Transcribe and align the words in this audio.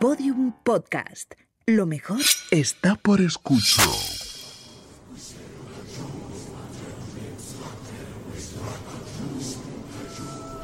Podium 0.00 0.54
Podcast. 0.64 1.34
Lo 1.66 1.84
mejor 1.84 2.22
está 2.50 2.94
por 2.94 3.20
escuchar. 3.20 3.84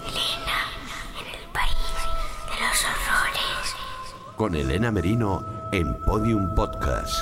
Elena, 0.07 0.59
en 1.21 1.27
el 1.35 1.53
país 1.53 1.93
de 2.49 2.57
los 2.65 2.83
horrores. 2.87 4.37
Con 4.39 4.55
Elena 4.55 4.91
Merino 4.91 5.45
en 5.71 5.95
Podium 6.07 6.55
Podcast. 6.55 7.21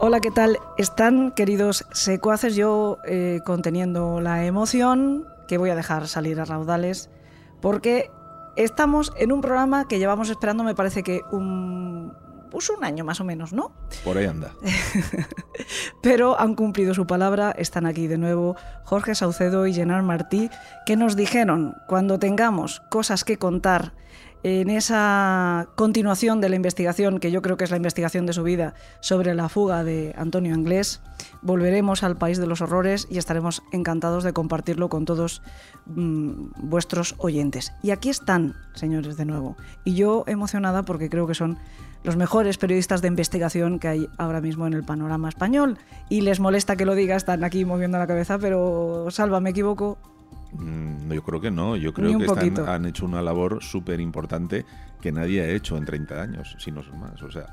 Hola, 0.00 0.20
¿qué 0.20 0.32
tal? 0.32 0.58
¿Están, 0.76 1.30
queridos 1.30 1.86
secuaces? 1.92 2.56
Yo 2.56 2.98
eh, 3.04 3.42
conteniendo 3.44 4.20
la 4.20 4.44
emoción, 4.44 5.35
que 5.46 5.58
voy 5.58 5.70
a 5.70 5.76
dejar 5.76 6.08
salir 6.08 6.40
a 6.40 6.44
raudales, 6.44 7.10
porque 7.60 8.10
estamos 8.56 9.12
en 9.18 9.32
un 9.32 9.40
programa 9.40 9.88
que 9.88 9.98
llevamos 9.98 10.30
esperando, 10.30 10.64
me 10.64 10.74
parece 10.74 11.02
que 11.02 11.20
un, 11.30 12.12
pues 12.50 12.70
un 12.70 12.84
año 12.84 13.04
más 13.04 13.20
o 13.20 13.24
menos, 13.24 13.52
¿no? 13.52 13.72
Por 14.04 14.16
ahí 14.18 14.26
anda. 14.26 14.52
Pero 16.02 16.40
han 16.40 16.54
cumplido 16.54 16.94
su 16.94 17.06
palabra, 17.06 17.52
están 17.52 17.86
aquí 17.86 18.06
de 18.06 18.18
nuevo 18.18 18.56
Jorge 18.84 19.14
Saucedo 19.14 19.66
y 19.66 19.74
Gerard 19.74 20.04
Martí, 20.04 20.50
que 20.84 20.96
nos 20.96 21.16
dijeron, 21.16 21.76
cuando 21.86 22.18
tengamos 22.18 22.80
cosas 22.90 23.24
que 23.24 23.38
contar 23.38 23.92
en 24.42 24.70
esa 24.70 25.68
continuación 25.74 26.40
de 26.40 26.48
la 26.48 26.56
investigación, 26.56 27.18
que 27.18 27.30
yo 27.30 27.42
creo 27.42 27.56
que 27.56 27.64
es 27.64 27.70
la 27.70 27.76
investigación 27.76 28.26
de 28.26 28.32
su 28.32 28.42
vida, 28.42 28.74
sobre 29.00 29.34
la 29.34 29.48
fuga 29.48 29.82
de 29.82 30.14
Antonio 30.16 30.54
Anglés, 30.54 31.00
volveremos 31.42 32.02
al 32.02 32.16
país 32.16 32.38
de 32.38 32.46
los 32.46 32.60
horrores 32.60 33.08
y 33.10 33.18
estaremos 33.18 33.62
encantados 33.72 34.24
de 34.24 34.32
compartirlo 34.32 34.88
con 34.88 35.04
todos 35.04 35.42
mm, 35.86 36.48
vuestros 36.58 37.14
oyentes. 37.18 37.72
Y 37.82 37.90
aquí 37.90 38.08
están, 38.08 38.54
señores, 38.74 39.16
de 39.16 39.24
nuevo. 39.24 39.56
Y 39.84 39.94
yo 39.94 40.24
emocionada 40.26 40.84
porque 40.84 41.10
creo 41.10 41.26
que 41.26 41.34
son 41.34 41.58
los 42.06 42.16
mejores 42.16 42.56
periodistas 42.56 43.02
de 43.02 43.08
investigación 43.08 43.80
que 43.80 43.88
hay 43.88 44.08
ahora 44.16 44.40
mismo 44.40 44.66
en 44.66 44.74
el 44.74 44.84
panorama 44.84 45.28
español. 45.28 45.78
Y 46.08 46.20
les 46.20 46.38
molesta 46.38 46.76
que 46.76 46.86
lo 46.86 46.94
diga, 46.94 47.16
están 47.16 47.42
aquí 47.42 47.64
moviendo 47.64 47.98
la 47.98 48.06
cabeza, 48.06 48.38
pero 48.38 49.08
salva, 49.10 49.40
me 49.40 49.50
equivoco. 49.50 49.98
Mm, 50.58 51.12
Yo 51.12 51.22
creo 51.22 51.40
que 51.40 51.50
no, 51.50 51.76
yo 51.76 51.92
creo 51.94 52.10
que 52.18 52.24
están- 52.26 52.44
han 52.68 52.86
hecho 52.86 53.04
una 53.06 53.22
labor 53.22 53.62
súper 53.62 54.00
importante 54.00 54.64
que 55.00 55.12
nadie 55.12 55.40
ha 55.42 55.48
hecho 55.48 55.76
en 55.76 55.84
30 55.84 56.20
años, 56.22 56.56
si 56.58 56.70
no 56.72 56.82
son 56.82 56.98
más. 57.00 57.22
O 57.22 57.30
sea, 57.30 57.46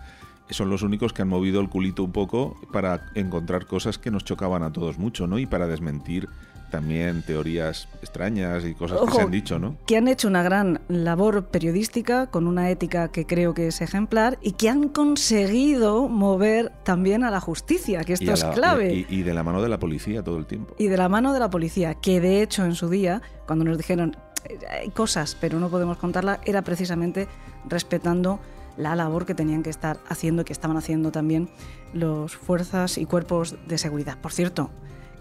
son 0.49 0.69
los 0.69 0.81
únicos 0.83 1.13
que 1.13 1.21
han 1.21 1.27
movido 1.29 1.61
el 1.61 1.69
culito 1.69 2.03
un 2.03 2.11
poco 2.11 2.59
para 2.71 3.05
encontrar 3.15 3.65
cosas 3.65 3.97
que 3.97 4.11
nos 4.11 4.23
chocaban 4.23 4.63
a 4.63 4.71
todos 4.71 4.97
mucho, 4.97 5.27
¿no? 5.27 5.39
Y 5.39 5.45
para 5.45 5.67
desmentir 5.67 6.27
también 6.73 7.21
teorías 7.21 7.87
extrañas 8.01 8.65
y 8.65 8.73
cosas 8.73 8.99
que 9.05 9.11
se 9.11 9.21
han 9.21 9.29
dicho, 9.29 9.59
¿no? 9.59 9.77
que 9.85 9.95
han 9.95 10.07
hecho 10.07 10.27
una 10.27 10.41
gran 10.41 10.81
labor 10.87 11.45
periodística 11.45 12.25
con 12.31 12.47
una 12.47 12.71
ética 12.71 13.09
que 13.11 13.27
creo 13.27 13.53
que 13.53 13.67
es 13.67 13.79
ejemplar 13.81 14.39
y 14.41 14.53
que 14.53 14.69
han 14.69 14.89
conseguido 14.89 16.09
mover 16.09 16.71
también 16.83 17.23
a 17.23 17.29
la 17.29 17.39
justicia, 17.39 18.03
que 18.03 18.13
esto 18.13 18.25
Y 18.25 18.29
es 18.29 18.41
la- 18.43 18.53
clave. 18.53 18.91
Y, 18.91 19.05
y 19.07 19.21
de 19.21 19.35
la 19.35 19.43
mano 19.43 19.61
de 19.61 19.69
la 19.69 19.77
policía 19.77 20.23
todo 20.23 20.39
el 20.39 20.47
tiempo. 20.47 20.73
y 20.79 20.87
de 20.87 20.97
la 20.97 21.09
mano 21.09 21.31
de 21.31 21.39
la 21.39 21.49
policía, 21.51 21.93
que 21.93 22.19
de 22.19 22.41
hecho 22.41 22.65
en 22.65 22.73
su 22.73 22.89
día, 22.89 23.21
cuando 23.45 23.63
nos 23.65 23.77
dijeron 23.77 24.17
"Eh, 24.45 24.57
hay 24.81 24.89
cosas, 24.89 25.37
pero 25.39 25.59
no 25.59 25.69
podemos 25.69 25.97
contarla, 25.97 26.39
era 26.43 26.63
precisamente 26.63 27.27
respetando 27.69 28.39
la 28.77 28.95
labor 28.95 29.27
que 29.27 29.35
tenían 29.35 29.61
que 29.61 29.69
estar 29.69 29.99
haciendo, 30.09 30.43
que 30.43 30.53
estaban 30.53 30.77
haciendo 30.77 31.11
también 31.11 31.49
los 31.93 32.35
fuerzas 32.35 32.97
y 32.97 33.05
cuerpos 33.05 33.55
de 33.67 33.77
seguridad. 33.77 34.17
Por 34.19 34.31
cierto, 34.33 34.71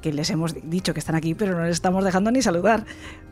que 0.03 0.13
les 0.13 0.29
hemos 0.31 0.55
dicho 0.69 0.93
que 0.93 1.01
están 1.01 1.15
aquí, 1.15 1.35
pero 1.35 1.57
no 1.57 1.63
les 1.65 1.73
estamos 1.73 2.05
dejando 2.05 2.31
ni 2.31 2.43
saludar. 2.43 2.85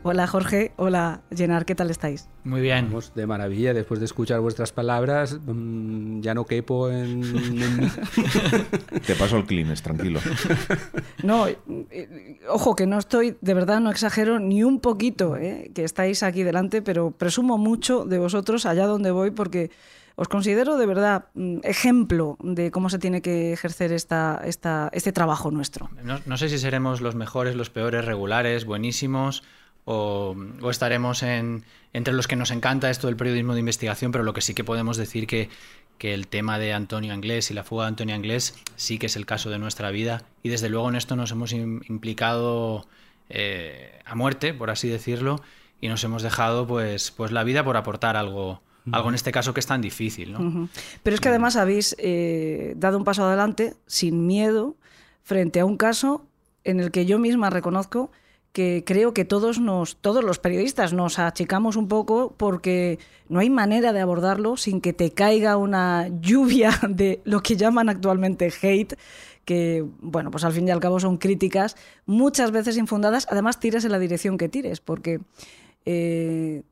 Hola 0.03 0.25
Jorge, 0.25 0.71
hola 0.77 1.21
Llenar, 1.29 1.65
¿qué 1.65 1.75
tal 1.75 1.91
estáis? 1.91 2.27
Muy 2.43 2.61
bien. 2.61 2.85
Vamos, 2.87 3.13
de 3.13 3.27
maravilla, 3.27 3.73
después 3.73 3.99
de 3.99 4.07
escuchar 4.07 4.39
vuestras 4.39 4.71
palabras, 4.71 5.37
mm, 5.45 6.21
ya 6.21 6.33
no 6.33 6.45
quepo 6.45 6.89
en... 6.89 7.23
en- 7.23 7.91
Te 9.05 9.13
paso 9.15 9.37
el 9.37 9.45
Kleenex, 9.45 9.83
tranquilo. 9.83 10.19
No, 11.23 11.47
eh, 11.47 11.57
eh, 11.91 12.39
ojo, 12.49 12.75
que 12.75 12.87
no 12.87 12.97
estoy, 12.97 13.37
de 13.41 13.53
verdad 13.53 13.79
no 13.79 13.91
exagero 13.91 14.39
ni 14.39 14.63
un 14.63 14.79
poquito, 14.79 15.35
eh, 15.37 15.69
que 15.75 15.83
estáis 15.83 16.23
aquí 16.23 16.41
delante, 16.41 16.81
pero 16.81 17.11
presumo 17.11 17.59
mucho 17.59 18.05
de 18.05 18.17
vosotros 18.17 18.65
allá 18.65 18.87
donde 18.87 19.11
voy 19.11 19.29
porque 19.29 19.69
os 20.15 20.27
considero 20.27 20.77
de 20.77 20.85
verdad 20.85 21.25
mm, 21.33 21.59
ejemplo 21.63 22.37
de 22.41 22.71
cómo 22.71 22.89
se 22.89 22.99
tiene 22.99 23.21
que 23.21 23.53
ejercer 23.53 23.91
esta, 23.91 24.41
esta, 24.45 24.89
este 24.93 25.11
trabajo 25.11 25.51
nuestro. 25.51 25.89
No, 26.25 26.37
sé 26.37 26.49
si 26.49 26.57
seremos 26.57 27.01
los 27.01 27.15
mejores, 27.15 27.55
los 27.55 27.69
peores, 27.69 28.05
regulares, 28.05 28.65
buenísimos, 28.65 29.43
o, 29.85 30.35
estaremos 30.69 31.23
en, 31.23 31.63
entre 31.93 32.13
los 32.13 32.27
que 32.27 32.35
nos 32.35 32.51
encanta 32.51 32.89
esto 32.89 33.07
del 33.07 33.15
periodismo 33.15 33.53
de 33.53 33.61
investigación, 33.61 34.11
pero 34.11 34.23
lo 34.23 34.33
que 34.33 34.41
sí 34.41 34.53
que 34.53 34.63
podemos 34.63 34.95
decir 34.97 35.25
que, 35.25 35.49
que 35.97 36.13
el 36.13 36.27
tema 36.27 36.59
de 36.59 36.73
Antonio 36.73 37.13
Anglés 37.13 37.49
y 37.49 37.55
la 37.55 37.63
fuga 37.63 37.85
de 37.85 37.89
Antonio 37.89 38.13
Anglés 38.13 38.55
sí 38.75 38.99
que 38.99 39.07
es 39.07 39.15
el 39.15 39.25
caso 39.25 39.49
de 39.49 39.57
nuestra 39.57 39.89
vida, 39.89 40.23
y 40.43 40.49
desde 40.49 40.69
luego 40.69 40.87
en 40.89 40.95
esto 40.95 41.15
nos 41.15 41.31
hemos 41.31 41.51
im- 41.53 41.81
implicado 41.89 42.87
eh, 43.29 43.99
a 44.05 44.13
muerte, 44.15 44.53
por 44.53 44.69
así 44.69 44.87
decirlo, 44.87 45.41
y 45.79 45.87
nos 45.87 46.03
hemos 46.03 46.21
dejado 46.21 46.67
pues, 46.67 47.09
pues 47.11 47.31
la 47.31 47.43
vida 47.43 47.63
por 47.63 47.75
aportar 47.75 48.17
algo, 48.17 48.61
algo 48.91 49.09
en 49.09 49.15
este 49.15 49.31
caso 49.31 49.53
que 49.53 49.59
es 49.59 49.67
tan 49.67 49.81
difícil. 49.81 50.33
¿no? 50.33 50.39
Ujú. 50.39 50.69
Pero 51.03 51.13
es 51.13 51.21
que 51.21 51.29
además 51.29 51.55
habéis 51.55 51.95
eh, 51.99 52.73
dado 52.77 52.97
un 52.97 53.03
paso 53.03 53.25
adelante 53.25 53.75
sin 53.85 54.25
miedo 54.27 54.75
frente 55.23 55.59
a 55.59 55.65
un 55.65 55.77
caso 55.77 56.25
en 56.63 56.79
el 56.79 56.91
que 56.91 57.05
yo 57.05 57.19
misma 57.19 57.49
reconozco 57.49 58.11
que 58.51 58.83
creo 58.85 59.13
que 59.13 59.23
todos 59.23 59.59
nos, 59.59 59.95
todos 59.97 60.23
los 60.23 60.39
periodistas 60.39 60.93
nos 60.93 61.19
achicamos 61.19 61.77
un 61.77 61.87
poco 61.87 62.35
porque 62.37 62.99
no 63.29 63.39
hay 63.39 63.49
manera 63.49 63.93
de 63.93 64.01
abordarlo 64.01 64.57
sin 64.57 64.81
que 64.81 64.91
te 64.93 65.11
caiga 65.11 65.55
una 65.55 66.09
lluvia 66.19 66.71
de 66.89 67.21
lo 67.23 67.41
que 67.41 67.55
llaman 67.55 67.87
actualmente 67.87 68.51
hate, 68.61 68.97
que 69.45 69.85
bueno, 70.01 70.31
pues 70.31 70.43
al 70.43 70.51
fin 70.51 70.67
y 70.67 70.71
al 70.71 70.79
cabo 70.79 70.99
son 70.99 71.17
críticas 71.17 71.77
muchas 72.05 72.51
veces 72.51 72.77
infundadas, 72.77 73.25
además 73.29 73.59
tires 73.59 73.85
en 73.85 73.91
la 73.91 73.99
dirección 73.99 74.37
que 74.37 74.49
tires, 74.49 74.81
porque 74.81 75.21
eh, 75.85 76.63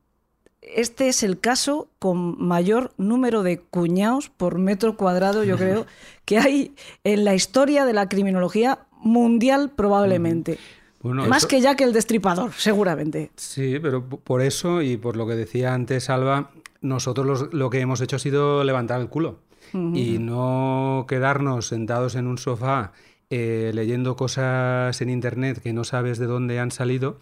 este 0.62 1.08
es 1.08 1.22
el 1.22 1.40
caso 1.40 1.88
con 1.98 2.42
mayor 2.42 2.92
número 2.98 3.42
de 3.42 3.58
cuñados 3.60 4.28
por 4.30 4.58
metro 4.58 4.96
cuadrado, 4.96 5.44
yo 5.44 5.56
creo, 5.56 5.86
que 6.24 6.38
hay 6.38 6.74
en 7.04 7.24
la 7.24 7.34
historia 7.34 7.84
de 7.84 7.92
la 7.92 8.08
criminología 8.08 8.80
mundial 9.02 9.70
probablemente. 9.74 10.58
Bueno, 11.02 11.26
Más 11.26 11.38
eso- 11.38 11.48
que 11.48 11.60
ya 11.62 11.76
que 11.76 11.84
el 11.84 11.92
destripador, 11.94 12.52
seguramente. 12.52 13.30
Sí, 13.36 13.78
pero 13.80 14.06
por 14.06 14.42
eso 14.42 14.82
y 14.82 14.98
por 14.98 15.16
lo 15.16 15.26
que 15.26 15.34
decía 15.34 15.72
antes 15.72 16.10
Alba, 16.10 16.50
nosotros 16.82 17.26
los- 17.26 17.52
lo 17.54 17.70
que 17.70 17.80
hemos 17.80 18.00
hecho 18.02 18.16
ha 18.16 18.18
sido 18.18 18.62
levantar 18.64 19.00
el 19.00 19.08
culo 19.08 19.40
y 19.72 20.18
no 20.18 21.04
quedarnos 21.08 21.68
sentados 21.68 22.16
en 22.16 22.26
un 22.26 22.38
sofá 22.38 22.92
eh, 23.30 23.70
leyendo 23.72 24.16
cosas 24.16 25.00
en 25.00 25.10
internet 25.10 25.60
que 25.62 25.72
no 25.72 25.84
sabes 25.84 26.18
de 26.18 26.26
dónde 26.26 26.58
han 26.58 26.72
salido 26.72 27.18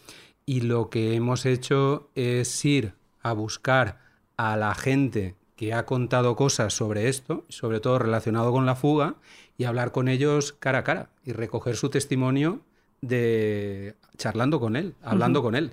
y 0.47 0.62
lo 0.62 0.88
que 0.88 1.15
hemos 1.15 1.44
hecho 1.44 2.09
es 2.15 2.65
ir 2.65 2.94
a 3.31 3.33
buscar 3.34 3.99
a 4.37 4.56
la 4.56 4.75
gente 4.75 5.34
que 5.56 5.75
ha 5.75 5.84
contado 5.87 6.37
cosas 6.37 6.72
sobre 6.72 7.09
esto, 7.09 7.44
sobre 7.49 7.81
todo 7.81 7.99
relacionado 7.99 8.53
con 8.53 8.65
la 8.65 8.77
fuga, 8.77 9.16
y 9.56 9.65
hablar 9.65 9.91
con 9.91 10.09
ellos 10.09 10.53
cara 10.53 10.78
a 10.78 10.84
cara 10.84 11.11
y 11.25 11.33
recoger 11.33 11.77
su 11.77 11.91
testimonio 11.91 12.61
de 13.00 13.97
charlando 14.17 14.61
con 14.61 14.77
él, 14.77 14.94
hablando 15.03 15.43
con 15.43 15.56
él. 15.56 15.72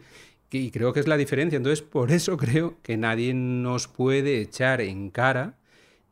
Y 0.51 0.71
creo 0.71 0.93
que 0.93 1.01
es 1.01 1.07
la 1.07 1.17
diferencia. 1.17 1.57
Entonces, 1.57 1.81
por 1.81 2.11
eso 2.11 2.37
creo 2.37 2.77
que 2.81 2.97
nadie 2.97 3.33
nos 3.33 3.87
puede 3.87 4.41
echar 4.41 4.81
en 4.81 5.09
cara 5.09 5.55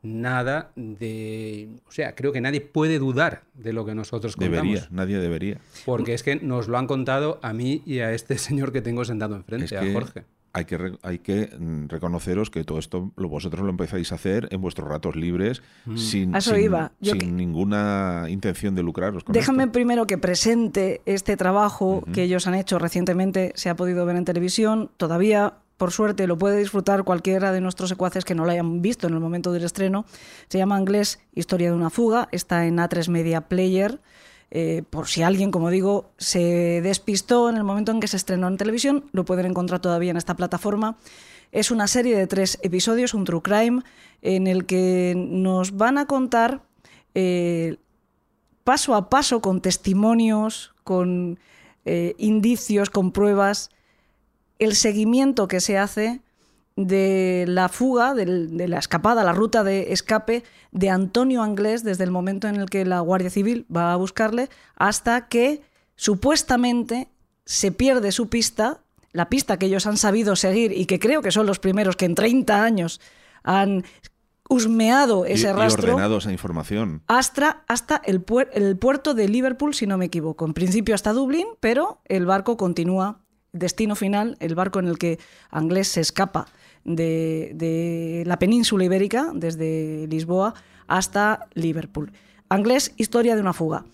nada 0.02 0.70
de... 0.76 1.68
O 1.88 1.90
sea, 1.90 2.14
creo 2.14 2.30
que 2.30 2.40
nadie 2.40 2.60
puede 2.60 2.98
dudar 2.98 3.44
de 3.54 3.72
lo 3.72 3.86
que 3.86 3.94
nosotros 3.94 4.36
contamos. 4.36 4.62
Debería, 4.62 4.88
nadie 4.90 5.18
debería. 5.18 5.58
Porque 5.86 6.14
es 6.14 6.22
que 6.22 6.36
nos 6.36 6.68
lo 6.68 6.76
han 6.78 6.86
contado 6.86 7.40
a 7.42 7.52
mí 7.54 7.82
y 7.86 8.00
a 8.00 8.12
este 8.12 8.38
señor 8.38 8.70
que 8.70 8.82
tengo 8.82 9.04
sentado 9.04 9.34
enfrente, 9.34 9.64
Es 9.64 9.72
a 9.72 9.92
Jorge. 9.92 10.24
Hay 10.56 10.66
que, 10.66 10.92
hay 11.02 11.18
que 11.18 11.50
mm, 11.58 11.88
reconoceros 11.88 12.48
que 12.48 12.62
todo 12.62 12.78
esto 12.78 13.10
lo, 13.16 13.28
vosotros 13.28 13.62
lo 13.64 13.70
empezáis 13.70 14.12
a 14.12 14.14
hacer 14.14 14.46
en 14.52 14.60
vuestros 14.60 14.88
ratos 14.88 15.16
libres 15.16 15.62
sin, 15.96 16.34
eso 16.34 16.54
sin- 16.54 16.64
iba. 16.64 16.92
Yo 17.00 17.10
sin 17.12 17.20
que- 17.20 17.26
ninguna 17.26 18.26
intención 18.28 18.74
de 18.76 18.82
lucraros 18.84 19.24
con 19.24 19.32
Déjame 19.32 19.64
esto. 19.64 19.72
primero 19.72 20.06
que 20.06 20.16
presente 20.16 21.02
este 21.06 21.36
trabajo 21.36 22.04
que 22.12 22.22
ellos 22.22 22.46
han 22.46 22.54
hecho 22.54 22.78
recientemente. 22.78 23.52
Se 23.56 23.68
ha 23.68 23.74
podido 23.76 24.06
ver 24.06 24.14
en 24.14 24.24
televisión. 24.24 24.90
Todavía, 24.96 25.54
por 25.76 25.90
suerte, 25.90 26.28
lo 26.28 26.38
puede 26.38 26.56
disfrutar 26.58 27.02
cualquiera 27.02 27.50
de 27.50 27.60
nuestros 27.60 27.88
secuaces 27.88 28.24
que 28.24 28.36
no 28.36 28.44
lo 28.44 28.52
hayan 28.52 28.80
visto 28.80 29.08
en 29.08 29.14
el 29.14 29.20
momento 29.20 29.52
del 29.52 29.64
estreno. 29.64 30.04
Se 30.48 30.58
llama 30.58 30.78
Inglés 30.78 31.18
Historia 31.34 31.70
de 31.70 31.74
una 31.76 31.90
fuga. 31.90 32.28
Está 32.30 32.64
en 32.66 32.76
A3 32.78 33.08
Media 33.08 33.40
Player. 33.48 34.00
Eh, 34.50 34.82
por 34.88 35.08
si 35.08 35.22
alguien, 35.22 35.50
como 35.50 35.70
digo, 35.70 36.10
se 36.16 36.80
despistó 36.82 37.48
en 37.48 37.56
el 37.56 37.64
momento 37.64 37.92
en 37.92 38.00
que 38.00 38.08
se 38.08 38.16
estrenó 38.16 38.48
en 38.48 38.56
televisión, 38.56 39.04
lo 39.12 39.24
pueden 39.24 39.46
encontrar 39.46 39.80
todavía 39.80 40.10
en 40.10 40.16
esta 40.16 40.36
plataforma. 40.36 40.96
Es 41.52 41.70
una 41.70 41.86
serie 41.86 42.16
de 42.16 42.26
tres 42.26 42.58
episodios, 42.62 43.14
un 43.14 43.24
true 43.24 43.42
crime, 43.42 43.82
en 44.22 44.46
el 44.46 44.64
que 44.66 45.14
nos 45.16 45.76
van 45.76 45.98
a 45.98 46.06
contar 46.06 46.62
eh, 47.14 47.76
paso 48.64 48.94
a 48.94 49.10
paso, 49.10 49.40
con 49.40 49.60
testimonios, 49.60 50.74
con 50.82 51.38
eh, 51.84 52.14
indicios, 52.18 52.90
con 52.90 53.12
pruebas, 53.12 53.70
el 54.58 54.74
seguimiento 54.74 55.48
que 55.48 55.60
se 55.60 55.78
hace 55.78 56.20
de 56.76 57.44
la 57.46 57.68
fuga, 57.68 58.14
de, 58.14 58.26
la 58.68 58.78
escapada, 58.78 59.22
la 59.22 59.32
ruta 59.32 59.62
de 59.62 59.92
escape 59.92 60.42
de 60.72 60.90
Antonio 60.90 61.42
Anglés 61.42 61.84
desde 61.84 62.04
el 62.04 62.10
momento 62.10 62.48
en 62.48 62.56
el 62.56 62.68
que 62.68 62.84
la 62.84 63.00
Guardia 63.00 63.30
Civil 63.30 63.64
va 63.74 63.92
a 63.92 63.96
buscarle 63.96 64.48
hasta 64.76 65.28
que 65.28 65.62
supuestamente 65.94 67.08
se 67.44 67.70
pierde 67.70 68.10
su 68.10 68.28
pista, 68.28 68.80
la 69.12 69.28
pista 69.28 69.58
que 69.58 69.66
ellos 69.66 69.86
han 69.86 69.96
sabido 69.96 70.34
seguir 70.34 70.72
y 70.72 70.86
que 70.86 70.98
creo 70.98 71.22
que 71.22 71.30
son 71.30 71.46
los 71.46 71.60
primeros 71.60 71.94
que 71.96 72.06
en 72.06 72.16
30 72.16 72.64
años 72.64 73.00
han 73.44 73.84
husmeado 74.48 75.24
ese 75.26 75.50
y, 75.50 75.52
rastro 75.52 75.92
ordenado 75.92 76.18
esa 76.18 76.32
información. 76.32 77.02
hasta, 77.06 77.62
hasta 77.68 77.96
el, 78.04 78.24
puer- 78.26 78.48
el 78.52 78.76
puerto 78.76 79.14
de 79.14 79.28
Liverpool, 79.28 79.74
si 79.74 79.86
no 79.86 79.96
me 79.96 80.06
equivoco. 80.06 80.44
En 80.44 80.54
principio 80.54 80.94
hasta 80.94 81.12
Dublín, 81.12 81.46
pero 81.60 82.00
el 82.06 82.26
barco 82.26 82.56
continúa. 82.56 83.20
Destino 83.52 83.94
final, 83.94 84.36
el 84.40 84.56
barco 84.56 84.80
en 84.80 84.88
el 84.88 84.98
que 84.98 85.20
Anglés 85.50 85.86
se 85.86 86.00
escapa 86.00 86.46
de, 86.84 88.22
la 88.26 88.38
península 88.38 88.84
ibérica, 88.84 89.30
desde 89.34 90.06
Lisboa 90.08 90.54
hasta 90.86 91.48
Liverpool. 91.54 92.12
Anglés, 92.48 92.92
historia 92.96 93.34
de 93.34 93.40
una 93.40 93.52
fuga. 93.52 93.84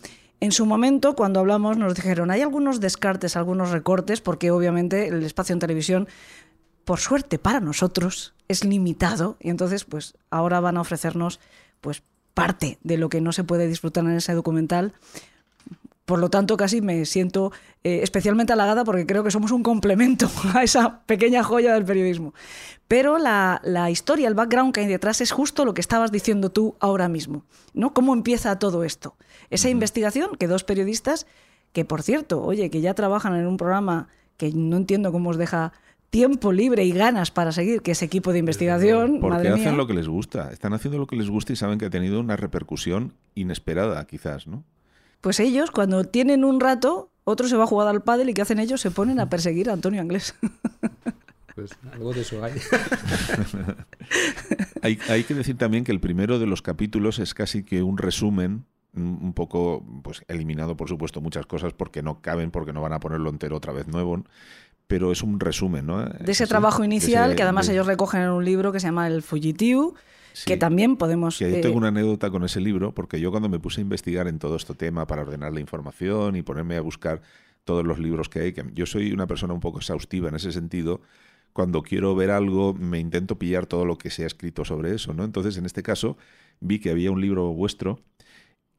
En 0.40 0.52
su 0.52 0.64
momento, 0.66 1.14
cuando 1.14 1.40
hablamos, 1.40 1.76
nos 1.76 1.94
dijeron, 1.94 2.30
hay 2.30 2.40
algunos 2.40 2.80
descartes, 2.80 3.36
algunos 3.36 3.70
recortes, 3.70 4.20
porque 4.20 4.50
obviamente 4.50 5.08
el 5.08 5.22
espacio 5.22 5.52
en 5.52 5.58
televisión 5.58 6.08
por 6.84 6.98
suerte 6.98 7.38
para 7.38 7.60
nosotros, 7.60 8.34
es 8.48 8.64
limitado 8.64 9.36
y 9.38 9.50
entonces 9.50 9.84
pues 9.84 10.14
ahora 10.28 10.58
van 10.58 10.76
a 10.76 10.80
ofrecernos 10.80 11.38
pues 11.80 12.02
parte 12.34 12.78
de 12.82 12.96
lo 12.96 13.08
que 13.08 13.20
no 13.20 13.30
se 13.30 13.44
puede 13.44 13.68
disfrutar 13.68 14.04
en 14.04 14.16
ese 14.16 14.34
documental. 14.34 14.92
Por 16.10 16.18
lo 16.18 16.28
tanto, 16.28 16.56
casi 16.56 16.80
me 16.80 17.04
siento 17.04 17.52
eh, 17.84 18.00
especialmente 18.02 18.52
halagada 18.52 18.82
porque 18.82 19.06
creo 19.06 19.22
que 19.22 19.30
somos 19.30 19.52
un 19.52 19.62
complemento 19.62 20.28
a 20.54 20.64
esa 20.64 21.02
pequeña 21.06 21.44
joya 21.44 21.72
del 21.72 21.84
periodismo. 21.84 22.34
Pero 22.88 23.16
la, 23.18 23.60
la 23.62 23.92
historia, 23.92 24.26
el 24.26 24.34
background 24.34 24.74
que 24.74 24.80
hay 24.80 24.88
detrás 24.88 25.20
es 25.20 25.30
justo 25.30 25.64
lo 25.64 25.72
que 25.72 25.80
estabas 25.80 26.10
diciendo 26.10 26.50
tú 26.50 26.74
ahora 26.80 27.08
mismo. 27.08 27.44
¿no? 27.74 27.94
¿Cómo 27.94 28.12
empieza 28.12 28.58
todo 28.58 28.82
esto? 28.82 29.14
Esa 29.50 29.70
investigación 29.70 30.34
que 30.36 30.48
dos 30.48 30.64
periodistas, 30.64 31.28
que 31.72 31.84
por 31.84 32.02
cierto, 32.02 32.42
oye, 32.42 32.70
que 32.70 32.80
ya 32.80 32.94
trabajan 32.94 33.36
en 33.36 33.46
un 33.46 33.56
programa 33.56 34.08
que 34.36 34.50
no 34.52 34.78
entiendo 34.78 35.12
cómo 35.12 35.30
os 35.30 35.36
deja 35.36 35.72
tiempo 36.10 36.50
libre 36.50 36.84
y 36.84 36.90
ganas 36.90 37.30
para 37.30 37.52
seguir, 37.52 37.82
que 37.82 37.92
es 37.92 38.02
equipo 38.02 38.32
de 38.32 38.40
investigación, 38.40 39.20
Porque 39.20 39.36
madre 39.36 39.50
hacen 39.50 39.76
lo 39.76 39.86
que 39.86 39.94
les 39.94 40.08
gusta. 40.08 40.50
Están 40.50 40.72
haciendo 40.72 40.98
lo 40.98 41.06
que 41.06 41.14
les 41.14 41.30
gusta 41.30 41.52
y 41.52 41.56
saben 41.56 41.78
que 41.78 41.84
ha 41.84 41.90
tenido 41.90 42.18
una 42.18 42.34
repercusión 42.34 43.14
inesperada, 43.36 44.04
quizás, 44.08 44.48
¿no? 44.48 44.64
Pues 45.20 45.40
ellos, 45.40 45.70
cuando 45.70 46.04
tienen 46.04 46.44
un 46.44 46.60
rato, 46.60 47.10
otro 47.24 47.46
se 47.48 47.56
va 47.56 47.64
a 47.64 47.66
jugar 47.66 47.88
al 47.88 48.02
pádel 48.02 48.30
y 48.30 48.34
¿qué 48.34 48.42
hacen 48.42 48.58
ellos? 48.58 48.80
Se 48.80 48.90
ponen 48.90 49.20
a 49.20 49.28
perseguir 49.28 49.70
a 49.70 49.72
Antonio 49.74 50.00
Anglés. 50.00 50.34
Pues 51.56 51.72
algo 51.92 52.12
de 52.14 52.20
eso 52.22 52.42
hay. 52.42 52.52
Hay, 54.82 54.98
hay 55.08 55.24
que 55.24 55.34
decir 55.34 55.56
también 55.58 55.84
que 55.84 55.92
el 55.92 56.00
primero 56.00 56.38
de 56.38 56.46
los 56.46 56.62
capítulos 56.62 57.18
es 57.18 57.34
casi 57.34 57.64
que 57.64 57.82
un 57.82 57.98
resumen, 57.98 58.64
un 58.94 59.32
poco, 59.34 59.84
pues 60.02 60.22
eliminado 60.28 60.76
por 60.76 60.88
supuesto 60.88 61.20
muchas 61.20 61.46
cosas 61.46 61.72
porque 61.74 62.02
no 62.02 62.20
caben, 62.22 62.50
porque 62.50 62.72
no 62.72 62.80
van 62.80 62.92
a 62.92 63.00
ponerlo 63.00 63.28
entero 63.30 63.56
otra 63.56 63.72
vez 63.72 63.86
nuevo, 63.88 64.24
pero 64.86 65.12
es 65.12 65.22
un 65.22 65.38
resumen, 65.38 65.86
¿no? 65.86 66.04
De 66.04 66.32
ese 66.32 66.46
trabajo 66.46 66.82
inicial, 66.82 67.30
ese- 67.30 67.36
que 67.36 67.42
además 67.42 67.66
de- 67.66 67.74
ellos 67.74 67.86
recogen 67.86 68.22
en 68.22 68.30
un 68.30 68.44
libro 68.44 68.72
que 68.72 68.80
se 68.80 68.86
llama 68.86 69.06
El 69.06 69.22
Que 70.46 70.56
también 70.56 70.96
podemos... 70.96 71.38
Que 71.38 71.50
yo 71.50 71.56
eh, 71.56 71.60
tengo 71.60 71.76
una 71.76 71.88
anécdota 71.88 72.30
con 72.30 72.44
ese 72.44 72.60
libro, 72.60 72.94
porque 72.94 73.20
yo 73.20 73.30
cuando 73.30 73.48
me 73.48 73.58
puse 73.58 73.80
a 73.80 73.82
investigar 73.82 74.28
en 74.28 74.38
todo 74.38 74.56
este 74.56 74.74
tema 74.74 75.06
para 75.06 75.22
ordenar 75.22 75.52
la 75.52 75.60
información 75.60 76.36
y 76.36 76.42
ponerme 76.42 76.76
a 76.76 76.80
buscar 76.80 77.22
todos 77.64 77.84
los 77.84 77.98
libros 77.98 78.28
que 78.28 78.40
hay, 78.40 78.52
que 78.52 78.64
yo 78.74 78.86
soy 78.86 79.12
una 79.12 79.26
persona 79.26 79.54
un 79.54 79.60
poco 79.60 79.78
exhaustiva 79.78 80.28
en 80.28 80.34
ese 80.34 80.52
sentido, 80.52 81.00
cuando 81.52 81.82
quiero 81.82 82.14
ver 82.14 82.30
algo 82.30 82.74
me 82.74 82.98
intento 82.98 83.38
pillar 83.38 83.66
todo 83.66 83.84
lo 83.84 83.98
que 83.98 84.10
se 84.10 84.24
ha 84.24 84.26
escrito 84.26 84.64
sobre 84.64 84.94
eso, 84.94 85.12
¿no? 85.14 85.24
Entonces, 85.24 85.56
en 85.56 85.66
este 85.66 85.82
caso, 85.82 86.16
vi 86.60 86.78
que 86.78 86.90
había 86.90 87.10
un 87.10 87.20
libro 87.20 87.52
vuestro 87.52 88.00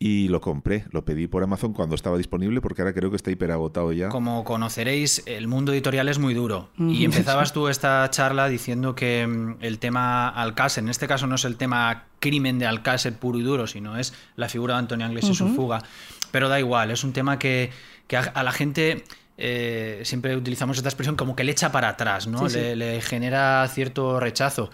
y 0.04 0.30
lo 0.30 0.42
compré, 0.42 0.86
lo 0.90 1.06
pedí 1.06 1.28
por 1.28 1.44
Amazon 1.44 1.74
cuando 1.74 1.94
estaba 1.94 2.18
disponible, 2.18 2.60
porque 2.60 2.82
ahora 2.82 2.92
creo 2.92 3.12
que 3.12 3.18
está 3.18 3.30
hiperagotado 3.30 3.94
ya. 3.94 4.10
Como 4.10 4.44
conoceréis, 4.44 5.22
el 5.28 5.48
mundo 5.48 5.74
editorial 5.74 6.10
es 6.10 6.18
muy 6.18 6.34
duro. 6.34 6.72
Y 6.80 7.06
empezabas 7.06 7.54
tú 7.54 7.68
esta 7.68 8.10
charla 8.10 8.48
diciendo 8.48 8.96
que 8.96 9.28
mm, 9.28 9.58
el 9.62 9.78
tema 9.78 10.28
Alcácer, 10.28 10.84
en 10.84 10.90
este 10.90 11.08
caso 11.08 11.28
no 11.28 11.36
es 11.36 11.46
el 11.46 11.56
tema 11.56 12.06
crimen 12.20 12.58
de 12.58 12.66
Alcácer 12.66 13.14
puro 13.14 13.38
y 13.38 13.44
duro, 13.44 13.68
sino 13.68 13.96
es 13.96 14.16
la 14.38 14.50
figura 14.50 14.74
de 14.74 14.80
Antonio 14.80 15.06
Anglés 15.06 15.30
y 15.30 15.36
su 15.36 15.50
fuga. 15.50 15.84
Pero 16.32 16.50
da 16.50 16.60
igual, 16.60 16.90
es 16.90 17.04
un 17.04 17.14
tema 17.14 17.38
que, 17.38 17.70
que 18.08 18.18
a, 18.18 18.22
a 18.22 18.42
la 18.42 18.54
gente 18.54 19.04
eh, 19.38 20.02
siempre 20.04 20.36
utilizamos 20.36 20.78
esta 20.78 20.90
expresión 20.90 21.16
como 21.16 21.36
que 21.36 21.44
le 21.44 21.52
echa 21.52 21.72
para 21.72 21.90
atrás, 21.90 22.26
¿no? 22.26 22.50
Sí, 22.50 22.56
sí. 22.56 22.60
Le, 22.60 22.76
le 22.76 23.02
genera 23.02 23.68
cierto 23.68 24.20
rechazo. 24.20 24.72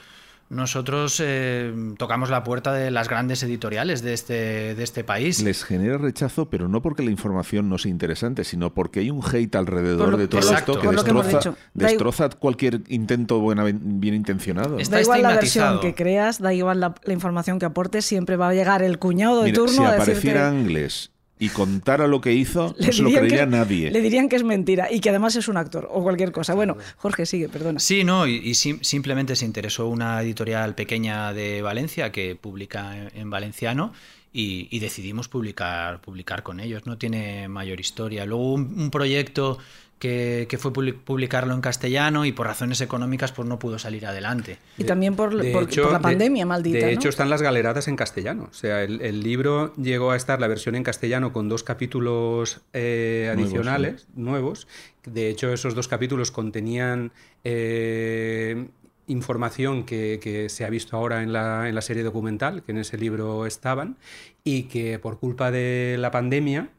Nosotros 0.49 1.21
eh, 1.23 1.73
tocamos 1.97 2.29
la 2.29 2.44
puerta 2.44 2.71
de 2.73 2.89
las 2.89 3.09
grandes 3.09 3.44
editoriales 3.44 4.01
de 4.01 4.13
este, 4.13 4.75
de 4.75 4.83
este 4.83 5.03
país. 5.03 5.41
Les 5.44 5.63
genera 5.65 5.97
rechazo, 5.97 6.49
pero 6.49 6.67
no 6.69 6.81
porque 6.81 7.03
la 7.03 7.11
información 7.11 7.67
no 7.69 7.77
sea 7.77 7.91
interesante, 7.91 8.44
sino 8.45 8.73
porque 8.73 9.01
hay 9.01 9.09
un 9.11 9.21
hate 9.25 9.55
alrededor 9.55 10.11
lo- 10.11 10.17
de 10.17 10.27
todo 10.29 10.41
lo- 10.41 10.57
esto 10.57 10.79
que 10.79 10.88
lo 10.91 11.03
que 11.03 11.11
destroza, 11.13 11.55
destroza 11.73 12.29
cualquier 12.29 12.81
intento 12.88 13.39
buena, 13.39 13.65
bien 13.65 14.13
intencionado. 14.15 14.79
Está 14.79 14.95
Da 14.97 15.01
igual 15.01 15.21
la 15.21 15.35
versión 15.35 15.79
que 15.81 15.94
creas, 15.94 16.41
da 16.41 16.53
igual 16.53 16.79
la, 16.79 16.95
la 17.03 17.13
información 17.13 17.59
que 17.59 17.65
aportes, 17.65 18.05
siempre 18.05 18.38
va 18.38 18.49
a 18.49 18.53
llegar 18.53 18.81
el 18.83 18.99
cuñado 18.99 19.39
de 19.39 19.51
Mira, 19.51 19.55
turno 19.55 19.71
si 19.73 19.83
a 19.83 19.89
apareciera 19.95 20.49
decirte... 20.51 20.69
Inglés 20.69 21.11
y 21.39 21.50
contara 21.50 22.07
lo 22.07 22.19
que 22.22 22.34
hizo, 22.34 22.75
le 22.80 22.88
no 22.88 22.94
se 22.94 23.01
lo 23.04 23.10
creería 23.10 23.39
que- 23.42 23.45
nadie. 23.48 23.92
Le 23.92 24.01
dirían 24.01 24.28
que 24.30 24.36
es 24.38 24.44
mentira 24.44 24.92
y 24.92 25.00
que 25.00 25.10
además 25.10 25.36
es 25.36 25.48
un 25.48 25.57
actor 25.57 25.88
o 25.92 26.01
cualquier 26.04 26.31
cosa. 26.31 26.54
Bueno, 26.56 26.78
Jorge, 26.98 27.25
sigue, 27.25 27.48
perdona. 27.50 27.80
Sí, 27.80 28.04
no, 28.04 28.25
y, 28.28 28.36
y 28.38 28.54
sim- 28.56 28.80
simplemente 28.81 29.36
se 29.36 29.45
interesó 29.45 29.88
una 29.88 30.22
editorial 30.22 30.74
pequeña 30.75 31.34
de 31.34 31.62
Valencia 31.62 32.12
que 32.12 32.36
publica 32.36 32.98
en, 32.98 33.12
en 33.16 33.30
valenciano 33.30 33.94
y, 34.34 34.68
y 34.72 34.80
decidimos 34.80 35.28
publicar, 35.28 36.01
publicar 36.01 36.44
con 36.44 36.60
ellos. 36.60 36.86
No 36.86 36.98
tiene 36.98 37.48
mayor 37.48 37.80
historia. 37.80 38.25
Luego 38.25 38.54
un, 38.54 38.80
un 38.80 38.90
proyecto 38.92 39.57
que, 39.99 40.45
que 40.49 40.57
fue 40.57 40.71
publi- 40.71 40.94
publicarlo 40.94 41.53
en 41.53 41.61
castellano 41.61 42.25
y 42.25 42.31
por 42.31 42.45
razones 42.47 42.81
económicas 42.81 43.31
pues 43.31 43.47
no 43.47 43.57
pudo 43.57 43.79
salir 43.79 44.05
adelante. 44.05 44.57
Y 44.77 44.83
también 44.83 45.15
por, 45.15 45.35
De 45.35 45.51
por- 45.51 45.63
hecho, 45.63 45.83
por 45.83 45.91
la 45.94 45.97
de- 45.97 46.03
pandemia 46.03 46.45
maldita. 46.45 46.77
De 46.79 46.83
¿no? 46.85 46.89
hecho, 46.91 47.09
están 47.09 47.29
las 47.29 47.41
galeradas 47.41 47.88
en 47.88 47.95
castellano. 47.95 48.47
O 48.51 48.53
sea, 48.53 48.83
el, 48.83 49.01
el 49.01 49.21
libro 49.23 49.73
llegó 49.75 50.11
a 50.11 50.15
estar 50.15 50.39
la 50.39 50.47
versión 50.47 50.75
en 50.75 50.83
castellano 50.83 51.33
con 51.33 51.49
dos 51.49 51.63
capítulos 51.63 52.61
eh, 52.73 53.31
Nuevos, 53.33 53.44
adicionales, 53.51 54.07
nuevos. 54.15 54.67
De 55.05 55.29
hecho, 55.29 55.51
esos 55.51 55.73
dos 55.73 55.88
capítulos 55.88 56.31
contenían 56.31 57.11
eh, 57.44 58.68
información 59.07 59.83
que, 59.83 60.19
que 60.21 60.49
se 60.49 60.66
ha 60.66 60.69
visto 60.69 60.97
ahora 60.97 61.23
en 61.23 61.31
la, 61.33 61.69
en 61.69 61.75
la 61.75 61.81
serie 61.81 62.04
documental, 62.04 62.61
que 62.63 62.71
en 62.73 62.80
ese 62.80 62.97
libro 62.97 63.45
estaban, 63.45 63.95
y 64.44 64.63
que 64.63 64.99
por 64.99 65.18
culpa 65.19 65.49
de 65.49 65.95
la 65.97 66.11
pandemia 66.11 66.69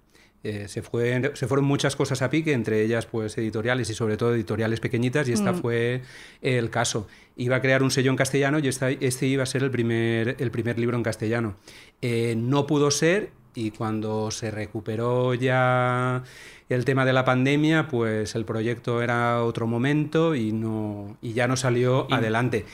eh, 0.44 0.68
se, 0.68 0.82
fue, 0.82 1.32
se 1.34 1.46
fueron 1.48 1.64
muchas 1.66 1.96
cosas 1.96 2.22
a 2.22 2.30
pique, 2.30 2.52
entre 2.52 2.82
ellas 2.82 3.06
pues 3.06 3.36
editoriales 3.38 3.90
y 3.90 3.94
sobre 3.94 4.16
todo 4.16 4.34
editoriales 4.34 4.80
pequeñitas, 4.80 5.28
y 5.28 5.32
esta 5.32 5.52
fue 5.54 6.02
el 6.42 6.70
caso. 6.70 7.08
Iba 7.36 7.56
a 7.56 7.60
crear 7.60 7.82
un 7.82 7.90
sello 7.90 8.10
en 8.10 8.16
castellano 8.16 8.58
y 8.58 8.68
esta- 8.68 8.90
este 8.90 9.26
iba 9.26 9.42
a 9.42 9.46
ser 9.46 9.62
el 9.62 9.70
primer, 9.70 10.36
el 10.38 10.50
primer 10.50 10.78
libro 10.78 10.96
en 10.96 11.02
castellano. 11.02 11.56
Eh, 12.02 12.34
no 12.36 12.66
pudo 12.66 12.90
ser 12.90 13.30
y 13.54 13.72
cuando 13.72 14.30
se 14.30 14.50
recuperó 14.52 15.34
ya 15.34 16.22
el 16.68 16.84
tema 16.84 17.04
de 17.04 17.12
la 17.12 17.24
pandemia, 17.24 17.88
pues 17.88 18.34
el 18.36 18.44
proyecto 18.44 19.02
era 19.02 19.42
otro 19.42 19.66
momento 19.66 20.34
y, 20.36 20.52
no, 20.52 21.16
y 21.22 21.32
ya 21.32 21.48
no 21.48 21.56
salió 21.56 22.06
Y- 22.10 22.14
adelante. 22.14 22.64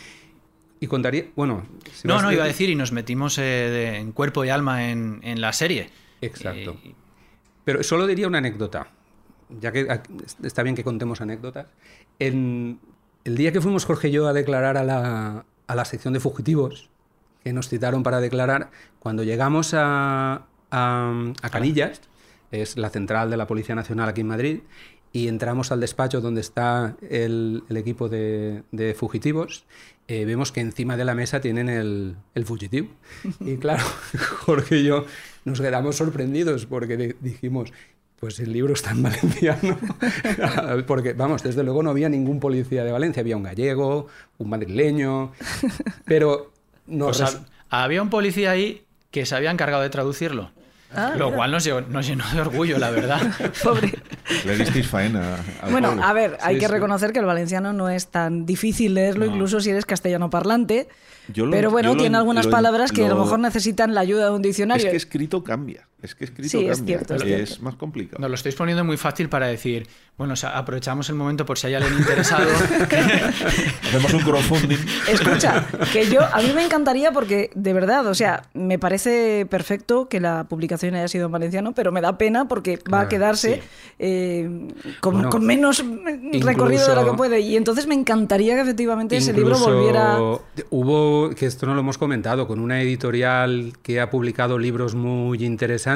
Y 0.81 0.87
contaría, 0.87 1.27
bueno... 1.37 1.67
si 1.95 2.07
No, 2.07 2.21
no, 2.21 2.31
iba 2.31 2.45
a 2.45 2.47
decir, 2.47 2.69
y 2.69 2.75
nos 2.75 2.93
metimos 2.93 3.39
eh, 3.39 3.43
de- 3.43 3.97
en 3.97 4.13
cuerpo 4.13 4.45
y 4.45 4.51
alma 4.51 4.91
en, 4.91 5.21
en 5.23 5.41
la 5.41 5.53
serie. 5.55 5.89
Exacto. 6.21 6.77
Pero 7.65 7.83
solo 7.83 8.07
diría 8.07 8.27
una 8.27 8.39
anécdota, 8.39 8.89
ya 9.61 9.73
que 9.73 9.87
está 10.43 10.63
bien 10.63 10.75
que 10.75 10.85
contemos 10.85 11.21
anécdotas. 11.21 11.67
En 12.19 12.79
el 13.25 13.37
día 13.37 13.53
que 13.53 13.61
fuimos 13.61 13.85
Jorge 13.85 14.09
y 14.09 14.13
yo 14.13 14.29
a 14.29 14.33
declarar 14.33 14.77
a 14.77 14.85
la, 14.85 15.45
a 15.67 15.75
la 15.75 15.85
sección 15.85 16.15
de 16.15 16.21
fugitivos, 16.21 16.91
que 17.43 17.53
nos 17.53 17.69
citaron 17.69 18.03
para 18.03 18.21
declarar, 18.21 18.71
cuando 18.99 19.23
llegamos 19.23 19.75
a, 19.75 20.47
a, 20.71 21.33
a 21.43 21.51
Canillas, 21.51 22.01
es 22.51 22.77
la 22.77 22.91
central 22.91 23.31
de 23.31 23.37
la 23.37 23.47
Policía 23.47 23.75
Nacional 23.75 24.09
aquí 24.09 24.21
en 24.23 24.29
Madrid, 24.29 24.61
y 25.13 25.29
entramos 25.29 25.71
al 25.71 25.81
despacho 25.81 26.21
donde 26.21 26.41
está 26.41 26.97
el, 27.09 27.63
el 27.69 27.77
equipo 27.77 28.09
de, 28.09 28.65
de 28.73 28.95
fugitivos, 28.95 29.65
eh, 30.09 30.25
vemos 30.25 30.53
que 30.53 30.61
encima 30.61 30.97
de 30.97 31.05
la 31.05 31.15
mesa 31.15 31.41
tienen 31.41 31.69
el, 31.69 32.17
el 32.35 32.45
fugitivo. 32.45 32.89
Y 33.41 33.57
claro, 33.57 33.85
Jorge 34.45 34.79
y 34.79 34.85
yo 34.85 35.07
nos 35.45 35.61
quedamos 35.61 35.97
sorprendidos 35.97 36.67
porque 36.67 36.97
di- 36.97 37.15
dijimos, 37.21 37.73
pues 38.21 38.41
el 38.41 38.53
libro 38.53 38.73
está 38.75 38.91
en 38.93 39.03
valenciano. 39.05 39.79
porque, 40.87 41.13
vamos, 41.13 41.43
desde 41.43 41.63
luego 41.63 41.83
no 41.83 41.91
había 41.91 42.09
ningún 42.09 42.41
policía 42.41 42.85
de 42.85 42.93
Valencia, 42.93 43.21
había 43.21 43.37
un 43.37 43.43
gallego, 43.43 44.07
un 44.39 44.49
madrileño, 44.51 45.33
pero 46.05 46.53
nos 46.87 47.19
pues 47.19 47.33
res- 47.35 47.43
había 47.71 48.03
un 48.03 48.11
policía 48.11 48.51
ahí 48.53 48.85
que 49.11 49.27
se 49.27 49.35
había 49.37 49.51
encargado 49.51 49.83
de 49.83 49.91
traducirlo. 49.91 50.51
Ah, 50.97 51.15
Lo 51.17 51.25
mira. 51.27 51.37
cual 51.39 51.51
nos 51.51 51.65
llenó, 51.65 51.81
nos 51.81 52.07
llenó 52.07 52.25
de 52.33 52.41
orgullo, 52.41 52.79
la 52.79 52.91
verdad. 52.91 53.21
Pobre. 53.65 53.93
Le 54.45 54.57
disteis 54.57 54.87
faena 54.87 55.39
Bueno, 55.69 55.91
pobre. 55.91 56.05
a 56.05 56.13
ver, 56.13 56.39
hay 56.41 56.55
Sí, 56.55 56.61
que 56.61 56.67
sí. 56.67 56.73
reconocer 56.73 57.13
que 57.13 57.19
el 57.19 57.25
valenciano 57.25 57.73
no 57.73 57.89
es 57.89 58.09
tan 58.09 58.47
difícil 58.47 58.95
leerlo, 58.95 59.25
incluso 59.27 59.59
si 59.61 59.71
eres 59.71 59.87
castellano 59.87 60.31
parlante. 60.31 60.87
Yo 61.33 61.47
lo- 61.47 61.53
pero 61.53 61.71
bueno, 61.71 61.91
yo 61.91 61.95
lo- 61.95 62.01
tiene 62.03 62.17
algunas 62.17 62.45
lo- 62.47 62.51
palabras 62.51 62.93
que 62.93 63.05
a 63.05 63.09
lo 63.09 63.17
mejor 63.19 63.39
necesitan 63.39 63.95
la 63.95 64.01
ayuda 64.01 64.27
de 64.27 64.31
un 64.33 64.37
Es 64.37 64.43
diccionario. 64.43 64.91
que 64.91 64.97
escrito 64.97 65.43
cambia. 65.43 65.89
Es 66.05 66.15
que 66.15 66.25
escrito 66.25 66.51
Sí, 66.51 66.59
cambia. 66.59 66.73
es 66.73 66.85
cierto, 66.85 67.15
es 67.15 67.23
cierto. 67.23 67.63
más 67.63 67.77
complicado. 67.77 68.21
Nos 68.21 68.29
lo 68.29 68.35
estáis 68.35 68.55
poniendo 68.55 68.85
muy 68.85 68.99
fácil 68.99 69.31
para 69.31 69.47
decir, 69.47 69.89
bueno, 70.19 70.35
o 70.35 70.37
sea, 70.37 70.51
aprovechamos 70.59 71.09
el 71.09 71.15
momento 71.15 71.47
por 71.47 71.59
si 71.59 71.69
hay 71.69 71.75
alguien 71.75 71.99
interesado. 71.99 72.47
Hacemos 73.83 74.13
un 74.13 74.21
crowdfunding. 74.21 74.79
Escucha, 75.09 75.67
que 75.93 76.09
yo, 76.11 76.21
a 76.23 76.43
mí 76.43 76.53
me 76.55 76.63
encantaría 76.63 77.11
porque, 77.11 77.51
de 77.55 77.73
verdad, 77.73 78.07
o 78.07 78.15
sea, 78.15 78.43
me 78.53 78.79
parece 78.79 79.47
perfecto 79.49 80.09
que 80.09 80.21
la 80.21 80.45
publicación 80.45 80.95
haya 80.95 81.09
sido 81.09 81.27
en 81.27 81.33
valenciano, 81.33 81.73
pero 81.73 81.91
me 81.91 82.03
da 82.03 82.19
pena 82.19 82.47
porque 82.47 82.79
va 82.93 83.01
a 83.01 83.09
quedarse 83.09 83.57
sí. 83.57 83.63
eh, 83.99 84.69
con, 85.01 85.15
Bueno, 85.15 85.31
con 85.31 85.45
menos 85.45 85.83
recorrido 86.41 86.87
de 86.87 86.95
lo 86.95 87.11
que 87.11 87.17
puede. 87.17 87.41
Y 87.41 87.57
entonces 87.57 87.87
me 87.87 87.95
encantaría 87.95 88.55
que 88.57 88.61
efectivamente 88.61 89.17
ese 89.17 89.33
libro 89.33 89.59
volviera... 89.59 90.19
Hubo, 90.71 91.31
que 91.31 91.47
esto 91.47 91.67
no 91.67 91.75
lo 91.75 91.81
hemos 91.81 91.99
comentado, 91.99 92.47
con 92.47 92.61
una 92.61 92.81
editorial 92.83 93.73
que 93.83 94.01
ha 94.01 94.11
publicado 94.11 94.59
libros 94.59 94.95
muy 94.95 95.45
interesantes, 95.45 95.94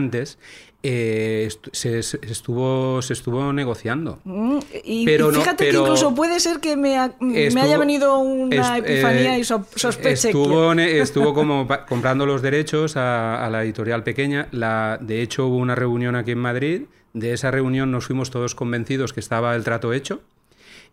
eh, 0.83 1.49
estu- 1.50 1.71
se, 1.73 2.02
se 2.05 2.19
estuvo, 2.23 3.02
se 3.02 3.12
estuvo 3.12 3.52
negociando. 3.52 4.21
Mm, 4.25 4.59
Y, 4.85 5.05
Pero 5.05 5.31
y 5.31 5.33
no- 5.35 5.40
fíjate 5.40 5.64
pero 5.64 5.81
que 5.81 5.88
incluso 5.90 6.14
puede 6.14 6.38
ser 6.40 6.61
que 6.61 6.76
me, 6.76 6.97
ha- 6.99 7.12
me 7.21 7.47
Estuvo- 7.49 7.64
haya 7.64 7.78
venido 7.78 8.19
una 8.19 8.78
est- 8.78 8.87
epifanía 8.88 9.37
eh, 9.37 9.40
y 9.40 9.45
so- 9.45 9.67
sospeche 9.75 10.28
Estuvo, 10.28 10.75
que... 10.76 11.00
estuvo 11.00 11.35
como 11.35 11.67
comprando 11.88 12.26
los 12.26 12.43
derechos 12.43 12.97
a, 12.97 13.45
a 13.45 13.50
la 13.50 13.64
editorial 13.64 14.05
pequeña. 14.05 14.49
La, 14.52 14.99
de 15.00 15.21
hecho, 15.23 15.47
hubo 15.49 15.57
una 15.57 15.75
reunión 15.75 16.14
aquí 16.14 16.31
en 16.31 16.38
Madrid. 16.38 16.83
De 17.12 17.33
esa 17.33 17.50
reunión 17.50 17.90
nos 17.90 18.07
fuimos 18.07 18.31
todos 18.31 18.55
convencidos 18.55 19.12
que 19.12 19.21
estaba 19.21 19.57
el 19.57 19.64
trato 19.64 19.93
hecho. 19.93 20.21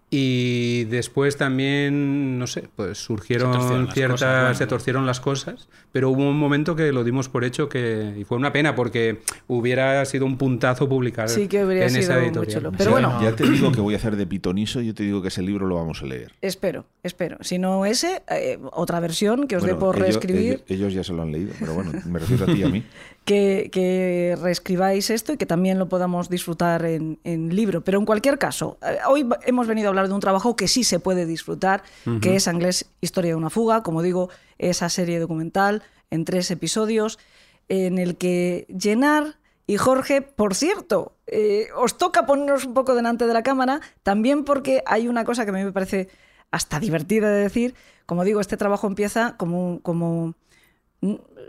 Y 0.09 0.83
después 0.85 1.35
también, 1.35 2.37
no 2.37 2.45
sé, 2.47 2.69
pues 2.75 2.97
Se 2.99 3.03
surgieron 3.05 3.51
torcieron 3.51 3.85
las 3.85 3.93
ciertas, 3.93 4.19
cosas, 4.21 4.41
bueno. 4.43 4.55
se 4.55 4.67
torcieron 4.67 5.05
las 5.05 5.19
cosas, 5.19 5.67
pero 5.91 6.09
hubo 6.11 6.29
un 6.29 6.37
momento 6.37 6.75
que 6.75 6.91
lo 6.91 7.03
dimos 7.03 7.27
por 7.27 7.43
hecho 7.43 7.67
que 7.69 8.13
y 8.17 8.23
fue 8.23 8.37
una 8.37 8.53
pena 8.53 8.75
porque 8.75 9.21
hubiera 9.47 10.05
sido 10.05 10.25
un 10.25 10.37
puntazo 10.37 10.87
publicar 10.87 11.27
Sí 11.27 11.47
que 11.47 11.59
habría 11.59 11.83
en 11.85 11.89
sido 11.89 12.01
esa 12.03 12.13
muy 12.15 12.25
editorial. 12.25 12.53
chulo. 12.53 12.71
Pero 12.77 12.91
bueno. 12.91 13.19
Ya 13.21 13.35
te 13.35 13.49
digo 13.49 13.71
que 13.71 13.81
voy 13.81 13.95
a 13.95 13.97
hacer 13.97 14.15
de 14.15 14.27
pitoniso 14.27 14.79
y 14.79 14.87
yo 14.87 14.93
te 14.93 15.03
digo 15.03 15.21
que 15.21 15.29
ese 15.29 15.41
libro 15.41 15.65
lo 15.65 15.75
vamos 15.75 16.01
a 16.01 16.05
leer. 16.05 16.31
Espero, 16.41 16.85
espero. 17.03 17.37
Si 17.41 17.57
no 17.57 17.85
ese, 17.85 18.21
eh, 18.29 18.59
otra 18.73 18.99
versión 18.99 19.47
que 19.47 19.57
os 19.57 19.63
dé 19.63 19.73
Bueno, 19.73 19.79
por 19.87 19.95
ellos- 19.97 20.07
reescribir. 20.07 20.51
Ellos, 20.53 20.63
ellos 20.69 20.93
ya 20.93 21.03
se 21.03 21.13
lo 21.13 21.23
han 21.23 21.31
leído, 21.31 21.51
pero 21.59 21.73
bueno, 21.73 21.91
me 22.05 22.19
refiero 22.19 22.43
a 22.43 22.47
ti 22.47 22.59
y 22.61 22.63
a 22.63 22.69
mí. 22.69 22.83
que, 23.25 23.69
que 23.71 24.37
reescribáis 24.41 25.09
esto 25.09 25.33
y 25.33 25.37
que 25.37 25.45
también 25.45 25.79
lo 25.79 25.89
podamos 25.89 26.29
disfrutar 26.29 26.85
en, 26.85 27.19
en 27.23 27.55
libro. 27.55 27.83
Pero 27.83 27.99
en 27.99 28.05
cualquier 28.05 28.37
caso, 28.37 28.77
eh, 28.81 28.99
hoy 29.07 29.27
hemos 29.45 29.67
venido 29.67 29.87
a 29.87 29.89
hablar 29.89 30.07
de 30.07 30.13
un 30.13 30.19
trabajo 30.21 30.55
que 30.55 30.67
sí 30.67 30.83
se 30.83 30.99
puede 30.99 31.25
disfrutar, 31.25 31.83
que 32.21 32.35
es 32.35 32.47
Anglés 32.47 32.85
Historia 33.01 33.31
de 33.31 33.35
una 33.35 33.49
fuga, 33.49 33.83
como 33.83 34.01
digo, 34.01 34.29
esa 34.59 34.89
serie 34.89 35.19
documental 35.19 35.83
en 36.11 36.23
tres 36.23 36.49
episodios, 36.51 37.19
en 37.67 37.97
el 37.97 38.15
que 38.15 38.67
llenar 38.69 39.37
y 39.67 39.77
Jorge, 39.77 40.21
por 40.21 40.53
cierto, 40.53 41.17
eh, 41.25 41.69
os 41.75 41.97
toca 41.97 42.27
ponernos 42.27 42.65
un 42.65 42.75
poco 42.75 42.93
delante 42.93 43.25
de 43.25 43.33
la 43.33 43.41
cámara, 43.41 43.81
también 44.03 44.43
porque 44.43 44.83
hay 44.85 45.07
una 45.07 45.25
cosa 45.25 45.43
que 45.43 45.49
a 45.49 45.53
mí 45.53 45.63
me 45.63 45.71
parece 45.71 46.09
hasta 46.51 46.79
divertida 46.79 47.29
de 47.29 47.41
decir. 47.41 47.73
Como 48.05 48.23
digo, 48.23 48.39
este 48.39 48.57
trabajo 48.57 48.85
empieza 48.85 49.35
como, 49.37 49.79
como 49.81 50.35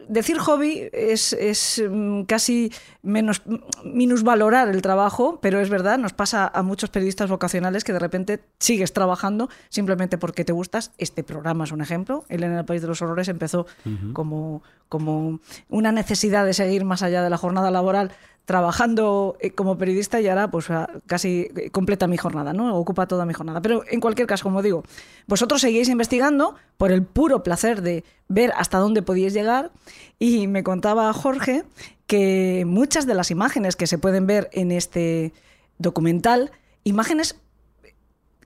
Decir 0.08 0.38
hobby 0.38 0.88
es, 0.92 1.32
es, 1.32 1.82
mm, 1.88 2.22
casi 2.22 2.72
menos 3.02 3.42
minusvalorar 3.84 4.68
el 4.68 4.80
trabajo, 4.80 5.40
pero 5.42 5.60
es 5.60 5.68
verdad, 5.68 5.98
nos 5.98 6.12
pasa 6.12 6.46
a 6.46 6.62
muchos 6.62 6.90
periodistas 6.90 7.28
vocacionales 7.28 7.82
que 7.82 7.92
de 7.92 7.98
repente 7.98 8.40
sigues 8.60 8.92
trabajando 8.92 9.48
simplemente 9.68 10.16
porque 10.16 10.44
te 10.44 10.52
gustas. 10.52 10.92
Este 10.98 11.24
programa 11.24 11.64
es 11.64 11.72
un 11.72 11.80
ejemplo. 11.80 12.24
Él 12.28 12.44
en 12.44 12.52
el 12.52 12.64
País 12.64 12.82
de 12.82 12.88
los 12.88 13.02
Horrores 13.02 13.28
empezó 13.28 13.66
como, 14.12 14.62
como 14.88 15.40
una 15.68 15.90
necesidad 15.90 16.44
de 16.44 16.54
seguir 16.54 16.84
más 16.84 17.02
allá 17.02 17.22
de 17.22 17.30
la 17.30 17.36
jornada 17.36 17.72
laboral 17.72 18.12
trabajando 18.46 19.36
eh, 19.40 19.50
como 19.50 19.76
periodista 19.76 20.20
y 20.20 20.28
ahora 20.28 20.50
pues 20.50 20.68
casi 21.06 21.48
eh, 21.56 21.70
completa 21.70 22.06
mi 22.06 22.16
jornada, 22.16 22.52
¿no? 22.52 22.76
Ocupa 22.76 23.06
toda 23.06 23.26
mi 23.26 23.34
jornada. 23.34 23.60
Pero 23.60 23.82
en 23.90 24.00
cualquier 24.00 24.28
caso, 24.28 24.44
como 24.44 24.62
digo, 24.62 24.84
vosotros 25.26 25.60
seguís 25.60 25.88
investigando 25.88 26.54
por 26.78 26.92
el 26.92 27.02
puro 27.02 27.42
placer 27.42 27.82
de 27.82 28.04
ver 28.28 28.52
hasta 28.56 28.78
dónde 28.78 29.02
podíais 29.02 29.34
llegar 29.34 29.72
y 30.20 30.46
me 30.46 30.62
contaba 30.62 31.12
Jorge 31.12 31.64
que 32.06 32.64
muchas 32.66 33.04
de 33.04 33.14
las 33.14 33.32
imágenes 33.32 33.74
que 33.74 33.88
se 33.88 33.98
pueden 33.98 34.28
ver 34.28 34.48
en 34.52 34.70
este 34.70 35.32
documental, 35.78 36.52
imágenes 36.84 37.36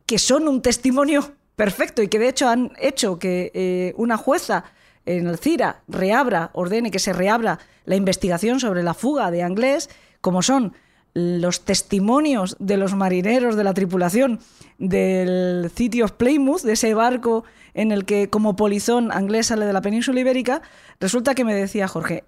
que 0.06 0.18
son 0.18 0.48
un 0.48 0.62
testimonio 0.62 1.30
perfecto 1.56 2.02
y 2.02 2.08
que 2.08 2.18
de 2.18 2.28
hecho 2.30 2.48
han 2.48 2.72
hecho 2.80 3.18
que 3.18 3.52
eh, 3.52 3.92
una 3.98 4.16
jueza 4.16 4.64
en 5.06 5.26
el 5.26 5.38
CIRA 5.38 5.82
reabra, 5.88 6.50
ordene 6.52 6.90
que 6.90 6.98
se 6.98 7.12
reabra 7.12 7.58
la 7.84 7.96
investigación 7.96 8.60
sobre 8.60 8.82
la 8.82 8.94
fuga 8.94 9.30
de 9.30 9.42
Anglés, 9.42 9.90
como 10.20 10.42
son 10.42 10.74
los 11.12 11.64
testimonios 11.64 12.56
de 12.60 12.76
los 12.76 12.94
marineros 12.94 13.56
de 13.56 13.64
la 13.64 13.74
tripulación 13.74 14.40
del 14.78 15.70
City 15.74 16.02
of 16.02 16.12
Plymouth, 16.12 16.62
de 16.62 16.72
ese 16.72 16.94
barco 16.94 17.44
en 17.74 17.92
el 17.92 18.04
que 18.04 18.30
como 18.30 18.56
polizón 18.56 19.10
Anglés 19.12 19.46
sale 19.46 19.66
de 19.66 19.72
la 19.72 19.82
península 19.82 20.20
ibérica, 20.20 20.62
resulta 21.00 21.34
que 21.34 21.44
me 21.44 21.54
decía 21.54 21.88
Jorge, 21.88 22.24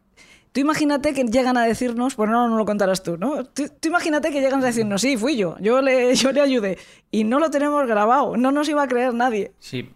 Tú 0.52 0.60
imagínate 0.60 1.14
que 1.14 1.24
llegan 1.24 1.56
a 1.56 1.64
decirnos, 1.64 2.14
bueno, 2.14 2.34
no, 2.34 2.48
no 2.48 2.58
lo 2.58 2.66
contarás 2.66 3.02
tú, 3.02 3.16
¿no? 3.16 3.42
Tú, 3.44 3.64
imagínate 3.84 4.30
que 4.30 4.42
llegan 4.42 4.62
a 4.62 4.66
decirnos, 4.66 5.00
sí, 5.00 5.16
fui 5.16 5.34
yo, 5.34 5.56
yo 5.60 5.80
le, 5.80 6.14
yo 6.14 6.30
le 6.30 6.42
ayudé. 6.42 6.78
Y 7.10 7.24
no 7.24 7.40
lo 7.40 7.50
tenemos 7.50 7.86
grabado, 7.86 8.36
no 8.36 8.52
nos 8.52 8.68
iba 8.68 8.82
a 8.82 8.86
creer 8.86 9.14
nadie. 9.14 9.52
Sí, 9.58 9.88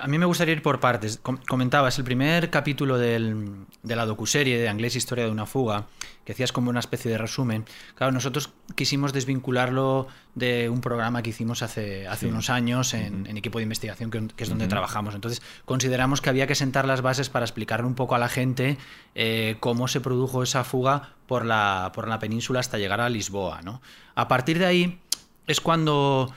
a 0.00 0.06
mí 0.06 0.18
me 0.18 0.26
gustaría 0.26 0.54
ir 0.54 0.62
por 0.62 0.80
partes. 0.80 1.18
Com- 1.22 1.38
Comentabas 1.48 1.98
el 1.98 2.04
primer 2.04 2.50
capítulo 2.50 2.98
del- 2.98 3.66
de 3.82 3.96
la 3.96 4.06
docuserie 4.06 4.58
de 4.58 4.68
Anglés 4.68 4.96
Historia 4.96 5.24
de 5.24 5.30
una 5.30 5.46
fuga, 5.46 5.86
que 6.24 6.32
hacías 6.32 6.50
como 6.52 6.70
una 6.70 6.80
especie 6.80 7.10
de 7.10 7.18
resumen. 7.18 7.64
Claro, 7.94 8.12
nosotros 8.12 8.50
quisimos 8.74 9.12
desvincularlo 9.12 10.08
de 10.34 10.68
un 10.68 10.80
programa 10.80 11.22
que 11.22 11.30
hicimos 11.30 11.62
hace, 11.62 12.08
hace 12.08 12.26
unos 12.26 12.50
años 12.50 12.94
en, 12.94 13.26
en 13.26 13.36
equipo 13.36 13.58
de 13.58 13.62
investigación, 13.64 14.10
que, 14.10 14.26
que 14.28 14.42
es 14.44 14.48
donde 14.50 14.66
trabajamos. 14.66 15.14
Entonces, 15.14 15.40
consideramos 15.64 16.20
que 16.20 16.30
había 16.30 16.46
que 16.46 16.54
sentar 16.54 16.86
las 16.86 17.00
bases 17.00 17.28
para 17.30 17.44
explicarle 17.44 17.86
un 17.86 17.94
poco 17.94 18.14
a 18.14 18.18
la 18.18 18.28
gente 18.28 18.76
eh, 19.14 19.56
cómo 19.60 19.86
se 19.88 20.00
produjo 20.00 20.42
esa 20.42 20.64
fuga 20.64 21.10
por 21.26 21.44
la, 21.44 21.92
por 21.94 22.08
la 22.08 22.18
península 22.18 22.60
hasta 22.60 22.78
llegar 22.78 23.00
a 23.00 23.08
Lisboa. 23.08 23.62
¿no? 23.62 23.80
A 24.14 24.26
partir 24.26 24.58
de 24.58 24.66
ahí 24.66 24.98
es 25.46 25.60
cuando 25.60 26.32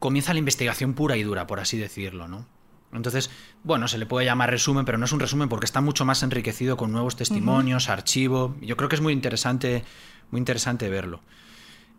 comienza 0.00 0.32
la 0.32 0.40
investigación 0.40 0.94
pura 0.94 1.16
y 1.16 1.22
dura, 1.22 1.46
por 1.46 1.60
así 1.60 1.78
decirlo, 1.78 2.26
¿no? 2.28 2.44
Entonces, 2.92 3.30
bueno, 3.64 3.86
se 3.88 3.98
le 3.98 4.06
puede 4.06 4.24
llamar 4.24 4.50
resumen, 4.50 4.84
pero 4.84 4.98
no 4.98 5.04
es 5.04 5.12
un 5.12 5.20
resumen 5.20 5.48
porque 5.48 5.66
está 5.66 5.80
mucho 5.80 6.04
más 6.04 6.22
enriquecido 6.22 6.76
con 6.76 6.90
nuevos 6.90 7.16
testimonios, 7.16 7.88
archivo. 7.88 8.56
Yo 8.62 8.76
creo 8.76 8.88
que 8.88 8.96
es 8.96 9.02
muy 9.02 9.12
interesante, 9.12 9.84
muy 10.30 10.38
interesante 10.38 10.88
verlo. 10.88 11.20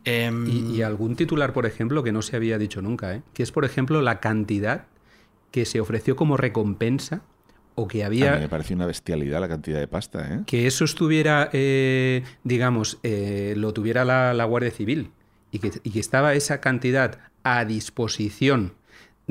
Em, 0.06 0.48
Y, 0.48 0.78
y 0.78 0.82
algún 0.82 1.16
titular, 1.16 1.54
por 1.54 1.66
ejemplo, 1.66 2.04
que 2.04 2.12
no 2.12 2.22
se 2.22 2.36
había 2.36 2.58
dicho 2.58 2.82
nunca, 2.82 3.14
¿eh? 3.14 3.22
que 3.34 3.44
es, 3.44 3.52
por 3.52 3.66
ejemplo, 3.66 4.02
la 4.02 4.20
cantidad 4.20 4.86
que 5.52 5.66
se 5.66 5.80
ofreció 5.80 6.16
como 6.16 6.38
recompensa 6.38 7.22
o 7.76 7.88
que 7.88 8.04
A 8.04 8.10
mí 8.10 8.22
había... 8.24 8.40
me 8.40 8.50
parece 8.50 8.74
una 8.74 8.86
bestialidad 8.86 9.40
la 9.40 9.48
cantidad 9.48 9.80
de 9.80 9.88
pasta, 9.88 10.34
¿eh? 10.34 10.40
Que 10.46 10.68
eso 10.68 10.86
estuviera, 10.86 11.50
eh, 11.54 12.24
digamos, 12.44 13.00
eh, 13.04 13.54
lo 13.58 13.74
tuviera 13.74 14.06
la, 14.06 14.34
la 14.34 14.46
Guardia 14.46 14.72
Civil 14.72 15.12
y 15.52 15.60
que, 15.60 15.72
y 15.84 15.92
que 15.92 16.00
estaba 16.00 16.34
esa 16.34 16.62
cantidad 16.62 17.20
a 17.44 17.64
disposición 17.66 18.74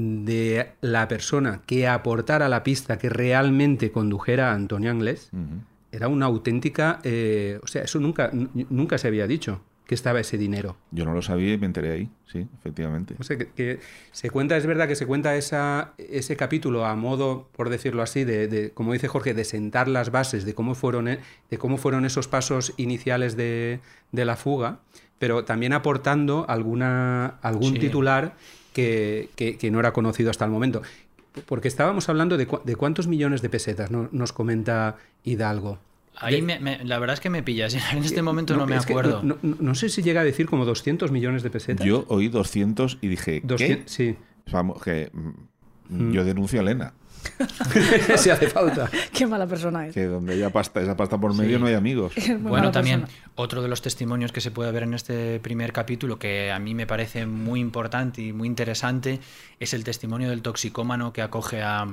de 0.03 0.71
la 0.81 1.09
persona 1.09 1.61
que 1.67 1.89
aportara 1.89 2.49
la 2.49 2.63
pista 2.63 2.99
que 2.99 3.09
realmente 3.09 3.91
condujera 3.91 4.53
a 4.53 4.55
Antonio 4.55 4.93
Anglés, 4.93 5.31
era 5.91 6.07
una 6.07 6.27
auténtica... 6.27 7.01
eh, 7.03 7.59
o 7.63 7.67
sea, 7.67 7.83
eso 7.83 7.99
nunca, 7.99 8.31
nunca 8.33 8.97
se 8.97 9.09
había 9.09 9.27
dicho, 9.27 9.61
que 9.87 9.97
estaba 9.97 10.21
ese 10.21 10.39
dinero. 10.39 10.77
Yo 10.93 11.05
no 11.05 11.15
lo 11.15 11.23
sabía 11.23 11.55
y 11.55 11.59
me 11.59 11.67
enteré 11.67 11.91
ahí, 11.91 12.11
sí, 12.31 12.47
efectivamente. 12.61 13.17
O 13.19 13.25
sea, 13.25 13.39
que, 13.39 13.49
que 13.49 13.81
se 14.13 14.31
cuenta, 14.31 14.57
es 14.57 14.67
verdad 14.67 14.87
que 14.87 14.95
se 14.95 15.05
cuenta 15.07 15.35
esa, 15.35 15.95
ese 15.99 16.37
capítulo 16.37 16.85
a 16.85 16.95
modo, 16.95 17.49
por 17.57 17.69
decirlo 17.69 18.03
así, 18.03 18.23
de, 18.23 18.47
de, 18.47 18.71
como 18.71 18.93
dice 18.93 19.09
Jorge, 19.09 19.35
de 19.35 19.45
sentar 19.45 19.89
las 19.89 20.13
bases 20.13 20.45
de 20.45 20.55
cómo 20.55 20.77
fueron, 20.77 21.09
eh, 21.09 21.19
de 21.51 21.59
cómo 21.59 21.77
fueron 21.77 22.05
esos 22.05 22.29
pasos 22.29 22.73
iniciales 22.77 23.35
de, 23.37 23.81
de 24.13 24.25
la 24.25 24.37
fuga, 24.37 24.79
pero 25.19 25.45
también 25.45 25.73
aportando 25.73 26.45
alguna, 26.49 27.39
algún 27.43 27.73
Sí. 27.73 27.79
titular 27.81 28.37
que, 28.83 29.29
que- 29.35 29.57
que 29.59 29.71
no 29.73 29.81
era 29.81 29.93
conocido 29.93 30.31
hasta 30.31 30.45
el 30.45 30.51
momento. 30.53 30.83
Porque 31.47 31.67
estábamos 31.69 32.09
hablando 32.09 32.37
de, 32.37 32.47
cuántos 32.77 33.07
millones 33.09 33.43
de 33.43 33.49
pesetas, 33.49 33.91
¿no? 33.91 34.09
nos 34.13 34.33
comenta 34.33 34.97
Hidalgo. 35.25 35.79
ahí 36.17 36.43
me- 36.43 36.59
me- 36.61 36.85
la 36.85 36.99
verdad 37.01 37.15
es 37.15 37.21
que 37.21 37.31
me 37.31 37.43
pillas. 37.43 37.75
En 37.93 38.05
este 38.05 38.23
momento 38.23 38.57
no, 38.57 38.67
me 38.67 38.77
acuerdo. 38.77 39.21
no, 39.25 39.37
no- 39.43 39.57
no 39.59 39.75
sé 39.75 39.89
si 39.89 40.03
llega 40.03 40.21
a 40.21 40.25
decir 40.25 40.47
como 40.47 40.65
200 40.65 41.11
millones 41.11 41.43
de 41.43 41.51
pesetas. 41.51 41.87
Yo 41.87 42.05
oí 42.09 42.29
200 42.29 42.99
y 43.01 43.09
dije, 43.09 43.41
¿qué? 43.41 43.47
200, 43.47 43.91
sí. 43.93 44.17
Vamos, 44.53 44.81
que 44.83 45.11
mm, 45.91 46.13
yo 46.13 46.25
denuncio 46.25 46.61
a 46.61 46.63
Elena. 46.63 46.93
si 48.17 48.31
hace 48.31 48.49
falta. 48.49 48.91
Qué 49.13 49.27
mala 49.27 49.47
persona 49.47 49.87
es. 49.87 49.95
Que 49.95 50.05
donde 50.05 50.35
haya 50.35 50.51
pasta, 50.51 50.81
esa 50.81 50.97
pasta 50.97 51.19
por 51.19 51.35
medio 51.35 51.59
no 51.59 51.67
hay 51.67 51.75
amigos. 51.75 52.13
Bueno, 52.41 52.71
también 52.71 53.03
persona. 53.03 53.31
otro 53.35 53.63
de 53.63 53.69
los 53.69 53.83
testimonios 53.83 54.33
que 54.33 54.41
se 54.41 54.51
puede 54.51 54.73
ver 54.73 54.85
en 54.85 54.95
este 54.95 55.41
primer 55.41 55.73
capítulo, 55.73 56.19
que 56.19 56.51
a 56.51 56.59
mí 56.59 56.75
me 56.75 56.87
parece 56.87 57.27
muy 57.27 57.61
importante 57.61 58.23
y 58.23 58.33
muy 58.33 58.49
interesante, 58.49 59.21
es 59.61 59.75
el 59.75 59.85
testimonio 59.85 60.31
del 60.31 60.43
toxicómano 60.43 61.13
que 61.13 61.23
acoge 61.23 61.63
a, 61.63 61.87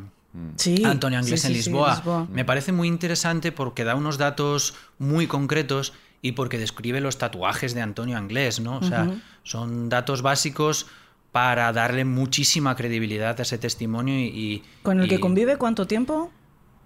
Sí, 0.57 0.83
a 0.83 0.91
Antonio 0.91 1.19
Anglés 1.19 1.41
sí, 1.41 1.47
en 1.47 1.53
sí, 1.53 1.61
sí, 1.61 1.69
Lisboa. 1.69 1.95
Lisboa. 1.95 2.27
Me 2.31 2.43
parece 2.45 2.71
muy 2.71 2.87
interesante 2.87 3.51
porque 3.51 3.83
da 3.83 3.95
unos 3.95 4.17
datos 4.17 4.75
muy 4.99 5.27
concretos 5.27 5.93
y 6.21 6.33
porque 6.33 6.57
describe 6.57 7.01
los 7.01 7.17
tatuajes 7.17 7.73
de 7.73 7.81
Antonio 7.81 8.17
Anglés, 8.17 8.59
¿no? 8.59 8.77
O 8.77 8.83
sea, 8.83 9.07
son 9.43 9.89
datos 9.89 10.21
básicos 10.21 10.87
para 11.35 11.73
darle 11.73 12.05
muchísima 12.05 12.77
credibilidad 12.77 13.37
a 13.37 13.41
ese 13.41 13.57
testimonio 13.57 14.17
y... 14.17 14.27
y- 14.27 14.63
¿Con 14.83 15.01
el 15.01 15.09
que 15.09 15.19
convive 15.19 15.57
cuánto 15.57 15.85
tiempo? 15.85 16.31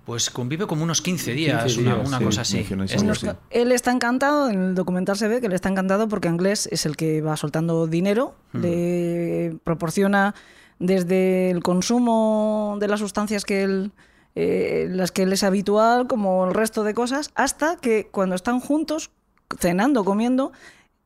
Pues 0.07 0.31
convive 0.31 0.65
como 0.65 0.81
unos 0.81 1.03
15 1.03 1.33
días, 1.33 1.65
15 1.65 1.81
una, 1.81 1.95
días, 1.97 2.07
una 2.07 2.17
sí, 2.17 2.23
cosa 2.25 2.41
así. 2.41 2.57
Es-. 2.57 3.25
Él 3.51 3.71
está 3.71 3.91
encantado, 3.91 4.49
en 4.49 4.59
el 4.69 4.73
documental 4.73 5.17
se 5.17 5.27
ve 5.27 5.39
que 5.39 5.45
él 5.45 5.53
está 5.53 5.69
encantado 5.69 6.07
porque 6.07 6.29
Anglés 6.29 6.67
es 6.71 6.87
el 6.87 6.97
que 6.97 7.21
va 7.21 7.37
soltando 7.37 7.85
dinero, 7.85 8.33
le 8.53 9.55
proporciona 9.63 10.33
desde 10.79 11.51
el 11.51 11.61
consumo 11.61 12.77
de 12.79 12.87
las 12.87 13.01
sustancias 13.01 13.45
que 13.45 13.61
él, 13.61 13.91
eh, 14.33 14.87
las 14.89 15.11
que 15.11 15.21
él 15.21 15.33
es 15.33 15.43
habitual, 15.43 16.07
como 16.07 16.47
el 16.47 16.55
resto 16.55 16.83
de 16.83 16.95
cosas, 16.95 17.29
hasta 17.35 17.75
que 17.75 18.07
cuando 18.09 18.33
están 18.33 18.61
juntos, 18.61 19.11
cenando, 19.59 20.03
comiendo, 20.03 20.53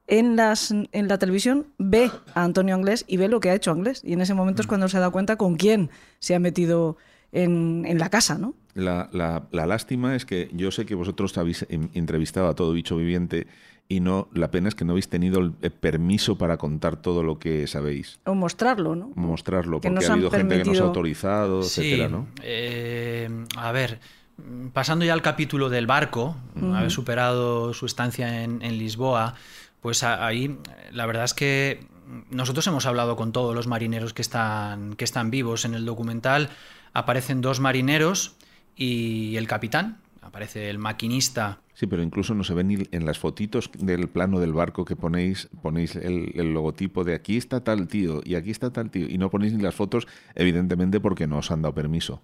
en, 0.07 0.35
las, 0.35 0.71
en 0.71 1.07
la 1.07 1.17
televisión 1.17 1.67
ve 1.77 2.11
a 2.35 2.43
Antonio 2.43 2.75
Anglés 2.75 3.05
y 3.07 3.17
ve 3.17 3.27
lo 3.27 3.39
que 3.39 3.49
ha 3.49 3.55
hecho 3.55 3.71
Anglés. 3.71 4.01
Y 4.03 4.13
en 4.13 4.21
ese 4.21 4.33
momento 4.33 4.61
es 4.61 4.67
cuando 4.67 4.87
se 4.89 4.99
da 4.99 5.09
cuenta 5.09 5.35
con 5.37 5.55
quién 5.55 5.89
se 6.19 6.35
ha 6.35 6.39
metido 6.39 6.97
en, 7.31 7.83
en 7.87 7.97
la 7.99 8.09
casa, 8.09 8.37
¿no? 8.37 8.53
La, 8.75 9.09
la- 9.11 9.43
la 9.51 9.65
lástima 9.65 10.15
es 10.15 10.25
que 10.25 10.49
yo 10.53 10.71
sé 10.71 10.85
que 10.85 10.95
vosotros 10.95 11.37
habéis 11.37 11.65
entrevistado 11.69 12.47
a 12.47 12.55
todo 12.55 12.73
bicho 12.73 12.97
viviente 12.97 13.47
y 13.89 13.99
no 13.99 14.29
la 14.33 14.49
pena 14.49 14.69
es 14.69 14.75
que 14.75 14.85
no 14.85 14.91
habéis 14.93 15.09
tenido 15.09 15.39
el 15.39 15.51
permiso 15.51 16.37
para 16.37 16.57
contar 16.57 16.95
todo 16.95 17.21
lo 17.21 17.37
que 17.37 17.67
sabéis. 17.67 18.19
O 18.25 18.33
mostrarlo, 18.33 18.95
¿no? 18.95 19.11
Mostrarlo, 19.15 19.79
Que 19.81 19.89
porque 19.89 20.05
ha 20.05 20.13
habido 20.13 20.31
gente 20.31 20.57
que 20.57 20.63
nos 20.63 20.79
ha 20.79 20.83
autorizado, 20.85 21.63
Sí, 21.63 21.81
etcétera, 21.81 22.09
¿no? 22.09 22.27
eh, 22.43 23.29
a 23.57 23.71
ver, 23.71 23.99
mm, 24.37 24.67
pasando 24.69 25.05
ya 25.05 25.13
al 25.13 25.21
capítulo 25.21 25.69
del 25.69 25.85
barco, 25.85 26.35
haber 26.73 26.91
superado 26.91 27.73
su 27.73 27.85
estancia 27.85 28.43
en, 28.43 28.61
en 28.61 28.77
Lisboa, 28.77 29.35
pues 29.83 30.01
ahí 30.01 30.57
la 30.91 31.05
verdad 31.05 31.25
es 31.25 31.33
que 31.33 31.85
nosotros 32.31 32.65
hemos 32.67 32.85
hablado 32.85 33.17
con 33.17 33.33
todos 33.33 33.53
los 33.53 33.67
marineros 33.67 34.13
que 34.13 34.21
están, 34.21 34.95
que 34.95 35.03
están 35.03 35.29
vivos 35.29 35.65
en 35.65 35.73
el 35.73 35.85
documental. 35.85 36.49
Aparecen 36.93 37.41
dos 37.41 37.59
marineros 37.59 38.37
y 38.77 39.35
el 39.35 39.45
capitán, 39.45 39.97
aparece 40.21 40.69
el 40.69 40.79
maquinista. 40.79 41.59
Sí, 41.73 41.85
pero 41.85 42.01
incluso 42.01 42.33
no 42.33 42.45
se 42.45 42.53
ven 42.53 42.69
ni 42.69 42.87
en 42.91 43.05
las 43.05 43.19
fotitos 43.19 43.69
del 43.77 44.07
plano 44.07 44.39
del 44.39 44.53
barco 44.53 44.85
que 44.85 44.95
ponéis, 44.95 45.49
ponéis 45.61 45.95
el, 45.95 46.31
el 46.35 46.53
logotipo 46.53 47.03
de 47.03 47.15
aquí 47.15 47.35
está 47.35 47.61
tal 47.61 47.89
tío 47.89 48.21
y 48.23 48.35
aquí 48.35 48.51
está 48.51 48.71
tal 48.71 48.89
tío 48.89 49.07
y 49.09 49.17
no 49.17 49.29
ponéis 49.29 49.51
ni 49.51 49.61
las 49.61 49.75
fotos, 49.75 50.07
evidentemente 50.35 51.01
porque 51.01 51.27
no 51.27 51.39
os 51.39 51.51
han 51.51 51.61
dado 51.61 51.75
permiso. 51.75 52.21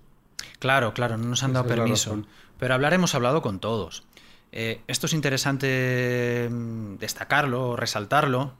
Claro, 0.59 0.93
claro, 0.93 1.17
no 1.17 1.25
nos 1.25 1.43
han 1.43 1.51
Esa 1.51 1.63
dado 1.63 1.75
permiso. 1.75 2.23
Pero 2.57 2.73
hablar 2.73 2.93
hemos 2.93 3.15
hablado 3.15 3.41
con 3.41 3.59
todos. 3.59 4.03
Eh, 4.51 4.81
esto 4.87 5.05
es 5.05 5.13
interesante 5.13 6.47
mm, 6.49 6.97
destacarlo, 6.97 7.75
resaltarlo, 7.75 8.53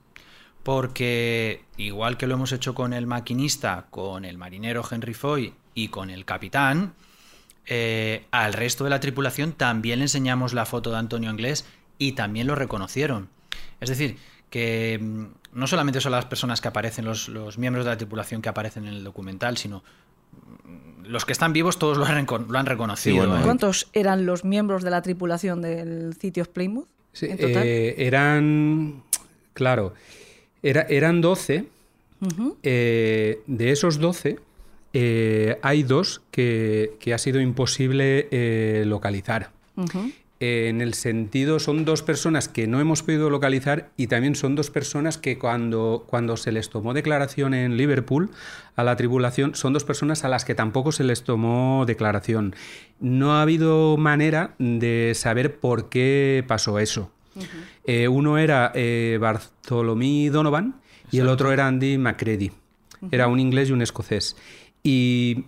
porque 0.64 1.64
igual 1.78 2.18
que 2.18 2.28
lo 2.28 2.36
hemos 2.36 2.52
hecho 2.52 2.76
con 2.76 2.94
el 2.94 3.08
maquinista, 3.08 3.88
con 3.90 4.26
el 4.26 4.38
marinero 4.38 4.84
Henry 4.90 5.14
Foy 5.14 5.54
y 5.74 5.88
con 5.88 6.10
el 6.10 6.26
capitán, 6.26 6.94
eh, 7.66 8.26
al 8.32 8.54
resto 8.54 8.84
de 8.84 8.90
la 8.90 9.00
tripulación 9.00 9.54
también 9.54 10.00
le 10.00 10.06
enseñamos 10.06 10.54
la 10.54 10.66
foto 10.66 10.92
de 10.92 10.98
Antonio 10.98 11.30
Anglés 11.30 11.66
y 11.98 12.14
también 12.14 12.48
lo 12.48 12.56
reconocieron. 12.56 13.30
Es 13.80 13.90
decir, 13.90 14.18
que 14.50 15.00
mm, 15.00 15.26
no 15.54 15.68
solamente 15.68 16.02
son 16.02 16.12
las 16.12 16.26
personas 16.26 16.62
que 16.62 16.68
aparecen, 16.68 17.06
los, 17.06 17.30
miembros 17.58 17.86
de 17.86 17.92
la 17.92 17.98
tripulación 17.98 18.42
que 18.42 18.50
aparecen 18.50 18.88
en 18.88 18.94
el 18.94 19.04
documental, 19.04 19.58
sino 19.58 19.84
los 21.04 21.26
que 21.26 21.32
están 21.34 21.54
vivos 21.54 21.80
todos 21.80 21.98
lo 21.98 22.06
han, 22.06 22.26
lo 22.50 22.60
han 22.60 22.66
reconocido. 22.66 23.18
bueno, 23.18 23.40
¿eh? 23.40 23.42
¿Cuántos 23.44 23.90
eran 23.94 24.26
los 24.26 24.44
miembros 24.46 24.84
de 24.84 24.92
la 24.92 25.02
tripulación 25.02 25.62
del 25.62 26.14
City 26.20 26.42
of 26.42 26.50
Plymouth? 26.50 26.88
Sí, 27.14 27.26
en 27.28 27.38
total? 27.38 27.64
eh, 27.66 27.96
eran, 28.06 29.02
claro, 29.54 29.94
era- 30.62 30.84
eran 30.90 31.22
12. 31.22 31.66
eh, 32.64 33.42
de 33.48 33.72
esos 33.72 33.98
12, 34.00 34.38
eh, 34.94 35.58
hay 35.62 35.84
dos 35.84 36.22
que, 36.32 36.94
que 37.00 37.14
ha 37.14 37.18
sido 37.18 37.40
imposible 37.40 38.28
eh, 38.32 38.84
localizar. 38.86 39.52
En 40.40 40.80
el 40.80 40.94
sentido, 40.94 41.60
son 41.60 41.84
dos 41.84 42.02
personas 42.02 42.48
que 42.48 42.66
no 42.66 42.80
hemos 42.80 43.04
podido 43.04 43.30
localizar 43.30 43.90
y 43.98 44.08
también 44.08 44.36
son 44.36 44.56
dos 44.56 44.70
personas 44.70 45.18
que 45.18 45.38
cuando, 45.38 46.06
cuando 46.08 46.38
se 46.38 46.54
les 46.54 46.70
tomó 46.70 46.94
declaración 46.94 47.54
en 47.54 47.76
Liverpool 47.76 48.32
a 48.78 48.86
la 48.86 48.96
tribulación, 48.96 49.56
son 49.56 49.74
dos 49.74 49.84
personas 49.84 50.24
a 50.24 50.30
las 50.30 50.46
que 50.46 50.56
tampoco 50.56 50.94
se 50.94 51.04
les 51.04 51.24
tomó 51.24 51.84
declaración. 51.86 52.56
No 53.02 53.34
ha 53.34 53.42
habido 53.42 53.98
manera 53.98 54.56
de 54.60 55.12
saber 55.14 55.60
por 55.60 55.90
qué 55.90 56.46
pasó 56.48 56.80
eso. 56.80 57.12
Eh, 57.86 58.08
uno 58.08 58.38
era 58.38 58.72
eh, 58.76 59.20
Donovan 59.70 60.76
y 61.12 61.20
el 61.20 61.28
otro 61.28 61.52
era 61.52 61.68
Andy 61.68 61.98
McCready. 61.98 62.52
Era 63.12 63.28
un 63.28 63.40
inglés 63.40 63.70
y 63.70 63.72
un 63.74 63.82
escocés. 63.82 64.38
Y 64.84 65.46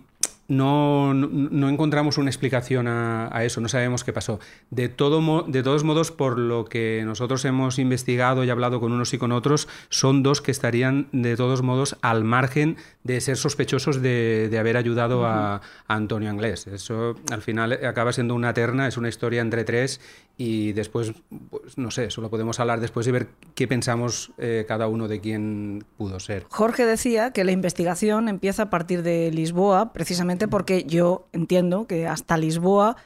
no, 0.52 1.14
no, 1.14 1.28
no 1.30 1.68
encontramos 1.68 2.18
una 2.18 2.28
explicación 2.28 2.86
a, 2.86 3.34
a 3.34 3.44
eso, 3.44 3.60
no 3.60 3.68
sabemos 3.68 4.04
qué 4.04 4.12
pasó. 4.12 4.38
De, 4.70 4.88
todo 4.88 5.44
de 5.48 5.62
todos 5.62 5.82
modos, 5.82 6.10
por 6.10 6.38
lo 6.38 6.66
que 6.66 7.02
nosotros 7.06 7.44
hemos 7.44 7.78
investigado 7.78 8.44
y 8.44 8.50
hablado 8.50 8.78
con 8.78 8.92
unos 8.92 9.14
y 9.14 9.18
con 9.18 9.32
otros, 9.32 9.66
son 9.88 10.22
dos 10.22 10.42
que 10.42 10.50
estarían 10.50 11.08
de 11.12 11.36
todos 11.36 11.62
modos 11.62 11.96
al 12.02 12.24
margen 12.24 12.76
de 13.02 13.20
ser 13.20 13.36
sospechosos 13.36 14.02
de, 14.02 14.48
de 14.50 14.58
haber 14.58 14.76
ayudado 14.76 15.24
a, 15.26 15.54
a 15.54 15.60
Antonio 15.86 16.28
Anglés. 16.28 16.66
Eso 16.66 17.16
al 17.30 17.40
final 17.40 17.72
acaba 17.84 18.12
siendo 18.12 18.34
una 18.34 18.52
terna, 18.52 18.86
es 18.86 18.96
una 18.96 19.08
historia 19.08 19.40
entre 19.40 19.64
tres 19.64 20.00
y 20.38 20.72
después, 20.72 21.12
pues, 21.50 21.76
no 21.78 21.90
sé, 21.90 22.10
solo 22.10 22.30
podemos 22.30 22.58
hablar 22.58 22.80
después 22.80 23.06
y 23.06 23.10
ver 23.10 23.28
qué 23.54 23.68
pensamos 23.68 24.32
eh, 24.38 24.64
cada 24.66 24.88
uno 24.88 25.06
de 25.06 25.20
quién 25.20 25.84
pudo 25.96 26.18
ser. 26.20 26.46
Jorge 26.48 26.86
decía 26.86 27.32
que 27.32 27.44
la 27.44 27.52
investigación 27.52 28.28
empieza 28.28 28.64
a 28.64 28.70
partir 28.70 29.02
de 29.02 29.30
Lisboa, 29.30 29.92
precisamente 29.92 30.48
porque 30.48 30.84
yo 30.84 31.26
entiendo 31.32 31.86
que 31.86 32.06
hasta 32.08 32.36
Lisboa 32.38 32.96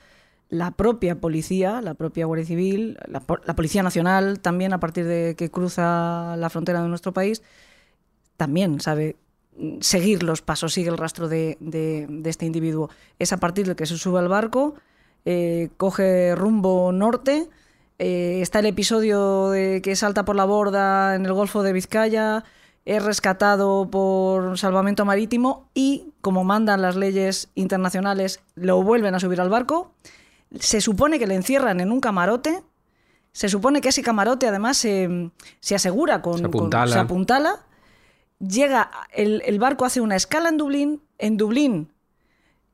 la 0.48 0.70
propia 0.70 1.16
policía, 1.20 1.82
la 1.82 1.94
propia 1.94 2.24
Guardia 2.26 2.46
Civil, 2.46 2.96
la, 3.08 3.18
po- 3.20 3.40
la 3.44 3.56
Policía 3.56 3.82
Nacional, 3.82 4.38
también 4.38 4.72
a 4.72 4.78
partir 4.78 5.04
de 5.04 5.34
que 5.36 5.50
cruza 5.50 6.36
la 6.38 6.48
frontera 6.50 6.80
de 6.82 6.88
nuestro 6.88 7.12
país, 7.12 7.42
también 8.36 8.80
sabe 8.80 9.16
mm, 9.58 9.78
seguir 9.80 10.22
los 10.22 10.42
pasos, 10.42 10.72
sigue 10.72 10.88
el 10.90 10.98
rastro 10.98 11.28
de 11.28 11.58
este 12.24 12.46
individuo. 12.46 12.90
Es 13.18 13.32
a 13.32 13.38
partir 13.38 13.66
de 13.66 13.74
que 13.74 13.86
se 13.86 13.96
sube 13.98 14.20
al 14.20 14.28
barco, 14.28 14.76
eh, 15.26 15.68
coge 15.76 16.34
rumbo 16.34 16.90
norte, 16.92 17.50
eh, 17.98 18.38
está 18.40 18.60
el 18.60 18.66
episodio 18.66 19.50
de 19.50 19.82
que 19.82 19.94
salta 19.96 20.24
por 20.24 20.36
la 20.36 20.46
borda 20.46 21.14
en 21.14 21.26
el 21.26 21.32
Golfo 21.34 21.62
de 21.62 21.74
Vizcaya, 21.74 22.44
es 22.86 23.04
rescatado 23.04 23.90
por 23.90 24.56
salvamento 24.58 25.04
marítimo 25.04 25.68
y, 25.74 26.12
como 26.20 26.44
mandan 26.44 26.80
las 26.80 26.94
leyes 26.96 27.48
internacionales, 27.56 28.40
lo 28.54 28.82
vuelven 28.82 29.14
a 29.14 29.20
subir 29.20 29.40
al 29.40 29.50
barco. 29.50 29.90
Se 30.60 30.80
supone 30.80 31.18
que 31.18 31.26
le 31.26 31.34
encierran 31.34 31.80
en 31.80 31.90
un 31.90 32.00
camarote. 32.00 32.62
Se 33.32 33.48
supone 33.48 33.80
que 33.80 33.88
ese 33.88 34.02
camarote 34.02 34.46
además 34.46 34.76
se, 34.76 35.30
se 35.58 35.74
asegura 35.74 36.22
con... 36.22 36.36
Se 36.36 36.42
con- 36.44 36.50
apuntala. 36.50 36.92
se 36.92 36.98
apuntala. 37.00 37.66
Llega, 38.38 38.90
el, 39.12 39.42
el 39.44 39.58
barco 39.58 39.84
hace 39.84 40.00
una 40.00 40.14
escala 40.14 40.48
en 40.48 40.56
Dublín. 40.56 41.02
En 41.18 41.36
Dublín 41.36 41.90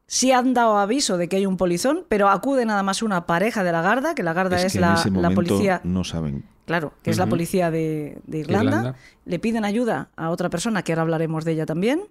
sí 0.07 0.33
han 0.33 0.55
dado 0.55 0.79
aviso 0.79 1.17
de 1.17 1.29
que 1.29 1.37
hay 1.37 1.47
un 1.47 1.57
polizón, 1.57 2.05
pero 2.09 2.29
acude 2.29 2.65
nada 2.67 2.83
más 2.83 3.03
una 3.03 3.27
pareja 3.27 3.65
de 3.65 3.73
la 3.73 3.83
Garda, 3.83 4.15
que 4.15 4.23
la 4.23 4.33
Garda 4.33 4.61
es, 4.61 4.73
que 4.73 4.81
la, 4.81 4.88
en 4.88 4.95
ese 4.95 5.11
la 5.11 5.31
policía... 5.31 5.81
no 5.85 6.05
saben. 6.05 6.45
Claro, 6.65 6.93
que 7.03 7.11
es 7.11 7.19
la 7.19 7.27
policía 7.27 7.71
de, 7.71 8.19
de 8.27 8.38
Irlanda. 8.38 8.77
Irlanda. 8.77 8.99
Le 9.25 9.38
piden 9.38 9.65
ayuda 9.65 10.11
a 10.17 10.31
otra 10.31 10.49
persona, 10.49 10.83
que 10.83 10.93
ahora 10.93 11.03
hablaremos 11.03 11.45
de 11.45 11.53
ella 11.53 11.67
también. 11.67 12.05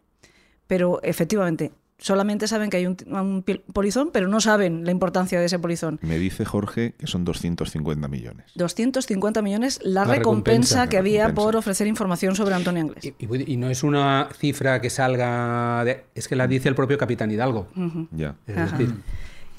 Pero 0.67 1.01
efectivamente, 1.03 1.71
solamente 2.01 2.47
saben 2.47 2.69
que 2.69 2.77
hay 2.77 2.87
un, 2.87 2.97
un 3.07 3.43
polizón, 3.73 4.09
pero 4.11 4.27
no 4.27 4.41
saben 4.41 4.83
la 4.83 4.91
importancia 4.91 5.39
de 5.39 5.45
ese 5.45 5.59
polizón. 5.59 5.99
Me 6.01 6.17
dice 6.19 6.43
Jorge 6.43 6.95
que 6.97 7.07
son 7.07 7.23
250 7.23 8.07
millones. 8.09 8.51
250 8.55 9.41
millones 9.41 9.79
la, 9.83 10.03
La 10.05 10.15
recompensa, 10.15 10.15
recompensa. 10.15 10.89
que 10.89 10.97
había 10.97 11.27
recompensa. 11.27 11.45
por 11.45 11.55
ofrecer 11.55 11.87
información 11.87 12.35
sobre 12.35 12.55
Antonio 12.55 12.81
Anglés. 12.81 13.05
Y, 13.05 13.13
y 13.19 13.53
y 13.53 13.57
no 13.57 13.69
es 13.69 13.83
una 13.83 14.27
cifra 14.37 14.81
que 14.81 14.89
salga 14.89 15.83
de... 15.85 16.03
Es 16.15 16.27
que 16.27 16.35
la 16.35 16.47
dice 16.47 16.67
el 16.67 16.75
propio 16.75 16.97
capitán 16.97 17.31
Hidalgo. 17.31 17.67
Ya. 18.11 18.35
Es 18.47 18.57
Ajá. 18.57 18.77
decir, 18.77 18.95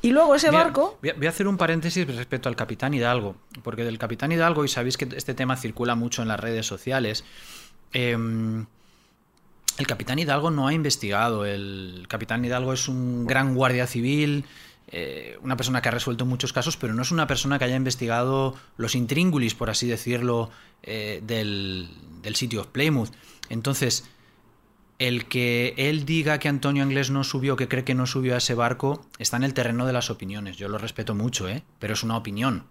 Y 0.03 0.11
luego 0.11 0.35
ese 0.35 0.51
barco... 0.51 0.99
Voy 1.01 1.11
a, 1.11 1.15
voy 1.15 1.27
a 1.27 1.31
hacer 1.31 1.47
un 1.47 1.57
paréntesis 1.57 2.05
respecto 2.09 2.49
al 2.49 2.57
Capitán 2.57 2.93
Hidalgo, 2.93 3.37
porque 3.63 3.85
del 3.85 3.99
Capitán 3.99 4.33
Hidalgo, 4.33 4.65
y 4.65 4.69
sabéis 4.69 4.97
que 4.97 5.07
este 5.17 5.35
tema 5.35 5.57
circula 5.57 5.95
mucho 5.95 6.23
en 6.23 6.29
las 6.29 6.41
redes 6.41 6.67
sociales, 6.67 7.25
em, 7.93 8.67
el 9.79 9.87
capitán 9.87 10.19
Hidalgo 10.19 10.51
no 10.51 10.67
ha 10.69 10.75
investigado. 10.75 11.45
El 11.45 12.07
capitán 12.09 12.45
Hidalgo 12.45 12.73
es 12.73 12.89
un 12.89 13.27
gran 13.27 13.55
guardia 13.55 13.87
civil, 13.87 14.45
eh, 14.89 15.39
una 15.43 15.57
persona 15.57 15.81
que 15.81 15.89
ha 15.89 15.93
resuelto 15.93 16.27
muchos 16.27 16.53
casos, 16.53 16.77
pero 16.77 16.95
no 16.95 17.03
es 17.03 17.11
una 17.11 17.27
persona 17.27 17.59
que 17.59 17.65
haya 17.65 17.77
investigado 17.77 18.55
los 18.77 18.95
intríngulis, 18.95 19.55
por 19.55 19.71
así 19.71 19.87
decirlo, 19.87 20.51
eh, 20.83 21.23
del, 21.27 21.89
del 22.23 22.37
City 22.37 22.57
of 22.59 22.67
Plymouth. 22.69 23.11
Entonces, 23.49 24.05
el 24.99 25.27
que 25.27 25.75
él 25.77 26.05
diga 26.05 26.39
que 26.39 26.49
Antonio 26.49 26.83
Anglés 26.83 27.11
no 27.11 27.25
subió, 27.25 27.57
que 27.57 27.69
cree 27.69 27.85
que 27.85 27.95
no 27.95 28.07
subió 28.07 28.35
a 28.35 28.39
ese 28.39 28.55
barco, 28.55 29.05
está 29.19 29.37
en 29.37 29.45
el 29.45 29.55
terreno 29.55 29.87
de 29.87 29.93
las 29.93 30.11
opiniones. 30.11 30.57
Yo 30.57 30.69
lo 30.69 30.79
respeto 30.79 31.15
mucho, 31.15 31.49
¿eh? 31.49 31.63
pero 31.79 31.95
es 31.95 32.03
una 32.03 32.17
opinión. 32.17 32.65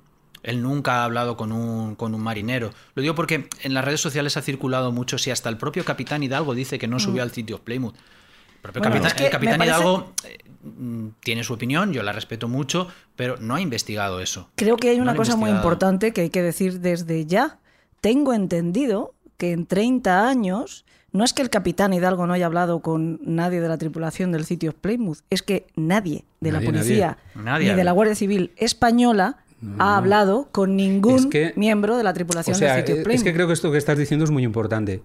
Él 0.43 0.61
nunca 0.61 1.01
ha 1.01 1.03
hablado 1.05 1.37
con 1.37 1.51
un, 1.51 1.95
con 1.95 2.15
un 2.15 2.21
marinero. 2.21 2.71
Lo 2.95 3.01
digo 3.01 3.13
porque 3.15 3.47
en 3.61 3.73
las 3.73 3.85
redes 3.85 4.01
sociales 4.01 4.37
ha 4.37 4.41
circulado 4.41 4.91
mucho, 4.91 5.17
si 5.17 5.29
hasta 5.31 5.49
el 5.49 5.57
propio 5.57 5.85
capitán 5.85 6.23
Hidalgo 6.23 6.55
dice 6.55 6.79
que 6.79 6.87
no 6.87 6.99
subió 6.99 7.21
al 7.23 7.31
City 7.31 7.53
of 7.53 7.61
Plymouth. 7.61 7.95
El 7.95 8.61
propio 8.61 8.81
Bueno, 8.81 8.95
capitán, 8.95 9.07
es 9.07 9.13
que 9.15 9.25
el 9.25 9.31
capitán 9.31 9.59
me 9.59 9.65
parece- 9.65 9.79
Hidalgo 9.83 10.13
eh, 10.23 10.37
mm, 10.63 11.07
tiene 11.19 11.43
su 11.43 11.53
opinión, 11.53 11.93
yo 11.93 12.03
la 12.03 12.11
respeto 12.11 12.47
mucho, 12.47 12.87
pero 13.15 13.37
no 13.37 13.55
ha 13.55 13.61
investigado 13.61 14.19
eso. 14.19 14.49
Creo 14.55 14.77
que 14.77 14.89
hay 14.89 14.97
No 14.97 15.03
una 15.03 15.15
cosa 15.15 15.35
muy 15.35 15.49
importante 15.51 16.11
que 16.11 16.21
hay 16.21 16.29
que 16.29 16.41
decir 16.43 16.79
desde 16.79 17.25
ya. 17.25 17.57
Tengo 18.01 18.33
entendido 18.33 19.13
que 19.37 19.51
en 19.51 19.65
30 19.65 20.27
años 20.27 20.85
no 21.11 21.23
es 21.23 21.33
que 21.33 21.41
el 21.41 21.49
capitán 21.49 21.93
Hidalgo 21.93 22.25
no 22.25 22.33
haya 22.33 22.45
hablado 22.45 22.79
con 22.79 23.19
nadie 23.23 23.59
de 23.61 23.67
la 23.67 23.77
tripulación 23.77 24.31
del 24.31 24.45
sitio 24.45 24.73
Plymouth, 24.73 25.19
es 25.29 25.41
que 25.41 25.67
nadie 25.75 26.23
de 26.39 26.51
Nadie, 26.51 26.65
la 26.67 26.71
policía 26.71 27.17
nadie. 27.35 27.43
Nadie 27.45 27.69
ni 27.71 27.75
de 27.75 27.83
la. 27.83 27.91
Guardia 27.91 28.15
Civil 28.15 28.51
española 28.57 29.37
ha 29.77 29.97
hablado 29.97 30.49
con 30.51 30.75
ningún 30.75 31.15
Es 31.15 31.25
que- 31.27 31.53
miembro 31.55 31.97
de 31.97 32.03
la 32.03 32.13
tripulación 32.13 32.55
O 32.55 32.57
sea, 32.57 32.75
del 32.75 32.81
sitio 32.85 32.95
eh, 33.01 33.03
Plymouth. 33.03 33.17
es 33.17 33.23
que 33.23 33.33
creo 33.33 33.47
que 33.47 33.53
esto 33.53 33.71
que 33.71 33.77
estás 33.77 33.97
diciendo 33.97 34.25
es 34.25 34.31
muy 34.31 34.43
importante. 34.43 35.03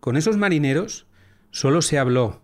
Con 0.00 0.16
esos 0.16 0.36
marineros 0.36 1.06
solo 1.50 1.82
se 1.82 1.98
habló 1.98 2.40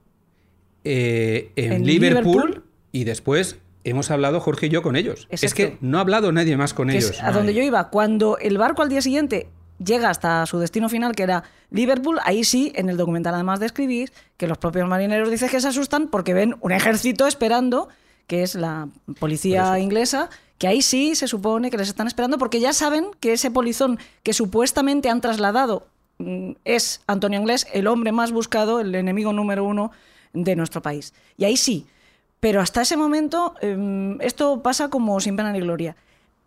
eh, 0.84 1.52
en, 1.56 1.72
En 1.72 1.86
Liverpool, 1.86 2.24
Liverpool. 2.50 2.64
y 2.92 3.04
después 3.04 3.58
hemos 3.84 4.10
hablado 4.10 4.40
Jorge 4.40 4.66
y 4.66 4.70
yo 4.70 4.82
con 4.82 4.96
ellos. 4.96 5.26
Es 5.30 5.54
que 5.54 5.78
no 5.80 5.98
ha 5.98 6.00
hablado 6.02 6.32
nadie 6.32 6.56
más 6.56 6.74
con 6.74 6.88
que 6.88 6.96
ellos. 6.98 7.22
a 7.22 7.32
donde 7.32 7.54
yo 7.54 7.62
iba. 7.62 7.90
Cuando 7.90 8.38
el 8.38 8.58
barco 8.58 8.82
al 8.82 8.88
día 8.88 9.02
siguiente 9.02 9.48
llega 9.82 10.08
hasta 10.10 10.44
su 10.46 10.58
destino 10.58 10.88
final, 10.88 11.14
que 11.14 11.22
era 11.22 11.44
Liverpool, 11.70 12.18
ahí 12.24 12.44
sí, 12.44 12.72
en 12.76 12.88
el 12.88 12.96
documental 12.96 13.34
además 13.34 13.60
de 13.60 13.66
escribir, 13.66 14.12
que 14.36 14.46
los 14.46 14.58
propios 14.58 14.88
marineros 14.88 15.30
dicen 15.30 15.48
que 15.48 15.60
se 15.60 15.68
asustan 15.68 16.08
porque 16.08 16.32
ven 16.34 16.56
un 16.60 16.72
ejército 16.72 17.26
esperando, 17.26 17.88
que 18.26 18.42
es 18.42 18.54
la 18.54 18.88
policía 19.18 19.78
inglesa, 19.78 20.30
que 20.58 20.68
ahí 20.68 20.82
sí 20.82 21.14
se 21.14 21.28
supone 21.28 21.70
que 21.70 21.76
les 21.76 21.88
están 21.88 22.06
esperando 22.06 22.38
porque 22.38 22.60
ya 22.60 22.72
saben 22.72 23.06
que 23.20 23.32
ese 23.32 23.50
polizón 23.50 23.98
que 24.22 24.32
supuestamente 24.32 25.10
han 25.10 25.20
trasladado 25.20 25.86
mm, 26.18 26.52
es 26.64 27.02
Antonio 27.06 27.40
Inglés, 27.40 27.66
el 27.72 27.86
hombre 27.86 28.12
más 28.12 28.32
buscado, 28.32 28.80
el 28.80 28.94
enemigo 28.94 29.32
número 29.32 29.64
uno 29.64 29.90
de 30.32 30.56
nuestro 30.56 30.82
país. 30.82 31.14
Y 31.36 31.44
ahí 31.44 31.56
sí. 31.56 31.86
Pero 32.40 32.60
hasta 32.60 32.82
ese 32.82 32.96
momento 32.96 33.54
em, 33.62 34.20
esto 34.20 34.62
pasa 34.62 34.90
como 34.90 35.18
sin 35.20 35.36
pena 35.36 35.52
ni 35.52 35.60
gloria. 35.60 35.96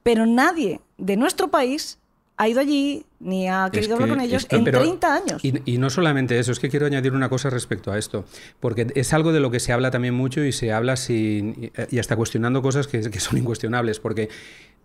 Pero 0.04 0.26
nadie 0.26 0.80
de 0.98 1.18
nuestro 1.18 1.50
país 1.50 1.98
ha 2.40 2.48
ido 2.48 2.60
allí 2.60 3.04
ni 3.20 3.50
ha 3.50 3.70
querido 3.72 3.96
hablar 3.96 4.10
que 4.10 4.16
con 4.16 4.22
ellos 4.24 4.48
en 4.52 4.64
Pero- 4.64 4.80
30 4.80 5.14
años. 5.16 5.44
Y, 5.44 5.54
y 5.66 5.78
no 5.80 5.90
solamente 5.90 6.38
eso, 6.38 6.52
es 6.52 6.60
que 6.60 6.70
quiero 6.70 6.86
añadir 6.86 7.14
una 7.14 7.30
cosa 7.30 7.50
respecto 7.50 7.92
a 7.92 7.98
esto, 7.98 8.26
porque 8.60 8.88
es 8.96 9.12
algo 9.14 9.34
de 9.34 9.40
lo 9.40 9.50
que 9.52 9.60
se 9.60 9.74
habla 9.74 9.90
también 9.92 10.14
mucho 10.14 10.44
y 10.44 10.52
se 10.52 10.72
habla 10.72 10.96
sin, 10.98 11.72
y 11.90 12.00
hasta 12.00 12.16
cuestionando 12.16 12.62
cosas 12.62 12.88
que, 12.88 13.02
que 13.10 13.20
son 13.20 13.38
incuestionables, 13.40 14.00
porque 14.00 14.30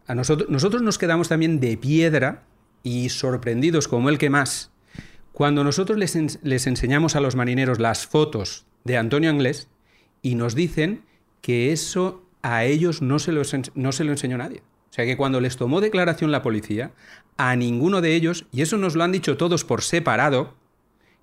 a 0.06 0.14
nosotros, 0.14 0.48
nosotros 0.48 0.82
nos 0.82 0.96
quedamos 0.98 1.28
también 1.28 1.60
de 1.60 1.76
piedra 1.76 2.42
y 2.82 3.10
sorprendidos 3.10 3.86
como 3.86 4.08
el 4.08 4.16
que 4.18 4.30
más, 4.30 4.70
cuando 5.32 5.62
nosotros 5.62 5.98
les, 5.98 6.16
ens- 6.16 6.38
les 6.42 6.66
enseñamos 6.66 7.16
a 7.16 7.20
los 7.20 7.36
marineros 7.36 7.78
las 7.78 8.06
fotos 8.06 8.64
de 8.84 8.96
Antonio 8.96 9.30
Anglés 9.30 9.68
y 10.22 10.34
nos 10.34 10.54
dicen 10.54 11.02
que 11.42 11.72
eso 11.72 12.22
a 12.42 12.64
ellos 12.64 13.02
no 13.02 13.18
se, 13.18 13.32
lo, 13.32 13.42
ens- 13.42 13.70
no 13.74 13.92
se 13.92 14.04
lo 14.04 14.12
enseñó 14.12 14.36
nadie. 14.38 14.62
O 14.90 14.94
sea 14.94 15.06
que 15.06 15.16
cuando 15.16 15.40
les 15.40 15.56
tomó 15.56 15.80
declaración 15.80 16.30
la 16.32 16.42
policía, 16.42 16.90
a 17.36 17.56
ninguno 17.56 18.00
de 18.00 18.14
ellos, 18.14 18.44
y 18.52 18.62
eso 18.62 18.76
nos 18.76 18.94
lo 18.94 19.04
han 19.04 19.12
dicho 19.12 19.36
todos 19.36 19.64
por 19.64 19.82
separado, 19.82 20.54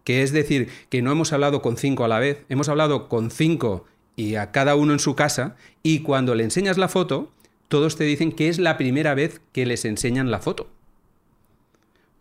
que 0.03 0.23
es 0.23 0.31
decir, 0.31 0.69
que 0.89 1.01
no 1.01 1.11
hemos 1.11 1.33
hablado 1.33 1.61
con 1.61 1.77
cinco 1.77 2.03
a 2.03 2.07
la 2.07 2.19
vez, 2.19 2.43
hemos 2.49 2.69
hablado 2.69 3.07
con 3.09 3.31
cinco 3.31 3.85
y 4.15 4.35
a 4.35 4.51
cada 4.51 4.75
uno 4.75 4.93
en 4.93 4.99
su 4.99 5.15
casa, 5.15 5.55
y 5.83 5.99
cuando 5.99 6.35
le 6.35 6.43
enseñas 6.43 6.77
la 6.77 6.89
foto, 6.89 7.31
todos 7.67 7.95
te 7.95 8.03
dicen 8.03 8.31
que 8.31 8.49
es 8.49 8.59
la 8.59 8.77
primera 8.77 9.13
vez 9.13 9.41
que 9.51 9.65
les 9.65 9.85
enseñan 9.85 10.31
la 10.31 10.39
foto. 10.39 10.67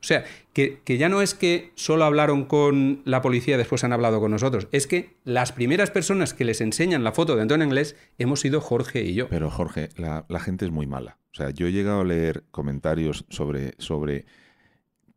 O 0.01 0.05
sea, 0.05 0.25
que, 0.53 0.81
que 0.85 0.97
ya 0.97 1.09
no 1.09 1.23
es 1.23 1.35
que 1.35 1.73
solo 1.75 2.05
hablaron 2.05 2.45
con 2.45 3.03
la 3.05 3.21
policía 3.21 3.55
y 3.55 3.59
después 3.59 3.85
han 3.85 3.93
hablado 3.93 4.21
con 4.21 4.31
nosotros, 4.31 4.69
es 4.73 4.87
que 4.87 5.17
las 5.25 5.53
primeras 5.53 5.91
personas 5.91 6.35
que 6.35 6.45
les 6.45 6.61
enseñan 6.61 7.05
la 7.05 7.13
foto 7.13 7.37
de 7.37 7.43
Antonio 7.43 7.67
Inglés 7.67 7.97
hemos 8.19 8.41
sido 8.41 8.61
Jorge 8.61 9.03
y 9.03 9.15
yo. 9.15 9.29
Pero 9.29 9.51
Jorge, 9.51 9.89
la, 9.97 10.25
la 10.29 10.41
gente 10.41 10.65
es 10.65 10.71
muy 10.71 10.87
mala. 10.87 11.19
O 11.33 11.35
sea, 11.35 11.51
yo 11.51 11.67
he 11.67 11.73
llegado 11.73 12.01
a 12.01 12.05
leer 12.05 12.45
comentarios 12.51 13.25
sobre, 13.29 13.75
sobre 13.79 14.27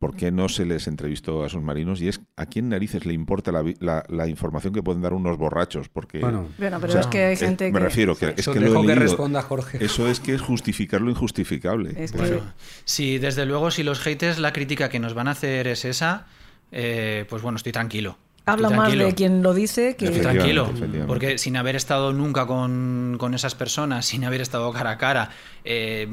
por 0.02 0.16
qué 0.16 0.32
no 0.32 0.48
se 0.48 0.64
les 0.66 0.88
entrevistó 0.88 1.44
a 1.44 1.46
esos 1.46 1.62
marinos 1.62 2.02
y 2.02 2.08
es 2.08 2.20
a 2.36 2.46
quién 2.46 2.68
narices 2.68 3.06
le 3.06 3.12
importa 3.12 3.52
la, 3.52 3.62
la- 3.78 4.04
la 4.08 4.26
información 4.26 4.74
que 4.74 4.82
pueden 4.82 5.00
dar 5.00 5.12
unos 5.12 5.38
borrachos. 5.38 5.88
Porque, 5.88 6.18
Bueno, 6.18 6.48
Bueno, 6.58 6.78
pero 6.80 6.90
o 6.90 6.92
sea, 6.92 7.00
es 7.02 7.06
que 7.06 7.24
hay 7.24 7.36
gente 7.36 7.70
me 7.70 7.78
que... 7.78 7.84
refiero 7.84 8.16
que 8.16 8.26
es 8.30 8.34
Eso 8.38 8.52
que 8.52 8.58
lo 8.60 8.82
he 8.82 8.86
que 8.86 8.94
responda 8.96 9.40
Jorge. 9.42 9.82
Eso 9.84 10.08
es 10.08 10.18
que 10.18 10.34
es 10.34 10.40
justificar 10.40 11.00
lo 11.00 11.10
injustificable. 11.10 11.90
Es 11.96 12.10
que- 12.12 12.18
Pues, 12.18 12.30
Bueno, 12.30 12.52
sí, 12.84 13.18
desde 13.18 13.46
luego, 13.46 13.70
si 13.70 13.84
los 13.84 14.00
haters, 14.00 14.38
la 14.40 14.52
crítica 14.52 14.88
que 14.88 14.98
nos 14.98 15.14
van 15.14 15.28
a 15.28 15.30
hacer 15.30 15.68
es 15.68 15.84
esa, 15.84 16.26
eh, 16.72 17.24
pues 17.30 17.40
bueno, 17.40 17.56
estoy 17.56 17.70
tranquilo. 17.72 18.18
Habla 18.44 18.66
Estoy 18.66 18.76
más 18.76 18.86
tranquilo. 18.88 19.06
de 19.06 19.14
quien 19.14 19.42
lo 19.44 19.54
dice 19.54 19.94
que... 19.94 20.06
Estoy 20.06 20.20
tranquilo, 20.20 20.68
porque 21.06 21.38
sin 21.38 21.56
haber 21.56 21.76
estado 21.76 22.12
nunca 22.12 22.44
con, 22.44 23.14
con 23.20 23.34
esas 23.34 23.54
personas, 23.54 24.04
sin 24.04 24.24
haber 24.24 24.40
estado 24.40 24.72
cara 24.72 24.90
a 24.90 24.98
cara, 24.98 25.30
eh, 25.64 26.08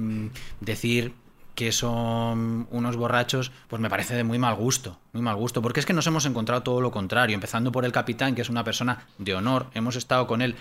decir 0.62 1.14
que 1.60 1.74
son 1.74 2.70
unos 2.72 2.96
borrachos, 2.96 3.52
pues 3.68 3.82
me 3.82 3.90
parece 3.90 4.16
de 4.16 4.24
muy 4.24 4.40
mal 4.40 4.56
gusto, 4.56 4.98
muy 5.12 5.22
mal 5.22 5.36
gusto, 5.36 5.62
porque 5.62 5.82
es 5.82 5.86
que 5.86 5.92
nos 5.92 6.08
hemos 6.08 6.26
encontrado 6.26 6.64
todo 6.64 6.80
lo 6.80 6.90
contrario, 6.90 7.36
empezando 7.36 7.70
por 7.74 7.84
el 7.84 7.92
capitán, 7.92 8.34
que 8.34 8.42
es 8.44 8.48
una 8.50 8.64
persona 8.64 9.08
de 9.18 9.36
honor, 9.36 9.68
hemos 9.74 9.98
estado 9.98 10.26
con 10.26 10.42
él 10.42 10.56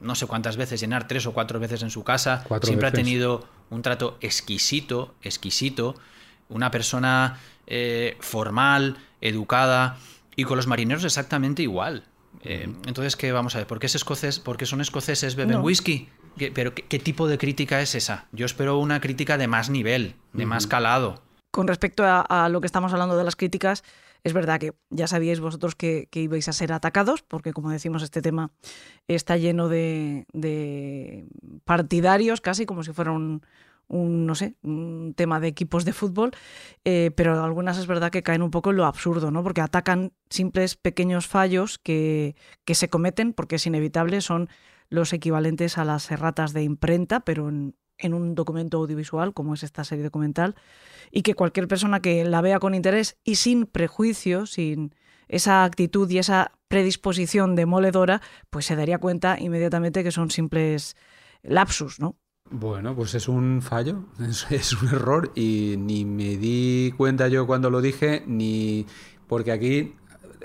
no 0.00 0.14
sé 0.14 0.26
cuántas 0.26 0.58
veces, 0.58 0.78
llenar 0.82 1.08
tres 1.08 1.24
o 1.24 1.32
cuatro 1.32 1.58
veces 1.60 1.82
en 1.82 1.88
su 1.88 2.04
casa, 2.04 2.44
Cuatro 2.46 2.66
siempre 2.66 2.90
veces. 2.90 3.00
ha 3.00 3.02
tenido 3.04 3.48
un 3.70 3.80
trato 3.80 4.18
exquisito, 4.20 5.14
exquisito, 5.22 5.94
una 6.50 6.70
persona 6.70 7.38
eh, 7.66 8.18
formal, 8.20 8.98
educada, 9.22 9.96
y 10.36 10.44
con 10.44 10.58
los 10.58 10.66
marineros 10.66 11.04
exactamente 11.04 11.62
igual. 11.62 12.04
Eh, 12.42 12.68
entonces, 12.86 13.16
¿qué 13.16 13.32
vamos 13.32 13.54
a 13.54 13.58
ver? 13.60 13.66
¿Por 13.66 13.78
qué 13.78 13.86
es 13.86 13.94
escocés? 13.94 14.40
¿Porque 14.40 14.66
son 14.66 14.82
escoceses, 14.82 15.36
beben 15.36 15.56
No. 15.56 15.62
whisky? 15.62 16.10
¿Qué- 16.36 16.50
¿Pero 16.52 16.74
qué, 16.74 16.82
qué 16.82 16.98
tipo 16.98 17.28
de 17.28 17.38
crítica 17.38 17.80
es 17.80 17.94
esa? 17.94 18.26
Yo 18.32 18.46
espero 18.46 18.78
una 18.78 19.00
crítica 19.00 19.38
de 19.38 19.46
más 19.48 19.70
nivel, 19.70 20.14
de 20.32 20.46
más 20.46 20.66
calado. 20.66 21.22
Con 21.52 21.68
respecto 21.68 22.04
a, 22.04 22.20
a 22.22 22.48
lo 22.48 22.60
que 22.60 22.66
estamos 22.66 22.92
hablando 22.92 23.16
de 23.16 23.22
las 23.24 23.36
críticas, 23.36 23.84
es 24.24 24.32
verdad 24.32 24.58
que 24.58 24.72
ya 24.90 25.06
sabíais 25.06 25.38
vosotros 25.38 25.74
que, 25.76 26.08
que 26.10 26.20
ibais 26.22 26.48
a 26.48 26.52
ser 26.52 26.72
atacados, 26.72 27.22
porque 27.22 27.52
como 27.52 27.70
decimos, 27.70 28.02
este 28.02 28.22
tema 28.22 28.50
está 29.06 29.36
lleno 29.36 29.68
de, 29.68 30.26
de 30.32 31.26
partidarios, 31.64 32.40
casi 32.40 32.66
como 32.66 32.82
si 32.82 32.92
fuera 32.92 33.12
un, 33.12 33.42
un, 33.86 34.26
no 34.26 34.34
sé, 34.34 34.54
un 34.62 35.12
tema 35.16 35.38
de 35.40 35.48
equipos 35.48 35.84
de 35.84 35.92
fútbol, 35.92 36.32
eh, 36.84 37.10
pero 37.14 37.44
algunas 37.44 37.78
es 37.78 37.86
verdad 37.86 38.10
que 38.10 38.22
caen 38.22 38.42
un 38.42 38.50
poco 38.50 38.70
en 38.70 38.76
lo 38.76 38.86
absurdo, 38.86 39.30
¿no? 39.30 39.42
Porque 39.44 39.60
atacan 39.60 40.12
simples 40.30 40.74
pequeños 40.74 41.26
fallos 41.28 41.78
que, 41.78 42.34
que 42.64 42.74
se 42.74 42.88
cometen, 42.88 43.32
porque 43.32 43.56
es 43.56 43.66
inevitable, 43.66 44.20
son 44.22 44.48
los 44.88 45.12
equivalentes 45.12 45.78
a 45.78 45.84
las 45.84 46.10
erratas 46.10 46.52
de 46.52 46.62
imprenta, 46.62 47.20
pero 47.20 47.48
en, 47.48 47.76
en 47.98 48.14
un 48.14 48.34
documento 48.34 48.78
audiovisual, 48.78 49.34
como 49.34 49.54
es 49.54 49.62
esta 49.62 49.84
serie 49.84 50.04
documental, 50.04 50.54
y 51.10 51.22
que 51.22 51.34
cualquier 51.34 51.68
persona 51.68 52.00
que 52.00 52.24
la 52.24 52.40
vea 52.40 52.58
con 52.58 52.74
interés 52.74 53.18
y 53.24 53.36
sin 53.36 53.66
prejuicio, 53.66 54.46
sin 54.46 54.94
esa 55.28 55.64
actitud 55.64 56.08
y 56.10 56.18
esa 56.18 56.52
predisposición 56.68 57.54
demoledora, 57.54 58.20
pues 58.50 58.66
se 58.66 58.76
daría 58.76 58.98
cuenta 58.98 59.38
inmediatamente 59.38 60.02
que 60.02 60.10
son 60.10 60.30
simples 60.30 60.96
lapsus, 61.42 62.00
¿no? 62.00 62.16
Bueno, 62.50 62.94
pues 62.94 63.14
es 63.14 63.28
un 63.28 63.62
fallo, 63.62 64.04
es, 64.28 64.50
es 64.50 64.72
un 64.82 64.88
error 64.88 65.32
y 65.34 65.76
ni 65.78 66.04
me 66.04 66.36
di 66.36 66.92
cuenta 66.96 67.28
yo 67.28 67.46
cuando 67.46 67.70
lo 67.70 67.80
dije, 67.80 68.22
ni 68.26 68.86
porque 69.26 69.52
aquí 69.52 69.94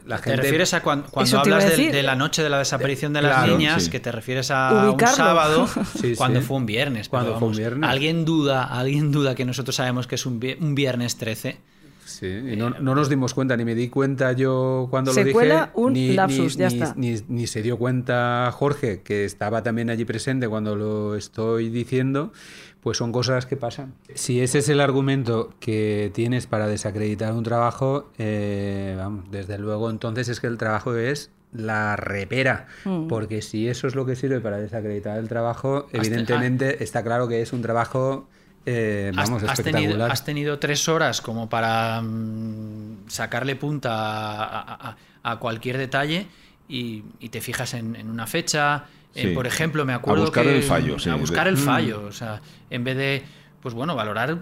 la 0.06 0.18
¿Te 0.18 0.24
gente... 0.24 0.42
refieres 0.42 0.74
a 0.74 0.82
cuan- 0.84 1.04
cuando, 1.10 1.30
te 1.32 1.38
a 1.38 1.42
hablas 1.42 1.64
del- 1.64 1.70
decir. 1.78 1.92
de, 1.92 2.04
la 2.04 2.16
noche 2.16 2.44
de 2.44 2.50
la 2.50 2.58
desaparición 2.60 3.14
de 3.14 3.22
las 3.22 3.34
Claro, 3.38 3.58
niñas, 3.58 3.84
sí. 3.84 3.90
que 3.92 4.00
te 4.00 4.12
refieres 4.12 4.52
a 4.52 4.90
Ubicarlo. 4.90 5.12
un 5.14 5.18
sábado, 5.18 5.68
Sí, 6.02 6.16
cuando 6.16 6.42
sí. 6.42 6.46
fue 6.48 6.58
un 6.58 6.66
viernes? 6.66 7.10
Cuando 7.10 7.38
fue 7.40 7.48
un 7.48 7.56
viernes. 7.56 7.90
¿Alguien 7.90 8.26
duda, 8.26 8.64
alguien 8.64 9.12
duda 9.12 9.36
que 9.36 9.46
nosotros 9.46 9.76
sabemos 9.76 10.08
que 10.08 10.16
es 10.16 10.26
un, 10.26 10.40
un 10.60 10.76
viernes 10.76 11.18
13? 11.18 11.58
Sí, 12.06 12.26
y 12.26 12.56
no, 12.56 12.72
no 12.72 12.96
nos 12.96 13.08
dimos 13.08 13.36
cuenta, 13.36 13.56
ni 13.56 13.64
me 13.66 13.76
di 13.76 13.88
cuenta 13.88 14.32
yo 14.32 14.88
cuando 14.90 15.14
Se 15.14 15.24
lo 15.24 15.28
dije. 15.40 15.56
un 15.76 15.94
ni, 15.94 16.14
lapsus, 16.14 16.58
ni- 16.58 16.60
ya 16.62 16.68
ni- 16.70 16.74
está. 16.82 16.94
Ni, 16.98 17.16
ni 17.28 17.46
se 17.48 17.62
dio 17.62 17.78
cuenta 17.78 18.50
Jorge, 18.52 19.04
que 19.04 19.26
estaba 19.26 19.62
también 19.62 19.92
allí 19.92 20.06
presente 20.06 20.50
cuando 20.50 20.76
lo 20.76 21.16
estoy 21.16 21.70
diciendo. 21.70 22.34
Pues 22.82 22.98
son 22.98 23.12
cosas 23.12 23.46
que 23.46 23.58
pasan. 23.58 23.94
Si 24.15 24.39
ese 24.42 24.60
es 24.60 24.70
el 24.70 24.80
argumento 24.80 25.54
que 25.60 26.12
tienes 26.13 26.48
para 26.48 26.65
desacreditar 26.68 27.34
un 27.34 27.44
trabajo, 27.44 28.10
eh, 28.18 28.96
vamos, 28.98 29.30
desde 29.32 29.58
luego 29.58 29.89
entonces 29.89 30.30
es 30.30 30.39
que 30.39 30.48
el 30.48 30.58
trabajo 30.58 30.96
es 30.96 31.30
la 31.52 31.96
repera, 31.98 32.68
Mm. 32.86 33.08
porque 33.08 33.42
si 33.42 33.68
eso 33.68 33.88
es 33.88 33.96
lo 33.96 34.06
que 34.06 34.15
sirve 34.15 34.39
para 34.39 34.58
desacreditar 34.58 35.18
el 35.18 35.28
trabajo, 35.28 35.88
evidentemente 35.92 36.84
está 36.84 37.04
claro 37.04 37.28
que 37.28 37.42
es 37.42 37.52
un 37.54 37.62
trabajo, 37.62 38.30
eh, 38.65 39.12
vamos, 39.15 39.44
has, 39.44 39.60
espectacular. 39.60 39.89
tenido, 39.92 40.06
has 40.06 40.24
tenido 40.24 40.60
tres 40.60 40.88
horas 40.88 41.22
como 41.22 41.50
para 41.50 42.02
mm, 42.02 43.08
sacarle 43.10 43.56
punta 43.56 43.92
a, 43.94 44.89
a- 44.92 44.98
a 45.24 45.39
cualquier 45.39 45.78
detalle 45.78 46.28
y, 46.70 47.04
y 47.20 47.30
te 47.30 47.42
fijas 47.42 47.74
en, 47.74 47.96
en 47.96 48.10
una 48.10 48.26
fecha. 48.28 48.86
Sí. 49.22 49.28
por 49.30 49.46
ejemplo, 49.48 49.86
me 49.86 49.94
acuerdo 49.94 50.24
A 50.24 50.26
buscar 50.26 50.46
que- 50.46 50.58
el 50.58 50.64
fallo, 50.64 51.00
sí. 51.00 51.10
A 51.10 51.16
buscar 51.16 51.48
el 51.48 51.58
fallo. 51.58 52.04
O 52.08 52.12
sea, 52.12 52.42
en 52.70 52.84
vez 52.84 52.98
de, 52.98 53.24
pues 53.62 53.74
bueno, 53.74 53.96
valorar 53.96 54.38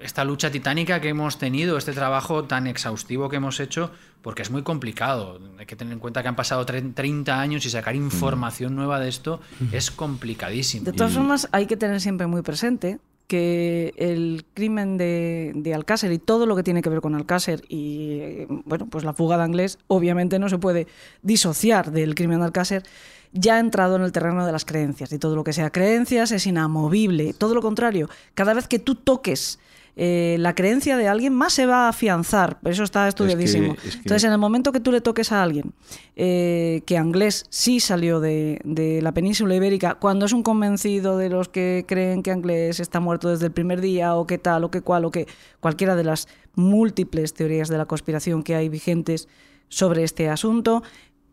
esta 0.00 0.24
lucha 0.24 0.50
titánica 0.50 1.00
que 1.00 1.08
hemos 1.08 1.38
tenido, 1.38 1.76
este 1.76 1.92
trabajo 1.92 2.44
tan 2.44 2.66
exhaustivo 2.68 3.28
que 3.28 3.36
hemos 3.36 3.58
hecho, 3.58 3.90
porque 4.22 4.42
es 4.42 4.50
muy 4.50 4.62
complicado. 4.62 5.40
Hay 5.58 5.66
que 5.66 5.74
tener 5.74 5.92
en 5.92 5.98
cuenta 5.98 6.22
que 6.22 6.28
han 6.28 6.36
pasado 6.36 6.64
tre- 6.66 6.94
30 6.94 7.40
años 7.40 7.66
y 7.66 7.70
sacar 7.70 7.96
información 7.96 8.76
nueva 8.76 9.00
de 9.00 9.08
esto 9.08 9.40
es 9.72 9.90
complicadísimo. 9.90 10.84
De 10.84 10.92
todas 10.92 11.12
formas, 11.14 11.48
hay 11.52 11.66
que 11.66 11.76
tener 11.76 12.00
siempre 12.00 12.26
muy 12.28 12.42
presente 12.42 12.98
que 13.26 13.92
el 13.98 14.44
crimen 14.54 14.96
de, 14.96 15.52
de 15.54 15.74
Alcácer 15.74 16.10
y 16.12 16.18
todo 16.18 16.46
lo 16.46 16.56
que 16.56 16.62
tiene 16.62 16.80
que 16.80 16.88
ver 16.88 17.00
con 17.02 17.14
Alcácer 17.14 17.62
y 17.68 18.20
eh, 18.20 18.46
bueno, 18.64 18.86
pues 18.88 19.04
la 19.04 19.12
fuga 19.12 19.36
de 19.36 19.42
Anglés 19.42 19.78
obviamente 19.86 20.38
no 20.38 20.48
se 20.48 20.56
puede 20.58 20.86
disociar 21.22 21.90
del 21.92 22.14
crimen 22.14 22.38
de 22.38 22.46
Alcácer, 22.46 22.84
ya 23.32 23.56
ha 23.56 23.58
entrado 23.60 23.96
en 23.96 24.02
el 24.02 24.12
terreno 24.12 24.44
de 24.46 24.52
las 24.52 24.64
creencias 24.64 25.12
y 25.12 25.18
todo 25.18 25.36
lo 25.36 25.44
que 25.44 25.52
sea 25.52 25.70
creencias 25.70 26.32
es 26.32 26.46
inamovible, 26.46 27.32
todo 27.34 27.54
lo 27.54 27.62
contrario, 27.62 28.08
cada 28.34 28.54
vez 28.54 28.68
que 28.68 28.78
tú 28.78 28.94
toques 28.94 29.58
eh, 30.00 30.36
la 30.38 30.54
creencia 30.54 30.96
de 30.96 31.08
alguien 31.08 31.34
más 31.34 31.52
se 31.52 31.66
va 31.66 31.86
a 31.86 31.88
afianzar, 31.88 32.60
eso 32.64 32.84
está 32.84 33.08
estudiadísimo. 33.08 33.72
es 33.74 33.80
que- 33.80 33.98
Entonces, 33.98 34.22
en 34.24 34.30
el 34.32 34.38
momento 34.38 34.70
que 34.70 34.78
tú 34.78 34.92
le 34.92 35.00
toques 35.00 35.32
a 35.32 35.42
alguien 35.42 35.72
eh, 36.14 36.82
que 36.86 36.96
Anglés 36.96 37.46
sí 37.50 37.80
salió 37.80 38.20
de, 38.20 38.60
de 38.64 39.02
la 39.02 39.10
península 39.12 39.56
ibérica, 39.56 39.96
cuando 39.96 40.26
es 40.26 40.32
un 40.32 40.44
convencido 40.44 41.18
de 41.18 41.30
los 41.30 41.48
que 41.48 41.84
creen 41.88 42.22
que 42.22 42.30
Anglés 42.30 42.78
está 42.78 43.00
muerto 43.00 43.28
desde 43.28 43.46
el 43.46 43.52
primer 43.52 43.80
día, 43.80 44.14
o 44.14 44.24
que 44.24 44.38
tal, 44.38 44.62
o 44.62 44.70
que 44.70 44.82
cual, 44.82 45.04
o 45.04 45.10
que 45.10 45.26
cualquiera 45.58 45.96
de 45.96 46.04
las 46.04 46.28
múltiples 46.54 47.34
teorías 47.34 47.68
de 47.68 47.78
la 47.78 47.86
conspiración 47.86 48.44
que 48.44 48.54
hay 48.54 48.68
vigentes 48.68 49.26
sobre 49.68 50.04
este 50.04 50.28
asunto, 50.28 50.84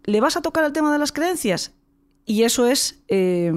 ¿le 0.06 0.22
vas 0.22 0.38
a 0.38 0.42
tocar 0.42 0.64
el 0.66 0.72
tema 0.74 0.92
de 0.92 0.98
las 0.98 1.12
creencias? 1.12 1.72
Y 2.26 2.44
eso 2.44 2.68
es 2.68 3.04
eh, 3.08 3.52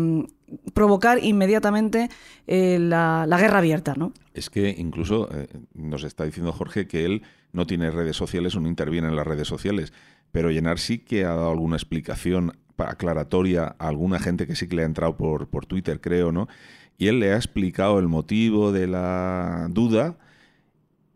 provocar 0.75 1.23
inmediatamente 1.23 2.09
eh, 2.47 2.79
la, 2.79 3.27
guerra 3.39 3.59
abierta, 3.59 3.95
¿no? 3.97 4.13
Es 4.35 4.51
que 4.51 4.75
incluso 4.79 5.29
eh, 5.33 5.49
nos 5.75 6.05
está 6.05 6.25
diciendo 6.25 6.53
Jorge 6.53 6.87
que 6.87 7.05
él 7.05 7.23
no 7.53 7.67
tiene 7.67 7.91
redes 7.91 8.17
sociales 8.17 8.55
o 8.55 8.61
no 8.61 8.69
interviene 8.69 9.09
en 9.09 9.17
las 9.17 9.27
redes 9.27 9.49
sociales, 9.49 9.93
pero 10.33 10.51
Llenar 10.51 10.79
sí 10.79 10.99
que 10.99 11.25
ha 11.25 11.29
dado 11.29 11.51
alguna 11.51 11.77
explicación 11.77 12.53
aclaratoria 12.77 13.75
a 13.79 13.89
alguna 13.89 14.19
gente 14.19 14.47
que 14.47 14.55
sí 14.55 14.69
que 14.69 14.77
le 14.77 14.83
ha 14.83 14.87
entrado 14.87 15.17
por, 15.17 15.49
por 15.49 15.67
Twitter, 15.67 16.01
creo, 16.01 16.31
¿no? 16.31 16.49
Y 16.97 17.09
él 17.09 17.21
le 17.21 17.33
ha 17.33 17.37
explicado 17.37 17.99
el 17.99 18.09
motivo 18.09 18.73
de 18.73 18.87
la 18.87 19.67
duda 19.71 20.19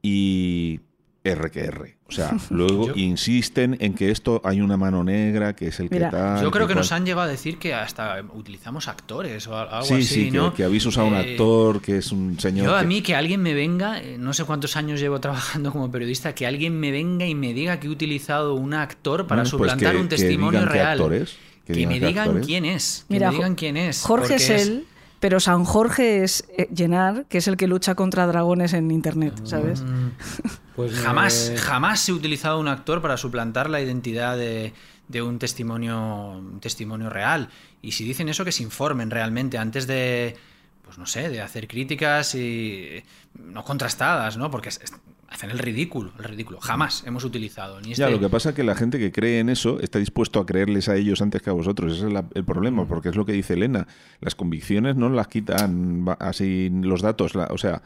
y 0.01 0.81
R 1.25 1.51
que 1.51 1.61
R. 1.61 1.97
O 2.13 2.15
sea, 2.15 2.37
luego 2.51 2.87
Yo- 2.89 2.93
insisten 2.97 3.77
en 3.81 3.95
que 3.95 4.11
esto 4.11 4.41
hay 4.45 4.61
una 4.61 4.77
mano 4.77 5.03
negra, 5.05 5.55
que 5.57 5.69
es 5.69 5.81
el 5.81 5.89
Mira, 5.91 6.11
que 6.11 6.17
tal. 6.17 6.43
Yo 6.43 6.51
creo 6.51 6.67
que 6.67 6.75
cual. 6.75 6.81
nos 6.83 6.93
han 6.93 7.05
llegado 7.07 7.23
a 7.23 7.27
decir 7.31 7.59
que 7.59 7.75
hasta 7.75 8.23
utilizamos 8.35 8.89
actores 8.89 9.47
o 9.47 9.57
algo 9.57 9.83
Sí, 9.85 9.95
así, 9.95 10.03
sí, 10.05 10.25
que, 10.31 10.37
¿no? 10.37 10.55
que 10.55 10.65
habéis 10.65 10.85
usado 10.87 11.07
un 11.09 11.15
Eh, 11.15 11.31
actor, 11.33 11.81
que 11.81 11.99
es 11.99 12.13
un 12.13 12.39
señor. 12.39 12.67
Yo 12.67 12.77
a 12.77 12.81
que- 12.81 12.87
mí 12.87 13.03
que 13.03 13.15
alguien 13.17 13.41
me 13.43 13.55
venga, 13.55 14.01
eh, 14.01 14.17
no 14.19 14.33
sé 14.35 14.45
cuántos 14.45 14.77
años 14.77 15.01
llevo 15.01 15.21
trabajando 15.21 15.73
como 15.73 15.91
periodista, 15.91 16.35
que 16.35 16.47
alguien 16.47 16.79
me 16.79 16.91
venga 16.91 17.27
y 17.27 17.35
me 17.35 17.53
diga 17.55 17.81
que 17.81 17.87
he 17.87 17.91
utilizado 17.91 18.55
un 18.55 18.75
actor 18.75 19.27
para 19.27 19.43
Bueno, 19.43 19.57
pues 19.59 19.71
suplantar 19.71 19.95
que- 19.95 20.01
un 20.01 20.09
que 20.09 20.17
testimonio 20.17 20.65
real. 20.67 20.93
actores, 21.01 21.37
que 21.67 21.73
que, 21.73 21.79
digan 21.79 21.89
me 22.01 22.07
digan 22.07 22.25
actores. 22.29 22.47
quién 22.47 22.65
es. 22.65 23.05
Que 23.09 23.15
Mira, 23.15 23.31
me 23.31 23.37
digan 23.37 23.55
quién 23.55 23.77
es. 23.77 24.03
Jorge 24.03 24.29
porque 24.29 24.35
es 24.43 24.51
él, 24.51 24.85
pero 25.23 25.39
San 25.39 25.63
Jorge 25.65 26.25
es 26.25 26.45
eh, 26.59 26.69
Llenar, 26.75 27.27
que 27.29 27.39
es 27.39 27.47
el 27.47 27.57
que 27.57 27.69
lucha 27.69 27.95
contra 27.95 28.27
dragones 28.27 28.73
en 28.75 28.91
internet, 28.91 29.35
¿sabes? 29.45 29.83
Pues 30.75 30.91
me- 30.93 30.99
Jamás, 30.99 31.53
jamás 31.59 32.09
he 32.09 32.13
utilizado 32.13 32.59
un 32.59 32.67
actor 32.67 33.01
para 33.03 33.17
suplantar 33.19 33.69
la 33.71 33.81
identidad 33.83 34.37
de, 34.39 34.73
de 35.07 35.23
un 35.23 35.39
testimonio, 35.39 36.31
un 36.33 36.61
testimonio 36.61 37.09
real. 37.11 37.51
Y 37.83 37.93
si 37.93 38.05
dicen 38.05 38.29
eso, 38.31 38.43
que 38.45 38.53
se 38.53 38.63
informen 38.63 39.11
realmente 39.11 39.59
antes 39.59 39.87
de, 39.87 40.35
pues 40.83 40.97
no 40.97 41.05
sé, 41.07 41.29
de 41.29 41.43
hacer 41.43 41.69
críticas 41.69 42.35
y 42.35 43.05
no 43.39 43.65
contrastadas, 43.65 44.39
¿no? 44.39 44.51
Porque 44.51 44.71
hacen 45.33 45.51
el 45.51 45.59
ridículo, 45.59 46.13
el 46.19 46.25
ridículo. 46.25 46.61
Jamás 46.61 47.03
hemos 47.07 47.25
utilizado 47.25 47.81
ni 47.81 47.95
Ya, 47.95 48.07
este- 48.07 48.11
lo 48.11 48.21
que 48.21 48.29
pasa 48.31 48.51
es 48.51 48.55
que 48.55 48.65
la 48.65 48.75
gente 48.75 48.99
que 48.99 49.11
cree 49.13 49.41
en 49.41 49.49
eso 49.49 49.81
está 49.81 49.99
dispuesto 49.99 50.39
a 50.41 50.47
creerles 50.47 50.89
a 50.89 50.97
ellos 50.97 51.23
antes 51.23 51.43
que 51.43 51.51
a 51.51 51.55
vosotros. 51.55 51.93
Ese 51.97 52.07
es 52.07 52.13
la- 52.13 52.27
el 52.35 52.45
problema, 52.45 52.87
porque 52.87 53.09
es 53.09 53.17
lo 53.17 53.25
que 53.25 53.33
dice 53.33 53.55
Elena. 53.55 53.87
Las 54.21 54.35
convicciones 54.35 54.97
no 54.97 55.09
las 55.09 55.29
quitan 55.29 56.05
así 56.19 56.71
los 56.73 57.03
datos. 57.03 57.35
la- 57.35 57.49
o 57.51 57.59
sea, 57.59 57.83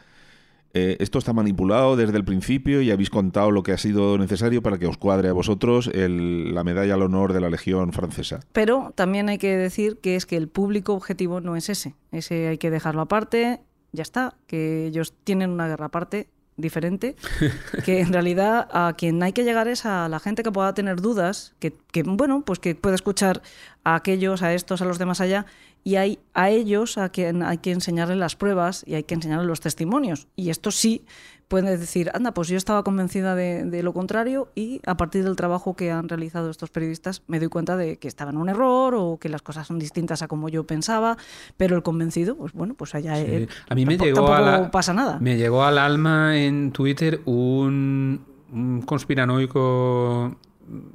eh, 0.75 0.97
esto 1.01 1.19
está 1.19 1.33
manipulado 1.33 1.97
desde 1.97 2.17
el 2.17 2.25
principio 2.25 2.83
y 2.83 2.91
habéis 2.91 3.09
contado 3.11 3.51
lo 3.51 3.63
que 3.63 3.73
ha 3.73 3.79
sido 3.79 4.19
necesario 4.19 4.63
para 4.63 4.77
que 4.79 4.87
os 4.87 4.99
cuadre 4.99 5.29
a 5.29 5.33
vosotros 5.33 5.89
el- 5.95 6.55
la 6.55 6.65
medalla 6.65 6.95
al 6.95 7.03
honor 7.03 7.33
de 7.33 7.41
la 7.41 7.49
Legión 7.49 7.93
Francesa. 7.93 8.41
Pero 8.53 8.93
también 8.95 9.29
hay 9.29 9.39
que 9.39 9.57
decir 9.57 9.99
que 10.03 10.17
es 10.17 10.27
que 10.27 10.37
el 10.37 10.49
público 10.49 10.93
objetivo 10.95 11.41
no 11.41 11.57
es 11.57 11.69
ese. 11.71 11.95
Ese 12.13 12.49
hay 12.49 12.59
que 12.59 12.71
dejarlo 12.71 13.01
aparte, 13.03 13.61
ya 13.93 14.03
está, 14.03 14.35
que 14.47 14.87
ellos 14.87 15.15
tienen 15.25 15.51
una 15.51 15.67
guerra 15.69 15.87
aparte 15.87 16.29
diferente, 16.57 17.17
que 17.85 18.01
en 18.01 18.13
realidad 18.13 18.69
a 18.71 18.95
quien 18.97 19.23
hay 19.23 19.33
que 19.33 19.45
llegar 19.45 19.69
es 19.69 19.87
a 19.87 20.09
la 20.09 20.21
gente 20.21 20.43
que 20.43 20.53
pueda 20.53 20.75
tener 20.75 21.01
dudas, 21.01 21.55
que, 21.59 21.73
que, 21.93 22.03
bueno, 22.03 22.43
pues 22.45 22.59
que 22.59 22.75
puede 22.75 22.95
escuchar 22.95 23.43
a 23.85 23.95
aquellos, 23.95 24.43
a 24.43 24.55
estos, 24.55 24.83
a 24.83 24.85
los 24.85 24.99
demás 24.99 25.21
allá, 25.21 25.47
y 25.87 25.95
hay 25.95 26.19
a 26.35 26.51
ellos 26.51 26.99
a 26.99 27.11
quien 27.11 27.45
hay 27.45 27.59
que 27.59 27.71
enseñarles 27.71 28.19
las 28.19 28.35
pruebas 28.35 28.83
y 28.89 28.95
hay 28.95 29.05
que 29.05 29.15
enseñarles 29.15 29.47
los 29.47 29.61
testimonios. 29.61 30.27
Y 30.35 30.51
esto 30.51 30.73
sí 30.73 31.05
puede 31.47 31.79
decir, 31.79 32.11
anda, 32.13 32.33
pues 32.35 32.49
yo 32.49 32.57
estaba 32.57 32.83
convencida 32.83 33.37
de, 33.37 33.63
de 33.65 33.85
lo 33.85 33.93
contrario 33.93 34.49
y 34.57 34.81
a 34.85 34.97
partir 34.97 35.23
del 35.23 35.37
trabajo 35.37 35.77
que 35.77 35.93
han 35.93 36.09
realizado 36.09 36.51
estos 36.51 36.71
periodistas 36.71 37.23
me 37.29 37.39
doy 37.39 37.47
cuenta 37.47 37.77
de 37.77 37.99
que 37.99 38.09
estaba 38.09 38.33
en 38.33 38.37
un 38.39 38.49
error 38.49 38.97
o 38.97 39.19
que 39.21 39.29
las 39.29 39.43
cosas 39.43 39.69
son 39.69 39.79
distintas 39.79 40.23
a 40.23 40.27
como 40.27 40.49
yo 40.49 40.67
pensaba, 40.67 41.17
pero 41.57 41.77
el 41.77 41.85
convencido, 41.85 42.37
pues 42.37 42.53
bueno, 42.53 42.75
pues 42.75 42.97
allá 42.97 43.15
Sí. 43.15 43.25
él. 43.29 43.49
A 43.69 43.77
mí 43.77 43.87
me 43.87 43.97
Tampoco- 43.97 44.07
llegó 44.23 44.33
a 44.35 44.37
tampoco 44.39 44.63
la- 44.65 44.71
pasa 44.73 44.93
nada. 44.93 45.21
Me 45.21 45.37
llegó 45.37 45.63
al 45.63 45.79
alma 45.79 46.37
en 46.37 46.73
Twitter 46.73 47.21
un, 47.27 48.25
un 48.53 48.83
conspiranoico 48.83 50.35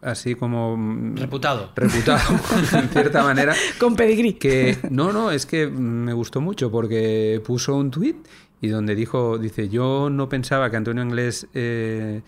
así 0.02 0.36
como 0.36 0.76
mm, 0.78 1.18
Reputado. 1.18 1.72
reputado 1.76 2.20
en 2.74 2.90
cierta 2.90 3.24
manera 3.24 3.54
Con 3.80 3.96
pedigrí. 3.96 4.34
que 4.34 4.78
no 4.90 5.12
no 5.14 5.32
es 5.32 5.46
que 5.46 5.68
me 5.68 6.14
gustó 6.14 6.42
mucho 6.42 6.72
porque 6.72 7.42
puso 7.46 7.76
un 7.76 7.92
tuit 7.92 8.18
y 8.62 8.68
donde 8.68 8.96
dijo 8.96 9.38
dice 9.38 9.70
yo 9.70 10.10
no 10.10 10.30
pensaba 10.30 10.70
que 10.70 10.78
Antonio 10.78 11.04
Inglés 11.04 11.48
eh, 11.54 12.22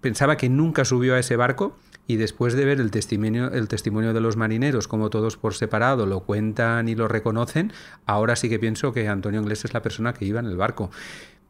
pensaba 0.00 0.36
que 0.36 0.48
nunca 0.48 0.84
subió 0.84 1.14
a 1.14 1.18
ese 1.18 1.36
barco 1.36 1.76
y 2.06 2.16
después 2.16 2.52
de 2.54 2.66
ver 2.66 2.80
el 2.80 2.90
testimonio, 2.90 3.50
el 3.50 3.66
testimonio 3.66 4.12
de 4.12 4.20
los 4.20 4.36
marineros, 4.36 4.88
como 4.88 5.08
todos 5.08 5.38
por 5.38 5.54
separado 5.54 6.04
lo 6.04 6.20
cuentan 6.20 6.86
y 6.88 6.94
lo 6.94 7.08
reconocen, 7.08 7.72
ahora 8.04 8.36
sí 8.36 8.50
que 8.50 8.58
pienso 8.58 8.92
que 8.92 9.08
Antonio 9.08 9.40
Inglés 9.40 9.64
es 9.64 9.72
la 9.72 9.80
persona 9.80 10.12
que 10.12 10.26
iba 10.26 10.38
en 10.40 10.46
el 10.46 10.56
barco. 10.56 10.90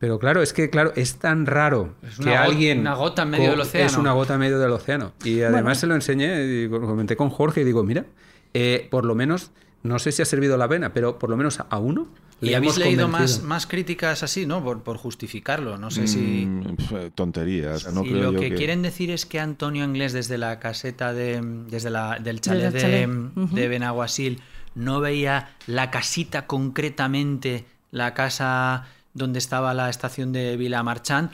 Pero 0.04 0.18
claro, 0.18 0.42
es 0.42 0.52
que 0.52 0.68
claro, 0.68 0.92
es 0.96 1.16
tan 1.16 1.46
raro 1.46 1.94
Es 2.06 2.18
que 2.18 2.36
alguien 2.36 2.80
una 2.80 2.92
gota 2.92 3.22
en 3.22 3.30
medio 3.30 3.52
del 3.52 3.60
océano. 3.60 3.86
Es 3.86 3.96
una 3.96 4.12
gota 4.12 4.34
en 4.34 4.40
medio 4.40 4.58
del 4.58 4.70
océano. 4.70 5.14
Y 5.24 5.40
además 5.40 5.62
Bueno. 5.62 5.74
se 5.76 5.86
lo 5.86 5.94
enseñé, 5.94 6.44
y 6.44 6.68
lo 6.68 6.82
comenté 6.82 7.16
con 7.16 7.30
Jorge 7.30 7.62
y 7.62 7.64
digo, 7.64 7.82
mira, 7.84 8.04
eh, 8.52 8.86
por 8.90 9.06
lo 9.06 9.14
menos, 9.14 9.50
no 9.82 9.98
sé 9.98 10.12
si 10.12 10.20
ha 10.20 10.26
servido 10.26 10.58
la 10.58 10.68
pena, 10.68 10.92
pero 10.92 11.18
por 11.18 11.30
lo 11.30 11.38
menos 11.38 11.58
a 11.70 11.78
uno. 11.78 12.06
Y 12.42 12.50
le 12.50 12.56
habéis 12.56 12.76
hemos 12.76 12.86
leído 12.86 13.08
más, 13.08 13.42
más 13.42 13.66
críticas 13.66 14.22
así, 14.22 14.44
¿no? 14.44 14.62
Por, 14.62 14.82
por 14.82 14.98
justificarlo. 14.98 15.78
No 15.78 15.90
sé 15.90 16.06
si... 16.06 16.44
Mm, 16.44 16.76
tonterías. 17.14 17.90
No 17.94 18.02
si 18.02 18.10
creo 18.10 18.24
lo 18.24 18.32
yo 18.32 18.40
que, 18.40 18.50
que... 18.50 18.56
quieren 18.56 18.82
decir 18.82 19.10
es 19.10 19.24
que 19.24 19.40
Antonio 19.40 19.86
Inglés 19.86 20.12
desde 20.12 20.36
la 20.36 20.60
caseta 20.60 21.14
de 21.14 21.40
desde 21.70 21.88
la, 21.88 22.18
del 22.18 22.42
chalet 22.42 22.74
de 22.74 23.68
Benaguasil 23.68 24.42
no 24.74 25.00
veía 25.00 25.48
la 25.66 25.90
casita 25.90 26.46
concretamente, 26.46 27.64
la 27.90 28.12
casa 28.12 28.86
donde 29.14 29.38
estaba 29.38 29.72
la 29.74 29.88
estación 29.88 30.32
de 30.32 30.56
Vilamarchán, 30.56 31.30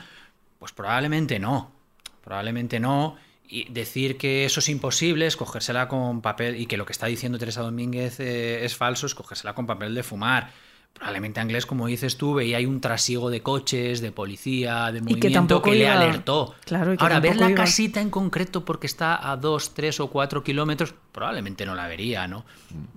pues 0.59 0.71
probablemente 0.71 1.39
no. 1.39 1.71
Probablemente 2.23 2.79
no. 2.79 3.15
Y 3.49 3.65
decir 3.69 4.17
que 4.17 4.45
eso 4.45 4.59
es 4.61 4.69
imposible, 4.69 5.25
escogérsela 5.27 5.87
con 5.89 6.21
papel, 6.21 6.55
y 6.55 6.67
que 6.67 6.77
lo 6.77 6.85
que 6.85 6.93
está 6.93 7.07
diciendo 7.07 7.37
Teresa 7.37 7.61
Domínguez 7.61 8.19
eh, 8.19 8.63
es 8.63 8.77
falso, 8.77 9.07
escogérsela 9.07 9.53
con 9.53 9.65
papel 9.67 9.93
de 9.93 10.03
fumar. 10.03 10.51
Probablemente 10.93 11.39
Anglés, 11.39 11.65
como 11.65 11.87
dices 11.87 12.17
tú, 12.17 12.33
veía 12.33 12.57
ahí 12.57 12.65
un 12.65 12.79
trasiego 12.81 13.29
de 13.29 13.41
coches, 13.41 14.01
de 14.01 14.11
policía, 14.11 14.91
de 14.91 14.99
Y 14.99 15.01
que 15.01 15.29
movimiento 15.29 15.61
que, 15.61 15.71
le 15.75 15.87
alertó. 15.89 16.53
Claro, 16.65 16.93
y 16.93 16.97
que 16.97 17.03
Ahora, 17.03 17.19
ver 17.19 17.37
la 17.37 17.49
iba- 17.49 17.55
casita 17.63 18.01
en 18.01 18.09
concreto 18.09 18.63
porque 18.65 18.87
está 18.87 19.31
a 19.31 19.37
dos, 19.37 19.73
tres 19.73 19.99
o 19.99 20.07
cuatro 20.07 20.43
kilómetros, 20.43 20.93
probablemente 21.11 21.65
no 21.65 21.75
la 21.75 21.87
vería, 21.87 22.27
¿no? 22.27 22.45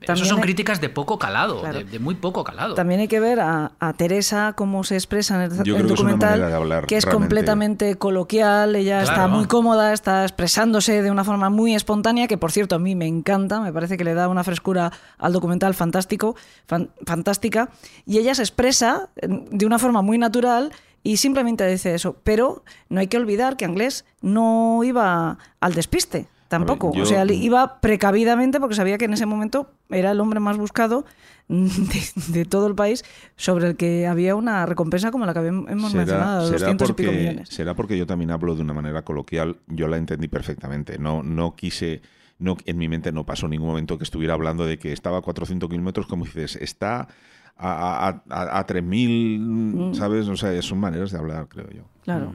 Eso 0.01 0.25
son 0.25 0.37
hay- 0.39 0.43
críticas 0.45 0.81
de 0.81 0.89
poco 0.89 1.19
calado, 1.19 1.61
Claro. 1.63 1.79
de, 1.79 1.85
de 1.85 1.99
muy 1.99 2.15
poco 2.15 2.45
calado. 2.45 2.75
También 2.75 3.01
hay 3.01 3.09
que 3.09 3.19
ver 3.19 3.41
a, 3.41 3.73
a 3.81 3.93
Teresa 3.95 4.53
cómo 4.57 4.85
se 4.85 4.95
expresa 4.95 5.35
en 5.45 5.51
el, 5.53 5.63
Yo 5.65 5.77
el 5.77 5.83
creo 5.83 5.89
que 5.89 5.95
es 5.95 6.01
una 6.01 6.13
documental, 6.13 6.53
hablar 6.55 6.87
que 6.87 6.97
es 6.97 7.05
realmente- 7.05 7.25
completamente 7.25 7.97
coloquial, 7.97 8.77
ella 8.77 9.03
está 9.03 9.27
muy 9.27 9.47
cómoda, 9.47 9.93
está 9.93 10.23
expresándose 10.23 11.03
de 11.03 11.11
una 11.11 11.25
forma 11.25 11.51
muy 11.51 11.75
espontánea, 11.75 12.29
que 12.29 12.39
por 12.39 12.53
cierto 12.53 12.77
a 12.77 12.79
mí 12.79 12.95
me 12.95 13.07
encanta, 13.07 13.61
me 13.61 13.73
parece 13.73 13.97
que 13.97 14.05
le 14.05 14.15
da 14.15 14.29
una 14.29 14.45
frescura 14.45 14.93
al 15.19 15.33
documental 15.33 15.75
fantástico, 15.75 16.37
fan- 16.67 16.91
fantástica, 17.05 17.71
y 18.07 18.19
ella 18.19 18.35
se 18.35 18.43
expresa 18.43 19.09
eh, 19.17 19.27
de 19.51 19.67
una 19.67 19.79
forma 19.81 20.03
muy 20.03 20.19
natural 20.19 20.71
y 21.03 21.17
simplemente 21.19 21.67
dice 21.67 21.95
eso, 21.95 22.17
pero 22.23 22.63
no 22.89 23.01
hay 23.01 23.09
que 23.09 23.17
olvidar 23.17 23.57
que 23.57 23.65
Anglés 23.65 24.05
no 24.23 24.83
iba 24.85 25.37
al 25.61 25.75
despiste. 25.75 26.29
Tampoco, 26.59 26.93
yo- 26.95 27.03
o 27.03 27.07
sea, 27.07 27.25
iba 27.33 27.81
precavidamente 27.81 28.61
porque 28.61 28.75
sabía 28.75 28.99
que 28.99 29.05
en 29.07 29.13
ese 29.15 29.27
momento 29.27 29.71
era 29.91 30.11
el 30.11 30.21
hombre 30.21 30.41
más 30.41 30.57
buscado 30.57 31.05
de, 31.49 32.01
de 32.29 32.45
todo 32.45 32.67
el 32.67 32.75
país 32.75 33.05
sobre 33.37 33.69
el 33.69 33.77
que 33.77 34.07
había 34.07 34.35
una 34.35 34.65
recompensa 34.67 35.11
como 35.11 35.27
la 35.27 35.33
que 35.33 35.41
habíamos 35.41 35.95
mencionado, 35.95 36.47
de 36.47 36.53
200 36.53 36.91
y 36.91 36.93
pico 36.95 37.07
porque, 37.11 37.21
millones. 37.21 37.49
será 37.51 37.75
porque 37.75 37.99
yo 37.99 38.07
también 38.07 38.31
hablo 38.31 38.55
de 38.55 38.63
una 38.63 38.73
manera 38.73 39.03
coloquial, 39.03 39.57
yo 39.69 39.89
la 39.89 39.97
entendí 39.99 40.29
perfectamente. 40.29 40.99
No, 40.99 41.23
no 41.23 41.55
quise, 41.55 42.01
no, 42.39 42.57
en 42.65 42.79
mi 42.79 42.89
mente 42.89 43.13
no 43.13 43.25
pasó 43.27 43.47
ningún 43.49 43.69
momento 43.69 43.99
que 43.99 44.05
estuviera 44.05 44.35
hablando 44.35 44.65
de 44.65 44.79
que 44.79 44.93
estaba 44.93 45.19
a 45.19 45.23
400 45.23 45.69
kilómetros, 45.69 46.07
como 46.07 46.25
dices, 46.25 46.57
está 46.57 47.09
a, 47.57 48.09
a, 48.09 48.23
a, 48.31 48.59
a 48.59 48.67
3.000, 48.67 49.39
Mm. 49.41 49.95
¿sabes? 49.95 50.27
O 50.29 50.37
sea, 50.37 50.61
son 50.63 50.79
maneras 50.81 51.13
de 51.13 51.19
hablar, 51.19 51.47
creo 51.49 51.69
yo. 51.71 51.83
Claro. 52.03 52.35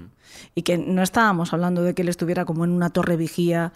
Y 0.55 0.61
que 0.61 0.77
no 0.77 1.01
estábamos 1.01 1.51
hablando 1.53 1.83
de 1.83 1.93
que 1.93 2.03
él 2.03 2.09
estuviera 2.09 2.45
como 2.45 2.63
en 2.63 2.71
una 2.71 2.89
torre 2.91 3.17
vigía 3.17 3.73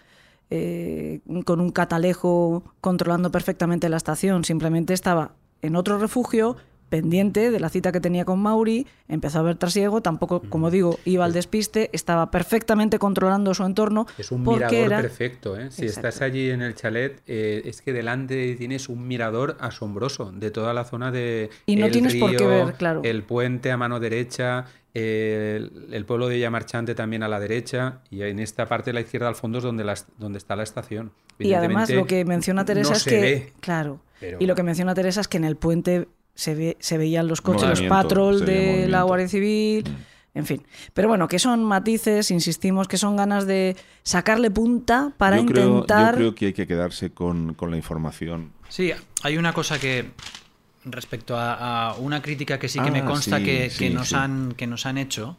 eh, 0.56 1.20
con 1.46 1.60
un 1.60 1.72
catalejo 1.72 2.64
controlando 2.80 3.32
perfectamente 3.32 3.90
la 3.90 3.98
estación. 3.98 4.46
Simplemente 4.46 4.94
estaba 4.94 5.32
en 5.64 5.76
otro 5.76 5.98
refugio 5.98 6.58
pendiente 6.90 7.50
de 7.50 7.60
la 7.60 7.70
cita 7.70 7.92
que 7.92 8.00
tenía 8.00 8.24
con 8.24 8.40
Mauri, 8.40 8.86
empezó 9.08 9.40
a 9.40 9.42
ver 9.42 9.56
trasiego, 9.56 10.02
tampoco, 10.02 10.44
como 10.50 10.70
digo, 10.70 11.00
iba 11.06 11.26
al 11.26 11.34
despiste, 11.34 11.90
estaba 11.92 12.30
perfectamente 12.30 13.00
controlando 13.00 13.56
su 13.56 13.64
entorno. 13.64 14.06
Es 14.20 14.32
un 14.32 14.44
mirador 14.44 14.76
era... 14.76 15.02
perfecto, 15.02 15.58
¿eh? 15.58 15.72
Si 15.72 15.86
Exacto. 15.88 16.10
estás 16.10 16.22
allí 16.22 16.52
en 16.52 16.62
el 16.62 16.76
chalet, 16.76 17.20
eh, 17.26 17.64
es 17.66 17.82
que 17.82 17.94
delante 17.94 18.56
tienes 18.58 18.90
un 18.90 19.08
mirador 19.08 19.58
asombroso 19.60 20.32
de 20.32 20.52
toda 20.52 20.72
la 20.76 20.84
zona 20.84 21.12
de 21.12 21.50
Y 21.66 21.78
no 21.78 21.88
el 21.88 21.92
tienes 21.92 22.14
por 22.14 22.30
qué 22.30 22.38
río, 22.38 22.48
ver, 22.48 22.76
claro. 22.76 23.02
el 23.04 23.24
puente 23.24 23.72
a 23.72 23.78
mano 23.78 24.00
derecha, 24.00 24.68
el, 24.94 25.88
el 25.92 26.06
pueblo 26.06 26.28
de 26.28 26.36
Villamarchante 26.36 26.96
también 26.96 27.24
a 27.24 27.28
la 27.28 27.40
derecha 27.40 28.02
y 28.12 28.22
en 28.22 28.40
esta 28.40 28.68
parte 28.68 28.90
de 28.92 28.94
la 28.94 29.02
izquierda 29.02 29.28
al 29.28 29.36
fondo 29.36 29.58
es 29.58 29.64
donde, 29.64 29.84
la, 29.84 29.96
donde 30.18 30.38
está 30.38 30.56
la 30.56 30.64
estación. 30.64 31.12
Y 31.40 31.54
además 31.54 31.90
lo 31.90 32.06
que 32.06 32.26
menciona 32.26 32.64
Teresa 32.66 32.92
no 32.92 32.96
es 32.98 33.04
que, 33.04 33.22
ve, 33.22 33.54
claro, 33.60 34.02
pero- 34.20 34.38
y 34.40 34.46
lo 34.46 34.56
que 34.56 34.64
menciona 34.64 34.94
Teresa 34.94 35.22
es 35.22 35.28
que 35.28 35.38
en 35.38 35.46
el 35.46 35.56
puente 35.56 36.08
se, 36.36 36.56
ve, 36.56 36.78
se 36.80 36.98
veían 36.98 37.28
los 37.28 37.42
coches, 37.42 37.80
los 37.80 37.82
patrol 37.90 38.46
de 38.46 38.88
la. 38.88 39.04
Guardia 39.04 39.28
Civil, 39.28 39.84
Mm. 39.90 40.38
en 40.38 40.46
fin. 40.46 40.64
Pero 40.94 41.08
bueno, 41.08 41.28
que 41.28 41.38
son 41.40 41.64
matices, 41.64 42.32
insistimos, 42.32 42.88
que 42.88 42.98
son 42.98 43.16
ganas 43.16 43.46
de 43.48 43.76
sacarle 44.04 44.50
punta 44.52 45.12
para 45.18 45.38
yo, 45.38 45.46
creo, 45.46 45.70
intentar... 45.74 46.14
yo 46.14 46.18
creo 46.18 46.36
que 46.36 46.46
hay 46.48 46.54
que 46.54 46.66
quedarse 46.68 47.12
con, 47.12 47.54
con 47.56 47.70
la 47.72 47.78
información. 47.78 48.52
Sí, 48.70 48.92
hay 49.24 49.38
una 49.38 49.54
cosa 49.54 49.80
que 49.80 50.06
respecto 50.86 51.38
a, 51.38 51.90
a 51.92 51.96
una 51.96 52.22
crítica 52.22 52.60
que 52.60 52.70
sí 52.70 52.80
que 52.80 52.92
me 52.92 53.00
Ah, 53.00 53.06
consta 53.06 53.40
sí, 53.40 53.44
que, 53.46 53.70
sí, 53.70 53.90
nos 53.90 54.10
sí. 54.10 54.16
han 54.16 54.54
que 54.54 54.68
nos 54.68 54.86
han 54.86 54.98
hecho. 54.98 55.38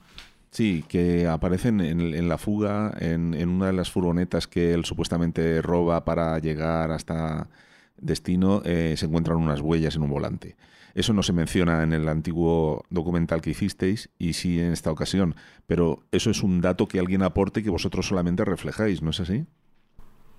Sí, 0.51 0.85
que 0.89 1.27
aparecen 1.27 1.81
en, 1.81 2.01
en 2.01 2.29
la 2.29 2.39
fuga, 2.39 2.95
en, 3.01 3.35
en 3.35 3.49
una 3.49 3.67
de 3.67 3.73
las 3.73 3.91
furgonetas 3.91 4.47
que 4.47 4.73
él 4.73 4.85
supuestamente 4.85 5.61
roba 5.63 6.05
para 6.05 6.39
llegar 6.39 6.93
hasta 6.93 7.49
destino, 7.97 8.63
eh, 8.65 8.95
se 8.97 9.07
encuentran 9.07 9.37
unas 9.39 9.61
huellas 9.61 9.97
en 9.97 10.03
un 10.03 10.11
volante. 10.11 10.57
Eso 10.95 11.13
no 11.13 11.25
se 11.25 11.33
menciona 11.33 11.83
en 11.83 11.93
el 11.93 12.09
antiguo 12.09 12.85
documental 12.89 13.41
que 13.41 13.51
hicisteis 13.51 14.11
y 14.17 14.35
sí 14.35 14.61
en 14.61 14.73
esta 14.73 14.93
ocasión, 14.93 15.35
pero 15.67 16.05
eso 16.13 16.31
es 16.31 16.43
un 16.45 16.61
dato 16.61 16.87
que 16.87 17.01
alguien 17.01 17.23
aporte 17.23 17.65
que 17.65 17.71
vosotros 17.71 18.07
solamente 18.07 18.45
reflejáis, 18.45 19.03
¿no 19.03 19.11
es 19.11 19.19
así? 19.19 19.45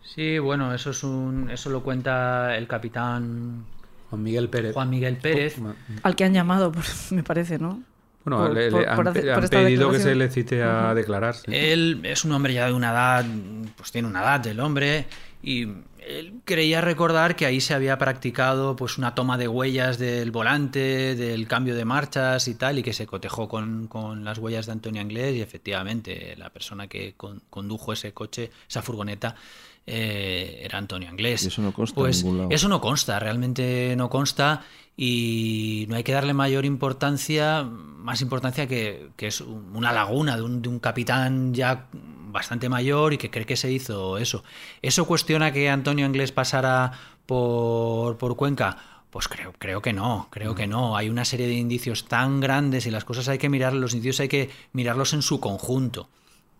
Sí, 0.04 0.38
bueno, 0.39 0.74
eso 0.74 0.91
es 0.91 1.04
un 1.04 1.50
eso 1.50 1.70
lo 1.70 1.84
cuenta 1.84 2.56
el 2.58 2.68
capitán 2.68 3.65
Juan 4.15 4.23
Miguel 4.23 4.49
Pérez. 4.49 4.73
Juan 4.73 4.89
Miguel 4.89 5.17
Pérez. 5.17 5.58
Al 6.04 6.15
que 6.15 6.23
han 6.23 6.34
llamado, 6.34 6.71
por- 6.71 6.84
me 7.12 7.23
parece, 7.23 7.60
¿no? 7.60 7.84
Bueno, 8.23 8.45
Por- 8.47 8.54
le, 8.56 8.65
le 8.65 8.71
por- 8.71 8.89
han, 8.89 8.95
por 8.95 9.08
hacer- 9.10 9.49
pedido 9.49 9.91
que 9.91 9.99
se 9.99 10.15
le 10.15 10.30
cite 10.32 10.63
a 10.63 10.93
declarar. 10.95 11.36
sí. 11.36 11.43
Él 11.47 12.01
es 12.04 12.25
un 12.25 12.32
hombre 12.32 12.54
ya 12.54 12.65
de 12.65 12.73
una 12.73 12.91
edad, 12.91 13.25
pues 13.78 13.91
tiene 13.91 14.08
una 14.08 14.21
edad 14.21 14.45
el 14.47 14.60
hombre, 14.60 15.06
y 15.43 15.67
él 16.08 16.34
creía 16.43 16.82
recordar 16.82 17.36
que 17.36 17.45
ahí 17.45 17.62
se 17.62 17.75
había 17.75 17.97
practicado 17.99 18.75
pues 18.75 18.97
una 18.97 19.13
toma 19.13 19.38
de 19.38 19.47
huellas 19.47 19.99
del 19.99 20.32
volante, 20.32 21.15
del 21.15 21.47
cambio 21.47 21.75
de 21.75 21.86
marchas 21.86 22.47
y 22.47 22.56
tal, 22.56 22.80
y 22.80 22.84
que 22.84 22.93
se 22.93 23.06
cotejó 23.06 23.47
con, 23.47 23.88
con 23.88 24.23
las 24.23 24.39
huellas 24.39 24.65
de 24.65 24.71
Antonio 24.71 25.01
Anglés, 25.01 25.36
y 25.36 25.41
efectivamente 25.41 26.34
la 26.38 26.49
persona 26.49 26.88
que 26.88 27.13
con- 27.15 27.41
condujo 27.51 27.93
ese 27.93 28.12
coche, 28.13 28.49
esa 28.67 28.82
furgoneta, 28.82 29.36
eh, 29.88 30.62
era 30.63 30.78
Antonio 30.78 31.10
Anglés. 31.10 31.43
Y 31.43 31.48
eso 31.48 31.62
no 31.62 31.71
consta 31.74 31.93
en 32.00 32.04
Pues 32.04 32.24
ningún 32.24 32.38
lado. 32.39 32.50
eso 32.52 32.67
no 32.69 32.82
consta, 32.82 33.19
realmente 33.19 33.95
no 33.95 34.10
consta 34.10 34.63
y 34.98 35.86
no 35.89 35.95
hay 35.98 36.04
que 36.04 36.13
darle 36.13 36.34
mayor 36.34 36.65
importancia, 36.65 37.63
más 37.63 38.21
importancia 38.21 38.67
que, 38.67 39.10
que 39.17 39.28
es 39.28 39.41
un- 39.41 39.76
una 39.76 39.91
laguna 39.91 40.36
de 40.38 40.41
un, 40.43 40.62
de 40.62 40.69
un 40.69 40.80
capitán 40.80 41.54
ya 41.54 41.88
bastante 42.32 42.69
mayor 42.69 43.13
y 43.13 43.17
que 43.17 43.30
cree 43.30 43.45
que 43.45 43.56
se 43.58 43.71
hizo 43.71 44.17
eso. 44.17 44.43
¿Eso 44.82 45.06
cuestiona 45.06 45.52
que 45.52 45.69
Antonio 45.69 46.06
Anglés 46.06 46.32
pasara 46.32 46.91
por, 47.26 48.17
por 48.17 48.36
Cuenca? 48.36 48.78
Pues 49.10 49.28
creo, 49.30 49.54
creo 49.58 49.82
que 49.82 49.93
no, 49.93 50.28
creo 50.32 50.56
que 50.56 50.67
no. 50.67 50.98
Hay 50.98 51.10
una 51.10 51.24
serie 51.26 51.48
de 51.48 51.54
indicios 51.54 52.06
tan 52.06 52.41
grandes 52.41 52.86
y 52.86 52.91
las 52.91 53.06
cosas 53.06 53.28
hay 53.30 53.38
que 53.38 53.48
mirar, 53.50 53.74
los 53.74 53.93
indicios 53.93 54.19
hay 54.19 54.28
que 54.28 54.50
mirarlos 54.74 55.13
en 55.13 55.21
su 55.21 55.39
conjunto 55.39 56.10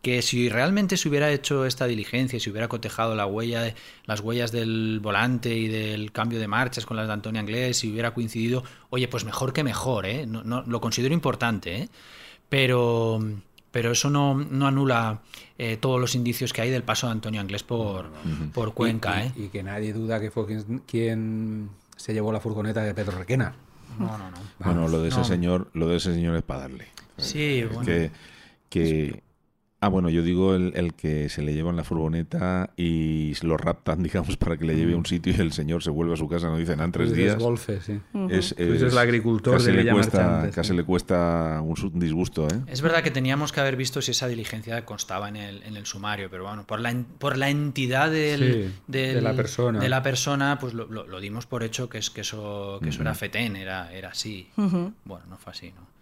que 0.06 0.22
si 0.22 0.50
realmente 0.50 0.98
se 0.98 1.10
hubiera 1.10 1.32
hecho 1.32 1.66
esta 1.66 1.88
diligencia, 1.88 2.40
si 2.40 2.52
hubiera 2.52 2.68
cotejado 2.68 3.16
la 3.16 3.26
huella, 3.26 3.62
de- 3.64 3.74
las 4.06 4.20
huellas 4.20 4.52
del 4.52 5.00
volante 5.02 5.56
y 5.56 5.68
del 5.68 6.12
cambio 6.12 6.38
de 6.40 6.48
marchas 6.48 6.86
con 6.86 6.96
las 6.96 7.08
de 7.08 7.14
Antonio 7.14 7.40
Anglés, 7.42 7.78
si 7.78 7.90
hubiera 7.92 8.14
coincidido, 8.14 8.64
oye, 8.92 9.08
pues 9.08 9.26
mejor 9.26 9.52
que 9.52 9.64
mejor, 9.64 10.06
¿eh? 10.06 10.28
No, 10.28 10.44
no- 10.44 10.62
lo 10.62 10.80
considero 10.80 11.12
importante, 11.16 11.76
¿eh? 11.76 11.90
Pero, 12.50 13.20
pero 13.72 13.92
eso 13.94 14.12
no, 14.12 14.36
no 14.36 14.68
anula 14.68 15.22
eh, 15.58 15.78
todos 15.78 16.00
los 16.00 16.14
indicios 16.14 16.54
que 16.54 16.62
hay 16.62 16.70
del 16.70 16.84
paso 16.84 17.08
de 17.08 17.14
Antonio 17.14 17.42
Anglés 17.42 17.64
por, 17.64 18.06
por 18.54 18.76
Cuenca, 18.76 19.24
y, 19.24 19.28
¿eh? 19.28 19.32
y- 19.36 19.44
y 19.46 19.50
que 19.50 19.64
nadie 19.64 19.92
duda 19.92 20.20
que 20.20 20.30
fue 20.30 20.46
quien, 20.46 20.84
quien 20.86 21.70
se 21.98 22.14
llevó 22.14 22.32
la 22.32 22.40
furgoneta 22.40 22.84
de 22.84 22.94
Pedro 22.94 23.18
Requena. 23.18 23.56
No, 23.98 24.18
no, 24.20 24.30
no. 24.30 24.38
Bueno, 24.60 24.88
lo 24.88 25.02
de 25.02 25.08
ese 25.08 25.18
no. 25.18 25.24
señor, 25.24 25.70
lo 25.74 25.88
de 25.88 25.96
ese 25.98 26.14
señor 26.14 26.36
es 26.36 26.44
para 26.44 26.60
darle. 26.62 26.90
Sí, 27.18 27.60
Es 27.62 27.70
bueno. 27.70 27.86
que, 27.86 28.12
que- 28.70 29.24
Ah, 29.86 29.90
bueno, 29.90 30.10
yo 30.10 30.24
digo 30.24 30.56
el, 30.56 30.74
el 30.76 30.94
que 30.96 31.30
se 31.30 31.42
le 31.44 31.54
lleva 31.54 31.70
en 31.70 31.76
la 31.76 31.84
furgoneta 31.84 32.72
y 32.76 33.34
lo 33.44 33.56
raptan, 33.58 34.02
digamos, 34.04 34.36
para 34.38 34.58
que 34.58 34.66
le 34.66 34.76
lleve 34.76 34.94
a 34.94 34.98
un 34.98 35.06
sitio 35.06 35.34
y 35.38 35.40
el 35.40 35.52
señor 35.52 35.84
se 35.84 35.92
vuelve 35.92 36.14
a 36.14 36.18
su 36.18 36.28
casa, 36.28 36.48
no 36.50 36.58
dicen, 36.58 36.80
en 36.80 36.92
tres 36.92 37.10
Luis 37.10 37.18
días. 37.18 37.38
Golfe, 37.38 37.80
sí. 37.82 38.00
Es, 38.30 38.56
Luis 38.58 38.82
es 38.82 38.92
el 38.94 38.98
agricultor 38.98 39.54
casi 39.58 39.72
de 39.72 39.84
le 39.84 39.92
cuesta, 39.92 40.46
sí. 40.46 40.52
Casi 40.52 40.74
le 40.74 40.84
cuesta 40.84 41.62
un 41.64 42.00
disgusto, 42.00 42.48
¿eh? 42.48 42.60
Es 42.68 42.82
verdad 42.82 43.04
que 43.04 43.12
teníamos 43.12 43.52
que 43.52 43.60
haber 43.60 43.76
visto 43.76 44.02
si 44.02 44.12
esa 44.12 44.28
diligencia 44.28 44.84
constaba 44.86 45.30
en 45.30 45.36
el, 45.36 45.64
en 45.64 45.78
el 45.78 45.86
sumario, 45.86 46.30
pero 46.32 46.46
bueno, 46.46 46.66
por 46.66 46.80
la, 46.80 46.90
en- 46.92 47.06
por 47.06 47.38
la 47.38 47.50
entidad 47.50 48.10
del, 48.12 48.40
Sí, 48.40 48.74
del- 48.88 49.16
de 49.16 49.22
la 49.22 49.34
persona. 49.34 49.80
de 49.80 49.90
la 49.90 50.02
persona, 50.02 50.58
pues 50.60 50.74
lo, 50.74 50.86
lo- 50.88 51.06
lo 51.06 51.20
dimos 51.20 51.46
por 51.46 51.64
hecho 51.64 51.90
que, 51.90 52.00
es, 52.00 52.10
que, 52.10 52.22
eso, 52.22 52.80
que 52.82 52.90
eso 52.90 53.02
era 53.02 53.14
fetén, 53.14 53.56
era, 53.56 53.94
era 53.94 54.10
así. 54.10 54.50
Bueno, 54.56 55.26
no 55.30 55.38
fue 55.38 55.52
así, 55.52 55.68
¿no? 55.76 55.95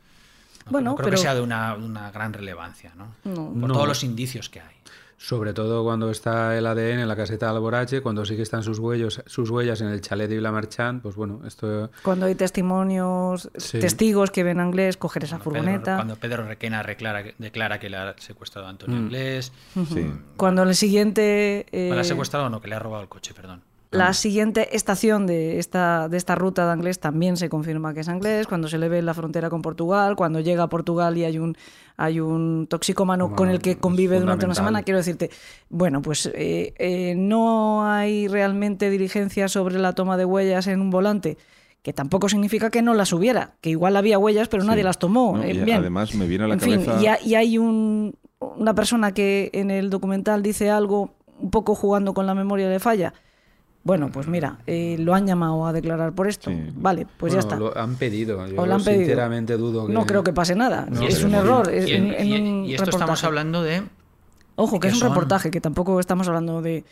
No, 0.65 0.71
Bueno, 0.71 0.91
no 0.91 0.95
creo 0.95 1.05
pero- 1.05 1.17
que 1.17 1.21
sea 1.21 1.35
de 1.35 1.41
una, 1.41 1.73
una 1.75 2.11
gran 2.11 2.33
relevancia, 2.33 2.93
¿no? 2.95 3.15
No. 3.23 3.49
Por 3.59 3.69
No. 3.69 3.73
todos 3.73 3.87
los 3.87 4.03
indicios 4.03 4.49
que 4.49 4.59
hay. 4.61 4.73
Sobre 5.17 5.53
todo 5.53 5.85
cuando 5.85 6.09
está 6.09 6.57
el 6.57 6.65
ADN 6.67 6.99
en 7.03 7.07
la 7.07 7.15
caseta 7.15 7.45
de 7.45 7.53
Alborache, 7.53 8.01
cuando 8.01 8.25
sí 8.25 8.35
que 8.35 8.41
están 8.41 8.61
sus 8.61 8.77
huellos, 8.79 9.21
sus 9.25 9.49
huellas 9.49 9.79
en 9.79 9.87
el 9.87 10.01
chalet 10.01 10.27
de 10.29 10.35
Villamarchant, 10.35 11.01
pues 11.01 11.15
bueno, 11.15 11.39
esto 11.47 11.89
Cuando 12.01 12.25
hay 12.25 12.35
testimonios, 12.35 13.49
Sí. 13.55 13.79
testigos 13.79 14.31
que 14.31 14.43
ven 14.43 14.59
a 14.59 14.63
Anglés 14.63 14.97
coger 14.97 15.23
esa 15.23 15.37
Cuando 15.37 15.51
Pedro- 15.51 15.63
furgoneta. 15.63 15.95
cuando 15.95 16.15
Pedro 16.17 16.45
Requena 16.45 16.83
declara, 16.83 17.23
que- 17.23 17.35
declara 17.37 17.79
que 17.79 17.89
le 17.89 17.95
ha 17.97 18.15
secuestrado 18.17 18.67
a 18.67 18.71
Antonio 18.71 18.97
Mm. 18.97 19.03
Anglés. 19.03 19.53
Sí. 19.93 20.11
Cuando 20.35 20.63
el 20.63 20.75
siguiente... 20.75 21.67
¿O 21.71 21.75
le 21.77 21.91
ha 21.97 22.01
eh, 22.01 22.03
secuestrado 22.03 22.47
o 22.47 22.49
no? 22.49 22.59
Que 22.59 22.67
le 22.67 22.75
ha 22.75 22.79
robado 22.79 23.03
el 23.03 23.07
coche, 23.09 23.33
perdón. 23.33 23.61
La 23.93 24.13
siguiente 24.13 24.75
estación 24.75 25.25
de 25.27 25.59
esta, 25.59 26.09
de 26.09 26.17
esta 26.17 26.35
ruta 26.35 26.65
de 26.65 26.71
Anglés 26.71 26.99
también 26.99 27.37
se 27.37 27.49
confirma 27.49 27.93
que 27.93 28.01
es 28.01 28.09
Anglés, 28.09 28.47
cuando 28.47 28.67
se 28.67 28.77
le 28.77 28.89
ve 28.89 28.99
en 28.99 29.05
la 29.05 29.13
frontera 29.13 29.49
con 29.49 29.61
Portugal, 29.61 30.15
cuando 30.15 30.39
llega 30.39 30.63
a 30.63 30.69
Portugal 30.69 31.17
y 31.17 31.23
hay 31.25 31.37
un, 31.39 31.55
hay 31.97 32.19
un 32.19 32.67
toxicómano 32.67 33.25
Bueno, 33.25 33.35
con 33.35 33.49
el 33.49 33.59
que 33.59 33.77
convive 33.77 34.19
durante 34.19 34.45
una 34.45 34.55
semana, 34.55 34.83
quiero 34.83 34.97
decirte, 34.97 35.29
bueno, 35.69 36.01
pues 36.01 36.25
eh, 36.33 36.73
eh, 36.77 37.13
no 37.15 37.85
hay 37.87 38.27
realmente 38.27 38.89
diligencia 38.89 39.47
sobre 39.47 39.79
la 39.79 39.93
toma 39.93 40.17
de 40.17 40.25
huellas 40.25 40.67
en 40.67 40.81
un 40.81 40.89
volante, 40.89 41.37
que 41.81 41.93
tampoco 41.93 42.29
significa 42.29 42.69
que 42.69 42.81
no 42.81 42.93
las 42.93 43.11
hubiera, 43.13 43.55
que 43.61 43.69
igual 43.69 43.95
había 43.97 44.17
huellas, 44.17 44.47
pero 44.47 44.63
Sí. 44.63 44.69
nadie 44.69 44.83
las 44.83 44.99
tomó. 44.99 45.37
No, 45.37 45.43
eh, 45.43 45.53
bien. 45.53 45.77
además 45.79 46.15
me 46.15 46.25
viene 46.27 46.45
a 46.45 46.47
la 46.47 46.53
en 46.55 46.59
fin, 46.61 46.83
cabeza... 46.85 47.19
y 47.23 47.35
hay 47.35 47.57
un, 47.57 48.15
una 48.39 48.73
persona 48.73 49.13
que 49.13 49.49
en 49.53 49.69
el 49.69 49.89
documental 49.89 50.41
dice 50.41 50.69
algo 50.69 51.13
un 51.39 51.51
poco 51.51 51.75
jugando 51.75 52.13
con 52.13 52.25
la 52.25 52.33
memoria 52.35 52.69
de 52.69 52.79
falla. 52.79 53.13
Bueno, 53.85 54.09
pues 54.13 54.27
mira, 54.27 54.59
eh, 54.65 54.95
lo 54.99 55.13
han 55.13 55.27
llamado 55.27 55.65
a 55.67 55.73
declarar 55.73 56.13
por 56.13 56.27
esto. 56.27 56.49
Sí. 56.49 56.57
Vale, 56.75 57.05
pues 57.17 57.33
ya 57.33 57.39
está. 57.39 57.57
Lo 57.57 57.77
han 57.77 57.95
pedido. 57.95 58.47
Yo 58.47 58.61
O 58.61 58.65
lo 58.65 58.75
han 58.75 58.83
pedido. 58.83 59.01
sinceramente 59.01 59.57
dudo 59.57 59.87
que... 59.87 59.93
No 59.93 60.05
creo 60.05 60.23
que 60.23 60.31
pase 60.31 60.55
nada. 60.55 60.87
No, 60.89 61.01
es 61.01 61.21
un 61.23 61.33
error. 61.35 61.69
es 61.69 61.87
Y, 61.89 61.93
en- 61.93 62.13
en 62.13 62.27
y- 62.27 62.33
un 62.35 62.65
y 62.65 62.73
esto 62.75 62.89
estamos 62.89 63.23
hablando 63.25 63.61
de 63.61 63.83
Ojo, 64.55 64.79
que 64.79 64.81
que 64.81 64.87
es 64.87 64.93
un 64.93 64.99
son- 65.01 65.09
reportaje, 65.09 65.51
que 65.51 65.59
tampoco 65.59 65.99
estamos 65.99 66.27
hablando 66.29 66.61
de. 66.61 66.85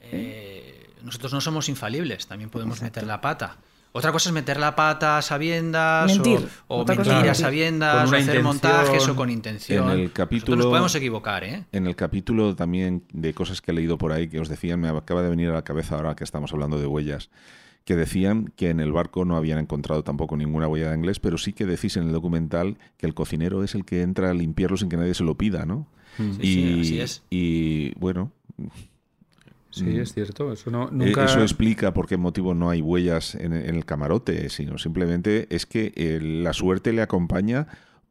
eh, 0.00 0.90
nosotros 1.04 1.32
no 1.32 1.40
somos 1.40 1.68
infalibles, 1.68 2.26
también 2.26 2.50
podemos 2.50 2.82
meter 2.82 3.06
la 3.06 3.20
pata. 3.20 3.56
Otra 3.98 4.12
cosa 4.12 4.28
es 4.30 4.32
meter 4.34 4.58
la 4.58 4.74
pata 4.74 5.18
a 5.18 5.22
sabiendas 5.22 6.06
Mentir. 6.12 6.48
o, 6.68 6.80
o 6.82 6.86
cosa 6.86 6.94
mentir 6.94 7.30
a 7.30 7.34
sabiendas 7.34 8.10
o 8.10 8.14
hacer 8.16 8.42
montajes 8.42 9.08
o 9.08 9.14
con 9.16 9.30
intención. 9.30 9.84
En 9.84 9.90
el 9.90 9.96
Nosotros 10.04 10.12
capítulo- 10.14 10.56
nos 10.56 10.66
podemos 10.66 10.94
equivocar, 10.94 11.44
¿eh? 11.44 11.64
En 11.72 11.86
el 11.86 11.96
capítulo 11.96 12.54
también 12.56 13.04
de 13.12 13.34
cosas 13.34 13.60
que 13.60 13.70
he 13.70 13.74
leído 13.74 13.98
por 13.98 14.12
ahí 14.12 14.28
que 14.28 14.40
os 14.40 14.48
decían, 14.48 14.80
me 14.80 14.88
acaba 14.88 15.22
de 15.22 15.28
venir 15.30 15.50
a 15.50 15.54
la 15.54 15.62
cabeza 15.62 15.96
ahora 15.96 16.14
que 16.16 16.24
estamos 16.24 16.52
hablando 16.52 16.78
de 16.78 16.86
huellas, 16.86 17.30
que 17.84 17.96
decían 17.96 18.52
que 18.56 18.70
en 18.70 18.80
el 18.80 18.92
barco 18.92 19.24
no 19.24 19.36
habían 19.36 19.58
encontrado 19.58 20.04
tampoco 20.04 20.36
ninguna 20.36 20.68
huella 20.68 20.90
de 20.90 20.96
inglés, 20.96 21.20
pero 21.20 21.38
sí 21.38 21.52
que 21.52 21.64
decís 21.66 21.96
en 21.96 22.04
el 22.04 22.12
documental 22.12 22.76
que 22.98 23.06
el 23.06 23.14
cocinero 23.14 23.64
es 23.64 23.74
el 23.74 23.84
que 23.84 24.02
entra 24.02 24.30
a 24.30 24.34
limpiarlo 24.34 24.76
sin 24.76 24.88
que 24.90 24.96
nadie 24.96 25.14
se 25.14 25.24
lo 25.24 25.36
pida, 25.36 25.64
¿no? 25.66 25.86
Sí, 26.18 26.24
y, 26.40 26.54
sí, 26.54 26.80
así 26.80 27.00
es. 27.00 27.22
y 27.30 27.94
bueno, 27.98 28.30
Sí, 29.70 29.98
es 29.98 30.14
cierto. 30.14 30.52
Eso 30.52 30.70
no, 30.70 30.84
eh, 30.84 30.90
nunca... 30.92 31.24
eso 31.24 31.40
explica 31.42 31.92
por 31.92 32.06
qué 32.06 32.16
motivo 32.16 32.54
no 32.54 32.70
hay 32.70 32.80
huellas 32.80 33.34
en, 33.34 33.52
en 33.52 33.74
el 33.74 33.84
camarote, 33.84 34.48
sino 34.48 34.78
simplemente 34.78 35.46
es 35.54 35.66
que 35.66 35.92
eh, 35.96 36.20
la 36.22 36.52
suerte 36.52 36.92
le 36.92 37.02
acompaña 37.02 37.66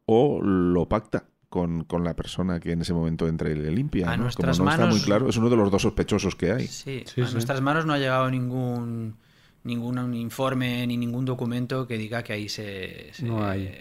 o 0.06 0.42
lo 0.42 0.88
pacta. 0.88 1.26
Con, 1.50 1.86
con 1.86 2.04
la 2.04 2.14
persona 2.14 2.60
que 2.60 2.74
en 2.74 2.82
ese 2.82 2.94
momento 2.94 3.26
entre 3.26 3.54
y 3.54 3.56
le 3.56 3.72
limpia. 3.72 4.12
A 4.12 4.18
¿no? 4.18 4.24
nuestras 4.24 4.58
Como 4.58 4.66
no 4.66 4.72
está 4.72 4.84
manos- 4.84 4.98
muy 5.00 5.06
claro, 5.06 5.30
es 5.30 5.38
uno 5.38 5.50
de 5.50 5.56
los 5.56 5.72
dos 5.72 5.82
sospechosos 5.82 6.36
que 6.36 6.52
hay. 6.52 6.68
Sí, 6.68 7.04
Sí, 7.06 7.22
a 7.22 7.26
sí. 7.28 7.32
nuestras 7.34 7.62
manos 7.62 7.86
no 7.86 7.94
ha 7.94 7.98
llegado 7.98 8.30
ningún 8.30 9.16
ningún 9.64 10.14
informe 10.14 10.86
ni 10.88 10.98
ningún 10.98 11.24
documento 11.24 11.88
que 11.88 11.98
diga 11.98 12.22
que 12.22 12.34
ahí 12.34 12.50
se, 12.50 13.14
se- 13.14 13.24
No 13.26 13.46
hay. 13.48 13.74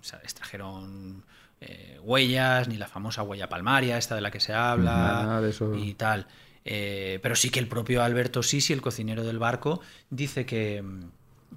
se 0.00 0.16
extrajeron 0.16 1.22
eh, 1.60 1.98
huellas, 2.02 2.66
ni 2.68 2.76
la 2.76 2.88
famosa 2.88 3.22
huella 3.22 3.48
palmaria, 3.48 3.96
esta 3.96 4.16
de 4.16 4.20
la 4.20 4.32
que 4.32 4.40
se 4.40 4.52
habla, 4.52 4.90
Nada 5.24 5.40
de 5.40 5.50
eso. 5.50 5.74
y 5.76 5.94
tal. 5.94 6.26
Eh, 6.64 7.18
pero 7.22 7.34
sí 7.36 7.50
que 7.50 7.60
el 7.60 7.68
propio 7.68 8.02
Alberto 8.02 8.42
Sisi, 8.42 8.72
el 8.72 8.82
cocinero 8.82 9.24
del 9.24 9.38
barco, 9.38 9.80
dice 10.10 10.44
que, 10.46 10.82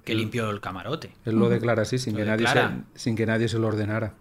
que 0.04 0.14
limpió 0.14 0.48
el 0.50 0.60
camarote. 0.60 1.10
Él 1.24 1.36
lo 1.36 1.48
declara 1.48 1.82
así, 1.82 1.98
sin 1.98 2.14
Lo 2.14 2.20
que, 2.20 2.24
nadie 2.26 2.46
se, 2.46 2.98
sin 2.98 3.16
que 3.16 3.26
nadie 3.26 3.48
se 3.48 3.58
lo 3.58 3.68
ordenara. 3.68 4.14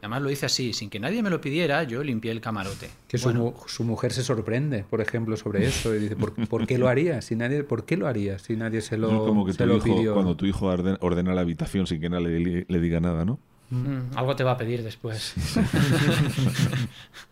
Además 0.00 0.22
lo 0.22 0.30
dice 0.30 0.46
así, 0.46 0.72
sin 0.72 0.90
que 0.90 0.98
nadie 0.98 1.22
me 1.22 1.30
lo 1.30 1.40
pidiera, 1.40 1.84
yo 1.84 2.02
limpié 2.02 2.32
el 2.32 2.40
camarote. 2.40 2.90
Que 3.06 3.18
su, 3.18 3.26
Bueno, 3.26 3.40
mu- 3.40 3.54
su 3.68 3.84
mujer 3.84 4.12
se 4.12 4.24
sorprende, 4.24 4.82
por 4.90 5.00
ejemplo, 5.00 5.36
sobre 5.36 5.64
eso. 5.64 5.94
Y 5.94 6.00
dice, 6.00 6.16
¿por, 6.16 6.32
por 6.48 6.66
qué 6.66 6.76
lo 6.76 6.88
haría? 6.88 7.22
Si 7.22 7.36
nadie, 7.36 7.62
¿Por 7.62 7.84
qué 7.84 7.96
lo 7.96 8.08
haría 8.08 8.40
si 8.40 8.56
nadie 8.56 8.80
se 8.80 8.96
lo, 8.96 9.22
como 9.24 9.46
que 9.46 9.52
se 9.52 9.58
tu 9.58 9.66
lo 9.66 9.76
hijo, 9.76 9.84
pidió? 9.84 10.14
cuando 10.14 10.34
tu 10.36 10.44
hijo 10.46 10.66
orden- 10.66 10.98
ordena 11.02 11.34
la 11.34 11.42
habitación 11.42 11.86
sin 11.86 12.00
que 12.00 12.08
nadie 12.08 12.40
le, 12.40 12.66
le 12.68 12.80
diga 12.80 12.98
nada, 12.98 13.24
¿no? 13.24 13.38
mm, 13.70 14.16
algo 14.16 14.34
te 14.34 14.42
va 14.42 14.50
a 14.52 14.56
pedir 14.56 14.82
después. 14.82 15.34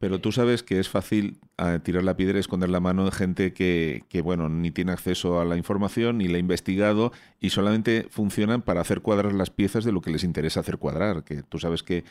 Pero 0.00 0.20
tú 0.20 0.30
sabes 0.30 0.62
que 0.62 0.78
es 0.78 0.88
fácil 0.88 1.38
eh, 1.58 1.80
tirar 1.82 2.04
la 2.04 2.16
piedra 2.16 2.36
y 2.36 2.40
esconder 2.40 2.68
la 2.70 2.78
mano 2.78 3.04
de 3.04 3.10
gente 3.10 3.52
que, 3.52 4.04
que, 4.08 4.20
bueno, 4.22 4.48
ni 4.48 4.70
tiene 4.70 4.92
acceso 4.92 5.40
a 5.40 5.44
la 5.44 5.56
información, 5.56 6.18
ni 6.18 6.28
la 6.28 6.36
ha 6.36 6.40
investigado, 6.40 7.12
y 7.40 7.50
solamente 7.50 8.06
funcionan 8.08 8.62
para 8.62 8.80
hacer 8.80 9.00
cuadrar 9.00 9.32
las 9.32 9.50
piezas 9.50 9.84
de 9.84 9.90
lo 9.90 10.00
que 10.00 10.10
les 10.10 10.22
interesa 10.22 10.60
hacer 10.60 10.78
cuadrar. 10.78 11.24
Que 11.24 11.42
tú 11.42 11.58
sabes 11.58 11.82
que 11.82 12.04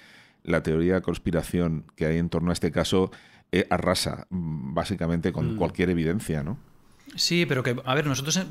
la 0.43 0.63
teoría 0.63 0.95
de 0.95 1.01
conspiración 1.01 1.85
que 1.95 2.05
hay 2.05 2.17
en 2.17 2.27
torno 2.29 2.49
a 2.49 2.53
este 2.53 2.71
caso 2.71 3.09
eh, 3.53 3.65
arrasa 3.69 4.27
mm, 4.29 4.73
básicamente 4.73 5.31
con 5.31 5.55
cualquier 5.55 5.89
evidencia, 5.89 6.43
¿no? 6.43 6.57
Sí, 7.15 7.45
pero 7.45 7.63
que, 7.63 7.73
a 7.85 7.95
ver, 7.95 8.05
nosotros 8.05 8.35
eh, 8.35 8.43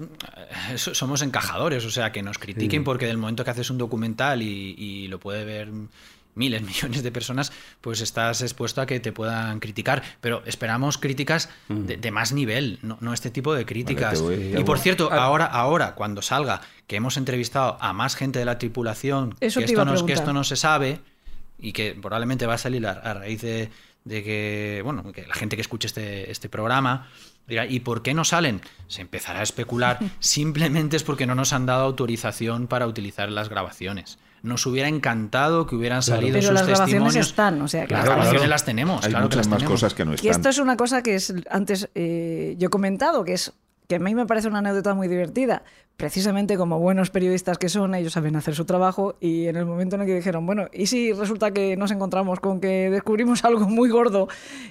so- 0.78 0.95
somos 0.95 1.20
encajadores, 1.20 1.84
o 1.84 1.91
sea, 1.91 2.11
que 2.11 2.22
nos 2.22 2.39
critiquen 2.39 2.84
porque 2.84 3.05
del 3.05 3.18
momento 3.18 3.45
que 3.45 3.51
haces 3.51 3.68
un 3.68 3.76
documental 3.76 4.41
y, 4.41 4.74
y 4.78 5.09
lo 5.09 5.20
puede 5.20 5.45
ver 5.45 5.68
miles, 6.37 6.62
millones 6.70 7.03
de 7.03 7.11
personas, 7.11 7.51
pues 7.80 8.01
estás 8.01 8.43
expuesto 8.43 8.80
a 8.80 8.87
que 8.87 9.01
te 9.01 9.11
puedan 9.11 9.59
criticar. 9.59 10.03
Pero 10.20 10.43
esperamos 10.47 10.97
críticas 10.99 11.49
de, 11.68 11.97
de 11.97 12.11
más 12.12 12.32
nivel, 12.32 12.78
no, 12.82 12.97
no 13.01 13.12
este 13.12 13.30
tipo 13.30 13.53
de 13.55 13.66
críticas. 13.66 14.20
voy- 14.20 14.55
y 14.57 14.62
por 14.62 14.78
cierto, 14.78 15.12
ahora, 15.12 15.47
ahora, 15.47 15.95
cuando 15.97 16.22
salga, 16.22 16.61
que 16.87 16.97
hemos 16.97 17.16
entrevistado 17.16 17.76
a 17.80 17.93
más 17.93 18.14
gente 18.14 18.39
de 18.39 18.45
la 18.45 18.59
tripulación, 18.59 19.34
Eso 19.41 19.59
que, 19.59 19.66
esto 19.66 19.84
no, 19.84 20.07
que 20.07 20.12
esto 20.12 20.32
no 20.32 20.45
se 20.45 20.55
sabe 20.57 21.01
y 21.59 21.72
que 21.72 21.97
probablemente 22.01 22.47
va 22.47 22.55
a 22.55 22.59
salir 22.59 22.87
a, 22.87 22.93
a 22.93 23.14
raíz 23.14 23.41
de, 23.43 23.70
de 24.05 24.22
que, 24.22 24.82
bueno, 24.84 25.11
que 25.12 25.26
la 25.26 25.34
gente 25.34 25.57
que 25.57 25.62
escuche 25.62 25.87
este, 25.89 26.30
este 26.30 26.49
programa 26.49 27.09
dirá, 27.49 27.64
¿y 27.66 27.80
por 27.80 28.03
qué 28.03 28.12
no 28.12 28.24
salen? 28.24 28.61
Se 28.89 29.01
empezará 29.01 29.41
a 29.41 29.43
especular. 29.43 29.99
Simplemente 30.20 30.97
es 30.97 31.03
porque 31.03 31.26
no 31.26 31.34
nos 31.34 31.53
han 31.53 31.64
dado 31.64 31.84
autorización 31.84 32.66
para 32.66 32.87
utilizar 32.87 33.30
las 33.30 33.49
grabaciones. 33.49 34.18
Nos 34.47 34.64
hubiera 34.66 34.88
encantado 34.88 35.66
que 35.66 35.76
hubieran 35.76 36.03
salido 36.03 36.34
Pero 36.34 36.47
sus 36.47 36.55
las 36.55 36.66
grabaciones 36.66 36.88
testimonios. 37.12 37.26
están, 37.28 37.61
o 37.62 37.68
sea, 37.68 37.86
que 37.86 37.92
las 37.94 38.05
Claro, 38.05 38.07
grabaciones 38.16 38.40
claro. 38.40 38.51
las 38.51 38.64
tenemos, 38.64 39.05
Hay 39.05 39.11
claro 39.11 39.28
que 39.28 39.36
las 39.36 39.49
más 39.49 39.59
tenemos. 39.59 39.80
cosas 39.80 39.94
que 39.94 40.05
no 40.05 40.12
Y 40.12 40.14
están. 40.14 40.30
esto 40.30 40.49
es 40.49 40.59
una 40.59 40.76
cosa 40.76 41.03
que 41.03 41.14
es 41.16 41.34
antes 41.51 41.88
eh, 41.94 42.55
yo 42.59 42.66
he 42.68 42.70
comentado, 42.70 43.24
que 43.24 43.32
es 43.34 43.53
que 43.88 43.97
a 43.97 43.99
mí 44.01 44.14
me 44.14 44.26
parece 44.26 44.49
una 44.49 44.59
anécdota 44.59 44.94
muy 44.94 45.07
divertida. 45.09 45.62
Precisamente 45.97 46.57
como 46.57 46.78
buenos 46.78 47.11
periodistas 47.11 47.57
que 47.57 47.68
son, 47.68 47.94
ellos 47.94 48.12
saben 48.12 48.36
hacer 48.36 48.55
su 48.55 48.64
trabajo 48.64 49.16
y 49.20 49.47
en 49.47 49.57
el 49.57 49.64
momento 49.64 49.94
en 49.97 50.03
el 50.03 50.07
que 50.09 50.14
dijeron, 50.16 50.44
bueno, 50.44 50.66
¿y 50.72 50.86
si 50.86 51.12
resulta 51.12 51.53
que 51.53 51.76
nos 51.76 51.90
encontramos 51.90 52.40
con 52.40 52.61
que 52.61 52.90
descubrimos 52.90 53.44
algo 53.44 53.68
muy 53.68 53.88
gordo? 53.88 54.28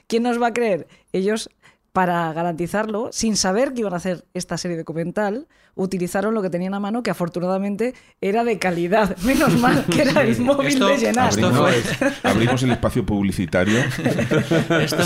¿Quién 0.08 0.24
nos 0.24 0.42
va 0.42 0.48
a 0.48 0.54
creer? 0.54 0.88
Ellos, 1.14 1.50
para 1.94 2.32
garantizarlo, 2.34 3.10
sin 3.12 3.38
saber 3.38 3.74
que 3.74 3.80
iban 3.82 3.94
a 3.94 3.98
hacer 3.98 4.26
esta 4.34 4.58
serie 4.58 4.78
documental, 4.78 5.48
utilizaron 5.76 6.34
lo 6.34 6.42
que 6.42 6.50
tenían 6.50 6.74
a 6.74 6.80
mano, 6.80 7.04
que 7.04 7.12
afortunadamente 7.12 7.94
era 8.22 8.44
de 8.44 8.58
calidad. 8.60 9.16
Menos 9.24 9.58
mal 9.60 9.86
que 9.86 10.02
era 10.02 10.22
el 10.24 10.40
móvil 10.42 10.68
Esto- 10.70 10.88
de 10.88 10.98
llenar. 10.98 11.30
esto 11.30 11.48
Abrimos, 11.48 11.84
fue- 11.84 12.12
abrimos 12.24 12.64
el 12.64 12.72
espacio 12.72 13.06
publicitario. 13.06 13.80
Esto, 14.80 15.04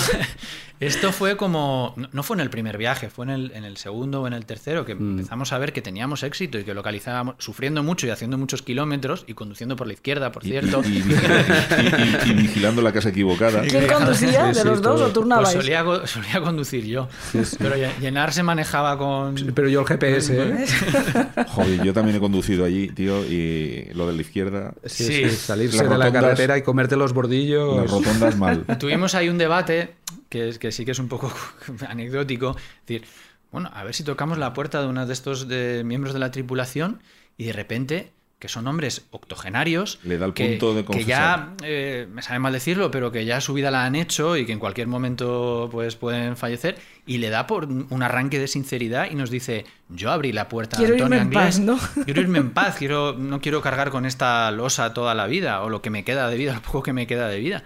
esto 0.79 1.11
fue 1.11 1.35
como. 1.35 1.93
no- 2.13 2.23
fue 2.23 2.37
en 2.37 2.39
el 2.39 2.49
primer 2.49 2.77
viaje, 2.77 3.09
fue 3.09 3.25
en 3.25 3.31
el, 3.31 3.51
en 3.53 3.65
el 3.65 3.75
segundo 3.75 4.21
o 4.21 4.27
en 4.27 4.33
el 4.33 4.45
tercero 4.45 4.85
que 4.85 4.93
empezamos 4.93 5.51
a 5.51 5.57
ver 5.57 5.73
que 5.73 5.81
teníamos 5.81 6.23
éxito 6.23 6.57
y 6.57 6.63
que 6.63 6.73
localizábamos, 6.73 7.35
sufriendo 7.37 7.83
mucho 7.83 8.07
y 8.07 8.11
haciendo 8.11 8.37
muchos 8.37 8.61
kilómetros 8.61 9.25
y 9.27 9.33
conduciendo 9.33 9.75
por 9.75 9.87
la 9.87 9.93
izquierda, 9.93 10.31
por 10.31 10.45
y, 10.45 10.49
cierto. 10.51 10.81
y- 10.85 10.87
y- 10.87 10.99
y- 10.99 12.27
y- 12.27 12.31
y 12.31 12.33
vigilando 12.33 12.81
la 12.81 12.93
casa 12.93 13.09
equivocada. 13.09 13.61
¿Quién 13.63 13.87
conducía 13.93 14.53
Sí, 14.53 14.59
de 14.59 14.61
sí, 14.61 14.67
los 14.67 14.81
dos 14.81 14.95
todo. 14.99 15.07
o 15.07 15.11
turnabais? 15.11 15.53
Pues 15.53 16.09
solía, 16.09 16.39
conducir 16.41 16.85
yo. 16.85 17.09
Pero 17.57 17.75
lle- 17.75 17.97
llenar 17.99 18.31
se 18.31 18.43
manejaba 18.43 18.97
con. 18.97 19.35
Pero 19.53 19.67
yo 19.67 19.81
el 19.81 19.85
GPS, 19.87 20.33
¿eh? 20.41 20.58
Joder, 21.47 21.83
yo 21.83 21.93
también 21.93 22.17
he 22.17 22.19
conducido 22.19 22.65
allí, 22.65 22.87
tío, 22.89 23.23
y 23.25 23.89
lo 23.93 24.07
de 24.07 24.13
la 24.13 24.21
izquierda, 24.21 24.73
Sí, 24.85 25.03
Sí. 25.05 25.29
sí, 25.29 25.35
salirse 25.35 25.77
Las 25.77 25.89
de 25.89 25.97
la 25.97 26.11
carretera 26.11 26.57
y 26.57 26.61
comerte 26.61 26.95
los 26.95 27.13
bordillos. 27.13 27.77
las 27.77 27.91
rotondas 27.91 28.37
mal. 28.37 28.65
Tuvimos 28.79 29.15
ahí 29.15 29.29
un 29.29 29.37
debate 29.37 29.95
que, 30.29 30.49
es, 30.49 30.59
que 30.59 30.71
sí 30.71 30.85
que 30.85 30.91
es 30.91 30.99
un 30.99 31.07
poco 31.07 31.31
anecdótico. 31.87 32.51
Es 32.57 32.85
decir, 32.87 33.03
bueno, 33.51 33.69
a 33.73 33.83
ver 33.83 33.93
si 33.95 34.03
tocamos 34.03 34.37
la 34.37 34.53
puerta 34.53 34.81
de 34.81 34.87
uno 34.87 35.05
de 35.05 35.13
estos 35.13 35.47
de 35.47 35.83
miembros 35.83 36.13
de 36.13 36.19
la 36.19 36.31
tripulación 36.31 37.01
y 37.37 37.45
de 37.45 37.53
repente, 37.53 38.11
que 38.39 38.47
son 38.47 38.67
hombres 38.67 39.05
octogenarios, 39.11 39.99
Le 40.03 40.17
da 40.17 40.25
el 40.25 40.33
que, 40.33 40.51
punto 40.51 40.73
de 40.73 40.85
que 40.85 41.03
ya, 41.03 41.55
eh, 41.61 42.07
me 42.09 42.21
sabe 42.21 42.39
mal 42.39 42.53
decirlo, 42.53 42.89
pero 42.89 43.11
que 43.11 43.25
ya 43.25 43.41
su 43.41 43.53
vida 43.53 43.69
la 43.69 43.83
han 43.83 43.95
hecho 43.95 44.37
y 44.37 44.45
que 44.45 44.53
en 44.53 44.59
cualquier 44.59 44.87
momento 44.87 45.67
pues 45.71 45.95
pueden 45.97 46.37
fallecer, 46.37 46.77
y 47.05 47.17
le 47.17 47.29
da 47.29 47.47
por 47.47 47.65
un 47.65 48.01
arranque 48.03 48.39
de 48.39 48.47
sinceridad 48.47 49.11
y 49.11 49.15
nos 49.15 49.29
dice, 49.29 49.65
yo 49.89 50.09
abrí 50.11 50.31
la 50.31 50.47
puerta 50.47 50.77
Quiero 50.77 50.93
a 50.93 50.95
Antonio 50.95 51.17
irme 51.17 51.27
en 51.27 51.33
paz, 51.33 51.59
Anglés, 51.59 51.81
¿no? 51.97 52.03
Quiero 52.05 52.21
irme 52.21 52.39
en 52.39 52.51
paz, 52.53 52.75
quiero, 52.77 53.13
no 53.13 53.41
quiero 53.41 53.61
cargar 53.61 53.89
con 53.89 54.05
esta 54.05 54.49
losa 54.51 54.93
toda 54.93 55.13
la 55.15 55.27
vida, 55.27 55.61
o 55.61 55.69
lo 55.69 55.81
que 55.81 55.89
me 55.89 56.05
queda 56.05 56.29
de 56.29 56.37
vida, 56.37 56.53
lo 56.55 56.61
poco 56.61 56.81
que 56.83 56.93
me 56.93 57.07
queda 57.07 57.27
de 57.27 57.39
vida. 57.39 57.63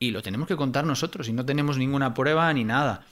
Y 0.00 0.10
lo 0.10 0.20
tenemos 0.20 0.48
que 0.48 0.56
contar 0.56 0.84
nosotros, 0.84 1.28
y 1.28 1.32
no 1.32 1.46
tenemos 1.46 1.78
ninguna 1.78 2.12
prueba 2.12 2.52
ni 2.52 2.64
nada. 2.64 3.02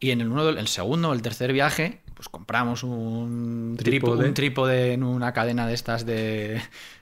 Y 0.00 0.12
en 0.12 0.22
el, 0.22 0.28
uno, 0.28 0.46
del- 0.46 0.56
el 0.58 0.68
segundo 0.68 1.10
o 1.10 1.12
el 1.12 1.20
tercer 1.20 1.52
viaje, 1.52 2.00
pues 2.18 2.28
compramos 2.28 2.82
un 2.82 3.76
trípode, 3.78 4.26
un 4.26 4.34
trípode 4.34 4.92
en 4.92 5.04
una 5.04 5.32
cadena 5.32 5.68
de 5.68 5.74
estas 5.74 6.04
de, 6.04 6.60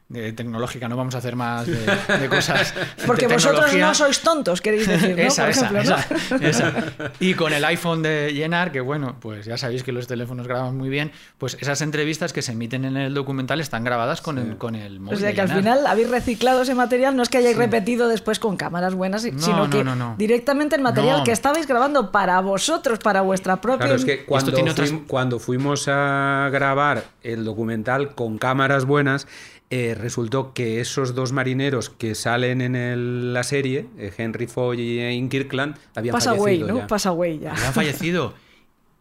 de 0.08 0.32
tecnológica. 0.32 0.88
No 0.88 0.96
vamos 0.96 1.14
a 1.16 1.18
hacer 1.18 1.34
más 1.34 1.66
de, 1.66 1.74
de 2.20 2.28
cosas. 2.28 2.74
de 2.96 3.06
Porque 3.06 3.26
vosotros 3.26 3.74
no 3.74 3.92
sois 3.94 4.20
tontos, 4.20 4.60
queréis 4.60 4.86
decir, 4.86 5.16
¿no? 5.16 5.22
Esa, 5.22 5.42
Por 5.42 5.50
esa, 5.50 5.66
ejemplo, 5.66 5.82
¿no? 5.82 6.46
esa, 6.48 6.68
esa. 6.68 7.12
Y 7.18 7.34
con 7.34 7.52
el 7.52 7.64
iPhone 7.64 8.02
de 8.02 8.32
llenar, 8.32 8.70
que 8.70 8.80
bueno, 8.80 9.16
pues 9.20 9.46
ya 9.46 9.56
sabéis 9.58 9.82
que 9.82 9.90
los 9.92 10.06
teléfonos 10.06 10.46
graban 10.46 10.76
muy 10.76 10.88
bien, 10.88 11.10
pues 11.38 11.56
esas 11.60 11.80
entrevistas 11.80 12.32
que 12.32 12.42
se 12.42 12.52
emiten 12.52 12.84
en 12.84 12.96
el 12.96 13.14
documental 13.14 13.60
están 13.60 13.82
grabadas 13.82 14.20
con 14.20 14.38
el, 14.38 14.56
con 14.58 14.76
el 14.76 15.00
móvil. 15.00 15.16
O 15.16 15.18
sea 15.18 15.28
de 15.28 15.34
que 15.34 15.40
al 15.40 15.48
final 15.48 15.86
habéis 15.86 16.08
reciclado 16.10 16.62
ese 16.62 16.74
material, 16.76 17.16
no 17.16 17.22
es 17.24 17.28
que 17.28 17.38
hayáis 17.38 17.56
repetido 17.56 18.08
después 18.08 18.38
con 18.38 18.56
cámaras 18.56 18.94
buenas, 18.94 19.24
No, 19.24 19.40
sino 19.42 19.64
no, 19.66 19.70
que 19.70 19.82
no, 19.82 19.96
no. 19.96 20.14
directamente 20.18 20.76
el 20.76 20.82
material 20.82 21.18
No. 21.18 21.24
que 21.24 21.32
estabais 21.32 21.66
grabando 21.66 22.12
para 22.12 22.40
vosotros, 22.40 22.98
para 23.00 23.22
vuestra 23.22 23.60
propia... 23.60 23.86
Claro, 23.86 23.94
es 23.96 24.04
que 24.04 24.24
otras- 24.28 24.92
cuando 25.08 25.40
fuimos 25.40 25.88
a 25.88 26.48
grabar 26.52 27.04
el 27.22 27.44
documental 27.44 28.14
con 28.14 28.38
cámaras 28.38 28.84
buenas, 28.84 29.26
eh, 29.70 29.94
resultó 29.98 30.52
que 30.54 30.80
esos 30.80 31.14
dos 31.14 31.32
marineros 31.32 31.90
que 31.90 32.14
salen 32.14 32.60
en 32.60 32.76
el- 32.76 33.34
la 33.34 33.42
serie, 33.42 33.86
eh, 33.98 34.12
Henry 34.16 34.46
Foy 34.46 34.80
y 34.80 34.96
Ian 34.98 35.28
Kirkland, 35.28 35.76
habían 35.94 36.12
Pasa 36.12 36.30
away, 36.30 36.40
fallecido 36.58 36.68
¿no? 36.68 36.78
ya. 36.78 36.86
Pasa 36.86 37.08
away 37.10 37.38
ya. 37.40 37.52
Habían 37.52 37.72
fallecido. 37.72 38.34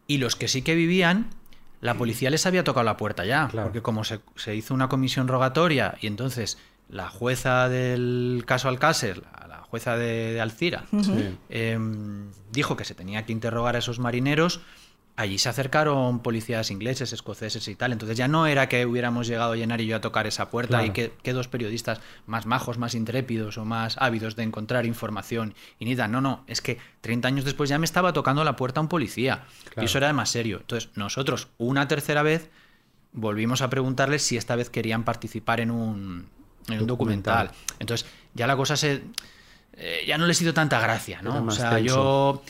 Y 0.08 0.18
los 0.18 0.36
que 0.36 0.46
sí 0.46 0.62
que 0.62 0.76
vivían, 0.76 1.26
la 1.80 1.94
policía 1.94 2.30
les 2.30 2.46
había 2.46 2.62
tocado 2.62 2.84
la 2.84 2.96
puerta 2.96 3.24
ya. 3.24 3.48
Claro. 3.48 3.66
Porque 3.68 3.82
como 3.82 4.04
se, 4.04 4.20
se 4.36 4.54
hizo 4.54 4.72
una 4.72 4.88
comisión 4.88 5.26
rogatoria 5.26 5.96
y 6.00 6.06
entonces 6.06 6.58
la 6.88 7.08
jueza 7.08 7.68
del 7.68 8.44
caso 8.46 8.68
Alcácer, 8.68 9.18
la, 9.40 9.48
la 9.48 9.56
jueza 9.62 9.96
de, 9.96 10.32
de 10.34 10.40
Alcira, 10.40 10.84
Sí. 11.02 11.36
eh, 11.50 11.76
dijo 12.52 12.76
que 12.76 12.84
se 12.84 12.94
tenía 12.94 13.26
que 13.26 13.32
interrogar 13.32 13.74
a 13.74 13.80
esos 13.80 13.98
marineros, 13.98 14.60
allí 15.16 15.38
se 15.38 15.48
acercaron 15.48 16.20
policías 16.20 16.70
ingleses, 16.70 17.12
escoceses 17.12 17.66
y 17.68 17.74
tal. 17.74 17.92
Entonces 17.92 18.16
ya 18.18 18.28
no 18.28 18.46
era 18.46 18.68
que 18.68 18.84
hubiéramos 18.84 19.26
llegado 19.26 19.52
a 19.52 19.56
llenar 19.56 19.80
y 19.80 19.86
yo 19.86 19.96
a 19.96 20.00
tocar 20.00 20.26
esa 20.26 20.50
puerta 20.50 20.76
Claro. 20.78 20.86
y 20.86 20.90
que, 20.90 21.12
que 21.22 21.32
dos 21.32 21.48
periodistas 21.48 22.00
más 22.26 22.44
majos, 22.44 22.76
más 22.78 22.94
intrépidos 22.94 23.56
o 23.56 23.64
más 23.64 23.96
ávidos 23.98 24.36
de 24.36 24.42
encontrar 24.42 24.84
información 24.86 25.54
y 25.78 25.86
ni 25.86 25.94
No, 25.94 26.20
no, 26.20 26.44
es 26.46 26.60
que 26.60 26.78
30 27.00 27.28
años 27.28 27.44
después 27.44 27.70
ya 27.70 27.78
me 27.78 27.86
estaba 27.86 28.12
tocando 28.12 28.44
la 28.44 28.56
puerta 28.56 28.80
un 28.80 28.88
policía. 28.88 29.44
Claro. 29.64 29.82
Y 29.82 29.84
eso 29.86 29.98
era 29.98 30.12
más 30.12 30.28
serio. 30.28 30.58
Entonces 30.60 30.90
nosotros, 30.96 31.48
una 31.56 31.88
tercera 31.88 32.22
vez, 32.22 32.50
volvimos 33.12 33.62
a 33.62 33.70
preguntarles 33.70 34.22
si 34.22 34.36
esta 34.36 34.54
vez 34.54 34.68
querían 34.68 35.04
participar 35.04 35.60
en 35.60 35.70
un, 35.70 36.28
en 36.68 36.80
un 36.80 36.86
documental. 36.86 37.46
Documental. 37.46 37.76
Entonces 37.78 38.06
ya 38.34 38.46
la 38.46 38.56
cosa 38.56 38.76
se... 38.76 39.02
eh, 39.78 40.04
ya 40.06 40.18
no 40.18 40.26
les 40.26 40.40
hizo 40.42 40.52
tanta 40.52 40.78
gracia, 40.80 41.22
¿no? 41.22 41.42
O 41.42 41.50
sea, 41.50 41.70
tenso. 41.76 41.84
yo 41.86 42.42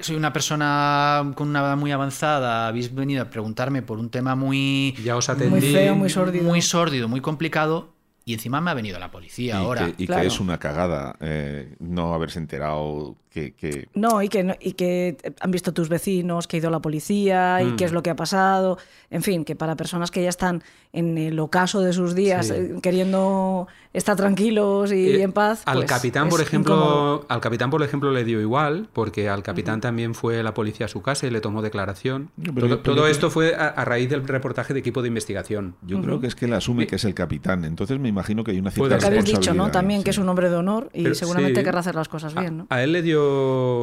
soy 0.00 0.16
una 0.16 0.32
persona 0.32 1.32
con 1.34 1.48
una 1.48 1.60
edad 1.60 1.76
muy 1.76 1.92
avanzada, 1.92 2.66
habéis 2.68 2.94
venido 2.94 3.22
a 3.22 3.30
preguntarme 3.30 3.82
por 3.82 3.98
un 3.98 4.10
tema 4.10 4.34
muy, 4.34 4.94
Ya 5.04 5.16
os 5.16 5.28
Muy 5.28 5.36
atendí. 5.36 5.72
feo, 5.72 5.94
muy 5.96 6.10
sórdido. 6.10 6.44
muy 6.44 6.62
sórdido, 6.62 7.08
muy 7.08 7.20
complicado, 7.20 7.92
y 8.24 8.34
encima 8.34 8.60
me 8.60 8.70
ha 8.70 8.74
venido 8.74 8.98
la 8.98 9.10
policía 9.10 9.54
y 9.54 9.64
ahora. 9.64 9.86
que, 9.86 10.02
y 10.04 10.06
que 10.06 10.26
es 10.26 10.38
una 10.40 10.58
cagada 10.58 11.16
eh, 11.20 11.74
no 11.80 12.12
haberse 12.14 12.38
enterado 12.38 13.16
que, 13.38 13.52
que- 13.52 13.88
No, 13.94 14.22
y 14.22 14.28
que, 14.28 14.44
no- 14.44 14.54
y 14.60 14.72
que 14.72 15.16
han 15.40 15.50
visto 15.50 15.72
tus 15.72 15.88
vecinos, 15.88 16.46
que 16.46 16.56
ha 16.56 16.60
ido 16.60 16.70
la 16.70 16.80
policía 16.80 17.62
y 17.62 17.76
qué 17.76 17.84
es 17.84 17.92
lo 17.92 18.02
que 18.02 18.10
ha 18.10 18.16
pasado. 18.16 18.78
En 19.10 19.22
fin, 19.22 19.44
que 19.44 19.56
para 19.56 19.76
personas 19.76 20.10
que 20.10 20.22
ya 20.22 20.28
están 20.28 20.62
en 20.92 21.16
el 21.18 21.38
ocaso 21.38 21.80
de 21.80 21.92
sus 21.92 22.14
días 22.14 22.48
Sí. 22.48 22.54
eh, 22.56 22.74
queriendo 22.82 23.66
estar 23.92 24.16
tranquilos 24.16 24.92
y 24.92 25.10
Eh, 25.16 25.22
en 25.22 25.32
paz. 25.32 25.62
Al 25.66 25.78
pues, 25.78 25.88
capitán, 25.88 26.28
por 26.28 26.40
ejemplo, 26.40 26.74
incómodo. 26.74 27.26
al 27.28 27.40
capitán, 27.40 27.70
por 27.70 27.82
ejemplo, 27.82 28.10
le 28.10 28.24
dio 28.24 28.40
igual, 28.40 28.88
porque 28.92 29.28
al 29.28 29.42
capitán 29.42 29.80
también 29.80 30.14
fue 30.14 30.42
la 30.42 30.52
policía 30.54 30.86
a 30.86 30.88
su 30.88 31.00
casa 31.02 31.26
y 31.26 31.30
le 31.30 31.40
tomó 31.40 31.62
declaración. 31.62 32.30
Pero 32.36 32.52
todo 32.54 32.66
yo- 32.68 32.82
pero 32.82 32.94
todo 32.96 33.04
yo- 33.06 33.10
esto 33.10 33.30
fue 33.30 33.54
a, 33.54 33.68
a 33.68 33.84
raíz 33.84 34.08
del 34.10 34.26
reportaje 34.26 34.72
de 34.74 34.80
equipo 34.80 35.02
de 35.02 35.08
investigación. 35.08 35.74
yo 35.82 36.00
creo 36.02 36.20
que 36.20 36.26
es 36.26 36.34
que 36.34 36.44
él 36.46 36.52
asume 36.54 36.86
que 36.86 36.96
es 36.96 37.04
el 37.04 37.14
capitán. 37.14 37.64
Entonces 37.64 37.98
me 37.98 38.08
imagino 38.08 38.44
que 38.44 38.50
hay 38.52 38.58
una 38.58 38.70
cierta 38.70 38.94
Lo 38.96 39.00
que 39.00 39.06
habéis 39.06 39.24
dicho, 39.24 39.54
También 39.70 40.00
sí. 40.00 40.04
que 40.04 40.10
es 40.10 40.18
un 40.18 40.28
hombre 40.28 40.48
de 40.50 40.56
honor 40.56 40.90
y 40.92 41.02
Pero 41.02 41.14
seguramente 41.14 41.60
sí. 41.60 41.64
querrá 41.64 41.80
hacer 41.80 41.94
las 41.94 42.08
cosas 42.08 42.34
bien, 42.34 42.58
¿no? 42.58 42.66
A, 42.70 42.76
a 42.76 42.84
él 42.84 42.92
le 42.92 43.02
dio, 43.02 43.27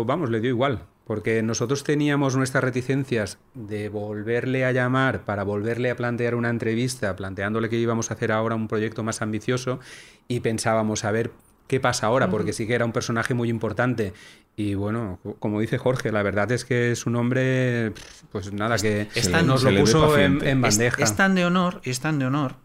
vamos, 0.05 0.29
le 0.29 0.39
dio 0.41 0.49
igual, 0.49 0.83
porque 1.05 1.41
nosotros 1.43 1.83
teníamos 1.83 2.35
nuestras 2.35 2.63
reticencias 2.63 3.37
de 3.53 3.89
volverle 3.89 4.65
a 4.65 4.71
llamar 4.71 5.25
para 5.25 5.43
volverle 5.43 5.89
a 5.91 5.95
plantear 5.95 6.35
una 6.35 6.49
entrevista, 6.49 7.15
planteándole 7.15 7.69
que 7.69 7.77
íbamos 7.77 8.11
a 8.11 8.15
hacer 8.15 8.31
ahora 8.31 8.55
un 8.55 8.67
proyecto 8.67 9.03
más 9.03 9.21
ambicioso 9.21 9.79
y 10.27 10.39
pensábamos 10.39 11.03
a 11.05 11.11
ver 11.11 11.31
qué 11.67 11.79
pasa 11.79 12.07
ahora, 12.07 12.29
porque 12.29 12.53
sí 12.53 12.67
que 12.67 12.75
era 12.75 12.85
un 12.85 12.91
personaje 12.91 13.33
muy 13.33 13.49
importante. 13.49 14.13
Y 14.55 14.75
bueno, 14.75 15.19
co- 15.23 15.35
como 15.39 15.59
dice 15.59 15.77
Jorge, 15.79 16.11
la 16.11 16.21
verdad 16.23 16.51
es 16.51 16.63
que 16.63 16.91
es 16.91 17.05
un 17.07 17.15
hombre, 17.15 17.91
pues 18.31 18.53
nada, 18.53 18.77
que 18.77 19.07
es 19.15 19.31
tan- 19.31 19.47
nos 19.47 19.63
lo 19.63 19.75
puso 19.79 20.17
en, 20.17 20.41
Es- 20.45 20.61
bandeja. 20.61 21.03
Es, 21.03 21.15
tan 21.15 21.33
de 21.35 21.43
honor, 21.45 21.81
es 21.83 21.99
tan 21.99 22.19
de 22.19 22.25
honor 22.25 22.55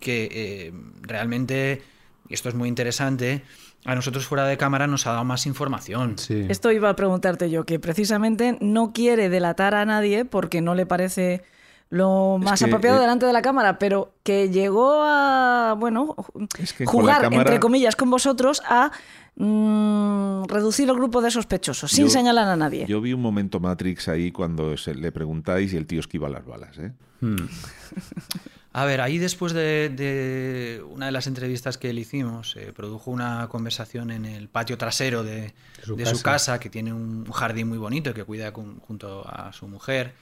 que 0.00 0.28
eh, 0.32 0.72
realmente, 1.02 1.82
y 2.28 2.34
esto 2.34 2.48
es 2.48 2.54
muy 2.54 2.68
interesante, 2.68 3.42
a 3.86 3.94
nosotros 3.94 4.26
fuera 4.26 4.44
de 4.46 4.56
cámara 4.56 4.86
nos 4.86 5.06
ha 5.06 5.12
dado 5.12 5.24
más 5.24 5.46
información. 5.46 6.18
Sí. 6.18 6.44
Esto 6.48 6.70
iba 6.72 6.90
a 6.90 6.96
preguntarte 6.96 7.48
yo, 7.50 7.64
que 7.64 7.78
precisamente 7.78 8.58
no 8.60 8.92
quiere 8.92 9.28
delatar 9.28 9.74
a 9.74 9.84
nadie 9.86 10.24
porque 10.24 10.60
no 10.60 10.74
le 10.74 10.84
parece 10.86 11.42
lo 11.88 12.36
Es 12.40 12.44
más 12.44 12.58
que, 12.58 12.66
apropiado 12.66 12.98
eh, 12.98 13.00
delante 13.00 13.26
de 13.26 13.32
la 13.32 13.42
cámara, 13.42 13.78
pero 13.78 14.12
que 14.24 14.50
llegó 14.50 15.02
a, 15.04 15.76
bueno, 15.78 16.16
Es 16.58 16.72
que 16.72 16.84
jugar, 16.84 17.22
cámara- 17.22 17.42
entre 17.42 17.60
comillas, 17.60 17.94
con 17.94 18.10
vosotros 18.10 18.60
a 18.68 18.90
mm, 19.36 20.44
reducir 20.48 20.88
el 20.88 20.96
grupo 20.96 21.20
de 21.22 21.30
sospechosos, 21.30 21.92
sin 21.92 22.06
Yo- 22.06 22.10
señalar 22.10 22.48
a 22.48 22.56
nadie. 22.56 22.86
Yo 22.88 23.00
vi 23.00 23.12
un 23.12 23.22
momento 23.22 23.60
Matrix 23.60 24.08
ahí 24.08 24.32
cuando 24.32 24.76
se, 24.76 24.96
le 24.96 25.12
preguntáis 25.12 25.72
y 25.72 25.76
el 25.76 25.86
tío 25.86 26.00
esquiva 26.00 26.28
las 26.28 26.44
balas. 26.44 26.76
¿eh? 26.78 26.92
Hmm. 27.20 27.36
A 28.78 28.84
ver, 28.84 29.00
ahí 29.00 29.16
después 29.16 29.54
de, 29.54 29.88
de 29.88 30.82
una 30.90 31.06
de 31.06 31.12
las 31.12 31.26
entrevistas 31.26 31.78
que 31.78 31.92
le 31.94 32.02
hicimos, 32.02 32.50
se 32.50 32.72
produjo 32.74 33.10
una 33.10 33.48
conversación 33.48 34.10
en 34.10 34.26
el 34.26 34.48
patio 34.48 34.76
trasero 34.76 35.24
de, 35.24 35.54
su 35.82 35.96
de 35.96 36.04
su 36.04 36.20
casa. 36.22 36.60
que 36.60 36.68
tiene 36.68 36.92
un 36.92 37.24
jardín 37.32 37.68
muy 37.68 37.78
bonito 37.78 38.12
que 38.12 38.24
cuida 38.24 38.52
con- 38.52 38.78
junto 38.80 39.26
a 39.26 39.50
su 39.54 39.66
mujer. 39.66 40.12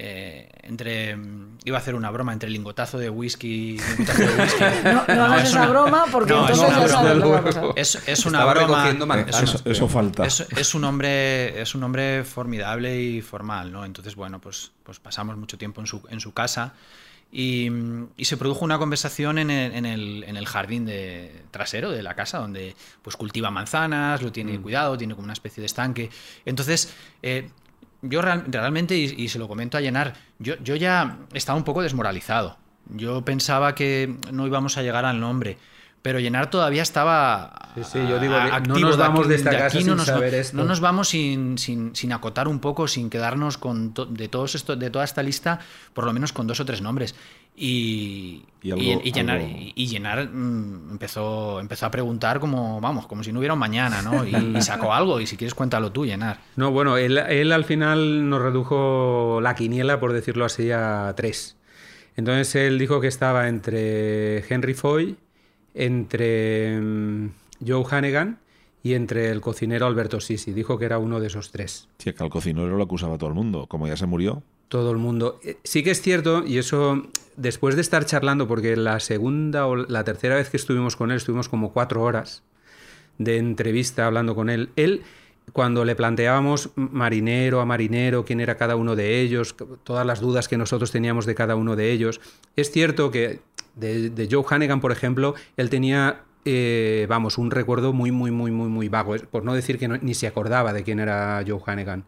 Eh, 0.00 0.48
entre 0.62 1.18
iba 1.64 1.76
a 1.76 1.80
hacer 1.80 1.96
una 1.96 2.08
broma 2.10 2.32
entre 2.32 2.48
lingotazo 2.48 2.98
de 2.98 3.10
whisky 3.10 3.78
lingotazo 3.78 4.22
de 4.22 4.42
whisky. 4.42 4.64
No, 4.84 5.14
no 5.14 5.24
hagas 5.24 5.42
es 5.42 5.48
esa 5.50 5.60
una- 5.62 5.68
broma 5.70 6.04
porque 6.10 6.32
no, 6.32 6.44
es 6.44 6.50
entonces 6.52 6.68
una 6.76 6.80
ya 6.86 6.88
sabes 6.88 7.16
lo 7.18 7.72
que. 7.74 7.80
Es, 7.80 7.98
es 8.08 8.24
una 8.26 8.44
broma. 8.46 8.88
Eh, 8.90 8.94
manzanas. 9.04 9.42
eso, 9.42 9.60
eso 9.66 9.86
falta. 9.88 10.24
Es, 10.24 10.40
es 10.56 10.74
un 10.74 10.84
hombre, 10.84 11.60
es 11.60 11.74
un 11.74 11.82
hombre 11.82 12.24
formidable 12.24 12.98
y 13.02 13.20
formal, 13.20 13.70
¿no? 13.70 13.84
Entonces, 13.84 14.14
bueno, 14.14 14.40
pues, 14.40 14.70
pues 14.84 14.98
pasamos 14.98 15.36
mucho 15.36 15.58
tiempo 15.58 15.80
en 15.82 15.86
su, 15.88 16.00
en 16.08 16.20
su 16.20 16.32
casa 16.32 16.72
y, 17.30 17.68
y 18.16 18.24
se 18.24 18.36
produjo 18.36 18.64
una 18.64 18.78
conversación 18.78 19.38
en 19.38 19.50
el, 19.50 19.72
en 19.72 19.86
el, 19.86 20.24
en 20.24 20.36
el 20.36 20.46
jardín 20.46 20.86
de, 20.86 21.42
trasero 21.50 21.90
de 21.90 22.02
la 22.02 22.14
casa, 22.14 22.38
donde 22.38 22.74
pues 23.02 23.16
cultiva 23.16 23.50
manzanas, 23.50 24.22
lo 24.22 24.32
tiene 24.32 24.58
cuidado, 24.60 24.96
tiene 24.96 25.14
como 25.14 25.24
una 25.24 25.34
especie 25.34 25.60
de 25.60 25.66
estanque. 25.66 26.10
Entonces, 26.44 26.94
eh, 27.22 27.50
yo 28.02 28.22
real- 28.22 28.44
realmente, 28.48 28.96
y, 28.96 29.04
y 29.16 29.28
se 29.28 29.38
lo 29.38 29.48
comento 29.48 29.76
a 29.76 29.80
Llenar, 29.80 30.14
yo, 30.38 30.54
yo 30.62 30.76
ya 30.76 31.18
estaba 31.34 31.58
un 31.58 31.64
poco 31.64 31.82
desmoralizado. 31.82 32.56
Yo 32.90 33.22
pensaba 33.24 33.74
que 33.74 34.16
no 34.32 34.46
íbamos 34.46 34.78
a 34.78 34.82
llegar 34.82 35.04
al 35.04 35.20
nombre. 35.20 35.58
Pero 36.02 36.20
Llenar 36.20 36.48
todavía 36.48 36.82
estaba 36.82 37.70
Sí, 37.74 37.82
sí, 37.84 37.98
yo 38.08 38.18
digo, 38.18 38.34
a- 38.34 38.48
no 38.48 38.54
activo 38.56 38.78
nos 38.80 38.96
de 38.96 39.02
vamos 39.02 39.20
aquí- 39.20 39.28
de 39.30 39.34
esta 39.34 39.50
casa 39.50 39.64
aquí 39.66 39.78
sin 39.82 39.96
nos, 39.96 40.06
saber 40.06 40.34
esto. 40.34 40.56
no 40.56 40.64
nos 40.64 40.80
vamos 40.80 41.08
sin, 41.08 41.58
sin, 41.58 41.94
sin 41.94 42.12
acotar 42.12 42.48
un 42.48 42.60
poco, 42.60 42.86
sin 42.88 43.10
quedarnos 43.10 43.58
con 43.58 43.92
to- 43.94 44.06
de 44.06 44.28
todos 44.28 44.54
esto, 44.54 44.76
de 44.76 44.90
toda 44.90 45.04
esta 45.04 45.22
lista, 45.22 45.58
por 45.94 46.04
lo 46.04 46.12
menos 46.12 46.32
con 46.32 46.46
dos 46.46 46.60
o 46.60 46.64
tres 46.64 46.80
nombres. 46.82 47.14
Y, 47.60 48.44
Y 48.62 48.70
algo- 48.70 48.82
y- 48.82 49.08
y 49.08 49.12
llenar, 49.12 49.38
algo- 49.38 49.48
y 49.74 49.86
llenar 49.88 50.28
mm, 50.28 50.92
empezó, 50.92 51.58
empezó 51.60 51.86
a 51.86 51.90
preguntar 51.90 52.38
como, 52.38 52.80
vamos, 52.80 53.06
como 53.08 53.22
si 53.24 53.32
no 53.32 53.40
hubiera 53.40 53.54
un 53.54 53.58
mañana, 53.60 54.00
¿no? 54.00 54.24
Y, 54.24 54.30
y 54.56 54.62
sacó 54.62 54.94
algo, 54.94 55.20
y 55.20 55.26
si 55.26 55.36
quieres 55.36 55.54
cuéntalo 55.54 55.90
tú, 55.90 56.06
llenar. 56.06 56.38
No, 56.56 56.70
bueno, 56.70 56.96
él, 56.96 57.18
él 57.18 57.50
al 57.52 57.64
final 57.64 58.28
nos 58.28 58.40
redujo 58.40 59.40
la 59.42 59.54
quiniela, 59.56 59.98
por 59.98 60.12
decirlo 60.12 60.44
así, 60.44 60.70
a 60.70 61.12
tres. 61.16 61.56
Entonces 62.16 62.54
él 62.54 62.78
dijo 62.78 63.00
que 63.00 63.08
estaba 63.08 63.48
entre 63.48 64.44
Henry 64.52 64.74
Foy, 64.74 65.16
entre 65.78 66.80
mm, 66.80 67.30
Joe 67.66 67.84
Hannigan 67.88 68.38
y 68.82 68.94
entre 68.94 69.30
el 69.30 69.40
cocinero 69.40 69.86
Alberto 69.86 70.20
Sisi. 70.20 70.52
Dijo 70.52 70.78
que 70.78 70.84
era 70.84 70.98
uno 70.98 71.20
de 71.20 71.28
esos 71.28 71.50
tres. 71.50 71.88
Sí, 71.98 72.12
que 72.12 72.22
al 72.22 72.30
cocinero 72.30 72.76
lo 72.76 72.82
acusaba 72.82 73.16
todo 73.16 73.28
el 73.30 73.34
mundo. 73.34 73.66
Como 73.66 73.86
ya 73.86 73.96
se 73.96 74.06
murió, 74.06 74.42
Todo 74.68 74.90
el 74.90 74.98
mundo. 74.98 75.40
Eh, 75.44 75.56
Sí 75.64 75.82
que 75.82 75.92
es 75.92 76.02
cierto, 76.02 76.44
y 76.44 76.58
eso 76.58 77.04
después 77.36 77.76
de 77.76 77.80
estar 77.80 78.04
charlando, 78.04 78.46
porque 78.48 78.76
la 78.76 79.00
segunda 79.00 79.66
o 79.66 79.76
la 79.76 80.04
tercera 80.04 80.34
vez 80.34 80.50
que 80.50 80.56
estuvimos 80.56 80.96
con 80.96 81.10
él, 81.10 81.16
estuvimos 81.18 81.48
como 81.48 81.72
cuatro 81.72 82.02
horas 82.02 82.42
de 83.18 83.38
entrevista 83.38 84.06
hablando 84.06 84.34
con 84.34 84.50
él. 84.50 84.70
Él, 84.76 85.02
cuando 85.52 85.84
le 85.84 85.94
planteábamos 85.94 86.70
marinero 86.74 87.60
a 87.60 87.64
marinero, 87.64 88.24
quién 88.24 88.40
era 88.40 88.56
cada 88.56 88.76
uno 88.76 88.96
de 88.96 89.20
ellos, 89.20 89.54
todas 89.84 90.04
las 90.06 90.20
dudas 90.20 90.48
que 90.48 90.58
nosotros 90.58 90.90
teníamos 90.90 91.24
de 91.24 91.34
cada 91.34 91.56
uno 91.56 91.76
de 91.76 91.92
ellos, 91.92 92.20
es 92.56 92.70
cierto 92.70 93.10
que 93.10 93.40
de, 93.78 94.28
Joe 94.30 94.44
Hannigan, 94.48 94.80
por 94.80 94.92
ejemplo, 94.92 95.34
él 95.56 95.70
tenía, 95.70 96.22
eh, 96.44 97.06
vamos, 97.08 97.36
un 97.38 97.50
recuerdo 97.50 97.92
muy, 97.92 98.10
muy, 98.10 98.30
muy, 98.30 98.50
muy, 98.50 98.68
muy 98.68 98.88
vago, 98.88 99.14
por 99.30 99.44
no 99.44 99.54
decir 99.54 99.78
que 99.78 99.88
no- 99.88 99.98
ni 100.00 100.14
se 100.14 100.26
acordaba 100.26 100.72
de 100.72 100.82
quién 100.82 100.98
era 101.00 101.42
Joe 101.46 101.60
Hannigan. 101.66 102.04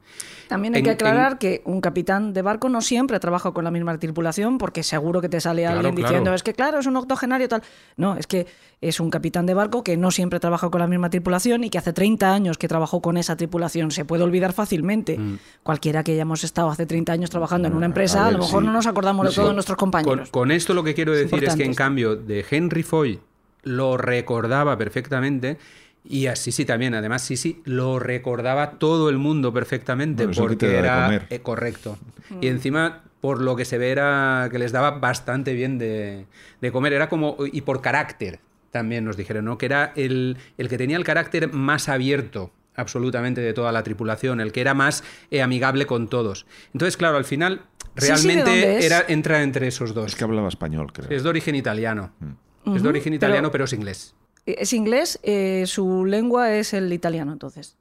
También 0.49 0.75
hay 0.75 0.79
En- 0.81 0.85
que 0.85 0.91
aclarar 0.93 1.33
en- 1.33 1.39
que 1.39 1.63
un 1.65 1.81
capitán 1.81 2.33
de 2.33 2.43
barco 2.43 2.69
no 2.69 2.81
siempre 2.81 3.21
trabaja 3.21 3.53
con 3.53 3.65
la 3.65 3.71
misma 3.71 3.97
tripulación, 3.99 4.59
porque 4.59 4.83
seguro 4.83 5.21
que 5.21 5.29
te 5.29 5.41
sale 5.41 5.63
Claro, 5.63 5.79
alguien 5.79 5.95
claro. 5.95 6.09
diciendo, 6.09 6.35
es 6.35 6.43
que 6.43 6.55
claro, 6.55 6.79
es 6.79 6.87
un 6.87 6.97
octogenario 6.97 7.49
tal. 7.49 7.63
No, 7.97 8.17
es 8.17 8.27
que 8.27 8.47
es 8.81 8.99
un 8.99 9.11
capitán 9.11 9.45
de 9.47 9.53
barco 9.55 9.85
que 9.85 9.97
no 9.97 10.11
siempre 10.11 10.41
trabaja 10.41 10.71
con 10.71 10.81
la 10.81 10.87
misma 10.87 11.11
tripulación 11.11 11.65
y 11.65 11.71
que 11.71 11.79
hace 11.79 11.93
30 11.93 12.33
años 12.33 12.57
que 12.57 12.67
trabajó 12.67 13.03
con 13.03 13.17
esa 13.19 13.37
tripulación. 13.37 13.91
Se 13.91 14.05
puede 14.07 14.23
olvidar 14.23 14.53
fácilmente. 14.55 15.19
Mm. 15.19 15.39
Cualquiera 15.63 16.03
que 16.03 16.13
hayamos 16.13 16.45
estado 16.45 16.71
hace 16.71 16.87
30 16.87 17.13
años 17.13 17.29
trabajando 17.31 17.69
en 17.69 17.75
una 17.75 17.87
empresa, 17.87 18.27
a 18.27 18.31
lo 18.31 18.39
mejor 18.39 18.63
sí. 18.63 18.67
no 18.67 18.73
nos 18.73 18.87
acordamos 18.87 19.27
de 19.27 19.33
Sí. 19.33 19.37
todos 19.41 19.53
nuestros 19.55 19.77
compañeros. 19.77 20.31
con 20.31 20.51
esto 20.51 20.73
lo 20.75 20.83
que 20.83 20.95
quiero 20.95 21.13
decir 21.13 21.45
es 21.45 21.55
que 21.57 21.65
en 21.65 21.75
cambio 21.75 22.17
de 22.17 22.45
Henry 22.51 22.83
Foy 22.83 23.21
lo 23.63 23.97
recordaba 23.97 24.77
perfectamente 24.77 25.59
y 26.05 26.27
así 26.27 26.51
sí 26.53 26.65
también, 26.65 26.95
además 26.95 27.23
sí 27.23 27.37
sí 27.37 27.61
lo 27.65 27.99
recordaba 27.99 28.73
todo 28.73 29.11
el 29.11 29.19
mundo 29.19 29.53
perfectamente 29.53 30.27
Bueno, 30.27 30.41
porque 30.41 30.77
era 30.77 31.27
eh, 31.29 31.41
correcto. 31.41 31.99
Y 32.41 32.47
encima 32.49 33.03
por 33.21 33.43
lo 33.43 33.55
que 33.55 33.65
se 33.65 33.77
ve 33.77 33.91
era 33.91 34.49
que 34.51 34.59
les 34.59 34.73
daba 34.73 34.93
bastante 34.93 35.53
bien 35.53 35.79
de, 35.79 36.27
de 36.61 36.73
comer, 36.73 36.95
era 36.95 37.09
como 37.09 37.37
y 37.41 37.61
por 37.61 37.83
carácter 37.83 38.41
también 38.71 39.05
nos 39.05 39.17
dijeron, 39.17 39.45
¿no? 39.45 39.59
Que 39.59 39.67
era 39.67 39.93
el, 39.97 40.39
el 40.57 40.69
que 40.69 40.79
tenía 40.79 40.97
el 40.97 41.05
carácter 41.05 41.53
más 41.53 41.89
abierto 41.89 42.53
absolutamente 42.77 43.41
de 43.41 43.53
toda 43.53 43.73
la 43.73 43.83
tripulación, 43.83 44.41
el 44.41 44.53
que 44.53 44.61
era 44.61 44.75
más 44.75 45.05
eh, 45.31 45.43
amigable 45.43 45.87
con 45.87 46.09
todos. 46.09 46.47
Entonces, 46.73 46.97
claro, 46.97 47.17
al 47.17 47.25
final 47.25 47.63
Sí, 47.97 48.07
sí, 48.17 48.29
¿de 48.29 48.35
realmente 48.35 48.87
era, 48.87 49.05
entra 49.09 49.43
entre 49.43 49.67
esos 49.69 49.95
dos. 49.95 50.07
Es 50.07 50.17
que 50.17 50.25
hablaba 50.25 50.49
español, 50.49 50.93
creo. 50.93 51.11
Es 51.11 51.23
de 51.23 51.29
origen 51.29 51.55
italiano. 51.55 52.13
Mm. 52.21 52.31
Es 52.67 52.83
de 52.83 52.89
origen 52.89 53.15
italiano, 53.15 53.51
pero 53.51 53.65
es 53.65 53.73
inglés. 53.73 54.15
Es 54.47 54.73
inglés, 54.73 55.19
eh, 55.23 55.65
su 55.67 56.05
lengua 56.05 56.55
es 56.55 56.73
el 56.75 56.93
italiano, 56.93 57.33
entonces. 57.33 57.77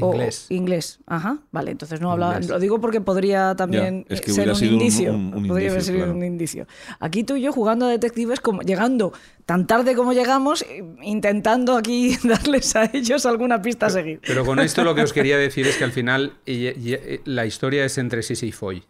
O- 0.00 0.12
Inglés. 0.12 0.46
inglés, 0.50 1.00
ajá. 1.06 1.38
Vale, 1.50 1.72
entonces 1.72 2.00
no 2.00 2.12
hablaba. 2.12 2.38
Lo 2.38 2.60
digo 2.60 2.80
porque 2.80 3.00
podría 3.00 3.56
también 3.56 4.04
Ya, 4.08 4.14
es 4.14 4.20
que 4.20 4.30
eh, 4.30 4.34
ser 4.34 4.48
un 4.50 4.54
sido 4.54 4.72
indicio. 4.74 5.12
un- 5.12 5.34
un 5.34 5.48
podría 5.48 5.70
haber 5.70 5.82
sido 5.82 5.96
claro. 5.98 6.12
un 6.14 6.22
indicio. 6.24 6.68
Aquí 7.00 7.24
tú 7.24 7.34
y 7.34 7.42
yo 7.42 7.52
jugando 7.52 7.86
a 7.86 7.88
detectives, 7.88 8.38
como, 8.38 8.62
llegando 8.62 9.12
tan 9.44 9.66
tarde 9.66 9.96
como 9.96 10.12
llegamos, 10.12 10.62
eh, 10.62 10.84
intentando 11.02 11.76
aquí 11.76 12.16
darles 12.22 12.76
a 12.76 12.84
ellos 12.92 13.26
alguna 13.26 13.60
pista 13.60 13.86
a 13.86 13.90
seguir. 13.90 14.20
Pero 14.24 14.44
con 14.44 14.60
esto 14.60 14.84
lo 14.84 14.94
que 14.94 15.02
os 15.02 15.12
quería 15.12 15.36
decir 15.38 15.66
es 15.66 15.76
que 15.76 15.84
al 15.84 15.92
final 15.92 16.34
y- 16.46 16.68
y- 16.68 17.20
la 17.24 17.44
historia 17.46 17.84
es 17.84 17.98
entre 17.98 18.22
Sisi 18.22 18.46
y 18.48 18.52
Foy. 18.52 18.84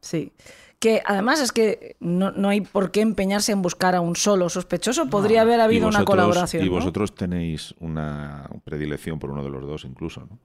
Sí. 0.00 0.32
Que 0.82 1.00
además 1.06 1.40
es 1.40 1.52
que 1.52 1.94
no, 2.00 2.32
no 2.32 2.48
hay 2.48 2.62
por 2.62 2.90
qué 2.90 3.02
empeñarse 3.02 3.52
en 3.52 3.62
buscar 3.62 3.94
a 3.94 4.00
un 4.00 4.16
solo 4.16 4.48
sospechoso. 4.48 5.08
Podría 5.08 5.42
haber 5.42 5.60
habido 5.60 5.86
una 5.86 6.04
colaboración. 6.04 6.64
Y 6.64 6.66
¿no? 6.66 6.72
vosotros 6.72 7.14
tenéis 7.14 7.72
una 7.78 8.50
predilección 8.64 9.20
por 9.20 9.30
uno 9.30 9.44
de 9.44 9.50
los 9.50 9.62
dos, 9.62 9.84
incluso, 9.84 10.26
¿no? 10.28 10.40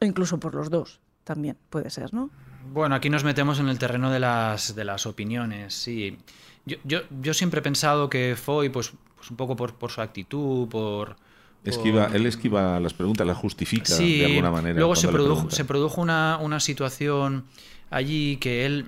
O 0.00 0.04
incluso 0.06 0.40
por 0.40 0.54
los 0.54 0.70
dos. 0.70 0.98
También 1.24 1.58
puede 1.68 1.90
ser, 1.90 2.14
¿no? 2.14 2.30
Bueno, 2.72 2.94
aquí 2.94 3.10
nos 3.10 3.22
metemos 3.22 3.60
en 3.60 3.68
el 3.68 3.78
terreno 3.78 4.10
de 4.10 4.18
las, 4.18 4.74
de 4.74 4.86
las 4.86 5.04
opiniones, 5.04 5.74
sí. 5.74 6.16
Yo, 6.64 6.78
yo, 6.84 7.00
yo 7.20 7.34
siempre 7.34 7.60
he 7.60 7.62
pensado 7.62 8.08
que 8.08 8.34
Foy, 8.34 8.70
pues, 8.70 8.94
pues 9.14 9.30
un 9.30 9.36
poco 9.36 9.56
por, 9.56 9.74
por 9.74 9.90
su 9.90 10.00
actitud, 10.00 10.68
por... 10.68 11.16
Esquiva, 11.64 12.08
él 12.14 12.24
esquiva 12.24 12.80
las 12.80 12.94
preguntas, 12.94 13.26
las 13.26 13.36
justifica 13.36 13.92
Sí, 13.92 14.20
de 14.20 14.24
alguna 14.24 14.50
manera. 14.50 14.78
luego 14.78 14.96
se 14.96 15.08
produjo, 15.08 15.50
se 15.50 15.66
produjo 15.66 16.00
una, 16.00 16.38
una 16.40 16.60
situación 16.60 17.44
allí 17.90 18.38
que 18.38 18.64
él... 18.64 18.86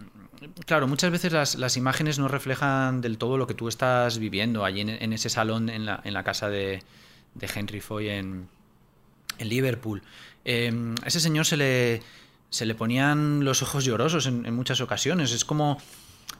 Claro, 0.66 0.86
muchas 0.86 1.10
veces 1.10 1.32
las, 1.32 1.54
las 1.56 1.76
imágenes 1.76 2.18
no 2.18 2.28
reflejan 2.28 3.00
del 3.00 3.18
todo 3.18 3.38
lo 3.38 3.46
que 3.46 3.54
tú 3.54 3.68
estás 3.68 4.18
viviendo 4.18 4.64
allí 4.64 4.82
en, 4.82 4.90
en 4.90 5.12
ese 5.12 5.30
salón 5.30 5.68
en 5.68 5.86
la, 5.86 6.00
en 6.04 6.14
la 6.14 6.22
casa 6.22 6.48
de, 6.48 6.82
de 7.34 7.50
Henry 7.52 7.80
Foy 7.80 8.08
en, 8.08 8.48
en 9.38 9.48
Liverpool. 9.48 10.02
Eh, 10.44 10.72
a 11.02 11.06
ese 11.06 11.20
señor 11.20 11.46
se 11.46 11.56
le, 11.56 12.02
se 12.50 12.66
le 12.66 12.74
ponían 12.74 13.44
los 13.44 13.62
ojos 13.62 13.84
llorosos 13.84 14.26
en, 14.26 14.46
en 14.46 14.54
muchas 14.54 14.80
ocasiones. 14.80 15.32
Es 15.32 15.44
como, 15.44 15.78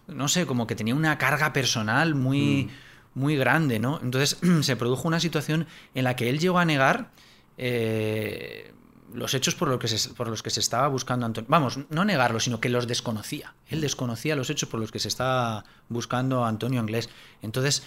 no 0.07 0.29
sé, 0.29 0.47
como 0.47 0.67
que 0.67 0.75
tenía 0.75 0.95
una 0.95 1.19
carga 1.19 1.53
personal 1.53 2.15
muy, 2.15 2.71
muy 3.15 3.37
grande, 3.37 3.79
¿no? 3.79 4.01
Entonces 4.03 4.39
se 4.63 4.77
produjo 4.77 5.09
una 5.09 5.21
situación 5.21 5.67
en 5.95 6.05
la 6.05 6.17
que 6.17 6.31
él 6.31 6.39
llegó 6.39 6.59
a 6.59 6.65
negar 6.65 7.11
eh, 7.57 8.73
los 9.15 9.35
hechos 9.35 9.55
por, 9.55 9.69
lo 9.69 9.79
que 9.79 9.89
se- 9.89 10.11
por 10.11 10.29
los 10.29 10.43
que 10.43 10.51
se 10.51 10.61
estaba 10.61 10.89
buscando 10.89 11.27
Antonio. 11.27 11.47
Vamos, 11.51 11.79
no 11.91 12.05
negarlos, 12.05 12.45
sino 12.45 12.61
que 12.61 12.69
los 12.69 12.87
desconocía. 12.87 13.55
Él 13.69 13.81
desconocía 13.81 14.37
los 14.37 14.51
hechos 14.51 14.69
por 14.69 14.81
los 14.81 14.93
que 14.93 14.99
se 14.99 15.09
estaba 15.09 15.65
buscando 15.89 16.45
a 16.45 16.49
Antonio 16.49 16.81
Anglés. 16.81 17.09
Entonces 17.43 17.85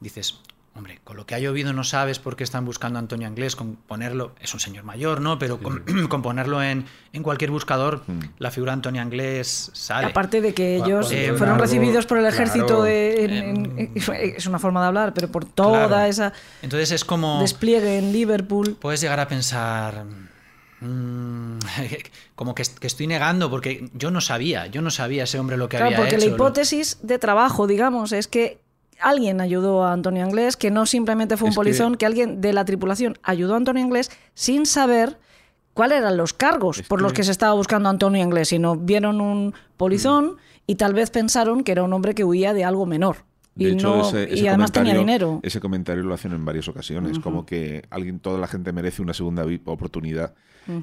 dices, 0.00 0.38
hombre, 0.74 1.00
con 1.02 1.16
lo 1.16 1.26
que 1.26 1.34
ha 1.34 1.38
llovido 1.40 1.72
no 1.72 1.82
sabes 1.82 2.18
por 2.20 2.36
qué 2.36 2.44
están 2.44 2.64
buscando 2.64 2.98
a 2.98 3.00
Antonio 3.00 3.26
Anglés, 3.26 3.56
con 3.56 3.74
ponerlo, 3.76 4.34
es 4.40 4.54
un 4.54 4.60
señor 4.60 4.84
mayor, 4.84 5.20
¿no? 5.20 5.38
Pero 5.38 5.58
con, 5.60 5.80
con 6.08 6.22
ponerlo 6.22 6.62
en, 6.62 6.86
en 7.12 7.22
cualquier 7.22 7.50
buscador, 7.50 8.02
la 8.38 8.50
figura 8.50 8.72
de 8.72 8.74
Antonio 8.74 9.02
Anglés 9.02 9.70
sale. 9.74 10.06
Aparte 10.06 10.40
de 10.40 10.54
que 10.54 10.76
ellos 10.76 11.08
fueron 11.08 11.48
algo- 11.54 11.62
recibidos 11.62 12.06
por 12.06 12.18
el 12.18 12.26
ejército 12.26 12.66
claro. 12.66 12.82
de- 12.84 13.24
en- 13.24 13.32
en- 13.32 13.78
en- 13.78 13.92
es 14.36 14.46
una 14.46 14.58
forma 14.58 14.80
de 14.82 14.86
hablar, 14.88 15.12
pero 15.12 15.28
por 15.30 15.44
toda 15.44 15.88
Claro. 15.88 16.04
esa 16.06 16.32
Entonces 16.62 16.92
es 16.92 17.04
como... 17.04 17.40
despliegue 17.40 17.98
en 17.98 18.12
Liverpool. 18.12 18.76
puedes 18.80 19.00
llegar 19.00 19.18
a 19.20 19.26
pensar 19.28 20.04
mm, 20.04 20.28
como 22.34 22.54
que, 22.54 22.62
que 22.80 22.86
estoy 22.86 23.06
negando 23.06 23.50
porque 23.50 23.90
yo 23.94 24.10
no 24.10 24.20
sabía, 24.20 24.66
yo 24.66 24.82
no 24.82 24.90
sabía 24.90 25.24
ese 25.24 25.38
hombre 25.38 25.56
lo 25.56 25.68
que 25.68 25.76
Claro, 25.76 25.86
había 25.88 25.98
porque 25.98 26.16
hecho. 26.16 26.26
la 26.28 26.34
hipótesis 26.34 26.98
de 27.02 27.18
trabajo, 27.18 27.66
digamos, 27.66 28.12
es 28.12 28.28
que 28.28 28.60
alguien 29.00 29.40
ayudó 29.40 29.84
a 29.84 29.92
Antonio 29.92 30.24
Anglés, 30.24 30.56
que 30.56 30.70
no 30.70 30.86
simplemente 30.86 31.36
fue 31.36 31.46
un 31.46 31.50
Es 31.50 31.56
polizón, 31.56 31.94
que... 31.96 32.06
alguien 32.06 32.40
de 32.40 32.52
la 32.52 32.64
tripulación 32.64 33.18
ayudó 33.22 33.54
a 33.54 33.56
Antonio 33.56 33.82
Anglés 33.82 34.10
sin 34.34 34.66
saber 34.66 35.18
cuáles 35.74 35.98
eran 35.98 36.16
los 36.16 36.32
cargos 36.34 36.78
Es 36.80 36.86
por 36.88 37.00
los 37.00 37.12
que- 37.12 37.24
se 37.24 37.30
estaba 37.30 37.54
buscando 37.54 37.88
a 37.88 37.92
Antonio 37.92 38.22
Anglés, 38.22 38.48
sino 38.48 38.76
vieron 38.76 39.20
un 39.20 39.54
polizón 39.76 40.36
y 40.66 40.74
tal 40.76 40.94
vez 40.94 41.10
pensaron 41.10 41.64
que 41.64 41.72
era 41.72 41.82
un 41.82 41.92
hombre 41.92 42.14
que 42.14 42.24
huía 42.24 42.52
de 42.52 42.64
algo 42.64 42.86
menor. 42.86 43.24
Y, 43.60 43.64
De 43.66 43.70
hecho, 43.72 43.96
no- 43.96 44.08
ese, 44.08 44.22
y 44.30 44.34
ese 44.38 44.48
además 44.48 44.72
tenía 44.72 44.94
comentario- 44.94 45.00
dinero. 45.00 45.40
Ese 45.42 45.60
comentario 45.60 46.02
lo 46.02 46.14
hacen 46.14 46.32
en 46.32 46.44
varias 46.44 46.66
ocasiones, 46.68 47.18
como 47.18 47.44
que 47.46 47.82
alguien, 47.90 48.18
toda 48.18 48.38
la 48.40 48.46
gente 48.46 48.72
merece 48.72 49.02
una 49.02 49.12
segunda 49.14 49.44
oportunidad 49.66 50.34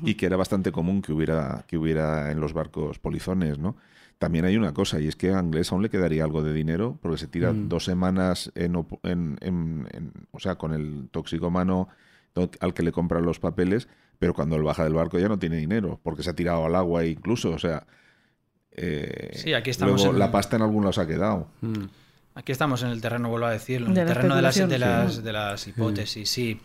y 0.04 0.16
que 0.16 0.26
era 0.26 0.38
bastante 0.38 0.72
común 0.72 1.02
que 1.02 1.12
hubiera, 1.14 1.64
que 1.68 1.78
hubiera 1.78 2.32
en 2.32 2.40
los 2.40 2.54
barcos 2.54 3.00
polizones, 3.00 3.58
¿no? 3.58 3.76
También 4.20 4.46
hay 4.46 4.58
una 4.58 4.74
cosa, 4.74 5.00
y 5.00 5.08
es 5.08 5.16
que 5.16 5.32
a 5.32 5.40
Anglés 5.40 5.72
aún 5.72 5.82
le 5.82 5.90
quedaría 5.90 6.24
algo 6.24 6.42
de 6.44 6.52
dinero, 6.54 6.98
porque 7.02 7.18
se 7.20 7.28
tira 7.28 7.52
dos 7.54 7.84
semanas 7.86 8.52
en, 8.56 8.76
op- 8.76 9.00
en- 9.04 9.38
en- 9.42 9.88
en- 9.92 10.12
o 10.32 10.40
sea, 10.40 10.56
con 10.56 10.74
el 10.74 11.08
toxicómano 11.12 11.88
to- 12.34 12.50
al 12.60 12.74
que 12.74 12.84
le 12.84 12.92
compran 12.92 13.24
los 13.26 13.40
papeles, 13.40 13.88
pero 14.20 14.34
cuando 14.34 14.56
él 14.56 14.64
baja 14.64 14.84
del 14.84 14.94
barco 14.94 15.18
ya 15.20 15.30
no 15.30 15.38
tiene 15.40 15.58
dinero, 15.58 16.00
porque 16.04 16.22
se 16.24 16.30
ha 16.32 16.36
tirado 16.36 16.66
al 16.66 16.76
agua 16.76 17.06
incluso, 17.06 17.52
o 17.52 17.60
sea... 17.60 17.86
eh, 18.72 19.32
Sí, 19.34 19.54
aquí 19.54 19.70
estamos 19.72 19.96
luego 20.02 20.14
en- 20.14 20.20
la 20.20 20.32
pasta 20.32 20.56
en 20.56 20.62
algún 20.64 20.82
lado 20.84 20.94
se 20.94 21.02
ha 21.02 21.08
quedado. 21.08 21.48
Aquí 22.38 22.52
estamos 22.52 22.84
en 22.84 22.90
el 22.90 23.02
terreno, 23.02 23.30
vuelvo 23.30 23.48
a 23.48 23.52
decirlo, 23.52 23.88
en 23.88 23.96
De 23.96 24.02
el 24.02 24.08
terreno 24.08 24.36
de 24.36 24.44
las, 24.44 24.56
de, 24.56 24.78
las, 24.78 25.16
sí. 25.16 25.22
de 25.24 25.34
las 25.34 25.68
hipótesis, 25.68 26.30
sí. 26.30 26.62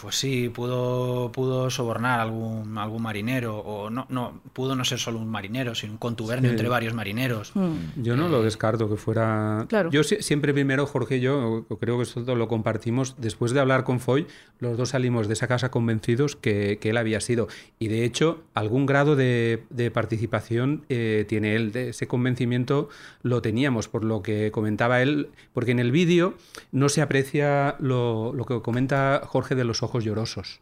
Pues 0.00 0.16
sí, 0.16 0.48
pudo, 0.48 1.30
pudo 1.30 1.70
sobornar 1.70 2.18
algún, 2.18 2.76
algún 2.76 3.02
marinero, 3.02 3.58
o 3.58 3.88
no, 3.88 4.06
no, 4.08 4.40
pudo 4.52 4.74
no 4.74 4.84
ser 4.84 4.98
solo 4.98 5.18
un 5.20 5.28
marinero, 5.28 5.76
sino 5.76 5.92
un 5.92 5.98
contubernio 5.98 6.50
Sí. 6.50 6.54
entre 6.54 6.68
varios 6.68 6.92
marineros. 6.94 7.52
Mm. 7.54 8.02
Yo 8.02 8.16
no 8.16 8.28
lo 8.28 8.42
descarto 8.42 8.88
que 8.88 8.96
fuera. 8.96 9.66
Claro. 9.68 9.90
Yo 9.90 10.02
si- 10.02 10.20
siempre 10.22 10.52
primero, 10.54 10.86
Jorge 10.86 11.18
y 11.18 11.20
yo, 11.20 11.66
creo 11.78 11.98
que 11.98 12.02
esto 12.02 12.34
lo 12.34 12.48
compartimos. 12.48 13.14
Después 13.18 13.52
de 13.52 13.60
hablar 13.60 13.84
con 13.84 14.00
Foy, 14.00 14.26
los 14.58 14.76
dos 14.76 14.88
salimos 14.88 15.28
de 15.28 15.34
esa 15.34 15.46
casa 15.46 15.70
convencidos 15.70 16.34
que, 16.34 16.78
que 16.80 16.90
él 16.90 16.96
había 16.96 17.20
sido. 17.20 17.46
Y 17.78 17.86
de 17.86 18.04
hecho, 18.04 18.40
algún 18.54 18.86
grado 18.86 19.14
de, 19.14 19.62
de 19.70 19.90
participación 19.92 20.84
eh, 20.88 21.26
tiene 21.28 21.54
él. 21.54 21.70
De 21.70 21.90
ese 21.90 22.08
convencimiento 22.08 22.88
lo 23.22 23.40
teníamos, 23.40 23.86
por 23.88 24.02
lo 24.04 24.20
que 24.22 24.50
comentaba 24.50 25.00
él, 25.02 25.28
porque 25.52 25.70
en 25.70 25.78
el 25.78 25.92
vídeo 25.92 26.34
no 26.72 26.88
se 26.88 27.02
aprecia 27.02 27.76
lo, 27.78 28.32
lo 28.32 28.46
que 28.46 28.60
comenta 28.62 29.20
Jorge 29.32 29.54
de 29.54 29.64
los 29.64 29.82
ojos 29.82 30.04
llorosos. 30.04 30.60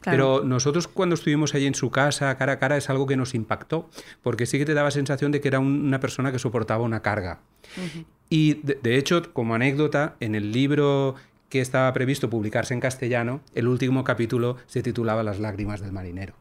Claro. 0.00 0.16
Pero 0.40 0.44
nosotros 0.46 0.86
cuando 0.88 1.14
estuvimos 1.16 1.54
allí 1.54 1.66
en 1.66 1.74
su 1.74 1.90
casa, 1.90 2.36
cara 2.36 2.52
a 2.52 2.58
cara, 2.60 2.76
es 2.76 2.88
algo 2.90 3.06
que 3.06 3.16
nos 3.16 3.34
impactó, 3.34 3.88
porque 4.22 4.46
sí 4.46 4.58
que 4.58 4.64
te 4.64 4.74
daba 4.74 4.90
sensación 4.92 5.32
de 5.32 5.40
que 5.40 5.48
era 5.48 5.58
un- 5.58 5.86
una 5.86 5.98
persona 6.00 6.30
que 6.30 6.38
soportaba 6.38 6.84
una 6.84 7.00
carga. 7.00 7.40
Y 8.30 8.54
de, 8.62 8.78
de 8.82 8.96
hecho, 8.96 9.32
como 9.32 9.54
anécdota, 9.54 10.14
en 10.20 10.34
el 10.36 10.52
libro 10.52 11.14
que 11.48 11.60
estaba 11.60 11.92
previsto 11.92 12.28
publicarse 12.30 12.74
en 12.74 12.80
castellano, 12.80 13.40
el 13.54 13.68
último 13.68 14.04
capítulo 14.04 14.56
se 14.66 14.82
titulaba 14.82 15.22
Las 15.22 15.38
lágrimas 15.38 15.80
del 15.80 15.92
marinero. 15.92 16.34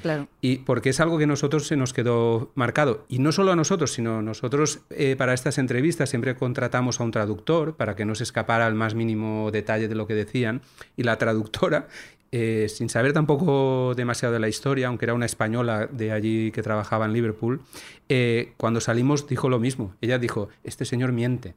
Claro. 0.00 0.28
Y 0.40 0.58
porque 0.58 0.90
es 0.90 1.00
algo 1.00 1.18
que 1.18 1.24
a 1.24 1.26
nosotros 1.26 1.66
se 1.66 1.76
nos 1.76 1.92
quedó 1.92 2.52
marcado. 2.54 3.04
Y 3.08 3.18
no 3.18 3.32
solo 3.32 3.52
a 3.52 3.56
nosotros, 3.56 3.92
sino 3.92 4.22
nosotros 4.22 4.82
eh, 4.90 5.16
para 5.16 5.34
estas 5.34 5.58
entrevistas 5.58 6.10
siempre 6.10 6.36
contratamos 6.36 7.00
a 7.00 7.04
un 7.04 7.10
traductor 7.10 7.74
para 7.74 7.96
que 7.96 8.04
no 8.04 8.14
se 8.14 8.22
escapara 8.22 8.66
al 8.66 8.74
más 8.74 8.94
mínimo 8.94 9.50
detalle 9.50 9.88
de 9.88 9.94
lo 9.96 10.06
que 10.06 10.14
decían. 10.14 10.62
Y 10.96 11.02
la 11.02 11.18
traductora, 11.18 11.88
eh, 12.30 12.66
sin 12.68 12.88
saber 12.88 13.12
tampoco 13.12 13.94
demasiado 13.96 14.32
de 14.32 14.40
la 14.40 14.48
historia, 14.48 14.86
aunque 14.86 15.06
era 15.06 15.14
una 15.14 15.26
española 15.26 15.88
de 15.90 16.12
allí 16.12 16.52
que 16.52 16.62
trabajaba 16.62 17.06
en 17.06 17.12
Liverpool, 17.12 17.62
eh, 18.08 18.52
cuando 18.56 18.80
salimos 18.80 19.26
dijo 19.26 19.48
lo 19.48 19.58
mismo. 19.58 19.96
Ella 20.00 20.18
dijo, 20.18 20.50
este 20.62 20.84
señor 20.84 21.10
miente. 21.10 21.54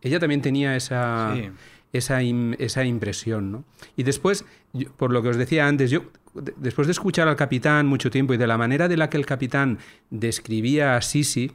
Ella 0.00 0.20
también 0.20 0.40
tenía 0.40 0.76
esa, 0.76 1.34
Sí. 1.34 1.50
Esa, 1.92 2.22
im- 2.22 2.56
esa 2.58 2.84
impresión. 2.84 3.52
¿no? 3.52 3.64
Y 3.96 4.02
después, 4.02 4.44
yo- 4.72 4.90
por 4.92 5.12
lo 5.12 5.22
que 5.22 5.28
os 5.30 5.36
decía 5.36 5.66
antes, 5.66 5.90
yo 5.90 6.04
de- 6.34 6.52
después 6.56 6.86
de 6.86 6.92
escuchar 6.92 7.28
al 7.28 7.36
capitán 7.36 7.86
mucho 7.86 8.10
tiempo 8.10 8.34
y 8.34 8.36
de 8.36 8.46
la 8.46 8.58
manera 8.58 8.88
de 8.88 8.96
la 8.96 9.08
que 9.10 9.16
el 9.16 9.24
capitán 9.26 9.78
describía 10.10 10.96
a 10.96 11.02
Sisi, 11.02 11.52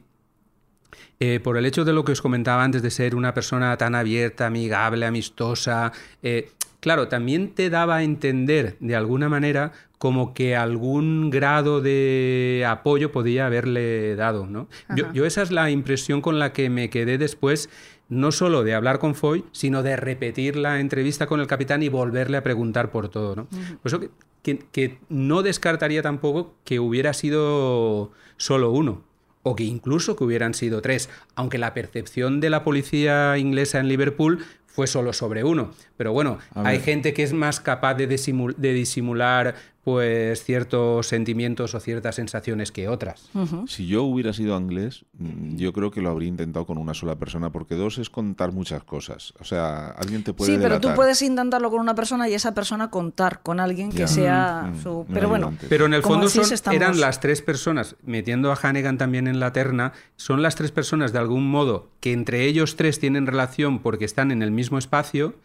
eh, 1.19 1.39
por 1.39 1.57
el 1.57 1.65
hecho 1.65 1.85
de 1.85 1.93
lo 1.93 2.03
que 2.03 2.11
os 2.13 2.21
comentaba 2.21 2.63
antes 2.63 2.81
de 2.81 2.89
ser 2.89 3.15
una 3.15 3.33
persona 3.33 3.77
tan 3.77 3.93
abierta, 3.95 4.47
amigable, 4.47 5.05
amistosa, 5.05 5.91
eh, 6.23 6.49
claro, 6.79 7.07
también 7.07 7.49
te 7.53 7.69
daba 7.69 7.97
a 7.97 8.03
entender 8.03 8.75
de 8.79 8.95
alguna 8.95 9.29
manera 9.29 9.71
como 9.99 10.33
que 10.33 10.55
algún 10.55 11.29
grado 11.29 11.79
de 11.79 12.65
apoyo 12.67 13.11
podía 13.11 13.45
haberle 13.45 14.15
dado, 14.15 14.47
¿no? 14.47 14.67
Yo 15.13 15.25
esa 15.27 15.43
es 15.43 15.51
la 15.51 15.69
impresión 15.69 16.21
con 16.21 16.39
la 16.39 16.53
que 16.53 16.71
me 16.71 16.89
quedé 16.89 17.19
después, 17.19 17.69
no 18.11 18.31
solo 18.31 18.63
de 18.63 18.75
hablar 18.75 18.99
con 18.99 19.15
Foy, 19.15 19.45
sino 19.53 19.81
de 19.83 19.95
repetir 19.95 20.55
la 20.57 20.79
entrevista 20.79 21.25
con 21.27 21.39
el 21.39 21.47
capitán 21.47 21.81
y 21.81 21.89
volverle 21.89 22.35
a 22.37 22.43
preguntar 22.43 22.91
por 22.91 23.07
todo, 23.09 23.35
¿no? 23.35 23.47
Por 23.47 23.85
eso 23.85 23.99
que, 23.99 24.09
que- 24.43 24.59
que 24.71 24.99
no 25.09 25.41
descartaría 25.43 26.01
tampoco 26.01 26.53
que 26.65 26.79
hubiera 26.79 27.13
sido 27.13 28.11
solo 28.37 28.71
uno, 28.71 29.03
o 29.43 29.55
que 29.55 29.63
incluso 29.63 30.15
que 30.15 30.23
hubieran 30.23 30.53
sido 30.53 30.81
tres, 30.81 31.09
aunque 31.35 31.57
la 31.57 31.73
percepción 31.73 32.39
de 32.41 32.49
la 32.49 32.63
policía 32.63 33.37
inglesa 33.37 33.79
en 33.79 33.87
Liverpool 33.87 34.39
fue 34.67 34.87
solo 34.87 35.11
sobre 35.13 35.43
uno. 35.43 35.71
Pero 35.97 36.13
bueno, 36.13 36.37
hay 36.67 36.79
gente 36.79 37.13
que 37.13 37.23
es 37.23 37.33
más 37.33 37.59
capaz 37.59 37.95
de, 37.95 38.07
disimul- 38.07 38.55
de 38.55 38.73
disimular 38.73 39.55
pues 39.83 40.43
ciertos 40.43 41.07
sentimientos 41.07 41.73
o 41.73 41.79
ciertas 41.79 42.15
sensaciones 42.15 42.71
que 42.71 42.87
otras. 42.87 43.29
Si 43.67 43.87
yo 43.87 44.03
hubiera 44.03 44.31
sido 44.31 44.57
inglés, 44.59 45.05
mm, 45.17 45.55
yo 45.55 45.73
creo 45.73 45.89
que 45.89 46.01
lo 46.01 46.09
habría 46.11 46.29
intentado 46.29 46.65
con 46.67 46.77
una 46.77 46.93
sola 46.93 47.15
persona, 47.15 47.51
porque 47.51 47.75
dos 47.75 47.97
es 47.97 48.09
contar 48.09 48.51
muchas 48.51 48.83
cosas. 48.83 49.33
O 49.39 49.43
sea, 49.43 49.87
alguien 49.87 50.23
te 50.23 50.33
puede 50.33 50.51
Sí, 50.53 50.59
pero 50.61 50.79
tú 50.79 50.89
puedes 50.95 51.21
intentarlo 51.23 51.71
con 51.71 51.79
una 51.79 51.95
persona 51.95 52.29
y 52.29 52.33
esa 52.33 52.53
persona 52.53 52.89
contar 52.91 53.41
con 53.41 53.59
alguien 53.59 53.89
que 53.91 53.97
Ya. 53.99 54.07
sea 54.07 54.71
Mm, 54.73 54.81
su... 54.83 54.91
un 54.99 55.05
Pero 55.07 55.29
bueno. 55.29 55.53
Pero 55.69 55.85
en 55.87 55.93
el 55.95 56.03
fondo 56.03 56.27
decís, 56.27 56.43
son, 56.47 56.53
estamos- 56.53 56.75
eran 56.75 56.99
las 56.99 57.19
tres 57.19 57.41
personas, 57.41 57.95
metiendo 58.03 58.51
a 58.51 58.55
Hannigan 58.61 58.97
también 58.97 59.27
en 59.27 59.39
la 59.39 59.51
terna, 59.51 59.93
son 60.15 60.41
las 60.41 60.55
tres 60.55 60.71
personas 60.71 61.11
de 61.13 61.19
algún 61.19 61.49
modo 61.49 61.89
que 61.99 62.13
entre 62.13 62.45
ellos 62.45 62.75
tres 62.75 62.99
tienen 62.99 63.25
relación 63.25 63.79
porque 63.79 64.05
están 64.05 64.31
en 64.31 64.41
el 64.43 64.51
mismo 64.51 64.77
espacio 64.77 65.35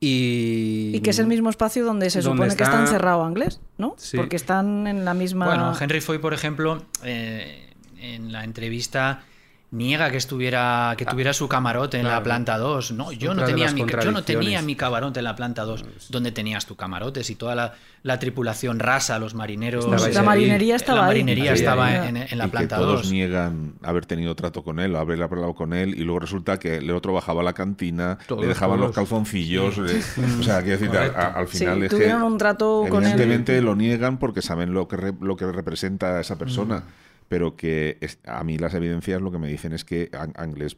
y... 0.00 0.92
y 0.94 1.00
que 1.00 1.10
es 1.10 1.18
el 1.18 1.26
mismo 1.26 1.50
espacio 1.50 1.84
donde 1.84 2.10
se 2.10 2.20
Donde 2.20 2.36
supone 2.36 2.56
que 2.56 2.64
está 2.64 2.80
encerrado 2.80 3.28
inglés, 3.28 3.60
¿no? 3.78 3.94
Sí. 3.96 4.16
Porque 4.16 4.36
están 4.36 4.86
en 4.86 5.04
la 5.04 5.14
misma... 5.14 5.46
Bueno, 5.46 5.72
Henry 5.78 6.00
Foy, 6.00 6.18
por 6.18 6.34
ejemplo, 6.34 6.82
eh, 7.02 7.72
en 7.98 8.32
la 8.32 8.44
entrevista 8.44 9.24
niega 9.76 10.10
que 10.10 10.16
estuviera 10.16 10.94
que 10.96 11.04
tuviera 11.06 11.32
su 11.32 11.48
camarote 11.48 11.98
en 12.00 12.08
la 12.08 12.22
planta 12.22 12.58
2. 12.58 12.92
No, 12.92 13.12
yo 13.12 13.34
no 13.34 13.42
Otra 13.42 13.46
tenía 13.54 13.70
mi, 13.72 13.84
yo 14.02 14.10
no 14.12 14.22
tenía 14.24 14.62
mi 14.62 14.74
camarote 14.74 15.20
en 15.20 15.24
la 15.24 15.36
planta 15.36 15.62
2. 15.64 15.84
¿Dónde 16.10 16.32
tenías 16.32 16.66
tu 16.66 16.74
camarote? 16.76 17.22
Si 17.22 17.34
toda 17.36 17.54
la, 17.54 17.74
la 18.02 18.18
tripulación 18.18 18.78
rasa, 18.78 19.18
los 19.18 19.34
marineros, 19.34 19.84
Estabais 19.84 20.14
la 20.14 20.20
ahí. 20.20 20.26
marinería 20.26 20.76
estaba 20.76 21.00
la 21.02 21.06
marinería 21.06 21.52
Ahí, 21.52 21.58
estaba 21.58 21.86
ahí. 21.86 22.08
en, 22.08 22.16
en 22.16 22.38
la 22.38 22.46
y 22.46 22.48
planta 22.48 22.76
que 22.76 22.82
todos 22.82 23.02
2. 23.02 23.12
niegan 23.12 23.74
haber 23.82 24.06
tenido 24.06 24.34
trato 24.34 24.62
con 24.64 24.80
él, 24.80 24.96
haber 24.96 25.22
hablado 25.22 25.54
con 25.54 25.72
él, 25.74 25.90
y 25.98 26.02
luego 26.04 26.20
resulta 26.20 26.58
que 26.58 26.76
el 26.76 26.90
otro 26.92 27.12
bajaba 27.12 27.42
a 27.42 27.44
la 27.44 27.52
cantina, 27.52 28.18
Todos, 28.26 28.42
le 28.42 28.48
dejaban 28.48 28.78
todos. 28.78 28.88
los 28.88 28.96
calzoncillos. 28.96 29.78
eh, 29.78 30.02
o 30.40 30.42
sea, 30.42 30.62
quiero 30.62 30.78
decir, 30.78 30.96
a- 30.96 31.20
a- 31.20 31.32
al 31.38 31.48
Sí, 31.48 31.58
final 31.58 31.80
que 31.80 31.88
tuvieron 31.88 32.22
un 32.22 32.38
trato 32.38 32.84
con 32.88 33.04
él. 33.04 33.10
evidentemente 33.12 33.60
lo 33.60 33.74
niegan 33.76 34.18
porque 34.18 34.42
saben 34.42 34.72
lo 34.72 34.88
que, 34.88 34.96
re- 34.96 35.14
lo 35.20 35.36
que 35.36 35.50
representa 35.50 36.16
a 36.16 36.20
esa 36.20 36.36
persona. 36.38 36.82
Pero 37.28 37.56
que 37.56 37.98
es- 38.00 38.18
a 38.26 38.42
mí 38.44 38.56
las 38.58 38.74
evidencias 38.74 39.20
lo 39.20 39.32
que 39.32 39.38
me 39.38 39.48
dicen 39.48 39.72
es 39.72 39.84
que 39.84 40.10
Ang- 40.12 40.34
Anglés 40.36 40.76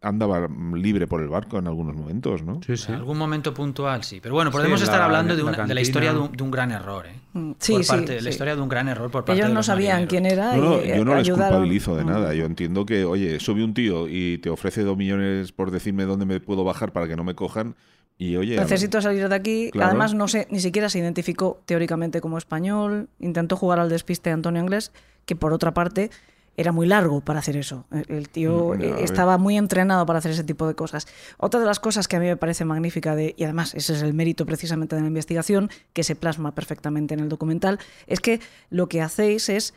andaba 0.00 0.48
libre 0.74 1.06
por 1.06 1.22
el 1.22 1.28
barco 1.28 1.56
en 1.56 1.68
algunos 1.68 1.94
momentos, 1.94 2.42
¿no? 2.42 2.60
Sí, 2.66 2.76
sí. 2.76 2.86
En 2.90 2.96
algún 2.98 3.16
momento 3.16 3.54
puntual, 3.54 4.02
sí. 4.02 4.18
Pero 4.20 4.34
bueno, 4.34 4.50
podemos 4.50 4.82
estar 4.82 4.98
la- 4.98 5.04
hablando 5.04 5.34
de, 5.36 5.40
en 5.40 5.46
la 5.46 5.52
una- 5.52 5.66
de 5.66 5.74
la 5.74 5.80
historia 5.80 6.12
de 6.12 6.18
un, 6.18 6.32
de 6.32 6.42
un 6.42 6.50
gran 6.50 6.72
error. 6.72 7.06
¿eh? 7.06 7.12
Mm, 7.34 7.52
sí, 7.60 7.72
Por 7.74 7.84
sí, 7.84 7.88
parte- 7.88 8.14
La 8.16 8.22
sí. 8.22 8.28
historia 8.30 8.56
de 8.56 8.62
un 8.62 8.68
gran 8.68 8.88
error 8.88 9.08
por 9.08 9.24
parte 9.24 9.34
Ellos 9.38 9.46
de 9.48 9.54
no 9.54 9.60
los 9.60 9.66
sabían 9.66 10.02
marineros. 10.02 10.10
quién 10.10 10.26
era 10.26 10.56
No, 10.56 10.62
no, 10.78 10.84
y 10.84 10.88
yo 10.88 11.04
no 11.04 11.14
les 11.14 11.30
culpabilizo 11.30 11.94
de 11.96 12.02
Mm. 12.02 12.08
nada. 12.08 12.34
Yo 12.34 12.44
entiendo 12.46 12.84
que, 12.84 13.04
oye, 13.04 13.38
sube 13.38 13.62
un 13.62 13.72
tío 13.72 14.08
y 14.08 14.38
te 14.38 14.50
ofrece 14.50 14.82
dos 14.82 14.96
millones 14.96 15.52
por 15.52 15.70
decirme 15.70 16.06
dónde 16.06 16.26
me 16.26 16.40
puedo 16.40 16.64
bajar 16.64 16.92
para 16.92 17.06
que 17.06 17.14
no 17.14 17.22
me 17.22 17.36
cojan. 17.36 17.76
Y 18.20 18.34
oye, 18.34 18.56
Necesito 18.56 19.00
salir 19.00 19.28
de 19.28 19.34
aquí. 19.36 19.70
Claro. 19.70 19.90
Además, 19.90 20.12
no 20.12 20.26
sé, 20.26 20.48
ni 20.50 20.58
siquiera 20.58 20.88
se 20.88 20.98
identificó 20.98 21.62
teóricamente 21.66 22.20
como 22.20 22.36
español. 22.36 23.08
Intentó 23.20 23.54
jugar 23.54 23.78
al 23.78 23.88
despiste 23.90 24.30
de 24.30 24.34
Antonio 24.34 24.60
Inglés, 24.60 24.90
que 25.28 25.36
por 25.36 25.52
otra 25.52 25.74
parte 25.74 26.10
era 26.56 26.72
muy 26.72 26.86
largo 26.88 27.20
para 27.20 27.38
hacer 27.38 27.56
eso. 27.56 27.84
El, 28.08 28.30
tío 28.30 28.74
Mm, 28.74 29.04
estaba 29.04 29.36
muy 29.36 29.56
entrenado 29.58 30.06
para 30.06 30.18
hacer 30.20 30.32
ese 30.32 30.42
tipo 30.42 30.66
de 30.66 30.74
cosas. 30.74 31.06
Otra 31.36 31.60
de 31.60 31.66
las 31.66 31.78
cosas 31.78 32.08
que 32.08 32.16
a 32.16 32.18
mí 32.18 32.26
me 32.26 32.36
parece 32.36 32.64
magnífica, 32.64 33.14
de, 33.14 33.34
y 33.36 33.44
además 33.44 33.74
ese 33.74 33.92
es 33.92 34.02
el 34.02 34.14
mérito 34.14 34.46
precisamente 34.46 34.96
de 34.96 35.02
la 35.02 35.06
investigación, 35.06 35.70
que 35.92 36.02
se 36.02 36.16
plasma 36.16 36.54
perfectamente 36.54 37.12
en 37.14 37.20
el 37.20 37.28
documental, 37.28 37.78
es 38.06 38.20
que 38.20 38.40
lo 38.70 38.88
que 38.88 39.02
hacéis 39.02 39.50
es 39.50 39.74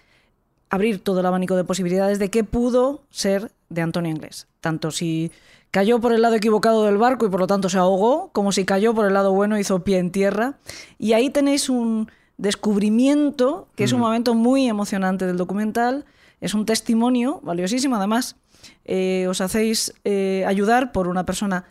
abrir 0.70 1.04
todo 1.04 1.20
el 1.20 1.26
abanico 1.26 1.58
de 1.58 1.66
posibilidades 1.66 2.18
de 2.18 2.30
qué 2.30 2.46
pudo 2.46 3.04
ser 3.10 3.52
de 3.70 3.82
Antonio 3.82 4.10
Inglés. 4.10 4.48
Tanto 4.62 4.90
si 4.90 5.32
cayó 5.70 6.00
por 6.00 6.14
el 6.14 6.22
lado 6.22 6.36
equivocado 6.36 6.86
del 6.86 6.98
barco 6.98 7.26
y 7.26 7.30
por 7.30 7.42
lo 7.42 7.48
tanto 7.48 7.68
se 7.68 7.78
ahogó, 7.78 8.30
como 8.32 8.54
si 8.54 8.64
cayó 8.64 8.96
por 8.96 9.06
el 9.06 9.14
lado 9.14 9.34
bueno 9.34 9.58
y 9.58 9.62
hizo 9.62 9.84
pie 9.84 10.00
en 10.00 10.12
tierra. 10.12 10.56
Y 10.98 11.14
ahí 11.14 11.30
tenéis 11.30 11.70
un 11.70 12.10
descubrimiento 12.42 13.68
que 13.76 13.84
es 13.84 13.94
un 13.94 14.00
momento 14.00 14.34
muy 14.34 14.68
emocionante 14.68 15.28
del 15.28 15.38
documental. 15.38 16.06
Es 16.42 16.56
un 16.56 16.66
testimonio 16.66 17.40
valiosísimo. 17.44 17.96
Además, 17.96 18.36
eh, 18.84 19.28
os 19.30 19.42
hacéis 19.42 19.94
eh, 20.04 20.44
ayudar 20.48 20.92
por 20.92 21.08
una 21.08 21.24
persona 21.24 21.66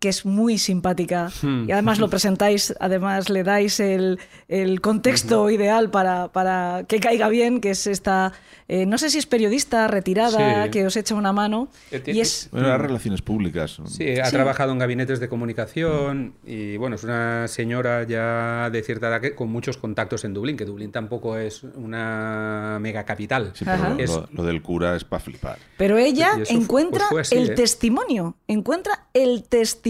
que 0.00 0.08
es 0.08 0.24
muy 0.24 0.58
simpática 0.58 1.30
y 1.66 1.72
además 1.72 1.98
lo 1.98 2.08
presentáis, 2.10 2.72
además 2.78 3.28
le 3.30 3.42
dais 3.42 3.80
el, 3.80 4.18
el 4.46 4.80
contexto 4.80 5.50
ideal 5.50 5.90
para, 5.90 6.28
para 6.28 6.84
que 6.86 7.00
caiga 7.00 7.28
bien, 7.28 7.60
que 7.60 7.70
es 7.70 7.86
esta, 7.88 8.32
eh, 8.68 8.86
no 8.86 8.96
sé 8.98 9.10
si 9.10 9.18
es 9.18 9.26
periodista, 9.26 9.88
retirada, 9.88 10.64
Sí. 10.64 10.70
que 10.70 10.86
os 10.86 10.96
echa 10.96 11.14
una 11.16 11.32
mano. 11.32 11.68
Eh, 11.90 12.02
Y 12.06 12.20
es, 12.20 12.48
Bueno, 12.52 12.68
las 12.68 12.80
relaciones 12.80 13.22
públicas. 13.22 13.78
Sí, 13.86 14.18
ha 14.20 14.26
Sí. 14.26 14.32
trabajado 14.32 14.70
en 14.72 14.78
gabinetes 14.78 15.18
de 15.20 15.28
comunicación 15.28 16.34
y 16.46 16.76
bueno, 16.76 16.94
es 16.96 17.02
una 17.04 17.48
señora 17.48 18.04
ya 18.04 18.70
de 18.70 18.82
cierta 18.82 19.08
edad 19.08 19.20
que, 19.20 19.34
con 19.34 19.48
muchos 19.48 19.78
contactos 19.78 20.24
en 20.24 20.32
Dublín, 20.34 20.56
que 20.56 20.64
Dublín 20.64 20.92
tampoco 20.92 21.36
es 21.36 21.64
una 21.64 22.78
mega 22.80 23.04
capital. 23.04 23.50
Sí, 23.54 23.64
pero 23.64 23.94
lo, 23.94 23.98
Es- 23.98 24.10
lo- 24.10 24.28
lo 24.32 24.42
del 24.44 24.62
cura 24.62 24.94
es 24.96 25.04
para 25.04 25.20
flipar. 25.20 25.58
pero 25.76 25.98
ella 25.98 26.32
encuentra 26.48 27.06
pues 27.10 27.28
fue 27.30 27.38
así, 27.38 27.46
el 27.46 27.50
¿eh? 27.50 27.54
testimonio, 27.54 28.36
encuentra 28.46 29.06
el 29.14 29.42
testimonio 29.44 29.87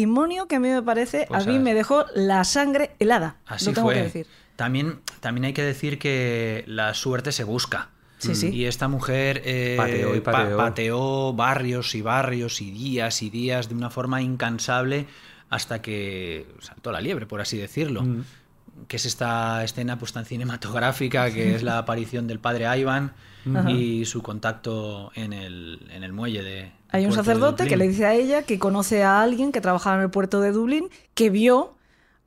que 0.49 0.57
a 0.57 0.61
mí 0.61 0.69
me 0.69 0.83
parece, 0.83 1.27
Pues 1.29 1.47
a 1.47 1.51
mí 1.51 1.59
me 1.59 1.75
dejó 1.75 2.05
la 2.15 2.45
sangre 2.45 2.91
helada. 2.99 3.37
Así 3.47 3.67
lo 3.67 3.73
tengo 3.73 3.89
fue. 3.89 3.95
que 3.95 4.03
decir. 4.03 4.27
También, 4.57 5.01
también 5.21 5.45
hay 5.47 5.53
que 5.53 5.63
decir 5.63 5.99
que 5.99 6.65
la 6.67 6.95
suerte 6.95 7.33
se 7.33 7.45
busca. 7.45 7.91
Sí, 8.19 8.35
sí. 8.35 8.49
Y 8.49 8.65
esta 8.65 8.89
mujer 8.89 9.43
eh, 9.45 9.75
Pateó 9.77 10.17
y 10.17 10.21
pa- 10.21 10.33
pateó. 10.33 10.57
pateó 10.57 11.33
barrios 11.35 11.95
y 11.95 12.03
barrios 12.03 12.61
y 12.61 12.73
días 12.73 13.23
y 13.23 13.31
días 13.31 13.69
de 13.69 13.77
una 13.77 13.91
forma 13.91 14.21
incansable 14.21 15.07
hasta 15.51 15.81
que 15.81 16.47
saltó 16.61 16.91
la 16.91 17.01
liebre, 17.01 17.27
por 17.27 17.41
así 17.41 17.57
decirlo. 17.57 18.03
Mm. 18.03 18.25
Que 18.89 18.97
es 18.97 19.07
esta 19.07 19.63
escena 19.65 19.99
pues 19.99 20.13
tan 20.13 20.25
cinematográfica 20.25 21.31
que 21.33 21.55
es 21.55 21.63
la 21.63 21.79
aparición 21.79 22.27
del 22.27 22.39
padre 22.41 22.67
Ivan 22.79 23.13
y 23.69 24.05
su 24.05 24.23
contacto 24.23 25.11
en 25.15 25.33
el, 25.33 25.81
en 25.91 26.03
el 26.03 26.13
muelle 26.13 26.43
de. 26.43 26.73
Hay 26.91 27.07
un 27.07 27.13
sacerdote 27.13 27.67
que 27.67 27.77
le 27.77 27.89
dice 27.89 28.07
a 28.07 28.15
ella 28.15 28.43
que 28.43 28.59
conoce 28.59 29.03
a 29.03 29.21
alguien 29.21 29.53
que 29.53 29.61
trabajaba 29.61 29.97
en 29.97 30.03
el 30.03 30.11
puerto 30.11 30.41
de 30.41 30.53
Dublín, 30.53 30.89
que 31.15 31.31
vio 31.31 31.75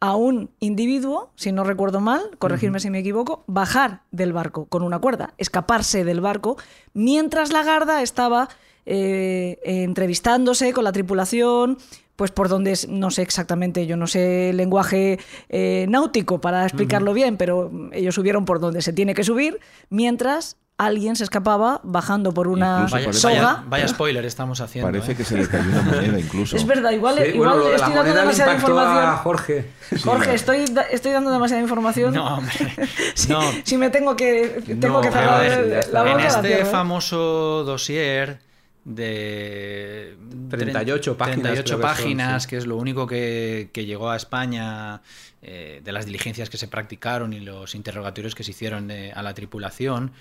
a 0.02 0.16
un 0.16 0.50
individuo, 0.60 1.32
si 1.36 1.52
no 1.52 1.64
recuerdo 1.64 2.00
mal, 2.00 2.22
corregirme 2.40 2.80
si 2.80 2.90
me 2.90 3.00
equivoco, 3.00 3.44
bajar 3.46 4.02
del 4.12 4.34
barco 4.34 4.66
con 4.66 4.82
una 4.82 5.00
cuerda, 5.00 5.34
escaparse 5.38 6.04
del 6.04 6.22
barco, 6.22 6.58
mientras 6.94 7.52
la 7.52 7.64
garda 7.64 8.02
estaba 8.02 8.50
eh, 8.88 9.60
entrevistándose 9.64 10.74
con 10.74 10.84
la 10.84 10.92
tripulación, 10.92 11.78
pues 12.16 12.32
por 12.32 12.50
donde, 12.50 12.78
no 12.90 13.12
sé 13.12 13.22
exactamente, 13.22 13.86
yo 13.86 13.96
no 13.96 14.08
sé 14.08 14.54
lenguaje 14.54 15.20
eh, 15.50 15.86
náutico 15.88 16.42
para 16.42 16.64
explicarlo 16.64 17.14
bien, 17.14 17.38
pero 17.38 17.72
ellos 17.92 18.16
subieron 18.16 18.46
por 18.46 18.60
donde 18.60 18.82
se 18.82 18.94
tiene 18.94 19.14
que 19.14 19.24
subir, 19.24 19.60
mientras 19.90 20.58
alguien 20.86 21.16
se 21.16 21.24
escapaba 21.24 21.80
bajando 21.84 22.34
por 22.34 22.48
una 22.48 22.88
Vaya, 22.92 23.14
soga. 23.14 23.34
vaya- 23.36 23.64
vaya 23.68 23.88
spoiler 23.88 24.26
estamos 24.26 24.62
haciendo. 24.62 24.92
Parece 24.92 25.12
¿eh? 25.12 25.16
que 25.16 25.24
se 25.24 25.38
le 25.38 25.48
cayó 25.48 25.70
una 25.70 25.82
moneda 25.82 26.20
incluso. 26.20 26.56
Es 26.56 26.66
verdad, 26.66 26.92
igual, 26.92 27.16
Sí, 27.24 27.38
bueno, 27.38 27.68
estoy 27.70 27.94
dando 27.94 28.14
demasiada 28.14 28.54
información. 28.56 29.06
a 29.06 29.18
Jorge. 29.18 29.70
Jorge, 30.04 30.34
estoy, 30.34 30.66
estoy 30.92 31.12
dando 31.12 31.32
demasiada 31.32 31.62
información. 31.62 32.14
No, 32.14 32.38
hombre. 32.38 32.54
Si, 33.14 33.30
No. 33.30 33.42
si 33.64 33.78
me 33.78 33.90
tengo 33.90 34.16
que, 34.16 34.62
tengo 34.80 34.96
No, 34.98 35.02
que 35.02 35.12
cerrar 35.12 35.42
ver, 35.42 35.88
la 35.92 36.02
boca, 36.04 36.14
en 36.14 36.20
este 36.28 36.62
¿eh? 36.62 36.66
famoso 36.66 37.64
dossier 37.66 38.40
de 38.84 40.18
38 40.50 41.18
páginas, 41.18 41.42
38 41.42 41.64
creo 41.64 41.64
que 41.64 41.70
son, 41.72 41.82
páginas, 41.82 42.44
sí. 42.44 42.50
que 42.50 42.58
es 42.58 42.66
lo 42.66 42.78
único 42.78 43.08
que, 43.08 43.70
que 43.74 43.86
llegó 43.86 44.10
a 44.10 44.16
España 44.16 45.02
eh, 45.44 45.82
de 45.84 45.92
las 45.92 46.06
diligencias 46.06 46.50
que 46.50 46.58
se 46.58 46.68
practicaron 46.68 47.34
y 47.34 47.40
los 47.40 47.76
interrogatorios 47.76 48.36
que 48.36 48.44
se 48.44 48.52
hicieron 48.52 48.88
de- 48.88 49.12
a 49.12 49.22
la 49.24 49.34
tripulación, 49.34 50.12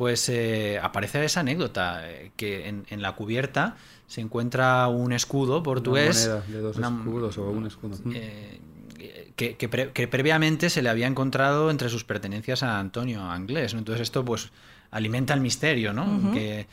pues 0.00 0.26
eh, 0.30 0.80
aparece 0.82 1.22
esa 1.22 1.40
anécdota, 1.40 2.10
eh, 2.10 2.32
que 2.34 2.68
en, 2.68 2.86
en 2.88 3.02
la 3.02 3.12
cubierta 3.12 3.76
se 4.06 4.22
encuentra 4.22 4.88
un 4.88 5.12
escudo 5.12 5.56
Una 5.56 5.62
portugués. 5.62 6.26
moneda 6.26 6.42
de 6.48 6.60
dos 6.62 6.76
una- 6.78 6.88
escudos 6.88 7.36
o 7.36 7.50
un 7.50 7.66
escudo. 7.66 7.98
eh, 8.14 8.58
que, 9.36 9.56
que 9.58 9.68
pre- 9.68 9.92
que 9.92 10.08
previamente 10.08 10.70
se 10.70 10.80
le 10.80 10.88
había 10.88 11.06
encontrado 11.06 11.70
entre 11.70 11.90
sus 11.90 12.04
pertenencias 12.04 12.62
a 12.62 12.78
Antonio 12.80 13.22
Anglés. 13.22 13.74
¿no? 13.74 13.80
Entonces 13.80 14.00
esto 14.00 14.24
pues 14.24 14.52
alimenta 14.90 15.34
el 15.34 15.40
misterio, 15.42 15.92
¿no? 15.92 16.32
Que 16.32 16.66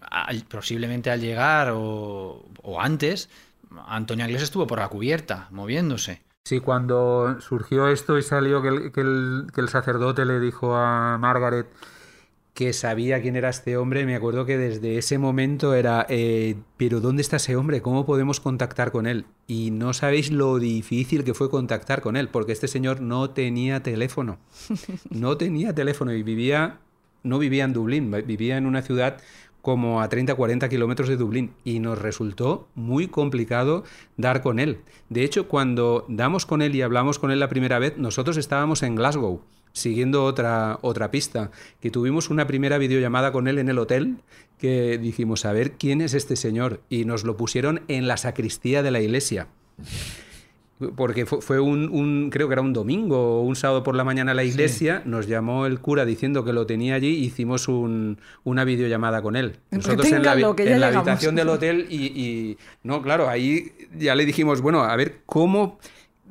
al- 0.00 0.42
posiblemente 0.46 1.08
al 1.12 1.20
llegar 1.20 1.70
o, 1.72 2.44
o 2.62 2.80
antes, 2.80 3.30
Antonio 3.86 4.24
Anglés 4.24 4.42
estuvo 4.42 4.66
por 4.66 4.80
la 4.80 4.88
cubierta, 4.88 5.46
moviéndose. 5.52 6.20
Sí, 6.44 6.58
cuando 6.58 7.40
surgió 7.40 7.86
esto 7.86 8.18
y 8.18 8.22
salió 8.22 8.60
que 8.60 8.68
el, 8.68 8.90
que 8.92 9.00
el- 9.02 9.46
que 9.54 9.60
el 9.60 9.68
sacerdote 9.68 10.24
le 10.24 10.40
dijo 10.40 10.74
a 10.74 11.16
Margaret 11.18 11.66
que 12.54 12.74
sabía 12.74 13.22
quién 13.22 13.36
era 13.36 13.48
este 13.48 13.78
hombre, 13.78 14.04
me 14.04 14.14
acuerdo 14.14 14.44
que 14.44 14.58
desde 14.58 14.98
ese 14.98 15.16
momento 15.16 15.74
era, 15.74 16.04
eh, 16.10 16.56
pero 16.76 17.00
¿dónde 17.00 17.22
está 17.22 17.36
ese 17.36 17.56
hombre? 17.56 17.80
¿Cómo 17.80 18.04
podemos 18.04 18.40
contactar 18.40 18.92
con 18.92 19.06
él? 19.06 19.24
Y 19.46 19.70
no 19.70 19.94
sabéis 19.94 20.30
lo 20.30 20.58
difícil 20.58 21.24
que 21.24 21.32
fue 21.32 21.48
contactar 21.48 22.02
con 22.02 22.14
él, 22.14 22.28
porque 22.28 22.52
este 22.52 22.68
señor 22.68 23.00
no 23.00 23.30
tenía 23.30 23.82
teléfono. 23.82 24.38
No 25.10 25.36
tenía 25.36 25.74
teléfono 25.74 26.12
y 26.12 26.22
vivía, 26.22 26.78
no 27.22 27.38
vivía 27.38 27.64
en 27.64 27.72
Dublín, 27.72 28.10
vivía 28.26 28.56
en 28.56 28.66
una 28.66 28.82
ciudad 28.82 29.18
como 29.62 30.02
a 30.02 30.08
30-40 30.08 30.68
kilómetros 30.68 31.08
de 31.08 31.16
Dublín 31.16 31.52
y 31.64 31.78
nos 31.78 31.98
resultó 31.98 32.68
muy 32.74 33.06
complicado 33.08 33.84
dar 34.16 34.42
con 34.42 34.58
él. 34.58 34.80
De 35.08 35.22
hecho, 35.22 35.48
cuando 35.48 36.04
damos 36.08 36.46
con 36.46 36.60
él 36.62 36.74
y 36.74 36.82
hablamos 36.82 37.18
con 37.18 37.30
él 37.30 37.38
la 37.40 37.48
primera 37.48 37.78
vez, 37.78 37.96
nosotros 37.96 38.36
estábamos 38.36 38.82
en 38.82 38.96
Glasgow 38.96 39.42
siguiendo 39.72 40.24
otra, 40.24 40.78
otra 40.82 41.10
pista, 41.10 41.50
que 41.80 41.90
tuvimos 41.90 42.30
una 42.30 42.46
primera 42.46 42.78
videollamada 42.78 43.32
con 43.32 43.48
él 43.48 43.58
en 43.58 43.68
el 43.68 43.78
hotel, 43.78 44.16
que 44.58 44.98
dijimos, 44.98 45.44
a 45.44 45.52
ver 45.52 45.72
quién 45.72 46.00
es 46.00 46.14
este 46.14 46.36
señor, 46.36 46.80
y 46.88 47.04
nos 47.04 47.24
lo 47.24 47.36
pusieron 47.36 47.82
en 47.88 48.06
la 48.06 48.16
sacristía 48.16 48.82
de 48.82 48.90
la 48.90 49.00
iglesia. 49.00 49.48
Porque 50.96 51.26
fue, 51.26 51.60
un, 51.60 52.30
creo 52.30 52.48
que 52.48 52.54
era 52.54 52.62
un 52.62 52.72
domingo 52.72 53.38
o 53.38 53.42
un 53.42 53.54
sábado 53.54 53.82
por 53.82 53.94
la 53.94 54.04
mañana 54.04 54.32
a 54.32 54.34
la 54.34 54.44
iglesia, 54.44 55.02
nos 55.04 55.28
llamó 55.28 55.66
el 55.66 55.80
cura 55.80 56.04
diciendo 56.04 56.44
que 56.44 56.52
lo 56.52 56.66
tenía 56.66 56.96
allí 56.96 57.08
hicimos 57.08 57.68
una 57.68 58.64
videollamada 58.64 59.22
con 59.22 59.36
él. 59.36 59.56
Nosotros 59.70 60.10
en 60.10 60.22
la, 60.22 60.32
habitación 60.88 61.36
del 61.36 61.48
hotel 61.48 61.86
y, 61.88 62.56
no, 62.82 63.00
claro, 63.02 63.28
ahí 63.28 63.72
ya 63.96 64.14
le 64.14 64.24
dijimos, 64.24 64.60
bueno, 64.60 64.82
a 64.82 64.96
ver 64.96 65.20
cómo 65.26 65.78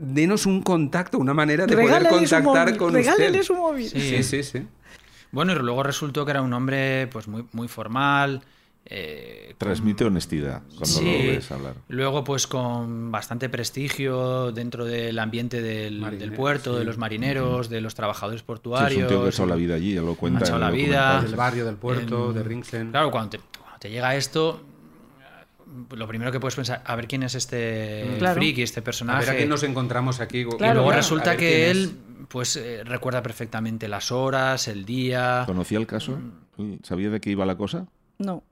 denos 0.01 0.45
un 0.45 0.61
contacto, 0.61 1.17
una 1.17 1.33
manera 1.33 1.65
de 1.65 1.75
poder 1.75 2.07
contactar 2.07 2.77
con 2.77 2.95
usted. 2.95 3.43
su 3.43 3.55
móvil. 3.55 3.89
Sí. 3.89 4.23
sí, 4.23 4.43
sí, 4.43 4.67
Bueno, 5.31 5.53
y 5.53 5.55
luego 5.55 5.83
resultó 5.83 6.25
que 6.25 6.31
era 6.31 6.41
un 6.41 6.53
hombre 6.53 7.07
pues 7.07 7.27
muy, 7.27 7.45
muy 7.51 7.67
formal, 7.67 8.41
eh, 8.85 9.53
Transmite 9.57 10.05
honestidad 10.05 10.63
cuando 10.77 11.01
lo 11.01 11.07
ves 11.07 11.51
hablar. 11.51 11.75
Luego, 11.87 12.23
pues 12.23 12.47
con 12.47 13.11
bastante 13.11 13.47
prestigio 13.47 14.51
dentro 14.51 14.85
del 14.85 15.17
ambiente 15.19 15.61
del, 15.61 16.33
puerto, 16.35 16.77
de 16.77 16.83
los 16.83 16.97
marineros, 16.97 17.69
de 17.69 17.79
los 17.79 17.93
trabajadores 17.93 18.41
portuarios. 18.41 18.97
es 18.97 19.03
un 19.03 19.07
tío 19.07 19.19
que 19.21 19.27
ha 19.27 19.29
echado 19.29 19.47
la 19.47 19.55
vida 19.55 19.75
allí, 19.75 19.93
ya 19.93 20.01
lo 20.01 20.15
cuenta. 20.15 20.39
Ha 20.39 20.43
echado 20.43 20.59
la 20.59 20.71
vida. 20.71 21.21
Del 21.21 21.35
barrio, 21.35 21.65
del 21.65 21.75
puerto, 21.75 22.33
de 22.33 22.43
Ringsen. 22.43 22.91
Claro, 22.91 23.11
cuando 23.11 23.37
te, 23.79 23.89
llega 23.89 24.15
esto, 24.15 24.61
lo 25.91 26.07
primero 26.07 26.31
que 26.31 26.39
puedes 26.39 26.55
pensar, 26.55 26.81
a 26.85 26.95
ver 26.95 27.07
quién 27.07 27.23
es 27.23 27.35
este 27.35 28.17
mm. 28.19 28.33
friki, 28.33 28.61
este 28.61 28.81
personaje. 28.81 29.29
A 29.29 29.33
ver 29.33 29.43
a 29.43 29.45
nos 29.45 29.63
encontramos 29.63 30.19
aquí. 30.19 30.39
y 30.39 30.43
luego 30.43 30.91
resulta 30.91 31.37
que 31.37 31.71
él 31.71 31.97
pues 32.27 32.55
eh, 32.55 32.83
recuerda 32.83 33.21
perfectamente 33.21 33.87
las 33.87 34.11
horas, 34.11 34.67
el 34.67 34.85
día. 34.85 35.43
¿Conocía 35.45 35.77
el 35.77 35.87
caso? 35.87 36.19
¿Sabía 36.83 37.09
de 37.09 37.19
qué 37.19 37.31
iba 37.31 37.45
la 37.45 37.57
cosa? 37.57 37.87
No. 38.17 38.43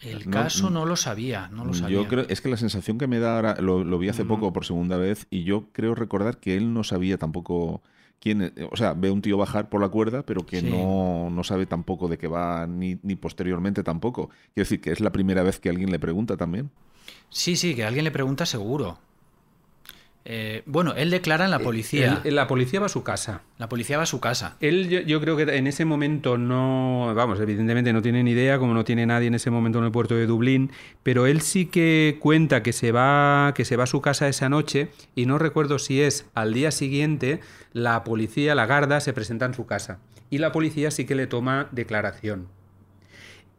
El 0.00 0.30
caso 0.30 0.70
no 0.70 0.86
lo 0.86 0.94
sabía, 0.94 1.48
no 1.52 1.64
lo 1.64 1.74
sabía. 1.74 1.96
Yo 1.96 2.06
creo, 2.06 2.24
es 2.28 2.40
que 2.40 2.48
la 2.48 2.56
sensación 2.56 2.98
que 2.98 3.08
me 3.08 3.18
da 3.18 3.34
ahora, 3.34 3.56
lo, 3.60 3.98
vi 3.98 4.08
hace 4.08 4.24
poco 4.24 4.52
por 4.52 4.64
segunda 4.64 4.96
vez, 4.96 5.26
y 5.28 5.42
yo 5.42 5.70
creo 5.72 5.94
recordar 5.94 6.38
que 6.38 6.56
él 6.56 6.72
no 6.72 6.84
sabía 6.84 7.18
tampoco 7.18 7.82
quién, 8.20 8.52
o 8.70 8.76
sea, 8.76 8.94
ve 8.94 9.10
un 9.10 9.22
tío 9.22 9.36
bajar 9.36 9.68
por 9.68 9.80
la 9.80 9.88
cuerda, 9.88 10.22
pero 10.22 10.44
que 10.46 10.62
no, 10.62 11.30
no, 11.30 11.44
sabe 11.44 11.66
tampoco 11.66 12.08
de 12.08 12.18
qué 12.18 12.28
va, 12.28 12.66
ni, 12.66 12.98
ni 13.02 13.16
posteriormente 13.16 13.82
tampoco. 13.82 14.28
Quiero 14.28 14.64
decir 14.64 14.80
que 14.80 14.90
es 14.90 15.00
la 15.00 15.12
primera 15.12 15.42
vez 15.42 15.60
que 15.60 15.68
alguien 15.68 15.90
le 15.90 15.98
pregunta 15.98 16.36
también. 16.36 16.70
Sí, 17.30 17.56
sí, 17.56 17.74
que 17.74 17.84
alguien 17.84 18.04
le 18.04 18.10
pregunta 18.10 18.46
seguro. 18.46 18.98
Eh, 20.30 20.62
bueno, 20.66 20.92
él 20.94 21.08
declara 21.08 21.46
en 21.46 21.50
la 21.50 21.56
eh, 21.56 21.64
policía. 21.64 22.20
la 22.22 22.46
policía 22.46 22.80
va 22.80 22.86
a 22.86 22.90
su 22.90 23.02
casa. 23.02 23.40
La 23.56 23.70
policía 23.70 23.96
va 23.96 24.02
a 24.02 24.06
su 24.06 24.20
casa. 24.20 24.56
Él, 24.60 25.06
yo, 25.06 25.20
creo 25.22 25.38
que 25.38 25.44
en 25.44 25.66
ese 25.66 25.86
momento 25.86 26.36
no, 26.36 27.14
vamos, 27.16 27.40
evidentemente 27.40 27.94
no 27.94 28.02
tiene 28.02 28.22
ni 28.22 28.32
idea, 28.32 28.58
como 28.58 28.74
no 28.74 28.84
tiene 28.84 29.06
nadie 29.06 29.28
en 29.28 29.34
ese 29.34 29.50
momento 29.50 29.78
en 29.78 29.86
el 29.86 29.90
puerto 29.90 30.14
de 30.14 30.26
Dublín, 30.26 30.70
pero 31.02 31.26
él 31.26 31.40
sí 31.40 31.64
que 31.64 32.18
cuenta 32.20 32.62
que 32.62 32.74
se 32.74 32.92
va, 32.92 33.54
que 33.54 33.64
se 33.64 33.76
va 33.76 33.84
a 33.84 33.86
su 33.86 34.02
casa 34.02 34.28
esa 34.28 34.50
noche 34.50 34.90
y 35.14 35.24
no 35.24 35.38
recuerdo 35.38 35.78
si 35.78 36.02
es 36.02 36.26
al 36.34 36.52
día 36.52 36.72
siguiente 36.72 37.40
la 37.72 38.04
policía, 38.04 38.54
la 38.54 38.66
garda, 38.66 39.00
se 39.00 39.14
presenta 39.14 39.46
en 39.46 39.54
su 39.54 39.64
casa 39.64 39.98
y 40.28 40.38
la 40.38 40.52
policía 40.52 40.90
sí 40.90 41.06
que 41.06 41.14
le 41.14 41.26
toma 41.26 41.68
declaración. 41.72 42.48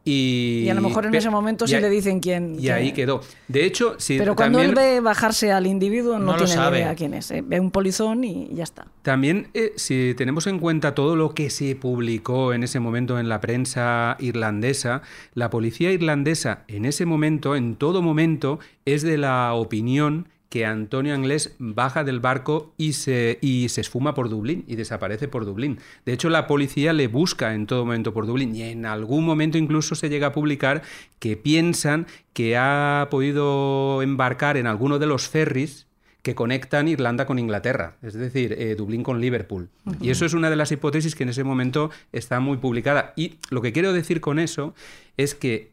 Y, 0.04 0.66
a 0.70 0.74
lo 0.74 0.80
mejor 0.80 1.06
en 1.06 1.14
ese 1.14 1.28
momento 1.28 1.66
sí 1.66 1.78
le 1.78 1.90
dicen 1.90 2.20
quién. 2.20 2.56
Y 2.58 2.70
ahí 2.70 2.92
quedó. 2.92 3.20
De 3.48 3.66
hecho, 3.66 3.96
si 3.98 4.18
Pero 4.18 4.34
cuando 4.34 4.60
él 4.60 4.74
ve 4.74 5.00
bajarse 5.00 5.52
al 5.52 5.66
individuo, 5.66 6.18
no, 6.18 6.36
tiene 6.36 6.54
idea 6.54 6.94
quién 6.94 7.14
es. 7.14 7.30
¿eh? 7.30 7.42
Ve 7.46 7.60
un 7.60 7.70
polizón 7.70 8.24
y 8.24 8.48
ya 8.54 8.64
está. 8.64 8.86
También, 9.02 9.48
eh, 9.52 9.72
si 9.76 10.14
tenemos 10.16 10.46
en 10.46 10.58
cuenta 10.58 10.94
todo 10.94 11.16
lo 11.16 11.34
que 11.34 11.50
se 11.50 11.76
publicó 11.76 12.54
en 12.54 12.62
ese 12.62 12.80
momento 12.80 13.18
en 13.18 13.28
la 13.28 13.40
prensa 13.40 14.16
irlandesa, 14.20 15.02
la 15.34 15.50
policía 15.50 15.92
irlandesa 15.92 16.64
en 16.68 16.86
ese 16.86 17.04
momento, 17.04 17.54
en 17.54 17.76
todo 17.76 18.00
momento, 18.00 18.58
es 18.86 19.02
de 19.02 19.18
la 19.18 19.52
opinión 19.52 20.28
que 20.50 20.66
Antonio 20.66 21.14
Anglés 21.14 21.54
baja 21.58 22.02
del 22.02 22.18
barco 22.18 22.74
y 22.76 22.94
se, 22.94 23.38
y 23.40 23.68
se 23.68 23.80
esfuma 23.80 24.14
por 24.14 24.28
Dublín 24.28 24.64
y 24.66 24.74
desaparece 24.74 25.28
por 25.28 25.46
Dublín. 25.46 25.78
De 26.04 26.12
hecho, 26.12 26.28
la 26.28 26.48
policía 26.48 26.92
le 26.92 27.06
busca 27.06 27.54
en 27.54 27.66
todo 27.66 27.86
momento 27.86 28.12
por 28.12 28.26
Dublín 28.26 28.54
y 28.54 28.62
en 28.62 28.84
algún 28.84 29.24
momento 29.24 29.58
incluso 29.58 29.94
se 29.94 30.08
llega 30.08 30.26
a 30.26 30.32
publicar 30.32 30.82
que 31.20 31.36
piensan 31.36 32.08
que 32.32 32.56
ha 32.56 33.06
podido 33.12 34.02
embarcar 34.02 34.56
en 34.56 34.66
alguno 34.66 34.98
de 34.98 35.06
los 35.06 35.28
ferries 35.28 35.86
que 36.22 36.34
conectan 36.34 36.88
Irlanda 36.88 37.26
con 37.26 37.38
Inglaterra, 37.38 37.96
es 38.02 38.14
decir, 38.14 38.54
eh, 38.58 38.74
Dublín 38.74 39.04
con 39.04 39.20
Liverpool. 39.20 39.70
Y 40.00 40.10
eso 40.10 40.26
es 40.26 40.34
una 40.34 40.50
de 40.50 40.56
las 40.56 40.72
hipótesis 40.72 41.14
que 41.14 41.22
en 41.22 41.30
ese 41.30 41.44
momento 41.44 41.90
está 42.12 42.40
muy 42.40 42.58
publicada. 42.58 43.12
Y 43.16 43.36
lo 43.50 43.62
que 43.62 43.72
quiero 43.72 43.92
decir 43.92 44.20
con 44.20 44.38
eso 44.38 44.74
es 45.16 45.34
que, 45.34 45.70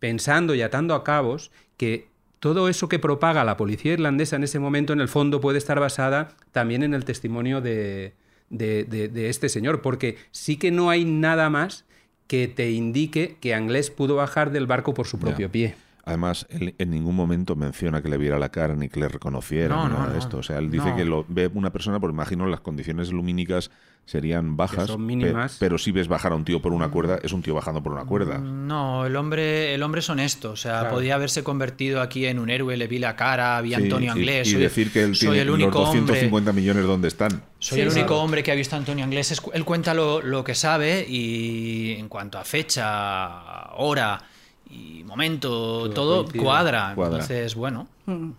pensando 0.00 0.54
y 0.54 0.62
atando 0.62 0.94
a 0.94 1.04
cabos, 1.04 1.50
que 1.76 2.08
todo 2.40 2.68
eso 2.68 2.88
que 2.88 2.98
propaga 2.98 3.44
la 3.44 3.56
policía 3.56 3.92
irlandesa 3.92 4.36
en 4.36 4.44
ese 4.44 4.58
momento, 4.58 4.92
en 4.92 5.00
el 5.00 5.08
fondo, 5.08 5.40
puede 5.40 5.58
estar 5.58 5.80
basada 5.80 6.28
también 6.52 6.82
en 6.82 6.94
el 6.94 7.04
testimonio 7.04 7.60
de, 7.60 8.12
este 8.50 9.48
señor, 9.48 9.82
porque 9.82 10.18
sí 10.30 10.56
que 10.56 10.70
no 10.70 10.90
hay 10.90 11.04
nada 11.04 11.50
más 11.50 11.84
que 12.26 12.48
te 12.48 12.70
indique 12.70 13.36
que 13.40 13.54
Anglés 13.54 13.90
pudo 13.90 14.16
bajar 14.16 14.50
del 14.50 14.66
barco 14.66 14.94
por 14.94 15.06
su 15.06 15.18
propio 15.18 15.50
pie. 15.50 15.76
Además, 16.06 16.46
él 16.50 16.76
en 16.78 16.90
ningún 16.90 17.16
momento 17.16 17.56
menciona 17.56 18.00
que 18.00 18.08
le 18.08 18.16
viera 18.16 18.38
la 18.38 18.50
cara 18.50 18.76
ni 18.76 18.88
que 18.88 19.00
le 19.00 19.08
reconociera 19.08 19.74
no, 19.74 19.88
nada 19.88 20.12
de 20.12 20.20
esto. 20.20 20.38
O 20.38 20.42
sea, 20.44 20.58
él 20.58 20.70
dice 20.70 20.94
que 20.94 21.04
lo 21.04 21.26
ve 21.28 21.50
una 21.52 21.72
persona, 21.72 21.98
por 21.98 22.10
imagino 22.10 22.46
las 22.46 22.60
condiciones 22.60 23.10
lumínicas 23.10 23.72
serían 24.04 24.56
bajas, 24.56 24.86
son 24.86 25.04
mínimas. 25.04 25.56
pero 25.58 25.78
si 25.78 25.90
ves 25.90 26.06
bajar 26.06 26.30
a 26.30 26.36
un 26.36 26.44
tío 26.44 26.62
por 26.62 26.72
una 26.72 26.92
cuerda, 26.92 27.18
es 27.24 27.32
un 27.32 27.42
tío 27.42 27.54
bajando 27.54 27.82
por 27.82 27.90
una 27.90 28.04
cuerda. 28.04 28.38
No, 28.38 29.04
el 29.04 29.16
hombre, 29.16 29.74
el 29.74 29.82
hombre 29.82 29.98
es 29.98 30.08
honesto. 30.08 30.52
O 30.52 30.56
sea, 30.56 30.90
podía 30.90 31.16
haberse 31.16 31.42
convertido 31.42 32.00
aquí 32.00 32.26
en 32.26 32.38
un 32.38 32.50
héroe, 32.50 32.76
le 32.76 32.86
vi 32.86 33.00
la 33.00 33.16
cara, 33.16 33.60
vi 33.60 33.74
a 33.74 33.78
Antonio 33.78 34.12
Anglés. 34.12 34.46
Y, 34.52 34.54
decir 34.54 34.92
que 34.92 35.02
él 35.02 35.18
tiene 35.18 35.40
el 35.40 35.50
único 35.50 35.80
los 35.80 35.92
250 35.92 36.52
millones 36.52 36.84
donde 36.84 37.08
están. 37.08 37.42
Soy 37.58 37.80
el 37.80 37.88
único 37.88 38.16
hombre 38.20 38.44
que 38.44 38.52
ha 38.52 38.54
visto 38.54 38.76
a 38.76 38.78
Antonio 38.78 39.02
Anglés. 39.02 39.42
Él 39.52 39.64
cuenta 39.64 39.92
lo, 39.92 40.22
lo 40.22 40.44
que 40.44 40.54
sabe 40.54 41.04
y 41.08 41.96
en 41.98 42.08
cuanto 42.08 42.38
a 42.38 42.44
fecha, 42.44 43.72
hora 43.74 44.22
y 44.68 45.04
momento, 45.04 45.90
todo, 45.90 46.26
cuadra. 46.26 46.94
Entonces, 46.96 47.54
bueno. 47.54 47.88
Mm. 48.06 48.30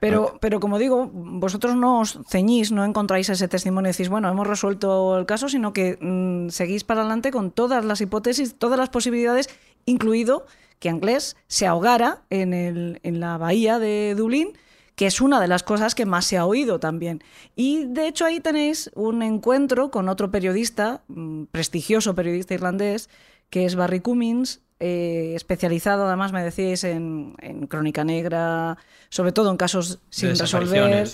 Pero, 0.00 0.36
pero 0.40 0.58
como 0.58 0.80
digo, 0.80 1.08
vosotros 1.12 1.76
no 1.76 2.00
os 2.00 2.18
ceñís, 2.28 2.72
no 2.72 2.84
encontráis 2.84 3.28
ese 3.28 3.46
testimonio 3.46 3.88
y 3.88 3.92
decís, 3.92 4.08
bueno, 4.08 4.28
hemos 4.28 4.48
resuelto 4.48 5.16
el 5.16 5.26
caso, 5.26 5.48
sino 5.48 5.72
que 5.72 5.96
mm, 6.00 6.48
seguís 6.48 6.82
para 6.82 7.02
adelante 7.02 7.30
con 7.30 7.52
todas 7.52 7.84
las 7.84 8.00
hipótesis, 8.00 8.56
todas 8.56 8.76
las 8.80 8.88
posibilidades, 8.88 9.48
incluido 9.86 10.44
que 10.80 10.88
Anglés 10.88 11.36
se 11.46 11.68
ahogara 11.68 12.22
en, 12.30 12.52
el, 12.52 12.98
en 13.04 13.20
la 13.20 13.38
bahía 13.38 13.78
de 13.78 14.16
Dublín, 14.16 14.58
que 14.96 15.06
es 15.06 15.20
una 15.20 15.40
de 15.40 15.46
las 15.46 15.62
cosas 15.62 15.94
que 15.94 16.04
más 16.04 16.24
se 16.24 16.36
ha 16.36 16.46
oído 16.46 16.80
también. 16.80 17.22
Y 17.54 17.84
de 17.84 18.08
hecho 18.08 18.24
ahí 18.24 18.40
tenéis 18.40 18.90
un 18.96 19.22
encuentro 19.22 19.92
con 19.92 20.08
otro 20.08 20.32
periodista, 20.32 21.04
mm, 21.06 21.44
prestigioso 21.44 22.16
periodista 22.16 22.54
irlandés, 22.54 23.08
que 23.50 23.66
es 23.66 23.76
Barry 23.76 24.00
Cummins, 24.00 24.62
eh, 24.84 25.34
especializado 25.36 26.08
además, 26.08 26.32
me 26.32 26.42
decís, 26.42 26.82
en, 26.82 27.36
crónica 27.68 28.02
negra, 28.02 28.76
sobre 29.10 29.30
todo 29.30 29.48
en 29.52 29.56
casos 29.56 30.00
sin 30.10 30.36
resolver, 30.36 31.08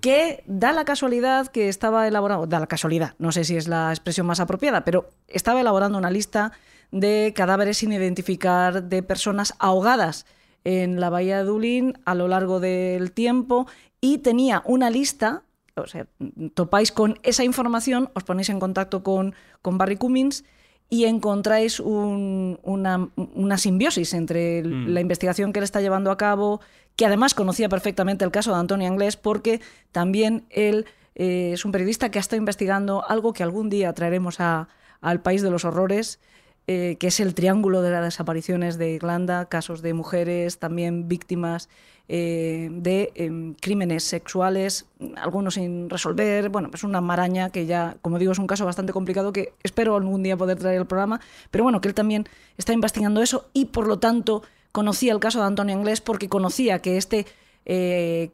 que 0.00 0.44
da 0.46 0.70
la 0.70 0.84
casualidad 0.84 1.48
que 1.48 1.68
estaba 1.68 2.06
elaborando, 2.06 2.46
da 2.46 2.60
la 2.60 2.68
casualidad, 2.68 3.16
no 3.18 3.32
sé 3.32 3.42
si 3.42 3.56
es 3.56 3.66
la 3.66 3.90
expresión 3.90 4.24
más 4.28 4.38
apropiada, 4.38 4.84
pero 4.84 5.10
estaba 5.26 5.60
elaborando 5.60 5.98
una 5.98 6.12
lista 6.12 6.52
de 6.92 7.32
cadáveres 7.34 7.78
sin 7.78 7.90
identificar 7.90 8.84
de 8.84 9.02
personas 9.02 9.54
ahogadas 9.58 10.24
en 10.62 11.00
la 11.00 11.10
bahía 11.10 11.38
de 11.38 11.44
Dublín 11.44 11.98
a 12.04 12.14
lo 12.14 12.28
largo 12.28 12.60
del 12.60 13.10
tiempo 13.10 13.66
y 14.00 14.18
tenía 14.18 14.62
una 14.64 14.90
lista, 14.90 15.42
o 15.74 15.88
sea, 15.88 16.06
topáis 16.54 16.92
con 16.92 17.18
esa 17.24 17.42
información, 17.42 18.10
os 18.14 18.22
ponéis 18.22 18.48
en 18.48 18.60
contacto 18.60 19.02
con, 19.02 19.34
con 19.60 19.76
Barry 19.76 19.96
Cummins 19.96 20.44
y 20.92 21.06
encontráis 21.06 21.80
una, 21.80 23.08
simbiosis 23.56 24.12
entre 24.12 24.62
mm. 24.62 24.88
la 24.88 25.00
investigación 25.00 25.50
que 25.50 25.60
él 25.60 25.64
está 25.64 25.80
llevando 25.80 26.10
a 26.10 26.18
cabo, 26.18 26.60
que 26.96 27.06
además 27.06 27.32
conocía 27.32 27.70
perfectamente 27.70 28.26
el 28.26 28.30
caso 28.30 28.52
de 28.52 28.58
Antonio 28.58 28.88
Anglés, 28.88 29.16
porque 29.16 29.62
también 29.90 30.44
él 30.50 30.84
eh, 31.14 31.52
es 31.54 31.64
un 31.64 31.72
periodista 31.72 32.10
que 32.10 32.18
ha 32.18 32.20
estado 32.20 32.36
investigando 32.36 33.08
algo 33.08 33.32
que 33.32 33.42
algún 33.42 33.70
día 33.70 33.94
traeremos 33.94 34.38
al 34.38 35.22
país 35.22 35.40
de 35.40 35.50
los 35.50 35.64
horrores, 35.64 36.20
eh, 36.66 36.98
que 37.00 37.06
es 37.06 37.20
el 37.20 37.32
triángulo 37.32 37.80
de 37.80 37.90
las 37.90 38.04
desapariciones 38.04 38.76
de 38.76 38.90
Irlanda, 38.90 39.46
casos 39.46 39.80
de 39.80 39.94
mujeres 39.94 40.58
también 40.58 41.08
víctimas 41.08 41.70
eh, 42.08 42.68
de 42.70 43.12
em, 43.14 43.54
crímenes 43.54 44.04
sexuales, 44.04 44.86
algunos 45.16 45.54
sin 45.54 45.88
resolver. 45.88 46.48
Bueno, 46.48 46.70
es 46.72 46.84
una 46.84 47.00
maraña 47.00 47.50
que 47.50 47.66
ya, 47.66 47.96
como 48.02 48.18
digo, 48.18 48.32
es 48.32 48.38
un 48.38 48.46
caso 48.46 48.64
bastante 48.64 48.92
complicado 48.92 49.32
que 49.32 49.54
espero 49.62 49.96
algún 49.96 50.22
día 50.22 50.36
poder 50.36 50.58
traer 50.58 50.78
al 50.78 50.86
programa, 50.86 51.20
pero 51.50 51.64
bueno, 51.64 51.80
que 51.80 51.88
él 51.88 51.94
también 51.94 52.26
está 52.58 52.72
investigando 52.72 53.22
eso 53.22 53.48
y 53.52 53.66
por 53.66 53.86
lo 53.86 53.98
tanto 53.98 54.42
conocía 54.72 55.12
el 55.12 55.20
caso 55.20 55.40
de 55.40 55.46
Antonio 55.46 55.76
Inglés 55.76 56.00
porque 56.00 56.28
conocía 56.28 56.80
que 56.80 56.96
este 56.96 57.26
eh, 57.64 58.30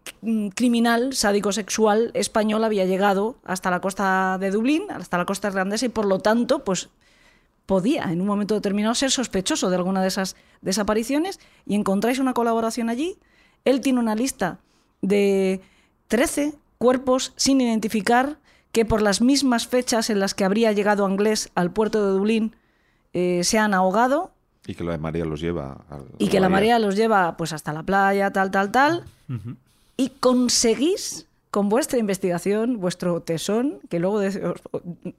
criminal 0.54 1.12
sádico 1.12 1.52
sexual 1.52 2.10
español 2.14 2.64
había 2.64 2.86
llegado 2.86 3.36
hasta 3.44 3.70
la 3.70 3.80
costa 3.80 4.38
de 4.38 4.50
Dublín, 4.50 4.84
hasta 4.90 5.18
la 5.18 5.26
costa 5.26 5.48
irlandesa 5.48 5.86
y 5.86 5.90
por 5.90 6.06
lo 6.06 6.18
tanto, 6.20 6.64
pues 6.64 6.88
podía 7.66 8.04
en 8.04 8.22
un 8.22 8.26
momento 8.26 8.54
determinado 8.54 8.94
ser 8.94 9.10
sospechoso 9.10 9.68
de 9.68 9.76
alguna 9.76 10.00
de 10.00 10.08
esas 10.08 10.36
desapariciones 10.62 11.38
y 11.66 11.74
encontráis 11.74 12.18
una 12.18 12.32
colaboración 12.32 12.88
allí. 12.88 13.18
Él 13.64 13.80
tiene 13.80 14.00
una 14.00 14.14
lista 14.14 14.58
de 15.02 15.60
13 16.08 16.54
cuerpos 16.78 17.32
sin 17.36 17.60
identificar 17.60 18.36
que 18.72 18.84
por 18.84 19.02
las 19.02 19.20
mismas 19.20 19.66
fechas 19.66 20.10
en 20.10 20.20
las 20.20 20.34
que 20.34 20.44
habría 20.44 20.72
llegado 20.72 21.04
Anglés 21.06 21.50
al 21.54 21.70
puerto 21.72 22.04
de 22.04 22.12
Dublín 22.12 22.54
eh, 23.14 23.40
se 23.44 23.58
han 23.58 23.74
ahogado 23.74 24.32
Y 24.66 24.74
que 24.74 24.84
la 24.84 24.98
marea 24.98 25.24
los 25.24 25.40
lleva. 25.40 25.84
al- 25.90 26.04
y 26.18 26.28
que 26.28 26.40
la 26.40 26.48
marea 26.48 26.78
los 26.78 26.94
lleva 26.94 27.36
pues 27.36 27.52
hasta 27.52 27.72
la 27.72 27.82
playa, 27.82 28.30
tal, 28.32 28.50
tal, 28.50 28.70
tal, 28.70 29.04
y 29.96 30.10
conseguís 30.20 31.26
con 31.50 31.70
vuestra 31.70 31.98
investigación, 31.98 32.78
vuestro 32.78 33.22
tesón, 33.22 33.78
que 33.88 33.98
luego 33.98 34.20
de- 34.20 34.46
os- 34.46 34.60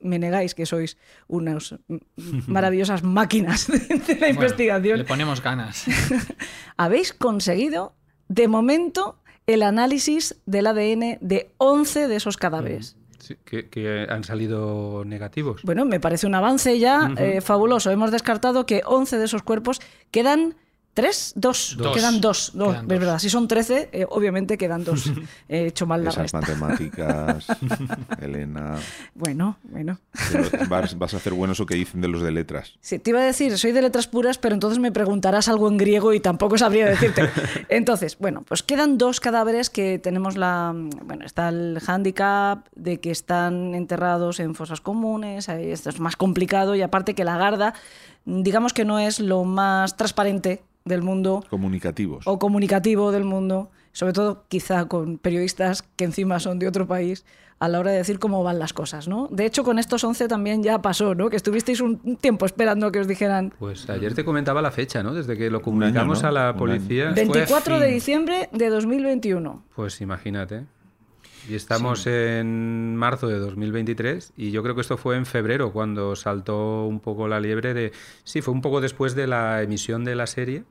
me 0.02 0.20
negáis 0.20 0.54
que 0.54 0.68
sois 0.68 0.96
unas 1.28 1.74
maravillosas 2.48 3.02
máquinas 3.04 3.68
de, 3.68 3.80
de 3.80 3.98
la 4.14 4.20
Bueno, 4.20 4.28
investigación, 4.28 5.00
Le 5.00 5.06
ponemos 5.06 5.42
ganas. 5.42 5.86
habéis 6.78 7.14
conseguido, 7.14 7.94
de 8.30 8.48
momento, 8.48 9.18
el 9.48 9.64
análisis 9.64 10.36
del 10.46 10.68
ADN 10.68 11.18
de 11.20 11.52
11 11.58 12.08
de 12.08 12.16
esos 12.16 12.38
cadáveres. 12.38 12.96
Sí, 13.18 13.36
que, 13.44 13.68
que 13.68 14.08
han 14.10 14.24
salido 14.24 15.04
negativos. 15.04 15.62
Bueno, 15.64 15.84
me 15.84 16.00
parece 16.00 16.26
un 16.26 16.36
avance 16.36 16.80
ya 16.80 17.12
eh, 17.18 17.42
fabuloso. 17.42 17.92
Hemos 17.92 18.12
descartado 18.12 18.66
que 18.66 18.82
11 18.86 19.18
de 19.18 19.26
esos 19.26 19.44
cuerpos 19.44 19.82
quedan. 20.12 20.56
¿Tres? 21.02 21.34
Dos. 21.36 21.76
Dos. 21.78 21.96
Quedan 21.96 22.22
dos. 22.22 22.56
No, 22.56 22.66
Quedan 22.66 22.76
es 22.76 22.82
dos. 22.82 23.00
verdad. 23.00 23.20
Si 23.20 23.30
son 23.30 23.48
13, 23.48 23.90
eh, 23.92 24.06
obviamente 24.10 24.58
quedan 24.58 24.84
dos. 24.84 25.12
He 25.50 25.68
hecho 25.68 25.86
mal 25.86 26.04
la 26.04 26.10
Esas 26.10 26.24
resta. 26.24 26.40
matemáticas, 26.40 27.46
Elena. 28.22 28.76
Bueno, 29.16 29.58
bueno. 29.64 30.00
Vas, 30.70 30.98
vas 30.98 31.14
a 31.14 31.18
hacer 31.18 31.34
bueno 31.34 31.54
eso 31.54 31.66
que 31.66 31.76
dicen 31.76 32.02
de 32.02 32.08
los 32.08 32.22
de 32.22 32.32
letras. 32.32 32.74
Sí, 32.82 33.00
te 33.00 33.10
iba 33.12 33.20
a 33.20 33.24
decir, 33.24 33.58
soy 33.58 33.72
de 33.72 33.82
letras 33.82 34.08
puras, 34.08 34.38
pero 34.38 34.54
entonces 34.54 34.80
me 34.80 34.92
preguntarás 34.92 35.48
algo 35.48 35.68
en 35.68 35.78
griego 35.78 36.14
y 36.14 36.20
tampoco 36.20 36.58
sabría 36.58 36.86
decirte. 36.88 37.30
Entonces, 37.70 38.18
bueno, 38.20 38.44
pues 38.48 38.64
quedan 38.64 38.98
dos 38.98 39.20
cadáveres 39.20 39.70
que 39.70 40.00
tenemos 40.00 40.38
la. 40.38 40.74
Bueno, 40.76 41.26
está 41.26 41.50
el 41.50 41.80
hándicap 41.80 42.68
de 42.76 43.00
que 43.00 43.12
están 43.12 43.74
enterrados 43.76 44.40
en 44.40 44.56
fosas 44.56 44.82
comunes, 44.82 45.50
ahí 45.50 45.72
esto 45.72 45.90
es 45.90 46.00
más 46.00 46.16
complicado 46.16 46.76
y 46.76 46.82
aparte 46.82 47.16
que 47.16 47.24
la 47.24 47.38
garda, 47.38 47.74
digamos 48.30 48.74
que 48.74 48.86
no 48.86 49.00
es 49.00 49.20
lo 49.20 49.44
más 49.44 49.98
transparente 49.98 50.62
del 50.86 51.02
mundo 51.02 51.44
Comunicativos. 51.50 52.26
o 52.26 52.40
comunicativo 52.40 53.12
del 53.12 53.24
mundo, 53.24 53.70
sobre 53.92 54.14
todo 54.14 54.46
quizá 54.48 54.86
con 54.86 55.18
periodistas 55.18 55.84
que 55.96 56.06
encima 56.06 56.40
son 56.40 56.60
de 56.60 56.68
otro 56.68 56.88
país, 56.88 57.26
a 57.60 57.68
la 57.68 57.80
hora 57.80 57.92
de 57.92 57.98
decir 57.98 58.20
cómo 58.20 58.42
van 58.42 58.58
las 58.58 58.72
cosas, 58.72 59.08
¿no? 59.10 59.28
De 59.32 59.46
hecho, 59.46 59.64
con 59.64 59.80
estos 59.80 60.04
11 60.04 60.30
también 60.30 60.64
ya 60.64 60.82
pasó, 60.82 61.14
¿no? 61.14 61.30
Que 61.30 61.36
estuvisteis 61.36 61.82
un 61.82 62.16
tiempo 62.16 62.46
esperando 62.46 62.90
que 62.92 63.00
os 63.00 63.08
dijeran 63.08 63.54
Pues 63.60 63.90
ayer 63.90 64.14
te 64.14 64.24
comentaba 64.24 64.62
la 64.62 64.72
fecha, 64.72 65.04
¿no? 65.04 65.14
Desde 65.14 65.38
que 65.38 65.50
lo 65.50 65.62
comunicamos 65.62 66.24
¿no? 66.24 66.30
a 66.30 66.32
la 66.32 66.56
policía. 66.56 67.08
año. 67.08 67.16
24 67.16 67.80
de 67.80 67.88
diciembre 67.88 68.50
de 68.54 68.70
2021. 68.70 69.64
Pues 69.76 70.00
imagínate. 70.00 70.66
Y 71.50 71.56
estamos 71.56 72.06
en 72.06 72.96
marzo 72.96 73.28
de 73.28 73.40
2023 73.40 74.34
y 74.38 74.52
yo 74.52 74.62
creo 74.62 74.76
que 74.76 74.82
esto 74.82 74.98
fue 74.98 75.16
en 75.16 75.26
febrero 75.26 75.72
cuando 75.74 76.16
saltó 76.16 76.86
un 76.86 77.00
poco 77.00 77.28
la 77.28 77.40
liebre 77.40 77.74
de... 77.74 77.92
Sí, 78.24 78.44
fue 78.44 78.54
un 78.54 78.62
poco 78.62 78.82
después 78.82 79.16
de 79.16 79.26
la 79.26 79.64
emisión 79.64 80.04
de 80.04 80.14
la 80.14 80.28
serie 80.28 80.64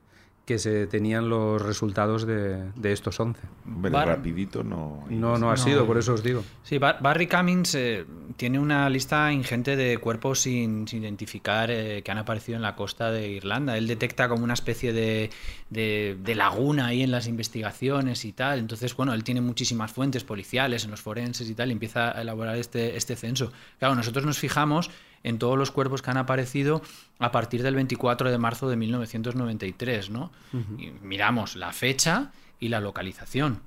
que 0.49 0.57
se 0.57 0.87
tenían 0.87 1.29
los 1.29 1.61
resultados 1.61 2.25
de, 2.25 2.71
de 2.75 2.91
estos 2.91 3.19
11. 3.19 3.39
Hombre, 3.67 3.91
Bar- 3.91 4.07
rapidito 4.07 4.63
no. 4.63 5.05
No, 5.07 5.37
no 5.37 5.51
ha 5.51 5.57
sido, 5.57 5.85
por 5.85 5.99
eso 5.99 6.15
os 6.15 6.23
digo. 6.23 6.43
Sí, 6.63 6.79
Bar- 6.79 6.97
Barry 7.01 7.27
Cummings 7.27 7.75
eh, 7.75 8.03
tiene 8.35 8.57
una 8.57 8.89
lista 8.89 9.31
ingente 9.31 9.75
de 9.75 9.99
cuerpos 9.99 10.39
sin, 10.39 10.87
sin 10.87 11.03
identificar 11.03 11.69
eh, 11.69 12.01
que 12.03 12.09
han 12.11 12.17
aparecido 12.17 12.55
en 12.55 12.63
la 12.63 12.75
costa 12.75 13.11
de 13.11 13.29
Irlanda. 13.29 13.77
Él 13.77 13.85
detecta 13.85 14.27
como 14.27 14.43
una 14.43 14.55
especie 14.55 14.91
de, 14.91 15.29
de- 15.69 16.17
de 16.19 16.33
laguna 16.33 16.87
ahí 16.87 17.03
en 17.03 17.11
las 17.11 17.27
investigaciones 17.27 18.25
y 18.25 18.33
tal. 18.33 18.57
Entonces, 18.57 18.95
bueno, 18.95 19.13
él 19.13 19.23
tiene 19.23 19.41
muchísimas 19.41 19.91
fuentes 19.91 20.23
policiales 20.23 20.83
en 20.83 20.89
los 20.89 21.01
forenses 21.01 21.47
y 21.47 21.53
tal 21.53 21.69
y 21.69 21.73
empieza 21.73 22.17
a 22.17 22.21
elaborar 22.23 22.55
este, 22.57 22.97
este 22.97 23.15
censo. 23.15 23.51
Claro, 23.77 23.93
nosotros 23.93 24.25
nos 24.25 24.39
fijamos 24.39 24.89
en 25.23 25.37
todos 25.39 25.57
los 25.57 25.71
cuerpos 25.71 26.01
que 26.01 26.11
han 26.11 26.17
aparecido 26.17 26.81
a 27.19 27.31
partir 27.31 27.63
del 27.63 27.75
24 27.75 28.31
de 28.31 28.37
marzo 28.37 28.69
de 28.69 28.75
1993, 28.77 30.09
¿no? 30.09 30.31
Y 30.77 30.91
miramos 31.01 31.55
la 31.55 31.71
fecha 31.73 32.31
y 32.59 32.69
la 32.69 32.79
localización. 32.79 33.61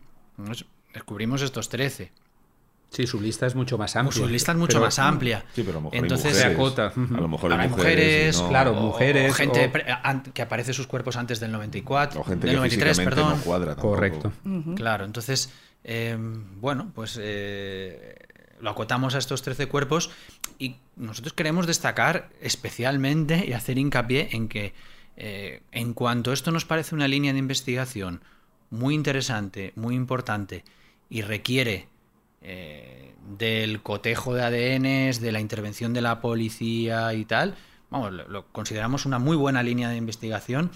Descubrimos 0.95 1.43
estos 1.43 1.69
13. 1.69 2.11
Sí, 2.91 3.07
su 3.07 3.19
lista 3.23 3.47
es 3.47 3.55
mucho 3.55 3.79
más 3.79 3.97
amplia. 3.97 4.23
Su 4.23 4.29
lista 4.29 4.53
es 4.53 4.59
mucho 4.59 4.73
Pero- 4.75 4.85
más 4.85 4.99
amplia. 4.99 5.43
Sí, 5.55 5.63
pero 5.63 5.79
a 5.79 5.81
lo 5.81 5.91
mejor 5.91 5.97
Entonces, 5.99 6.45
hay 6.45 6.55
mujeres. 6.55 6.79
A 6.87 7.21
lo 7.21 7.29
mejor 7.29 7.53
hay 7.55 7.69
mujeres. 7.69 7.71
mujeres, 7.71 8.39
y 8.39 8.43
no- 8.43 8.49
claro, 8.51 8.71
o- 8.73 8.83
mujeres, 8.83 9.31
o 9.33 9.35
gente 9.35 9.73
o- 9.73 10.33
que 10.35 10.43
aparece 10.43 10.75
sus 10.75 10.87
cuerpos 10.87 11.17
antes 11.17 11.41
del 11.41 11.53
94, 11.53 12.21
O 12.21 12.25
gente 12.25 12.47
del 12.47 12.51
que 12.51 12.57
93, 12.59 12.97
físicamente 12.99 13.23
perdón. 13.23 13.39
no 13.39 13.45
cuadra. 13.45 13.77
Correcto. 13.77 14.33
Claro, 14.77 15.07
entonces, 15.07 15.51
eh, 15.85 16.19
bueno, 16.61 16.93
pues 16.95 17.19
eh, 17.23 18.22
lo 18.63 18.71
acotamos 18.71 19.15
a 19.17 19.19
estos 19.19 19.43
13 19.43 19.67
cuerpos 19.67 20.11
y 20.59 20.77
nosotros 20.97 21.33
queremos 21.33 21.67
destacar 21.67 22.31
especialmente 22.41 23.45
y 23.45 23.53
hacer 23.53 23.77
hincapié 23.77 24.29
en 24.33 24.49
que 24.49 24.73
eh, 25.17 25.63
en 25.73 25.93
cuanto 25.93 26.33
esto 26.33 26.53
nos 26.53 26.65
parece 26.65 26.95
una 26.95 27.09
línea 27.09 27.33
de 27.33 27.41
investigación 27.41 28.23
muy 28.71 28.95
interesante, 28.95 29.73
muy 29.75 29.97
importante 29.97 30.65
y 31.11 31.23
requiere 31.23 31.89
eh, 32.41 33.15
del 33.37 33.83
cotejo 33.83 34.33
de 34.33 34.45
ADNs, 34.45 35.21
de 35.21 35.33
la 35.33 35.41
intervención 35.41 35.93
de 35.93 36.01
la 36.01 36.21
policía 36.21 37.13
y 37.15 37.25
tal, 37.25 37.57
vamos, 37.91 38.13
lo, 38.13 38.29
lo 38.29 38.47
consideramos 38.53 39.07
una 39.07 39.19
muy 39.19 39.37
buena 39.37 39.65
línea 39.65 39.89
de 39.89 39.97
investigación. 39.97 40.71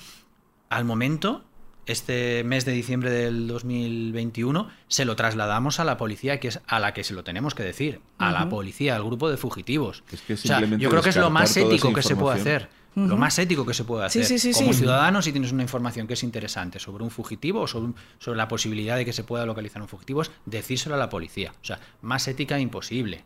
Al 0.70 0.84
momento, 0.84 1.44
este 1.86 2.44
mes 2.44 2.64
de 2.64 2.72
diciembre 2.72 3.10
del 3.10 3.46
2021, 3.48 4.68
se 4.88 5.04
lo 5.04 5.16
trasladamos 5.16 5.80
a 5.80 5.84
la 5.84 5.96
policía, 5.96 6.40
que 6.40 6.48
es 6.48 6.60
a 6.66 6.80
la 6.80 6.92
que 6.94 7.04
se 7.04 7.14
lo 7.14 7.24
tenemos 7.24 7.54
que 7.54 7.62
decir, 7.62 8.00
a 8.18 8.32
la 8.32 8.48
policía, 8.48 8.96
al 8.96 9.04
grupo 9.04 9.30
de 9.30 9.36
fugitivos. 9.36 10.02
Es 10.12 10.20
que 10.22 10.34
O 10.34 10.36
sea, 10.36 10.60
yo 10.64 10.90
creo 10.90 11.02
que 11.02 11.10
es 11.10 11.16
lo 11.16 11.30
más 11.30 11.56
ético 11.56 11.92
que 11.92 12.02
se 12.02 12.16
puede 12.16 12.40
hacer. 12.40 12.68
Lo 12.96 13.18
más 13.18 13.38
ético 13.38 13.66
que 13.66 13.74
se 13.74 13.84
puede 13.84 14.08
Sí, 14.08 14.20
hacer. 14.20 14.38
sí, 14.40 14.52
sí, 14.54 14.58
Como 14.58 14.72
sí. 14.72 14.78
ciudadano, 14.78 15.20
si 15.20 15.30
tienes 15.30 15.52
una 15.52 15.62
información 15.62 16.06
que 16.06 16.14
es 16.14 16.22
interesante 16.22 16.78
sobre 16.78 17.04
un 17.04 17.10
fugitivo 17.10 17.60
o 17.60 17.66
sobre, 17.66 17.88
un- 17.88 17.94
sobre 18.18 18.38
la 18.38 18.48
posibilidad 18.48 18.96
de 18.96 19.04
que 19.04 19.12
se 19.12 19.22
pueda 19.22 19.44
localizar 19.44 19.82
un 19.82 19.88
fugitivo, 19.88 20.22
es 20.22 20.30
decírselo 20.46 20.94
a 20.94 20.98
la 20.98 21.10
policía. 21.10 21.52
O 21.60 21.64
sea, 21.64 21.78
más 22.00 22.26
ética 22.26 22.58
imposible. 22.58 23.24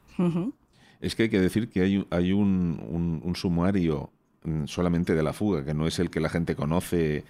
Es 1.01 1.15
que 1.15 1.23
hay 1.23 1.29
que 1.29 1.39
decir 1.41 1.69
que 1.71 1.83
hay, 1.83 2.05
hay 2.11 2.33
un, 2.33 2.83
un- 2.91 3.21
un 3.23 3.37
sumario 3.37 4.11
solamente 4.67 5.15
de 5.15 5.23
la 5.23 5.33
fuga, 5.33 5.65
que 5.65 5.75
no 5.75 5.87
es 5.87 5.99
el 5.99 6.11
que 6.11 6.21
la 6.21 6.29
gente 6.29 6.55
conoce, 6.55 7.25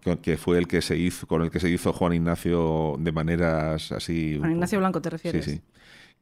que, 0.00 0.18
que 0.18 0.36
fue 0.36 0.58
el 0.58 0.66
que 0.66 0.80
se 0.80 0.96
hizo, 0.96 1.26
con 1.26 1.42
el 1.42 1.50
que 1.50 1.60
se 1.60 1.68
hizo 1.68 1.92
Juan 1.92 2.14
Ignacio 2.14 2.96
de 2.98 3.12
maneras 3.12 3.92
así. 3.92 4.36
Juan 4.38 4.52
Ignacio 4.52 4.78
Blanco, 4.78 5.02
¿te 5.02 5.10
refieres? 5.10 5.44
Sí, 5.44 5.56
sí. 5.56 5.60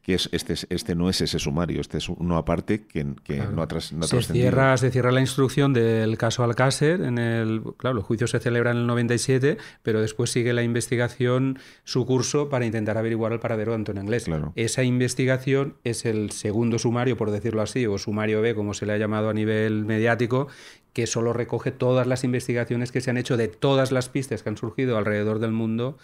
Que 0.05 0.13
es, 0.15 0.29
este, 0.33 0.53
es- 0.53 0.67
este 0.69 0.95
no 0.95 1.09
es 1.09 1.23
ese 1.23 1.39
sumario, 1.39 1.81
este 1.81 1.97
es 1.97 2.11
uno 2.11 2.37
aparte 2.37 2.85
que, 2.87 3.07
que 3.25 3.39
no 3.39 3.63
ha, 3.63 3.67
tras- 3.67 3.91
no 3.93 4.05
ha 4.05 4.07
se 4.07 4.17
trascendido. 4.17 4.45
cierra, 4.45 4.77
se 4.77 4.91
cierra 4.91 5.11
la 5.11 5.21
instrucción 5.21 5.73
del 5.73 6.19
caso 6.19 6.45
Alcácer. 6.45 7.01
En 7.01 7.17
el, 7.17 7.63
claro, 7.79 7.97
el 7.97 8.03
juicio 8.05 8.27
se 8.27 8.39
celebra 8.39 8.71
en 8.73 8.77
el 8.77 8.87
97, 8.87 9.57
pero 9.83 10.03
después 10.03 10.31
sigue 10.31 10.53
la 10.53 10.63
investigación, 10.63 11.59
su 11.85 12.05
curso, 12.05 12.51
para 12.51 12.67
intentar 12.67 12.99
averiguar 12.99 13.33
el 13.33 13.41
paradero 13.41 13.73
de 13.73 13.77
Antonio 13.77 14.03
Anglés. 14.03 14.25
Claro. 14.25 14.53
Esa 14.57 14.83
investigación 14.83 15.77
es 15.85 16.05
el 16.05 16.33
segundo 16.33 16.79
sumario, 16.79 17.17
por 17.17 17.31
decirlo 17.31 17.63
así, 17.63 17.87
o 17.87 17.97
sumario 17.97 18.43
B, 18.43 18.55
como 18.55 18.75
se 18.75 18.85
le 18.85 18.93
ha 18.93 18.99
llamado 18.99 19.31
a 19.31 19.33
nivel 19.33 19.87
mediático, 19.87 20.49
que 20.93 21.07
solo 21.07 21.33
recoge 21.33 21.71
todas 21.73 22.07
las 22.07 22.25
investigaciones 22.25 22.93
que 22.93 23.01
se 23.01 23.09
han 23.11 23.17
hecho 23.17 23.37
de 23.39 23.49
todas 23.49 23.91
las 23.91 24.11
pistas 24.11 24.43
que 24.43 24.51
han 24.51 24.57
surgido 24.59 24.99
alrededor 24.99 25.39
del 25.39 25.51
mundo 25.53 25.97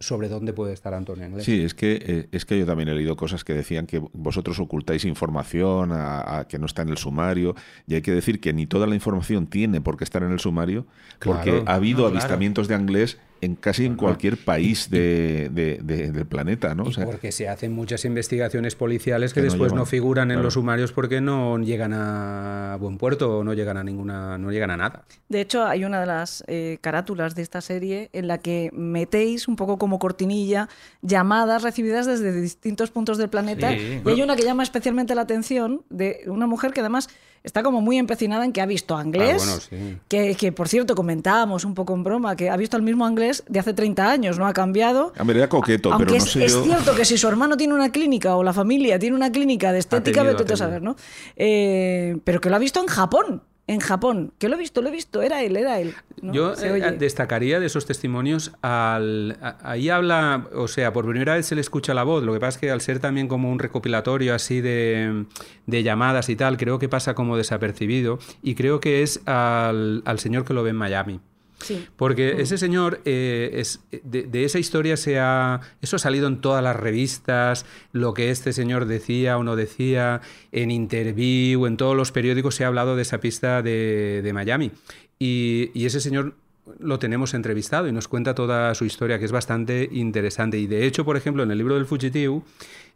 sobre 0.00 0.28
dónde 0.28 0.52
puede 0.52 0.72
estar 0.72 0.94
Antonio 0.94 1.24
Anglés. 1.24 1.44
Sí, 1.44 1.62
es 1.62 1.74
que, 1.74 1.98
eh, 2.06 2.28
es 2.32 2.44
que 2.44 2.58
yo 2.58 2.66
también 2.66 2.88
he 2.88 2.94
leído 2.94 3.16
cosas 3.16 3.42
que 3.44 3.52
decían 3.52 3.86
que 3.86 4.02
vosotros 4.12 4.58
ocultáis 4.60 5.04
información, 5.04 5.92
a, 5.92 6.38
a 6.38 6.48
que 6.48 6.58
no 6.58 6.66
está 6.66 6.82
en 6.82 6.88
el 6.90 6.98
sumario, 6.98 7.54
y 7.86 7.94
hay 7.94 8.02
que 8.02 8.12
decir 8.12 8.40
que 8.40 8.52
ni 8.52 8.66
toda 8.66 8.86
la 8.86 8.94
información 8.94 9.46
tiene 9.46 9.80
por 9.80 9.96
qué 9.96 10.04
estar 10.04 10.22
en 10.22 10.30
el 10.30 10.40
sumario, 10.40 10.86
porque 11.18 11.62
ha 11.66 11.78
No, 11.78 11.80
claro. 11.96 12.06
avistamientos 12.06 12.68
de 12.68 12.74
Anglés 12.74 13.18
en 13.40 13.54
casi 13.54 13.84
en 13.86 13.96
cualquier 13.96 14.36
país 14.36 14.90
de, 14.90 15.48
de- 15.52 15.78
de- 15.82 16.10
del 16.12 16.26
planeta, 16.26 16.74
¿no? 16.74 16.84
O 16.84 16.92
sea, 16.92 17.04
porque 17.04 17.30
se 17.32 17.48
hacen 17.48 17.72
muchas 17.72 18.04
investigaciones 18.04 18.74
policiales 18.74 19.32
que, 19.34 19.42
después 19.42 19.70
no 19.72 19.76
llevan, 19.78 19.86
figuran 19.86 20.30
en 20.30 20.36
claro. 20.36 20.44
los 20.44 20.54
sumarios 20.54 20.92
porque 20.92 21.20
no 21.20 21.58
llegan 21.58 21.92
a 21.94 22.76
buen 22.80 22.98
puerto 22.98 23.38
o 23.38 23.44
no 23.44 23.54
llegan 23.54 23.76
a 23.76 23.84
ninguna, 23.84 24.38
no 24.38 24.50
llegan 24.50 24.70
a 24.70 24.76
nada. 24.76 25.04
De 25.28 25.40
hecho, 25.40 25.64
hay 25.64 25.84
una 25.84 26.00
de 26.00 26.06
las 26.06 26.42
eh, 26.46 26.78
carátulas 26.80 27.34
de 27.34 27.42
esta 27.42 27.60
serie 27.60 28.10
en 28.12 28.26
la 28.28 28.38
que 28.38 28.70
metéis 28.72 29.46
un 29.48 29.56
poco 29.56 29.78
como 29.78 29.98
cortinilla 29.98 30.68
llamadas 31.02 31.62
recibidas 31.62 32.06
desde 32.06 32.32
distintos 32.40 32.90
puntos 32.90 33.18
del 33.18 33.28
planeta. 33.28 33.70
Sí. 33.70 34.00
Y 34.04 34.08
hay 34.08 34.22
una 34.22 34.36
que 34.36 34.42
llama 34.42 34.62
especialmente 34.62 35.14
la 35.14 35.22
atención 35.22 35.82
de 35.90 36.22
una 36.26 36.46
mujer 36.46 36.72
que 36.72 36.80
además 36.80 37.08
está 37.44 37.62
como 37.62 37.80
muy 37.80 37.98
empecinada 37.98 38.44
en 38.44 38.52
que 38.52 38.60
ha 38.60 38.66
visto 38.66 38.96
a 38.96 39.00
Anglés. 39.00 39.42
Ah, 39.42 39.46
bueno, 39.46 39.60
sí. 39.60 39.98
que, 40.08 40.34
que, 40.34 40.52
por 40.52 40.68
cierto, 40.68 40.94
comentábamos 40.94 41.64
un 41.64 41.74
poco 41.74 41.94
en 41.94 42.02
broma 42.04 42.36
que 42.36 42.50
ha 42.50 42.56
visto 42.56 42.76
al 42.76 42.82
mismo 42.82 43.06
Anglés 43.06 43.44
de 43.48 43.58
hace 43.58 43.74
30 43.74 44.10
años, 44.10 44.38
no 44.38 44.46
ha 44.46 44.52
cambiado. 44.52 45.12
a 45.16 45.24
ver, 45.24 45.36
era 45.38 45.48
coqueto, 45.48 45.92
Aunque 45.92 46.06
pero 46.06 46.18
no 46.18 46.24
es, 46.24 46.30
sé 46.30 46.44
es 46.44 46.52
yo. 46.52 46.64
cierto 46.64 46.94
que 46.94 47.04
si 47.04 47.16
su 47.18 47.28
hermano 47.28 47.56
tiene 47.56 47.74
una 47.74 47.90
clínica 47.90 48.36
o 48.36 48.42
la 48.42 48.52
familia 48.52 48.98
tiene 48.98 49.16
una 49.16 49.30
clínica 49.32 49.72
de 49.72 49.78
estética, 49.78 50.22
vete 50.22 50.52
a 50.52 50.56
saber. 50.56 50.82
¿no? 50.82 50.96
Eh, 51.36 52.16
pero 52.24 52.40
que 52.40 52.50
lo 52.50 52.56
ha 52.56 52.58
visto 52.58 52.80
en 52.80 52.86
Japón. 52.86 53.42
En 53.68 53.78
Japón. 53.80 54.32
Que 54.38 54.48
lo 54.48 54.56
he 54.56 54.58
visto, 54.58 54.82
lo 54.82 54.88
he 54.88 54.92
visto. 54.92 55.22
Era 55.22 55.42
él, 55.42 55.56
era 55.56 55.78
él. 55.78 55.94
¿no? 56.22 56.32
Yo 56.32 56.54
eh, 56.54 56.96
destacaría 56.98 57.60
de 57.60 57.66
esos 57.66 57.86
testimonios 57.86 58.50
al 58.62 59.38
a- 59.40 59.58
ahí 59.62 59.88
habla, 59.90 60.48
o 60.54 60.66
sea, 60.68 60.92
por 60.92 61.06
primera 61.06 61.34
vez 61.34 61.46
se 61.46 61.54
le 61.54 61.60
escucha 61.60 61.94
la 61.94 62.02
voz. 62.02 62.24
Lo 62.24 62.32
que 62.32 62.40
pasa 62.40 62.56
es 62.56 62.60
que 62.60 62.70
al 62.70 62.80
ser 62.80 62.98
también 62.98 63.28
como 63.28 63.52
un 63.52 63.58
recopilatorio 63.58 64.34
así 64.34 64.60
de, 64.60 65.26
de 65.66 65.82
llamadas 65.82 66.28
y 66.30 66.34
tal, 66.36 66.56
creo 66.56 66.78
que 66.78 66.88
pasa 66.88 67.14
como 67.14 67.36
desapercibido 67.36 68.18
y 68.42 68.54
creo 68.54 68.80
que 68.80 69.02
es 69.02 69.20
al, 69.26 70.02
al 70.06 70.18
señor 70.18 70.44
que 70.44 70.54
lo 70.54 70.62
ve 70.62 70.70
en 70.70 70.76
Miami. 70.76 71.20
Sí. 71.58 71.86
Porque 71.96 72.40
ese 72.40 72.56
señor, 72.56 73.00
eh, 73.04 73.50
es, 73.54 73.80
de, 73.90 74.22
de 74.22 74.44
esa 74.44 74.58
historia 74.58 74.96
se 74.96 75.18
ha, 75.18 75.60
eso 75.82 75.96
ha 75.96 75.98
salido 75.98 76.28
en 76.28 76.40
todas 76.40 76.62
las 76.62 76.76
revistas, 76.76 77.66
lo 77.92 78.14
que 78.14 78.30
este 78.30 78.52
señor 78.52 78.86
decía 78.86 79.38
o 79.38 79.44
no 79.44 79.56
decía, 79.56 80.20
en 80.52 80.70
interview, 80.70 81.66
en 81.66 81.76
todos 81.76 81.96
los 81.96 82.12
periódicos 82.12 82.54
se 82.54 82.64
ha 82.64 82.68
hablado 82.68 82.96
de 82.96 83.02
esa 83.02 83.18
pista 83.18 83.62
de, 83.62 84.20
de 84.22 84.32
Miami. 84.32 84.70
Y, 85.18 85.70
y 85.74 85.86
ese 85.86 86.00
señor 86.00 86.34
lo 86.78 86.98
tenemos 86.98 87.34
entrevistado 87.34 87.88
y 87.88 87.92
nos 87.92 88.08
cuenta 88.08 88.34
toda 88.34 88.74
su 88.74 88.84
historia, 88.84 89.18
que 89.18 89.24
es 89.24 89.32
bastante 89.32 89.88
interesante. 89.92 90.58
Y 90.58 90.66
de 90.66 90.86
hecho, 90.86 91.04
por 91.04 91.16
ejemplo, 91.16 91.42
en 91.42 91.50
el 91.50 91.58
libro 91.58 91.74
del 91.74 91.86
Fugitivo, 91.86 92.44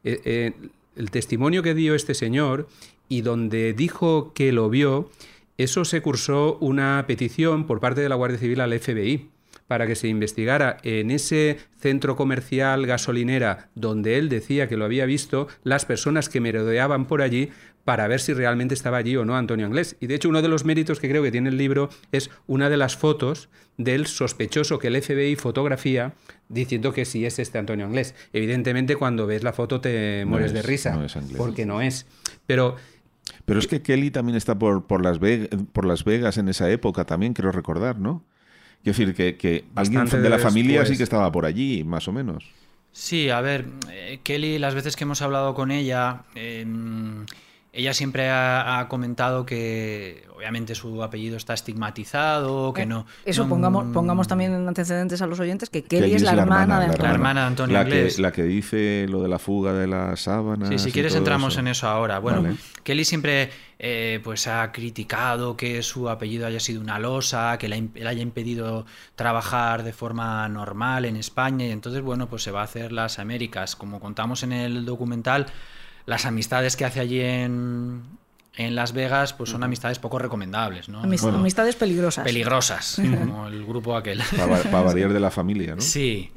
eh, 0.05 0.21
eh, 0.25 0.53
el 0.97 1.11
testimonio 1.11 1.63
que 1.63 1.75
dio 1.75 1.95
este 1.95 2.15
señor 2.15 2.69
y 3.09 3.23
donde 3.23 3.73
dijo 3.73 4.33
que 4.35 4.53
lo 4.53 4.69
vio, 4.71 5.11
eso 5.59 5.85
se 5.85 6.03
cursó 6.03 6.59
una 6.61 7.05
petición 7.07 7.67
por 7.67 7.81
parte 7.81 8.01
de 8.01 8.09
la 8.09 8.15
Guardia 8.15 8.39
Civil 8.39 8.61
al 8.61 8.79
FBI 8.79 9.31
para 9.67 9.87
que 9.87 9.95
se 9.95 10.09
investigara 10.09 10.77
en 10.83 11.11
ese 11.11 11.59
centro 11.79 12.15
comercial 12.17 12.87
gasolinera 12.87 13.71
donde 13.75 14.19
él 14.19 14.29
decía 14.29 14.69
que 14.69 14.77
lo 14.77 14.85
había 14.85 15.07
visto, 15.07 15.49
las 15.65 15.87
personas 15.87 16.29
que 16.29 16.41
merodeaban 16.41 17.07
por 17.07 17.23
allí 17.23 17.51
para 17.85 18.07
ver 18.07 18.21
si 18.21 18.33
realmente 18.33 18.75
estaba 18.75 18.99
allí 18.99 19.17
o 19.17 19.25
no 19.25 19.37
Antonio 19.37 19.67
Anglés. 19.67 19.97
Y 20.01 20.07
de 20.07 20.15
hecho 20.15 20.29
uno 20.29 20.43
de 20.43 20.49
los 20.49 20.65
méritos 20.65 21.01
que 21.01 21.09
creo 21.09 21.23
que 21.23 21.33
tiene 21.33 21.49
el 21.49 21.57
libro 21.57 21.89
es 22.13 22.31
una 22.47 22.69
de 22.69 22.77
las 22.77 22.97
fotos 22.97 23.49
del 23.77 24.07
sospechoso 24.07 24.79
que 24.79 24.89
el 24.89 25.03
FBI 25.03 25.37
fotografía 25.37 26.15
diciendo 26.49 26.93
que 26.93 27.05
sí 27.05 27.25
es 27.25 27.39
este 27.39 27.59
Antonio 27.59 27.87
Anglés. 27.87 28.15
Evidentemente 28.33 28.97
cuando 28.97 29.27
ves 29.27 29.43
la 29.43 29.53
foto 29.53 29.81
te 29.81 30.25
No 30.25 30.33
mueres 30.33 30.53
de 30.53 30.63
risa, 30.63 30.95
no 30.97 31.07
porque 31.37 31.67
no 31.67 31.81
es. 31.81 32.07
Pero 32.47 32.77
Pero 33.45 33.59
es 33.59 33.67
que 33.67 33.83
Kelly 33.83 34.11
también 34.11 34.37
está 34.37 34.59
por, 34.59 34.87
por, 34.87 35.03
las 35.03 35.19
Vegas, 35.19 35.49
por 35.73 35.85
Las 35.85 36.05
Vegas 36.05 36.39
en 36.39 36.49
esa 36.49 36.71
época 36.71 37.05
también, 37.05 37.35
creo 37.35 37.53
recordar, 37.53 37.99
¿no? 37.99 38.25
Quiero 38.83 38.99
decir 38.99 39.15
que, 39.15 39.37
que 39.37 39.65
alguien 39.75 40.07
de 40.07 40.29
la 40.29 40.39
familia 40.39 40.81
después. 40.81 40.89
sí 40.91 40.97
que 40.97 41.05
estaba 41.05 41.31
por 41.31 41.47
allí, 41.47 41.85
más 41.85 42.09
o 42.09 42.13
menos. 42.13 42.51
Sí, 42.93 43.31
a 43.31 43.41
ver, 43.41 43.67
eh, 43.91 44.21
Kelly, 44.23 44.59
las 44.59 44.75
veces 44.75 44.97
que 44.97 45.05
hemos 45.05 45.23
hablado 45.23 45.55
con 45.55 45.71
ella, 45.71 46.25
eh, 46.35 46.67
ella 47.73 47.95
siempre 47.95 48.29
ha, 48.29 48.79
ha 48.81 48.89
comentado 48.89 49.47
que 49.47 50.27
obviamente 50.37 50.75
su 50.75 51.03
apellido 51.03 51.37
está 51.37 51.55
estigmatizado, 51.55 52.73
que 52.75 52.85
no... 52.85 53.07
Eh, 53.25 53.31
Eso, 53.31 53.45
no- 53.45 53.49
pongamos, 53.49 53.87
pongamos 53.95 54.29
también 54.29 54.53
en 54.53 54.69
antecedentes 54.69 55.23
a 55.23 55.27
los 55.27 55.41
oyentes 55.41 55.71
que 55.71 55.83
Kelly, 55.83 56.15
es 56.15 56.23
la, 56.23 56.33
hermana, 56.33 56.81
de 56.81 56.87
la 56.87 56.93
Antonio. 56.93 57.09
La 57.09 57.15
hermana 57.15 57.41
de 57.43 57.47
Antonio 57.47 57.75
la 57.75 57.81
Anglés. 57.81 58.17
Que, 58.17 58.23
la 58.23 58.33
que 58.33 58.43
dice 58.43 59.07
lo 59.09 59.23
de 59.23 59.29
la 59.29 59.39
fuga 59.39 59.73
de 59.73 59.87
las 59.87 60.21
sábanas. 60.21 60.69
Sí, 60.69 60.79
si 60.79 60.93
quieres 60.93 61.15
entramos 61.15 61.57
en 61.57 61.69
eso 61.69 61.89
ahora. 61.89 62.19
Bueno, 62.19 62.43
Vale. 62.43 62.57
Kelly 62.83 63.05
siempre 63.05 63.51
eh, 63.79 64.21
pues 64.23 64.49
ha 64.49 64.71
criticado 64.73 65.57
que 65.57 65.83
su 65.83 66.11
apellido 66.11 66.47
haya 66.47 66.61
sido 66.61 66.81
una 66.81 66.99
losa, 66.99 67.57
que 67.57 67.69
le 67.69 67.89
haya 68.07 68.23
impedido 68.23 68.85
trabajar 69.17 69.83
de 69.83 69.93
forma 69.93 70.49
normal 70.49 71.05
en 71.05 71.17
España 71.17 71.67
y 71.67 71.71
entonces 71.71 72.03
bueno 72.03 72.29
pues 72.29 72.43
se 72.43 72.51
va 72.51 72.61
a 72.61 72.65
hacer 72.65 72.93
las 72.93 73.19
Américas. 73.19 73.77
Como 73.77 73.99
contamos 74.01 74.43
en 74.43 74.53
el 74.53 74.85
documental, 74.85 75.47
las 76.07 76.27
amistades 76.27 76.77
que 76.77 76.85
hace 76.85 77.01
allí 77.01 77.21
en, 77.21 78.03
en 78.57 78.75
Las 78.75 78.93
Vegas 78.93 79.33
pues 79.33 79.51
son 79.51 79.63
amistades 79.63 79.99
poco 79.99 80.19
recomendables, 80.19 80.89
¿no? 80.89 81.03
Bueno. 81.03 81.39
Amistades 81.39 81.77
peligrosas. 81.77 82.25
Peligrosas, 82.25 82.97
como 82.97 83.49
el 83.49 83.65
grupo 83.65 83.97
aquel. 83.97 84.21
Para, 84.37 84.83
variar 84.83 85.13
de 85.13 85.21
la 85.21 85.31
familia, 85.31 85.75
¿no? 85.75 85.81
Sí. 85.81 86.31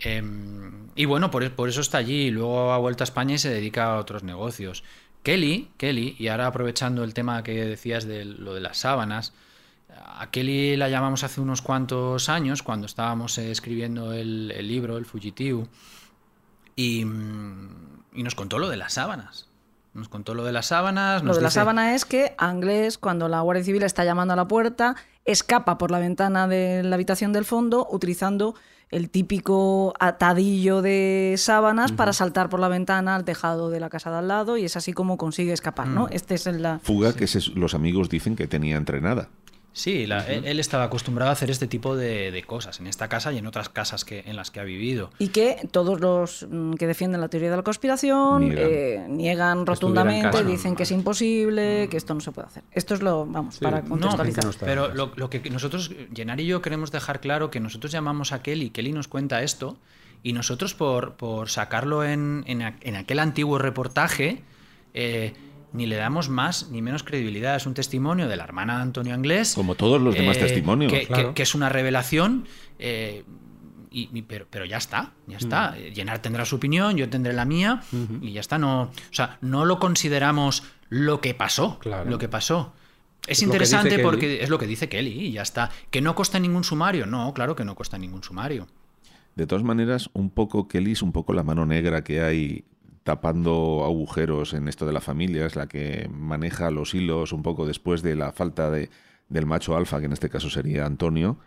Em, 0.00 0.88
y 0.94 1.04
bueno, 1.04 1.30
por, 1.30 1.50
por 1.52 1.68
eso 1.68 1.80
está 1.80 1.98
allí. 1.98 2.26
y 2.26 2.30
Luego 2.30 2.72
ha 2.72 2.78
vuelto 2.78 3.02
a 3.02 3.06
España 3.06 3.34
y 3.34 3.38
se 3.38 3.50
dedica 3.50 3.86
a 3.86 3.98
otros 3.98 4.22
negocios. 4.22 4.84
Kelly, 5.22 5.70
Kelly, 5.76 6.16
y 6.18 6.28
ahora 6.28 6.46
aprovechando 6.46 7.02
el 7.04 7.12
tema 7.12 7.42
que 7.42 7.64
decías 7.64 8.06
de 8.06 8.24
lo 8.24 8.54
de 8.54 8.60
las 8.60 8.78
sábanas, 8.78 9.34
a 9.90 10.30
Kelly 10.30 10.76
la 10.76 10.88
llamamos 10.88 11.24
hace 11.24 11.40
unos 11.40 11.60
cuantos 11.60 12.28
años, 12.28 12.62
cuando 12.62 12.86
estábamos 12.86 13.36
eh, 13.38 13.50
escribiendo 13.50 14.12
el, 14.12 14.52
el 14.56 14.68
libro, 14.68 14.96
El 14.96 15.06
Fugitivo, 15.06 15.68
y, 16.76 17.04
mm, 17.04 17.97
y 18.18 18.22
nos 18.24 18.34
contó 18.34 18.58
lo 18.58 18.68
de 18.68 18.76
las 18.76 18.94
sábanas. 18.94 19.46
Nos 19.94 20.08
contó 20.08 20.34
lo 20.34 20.44
de 20.44 20.52
las 20.52 20.66
sábanas. 20.66 21.22
Lo 21.24 21.34
de 21.34 21.40
la 21.40 21.50
sábana 21.50 21.94
es 21.94 22.04
que 22.04 22.34
Anglés, 22.38 22.98
cuando 22.98 23.28
la 23.28 23.40
Guardia 23.40 23.64
Civil 23.64 23.82
está 23.82 24.04
llamando 24.04 24.34
a 24.34 24.36
la 24.36 24.46
puerta, 24.46 24.96
escapa 25.24 25.78
por 25.78 25.90
la 25.90 25.98
ventana 25.98 26.46
de 26.46 26.82
la 26.82 26.94
habitación 26.96 27.32
del 27.32 27.44
fondo 27.44 27.86
utilizando 27.90 28.54
el 28.90 29.10
típico 29.10 29.92
atadillo 30.00 30.80
de 30.82 31.34
sábanas 31.36 31.92
para 31.92 32.12
saltar 32.12 32.48
por 32.48 32.58
la 32.60 32.68
ventana 32.68 33.14
al 33.16 33.24
tejado 33.24 33.70
de 33.70 33.80
la 33.80 33.90
casa 33.90 34.10
de 34.10 34.16
al 34.18 34.28
lado 34.28 34.56
y 34.56 34.64
es 34.64 34.76
así 34.76 34.92
como 34.92 35.16
consigue 35.18 35.52
escapar, 35.52 35.88
Mm. 35.88 35.94
¿no? 35.94 36.08
Este 36.10 36.34
es 36.34 36.46
el 36.46 36.62
la... 36.62 36.78
Fuga 36.80 37.12
que 37.14 37.26
se- 37.26 37.50
los 37.54 37.74
amigos 37.74 38.08
dicen 38.08 38.34
que 38.36 38.46
tenía 38.46 38.76
entrenada. 38.76 39.28
Sí, 39.78 40.06
la- 40.08 40.26
él, 40.26 40.44
él 40.44 40.58
estaba 40.58 40.82
acostumbrado 40.82 41.30
a 41.30 41.34
hacer 41.34 41.50
este 41.52 41.68
tipo 41.68 41.94
de, 41.94 42.32
de 42.32 42.42
cosas 42.42 42.80
en 42.80 42.88
esta 42.88 43.08
casa 43.08 43.32
y 43.32 43.38
en 43.38 43.46
otras 43.46 43.68
casas 43.68 44.04
que, 44.04 44.24
en 44.26 44.34
las 44.34 44.50
que 44.50 44.58
ha 44.58 44.64
vivido. 44.64 45.10
Y 45.20 45.28
que 45.28 45.68
todos 45.70 46.00
los 46.00 46.46
mm, 46.50 46.72
que 46.74 46.88
defienden 46.88 47.20
la 47.20 47.28
teoría 47.28 47.48
de 47.50 47.56
la 47.58 47.62
conspiración 47.62 48.40
Niegan. 48.48 48.68
eh, 48.68 49.06
niegan 49.08 49.66
rotundamente, 49.66 50.30
casa, 50.32 50.42
dicen 50.42 50.74
que 50.74 50.82
es 50.82 50.90
imposible, 50.90 51.86
Mm. 51.86 51.90
que 51.90 51.96
esto 51.96 52.12
no 52.12 52.20
se 52.20 52.32
puede 52.32 52.48
hacer. 52.48 52.64
Esto 52.72 52.94
es 52.94 53.02
lo, 53.02 53.24
vamos, 53.24 53.54
Sí, 53.54 53.60
para 53.64 53.82
contextualizar. 53.82 54.44
no 54.44 54.52
Pero 54.58 54.88
lo, 54.94 55.12
lo 55.14 55.30
que 55.30 55.48
nosotros, 55.48 55.92
Llenar 56.12 56.40
y 56.40 56.46
yo 56.46 56.60
queremos 56.60 56.90
dejar 56.90 57.20
claro 57.20 57.50
que 57.52 57.60
nosotros 57.60 57.92
llamamos 57.92 58.32
a 58.32 58.42
Kelly, 58.42 58.70
Kelly 58.70 58.92
nos 58.92 59.06
cuenta 59.06 59.42
esto, 59.44 59.76
y 60.24 60.32
nosotros 60.32 60.74
por, 60.74 61.14
por 61.14 61.50
sacarlo 61.50 62.02
en, 62.04 62.42
en 62.48 62.96
aquel 62.96 63.20
antiguo 63.20 63.58
reportaje, 63.58 64.42
eh, 64.94 65.34
ni 65.72 65.86
le 65.86 65.96
damos 65.96 66.28
más 66.28 66.70
ni 66.70 66.80
menos 66.82 67.02
credibilidad. 67.02 67.56
Es 67.56 67.66
un 67.66 67.74
testimonio 67.74 68.28
de 68.28 68.36
la 68.36 68.44
hermana 68.44 68.76
de 68.76 68.82
Antonio 68.82 69.14
Anglés. 69.14 69.54
Como 69.54 69.74
todos 69.74 70.00
los 70.00 70.14
demás 70.14 70.36
eh, 70.36 70.40
testimonios. 70.40 70.92
Que, 70.92 71.00
que- 71.00 71.06
claro. 71.06 71.34
que 71.34 71.42
es 71.42 71.54
una 71.54 71.68
revelación. 71.68 72.46
eh, 72.78 73.24
y, 73.90 74.10
y- 74.12 74.22
pero, 74.22 74.46
pero 74.50 74.64
ya 74.66 74.76
está, 74.76 75.12
ya 75.26 75.38
está. 75.38 75.70
Mm. 75.70 75.74
Eh, 75.76 75.92
Llenar 75.94 76.20
tendrá 76.20 76.44
su 76.44 76.56
opinión, 76.56 76.96
yo 76.96 77.08
tendré 77.08 77.32
la 77.32 77.44
mía, 77.46 77.82
y 78.20 78.32
ya 78.32 78.40
está. 78.40 78.58
No, 78.58 78.82
o 78.82 78.90
sea, 79.12 79.38
no 79.40 79.64
lo 79.64 79.78
consideramos 79.78 80.62
lo 80.90 81.20
que 81.20 81.32
pasó. 81.34 81.78
Claro. 81.78 82.08
Lo 82.10 82.18
que 82.18 82.28
pasó. 82.28 82.72
Es, 83.26 83.42
interesante 83.42 83.90
Kelly. 83.90 84.02
porque 84.02 84.42
es 84.42 84.48
lo 84.48 84.58
que 84.58 84.66
dice 84.66 84.88
Kelly 84.88 85.10
y 85.26 85.32
ya 85.32 85.42
está. 85.42 85.70
¿Que 85.90 86.00
no 86.00 86.14
cuesta 86.14 86.38
ningún 86.38 86.64
sumario? 86.64 87.04
No, 87.06 87.32
claro 87.34 87.56
que 87.56 87.64
no 87.64 87.74
cuesta 87.74 87.98
ningún 87.98 88.22
sumario. 88.22 88.66
De 89.36 89.46
todas 89.46 89.64
maneras, 89.64 90.08
un 90.14 90.30
poco 90.30 90.66
Kelly 90.68 90.92
es 90.92 91.02
un 91.02 91.12
poco 91.12 91.32
la 91.32 91.42
mano 91.42 91.64
negra 91.66 92.02
que 92.04 92.22
hay 92.22 92.64
tapando 93.08 93.84
agujeros 93.86 94.52
en 94.52 94.68
esto 94.68 94.84
de 94.84 94.92
la 94.92 95.00
familia, 95.00 95.46
es 95.46 95.56
la 95.56 95.66
que 95.66 96.10
maneja 96.12 96.70
los 96.70 96.94
hilos 96.94 97.32
un 97.32 97.42
poco 97.42 97.64
después 97.66 98.02
de 98.02 98.14
la 98.14 98.32
falta 98.32 98.70
de, 98.70 98.90
del 99.30 99.46
macho 99.46 99.74
alfa, 99.78 99.98
que 99.98 100.04
en 100.04 100.12
este 100.12 100.28
caso 100.28 100.50
sería 100.50 100.84
Antonio, 100.84 101.38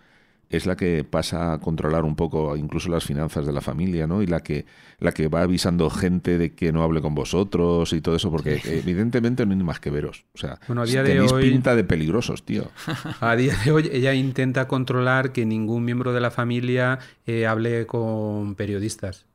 es 0.49 0.65
la 0.65 0.75
que 0.75 1.03
pasa 1.03 1.53
a 1.53 1.59
controlar 1.59 2.03
un 2.03 2.15
poco 2.15 2.57
incluso 2.57 2.89
las 2.89 3.05
finanzas 3.05 3.45
de 3.45 3.53
la 3.53 3.61
familia, 3.61 4.07
¿no? 4.07 4.23
Y 4.23 4.25
la 4.25 4.39
que, 4.41 4.65
la 4.97 5.11
que 5.11 5.27
va 5.27 5.43
avisando 5.43 5.91
gente 5.91 6.39
de 6.39 6.55
que 6.55 6.71
no 6.71 6.81
hable 6.81 6.99
con 6.99 7.13
vosotros 7.13 7.93
y 7.93 8.01
todo 8.01 8.15
eso, 8.15 8.31
porque 8.31 8.59
evidentemente 8.65 9.45
no 9.45 9.53
hay 9.53 9.59
más 9.63 9.79
que 9.79 9.91
veros. 9.91 10.25
O 10.33 10.39
sea, 10.39 10.57
Bueno, 10.67 10.81
a 10.81 10.85
día 10.85 11.03
de 11.03 11.13
tenéis 11.13 11.31
hoy- 11.31 11.51
pinta 11.51 11.75
de 11.75 11.83
peligrosos, 11.83 12.43
tío. 12.43 12.71
A 13.21 13.35
día 13.35 13.53
de 13.63 13.71
hoy 13.71 13.88
ella 13.93 14.15
intenta 14.15 14.67
controlar 14.67 15.31
que 15.31 15.45
ningún 15.45 15.85
miembro 15.85 16.11
de 16.11 16.21
la 16.21 16.31
familia 16.31 16.97
eh, 17.27 17.45
hable 17.45 17.85
con 17.85 18.55
periodistas. 18.55 19.27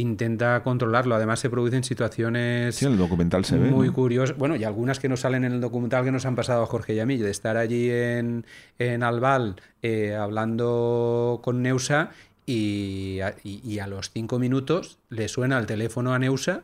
Intenta 0.00 0.62
controlarlo. 0.62 1.14
Además, 1.14 1.40
se 1.40 1.50
producen 1.50 1.84
situaciones 1.84 2.74
Sí, 2.76 2.86
en 2.86 2.92
el 2.92 2.98
documental 2.98 3.44
se 3.44 3.58
ve. 3.58 3.70
muy 3.70 3.88
¿no? 3.88 3.92
curiosas. 3.92 4.36
Bueno, 4.36 4.56
y 4.56 4.64
algunas 4.64 4.98
que 5.00 5.08
no 5.08 5.16
salen 5.16 5.44
en 5.44 5.52
el 5.52 5.60
documental 5.60 6.04
que 6.04 6.12
nos 6.12 6.26
han 6.26 6.34
pasado 6.36 6.62
a 6.62 6.66
Jorge 6.66 6.94
y 6.94 7.00
a 7.00 7.06
mí, 7.06 7.16
de 7.16 7.30
estar 7.30 7.56
allí 7.56 7.90
en, 7.90 8.44
en 8.78 9.02
Albal 9.02 9.56
eh, 9.82 10.14
hablando 10.14 11.40
con 11.42 11.62
Neusa 11.62 12.10
y 12.46 13.20
a, 13.20 13.34
y- 13.44 13.60
y 13.64 13.78
a 13.78 13.86
los 13.86 14.10
cinco 14.10 14.38
minutos 14.38 14.98
le 15.10 15.28
suena 15.28 15.58
el 15.58 15.66
teléfono 15.66 16.14
a 16.14 16.18
Neusa. 16.18 16.62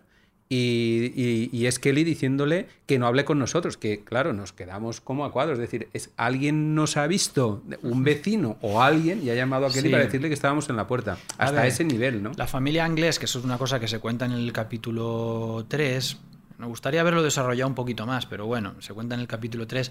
Y, 0.48 1.10
y- 1.16 1.48
y 1.52 1.66
es 1.66 1.78
Kelly 1.78 2.04
diciéndole 2.04 2.66
que 2.86 2.98
no 2.98 3.06
hable 3.06 3.24
con 3.24 3.38
nosotros, 3.38 3.76
que 3.78 4.04
claro, 4.04 4.32
nos 4.34 4.52
quedamos 4.52 5.00
como 5.00 5.24
a 5.24 5.32
cuadros. 5.32 5.54
Es 5.58 5.62
decir, 5.62 5.88
es, 5.94 6.10
alguien 6.16 6.74
nos 6.74 6.96
ha 6.98 7.06
visto, 7.06 7.62
un 7.82 8.04
vecino 8.04 8.58
o 8.60 8.82
alguien, 8.82 9.22
y 9.24 9.30
ha 9.30 9.34
llamado 9.34 9.66
a 9.66 9.70
Kelly 9.70 9.88
Sí. 9.88 9.90
para 9.92 10.04
decirle 10.04 10.28
que 10.28 10.34
estábamos 10.34 10.68
en 10.68 10.76
la 10.76 10.86
puerta. 10.86 11.16
Hasta 11.38 11.62
ver, 11.62 11.66
ese 11.66 11.84
nivel, 11.84 12.22
¿no? 12.22 12.32
La 12.36 12.46
familia 12.46 12.86
inglés, 12.86 13.18
que 13.18 13.24
eso 13.24 13.38
es 13.38 13.44
una 13.44 13.56
cosa 13.58 13.80
que 13.80 13.88
se 13.88 13.98
cuenta 14.00 14.26
en 14.26 14.32
el 14.32 14.52
capítulo 14.52 15.64
3, 15.68 16.18
me 16.58 16.66
gustaría 16.66 17.00
haberlo 17.00 17.22
desarrollado 17.22 17.68
un 17.68 17.74
poquito 17.74 18.06
más, 18.06 18.26
pero 18.26 18.46
bueno, 18.46 18.74
se 18.80 18.92
cuenta 18.92 19.14
en 19.14 19.22
el 19.22 19.26
capítulo 19.26 19.66
3. 19.66 19.90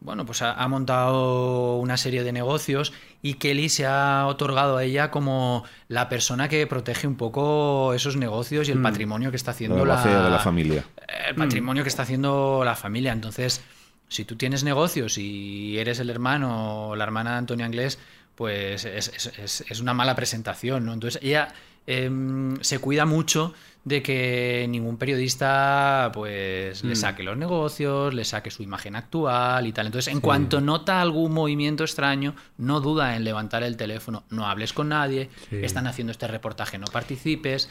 Bueno, 0.00 0.24
pues 0.24 0.42
ha, 0.42 0.52
ha 0.52 0.68
montado 0.68 1.76
una 1.76 1.96
serie 1.96 2.22
de 2.22 2.32
negocios 2.32 2.92
y 3.22 3.34
Kelly 3.34 3.68
se 3.68 3.86
ha 3.86 4.26
otorgado 4.28 4.76
a 4.76 4.84
ella 4.84 5.10
como 5.10 5.64
la 5.88 6.08
persona 6.08 6.48
que 6.48 6.66
protege 6.66 7.06
un 7.06 7.16
poco 7.16 7.92
esos 7.94 8.16
negocios 8.16 8.68
y 8.68 8.72
el 8.72 8.80
patrimonio 8.82 9.30
que 9.30 9.36
está 9.36 9.50
haciendo 9.50 9.84
La 9.84 9.96
la, 9.96 10.24
de 10.24 10.30
la 10.30 10.38
familia. 10.38 10.84
el 11.28 11.34
patrimonio 11.34 11.82
que 11.82 11.88
está 11.88 12.02
haciendo 12.02 12.62
la 12.64 12.76
familia. 12.76 13.12
Entonces, 13.12 13.62
si 14.08 14.24
tú 14.24 14.36
tienes 14.36 14.62
negocios 14.62 15.18
y 15.18 15.76
eres 15.78 15.98
el 15.98 16.10
hermano 16.10 16.88
o 16.90 16.96
la 16.96 17.02
hermana 17.04 17.32
de 17.32 17.38
Antonio 17.38 17.66
Anglés, 17.66 17.98
pues 18.36 18.84
es, 18.84 19.08
es- 19.08 19.32
es- 19.38 19.64
es 19.68 19.80
una 19.80 19.94
mala 19.94 20.14
presentación, 20.14 20.84
¿no? 20.84 20.92
Entonces, 20.92 21.20
ella 21.22 21.48
em, 21.86 22.56
se 22.60 22.78
cuida 22.78 23.04
mucho 23.06 23.54
de 23.84 24.02
que 24.02 24.66
ningún 24.68 24.96
periodista 24.96 26.10
pues 26.12 26.82
le 26.82 26.96
saque 26.96 27.22
los 27.22 27.36
negocios, 27.36 28.12
le 28.14 28.24
saque 28.24 28.50
su 28.50 28.64
imagen 28.64 28.96
actual 28.96 29.64
y 29.66 29.72
tal. 29.72 29.86
Entonces, 29.86 30.12
en 30.12 30.20
cuanto 30.20 30.60
nota 30.60 31.00
algún 31.00 31.32
movimiento 31.32 31.84
extraño, 31.84 32.34
no 32.58 32.80
duda 32.80 33.14
en 33.14 33.22
levantar 33.22 33.62
el 33.62 33.76
teléfono, 33.76 34.24
no 34.28 34.46
hables 34.48 34.72
con 34.72 34.88
nadie, 34.88 35.30
Sí. 35.50 35.58
están 35.62 35.86
haciendo 35.86 36.10
este 36.10 36.26
reportaje, 36.26 36.78
no 36.78 36.86
participes. 36.86 37.68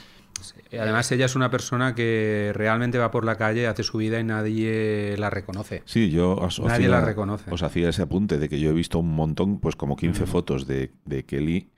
Y 0.71 0.77
Además, 0.77 1.09
ella 1.13 1.25
es 1.25 1.35
una 1.35 1.49
persona 1.49 1.95
que 1.95 2.51
realmente 2.53 2.97
va 2.97 3.09
por 3.11 3.25
la 3.25 3.37
calle, 3.37 3.67
hace 3.67 3.83
su 3.83 3.97
vida 3.97 4.19
y 4.19 4.23
nadie 4.23 5.15
la 5.17 5.29
reconoce. 5.29 5.81
Sí, 5.85 6.09
yo 6.11 6.35
os, 6.35 6.59
os 6.59 6.65
Nadie 6.67 6.85
hacía, 6.87 6.89
la 6.89 7.01
reconoce. 7.05 7.51
os 7.51 7.63
hacía 7.63 7.89
ese 7.89 8.01
apunte 8.01 8.37
de 8.37 8.47
que 8.49 8.59
yo 8.59 8.69
he 8.69 8.73
visto 8.73 8.99
un 8.99 9.13
montón, 9.15 9.59
pues 9.59 9.75
como 9.75 9.95
15 9.95 10.25
fotos 10.25 10.67
de, 10.67 10.91
de 11.05 11.23
Kelly 11.25 11.69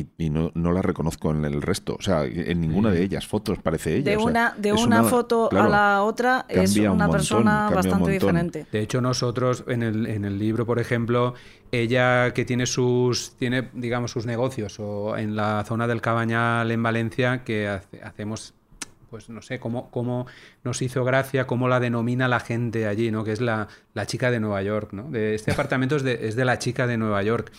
y, 0.00 0.08
y 0.18 0.30
no, 0.30 0.50
no 0.54 0.72
la 0.72 0.82
reconozco 0.82 1.30
en 1.30 1.44
el 1.44 1.62
resto. 1.62 1.96
O 1.98 2.02
sea, 2.02 2.24
en 2.24 2.60
ninguna 2.60 2.90
de 2.90 3.02
ellas 3.02 3.26
fotos 3.26 3.58
parece 3.62 3.96
ella. 3.96 4.10
De 4.10 4.16
o 4.16 4.20
sea, 4.20 4.28
una, 4.30 4.54
de 4.58 4.72
una 4.72 5.04
foto 5.04 5.48
claro, 5.50 5.66
a 5.66 5.68
la 5.70 6.02
otra 6.02 6.44
es 6.48 6.76
un 6.76 6.82
una 6.82 6.90
montón, 6.90 7.10
persona 7.12 7.50
cambia 7.50 7.68
un 7.68 7.74
bastante 7.74 7.98
montón. 7.98 8.12
diferente. 8.12 8.66
De 8.70 8.80
hecho, 8.80 9.00
nosotros 9.00 9.64
en 9.68 9.82
el, 9.82 10.06
en 10.06 10.24
el 10.24 10.38
libro, 10.38 10.66
por 10.66 10.78
ejemplo, 10.78 11.34
ella 11.72 12.32
que 12.32 12.44
tiene 12.44 12.66
sus, 12.66 13.32
tiene, 13.38 13.70
digamos, 13.72 14.10
sus 14.10 14.26
negocios 14.26 14.78
o 14.80 15.16
en 15.16 15.36
la 15.36 15.64
zona 15.66 15.86
del 15.86 16.00
Cabañal 16.00 16.70
en 16.70 16.82
Valencia, 16.82 17.42
que 17.44 17.68
hace- 17.68 18.02
hacemos, 18.02 18.54
pues 19.10 19.28
no 19.28 19.40
sé, 19.42 19.58
cómo, 19.58 19.90
cómo 19.90 20.26
nos 20.64 20.82
hizo 20.82 21.04
gracia, 21.04 21.46
cómo 21.46 21.68
la 21.68 21.80
denomina 21.80 22.28
la 22.28 22.40
gente 22.40 22.86
allí, 22.86 23.10
¿no? 23.10 23.24
Que 23.24 23.32
es 23.32 23.40
la, 23.40 23.68
la 23.94 24.06
chica 24.06 24.30
de 24.30 24.40
Nueva 24.40 24.62
York, 24.62 24.92
¿no? 24.92 25.10
De, 25.10 25.34
este 25.34 25.50
apartamento 25.52 25.96
es 25.96 26.02
de, 26.02 26.26
es 26.28 26.36
de 26.36 26.44
la 26.44 26.58
chica 26.58 26.86
de 26.86 26.96
Nueva 26.96 27.22
York. 27.22 27.52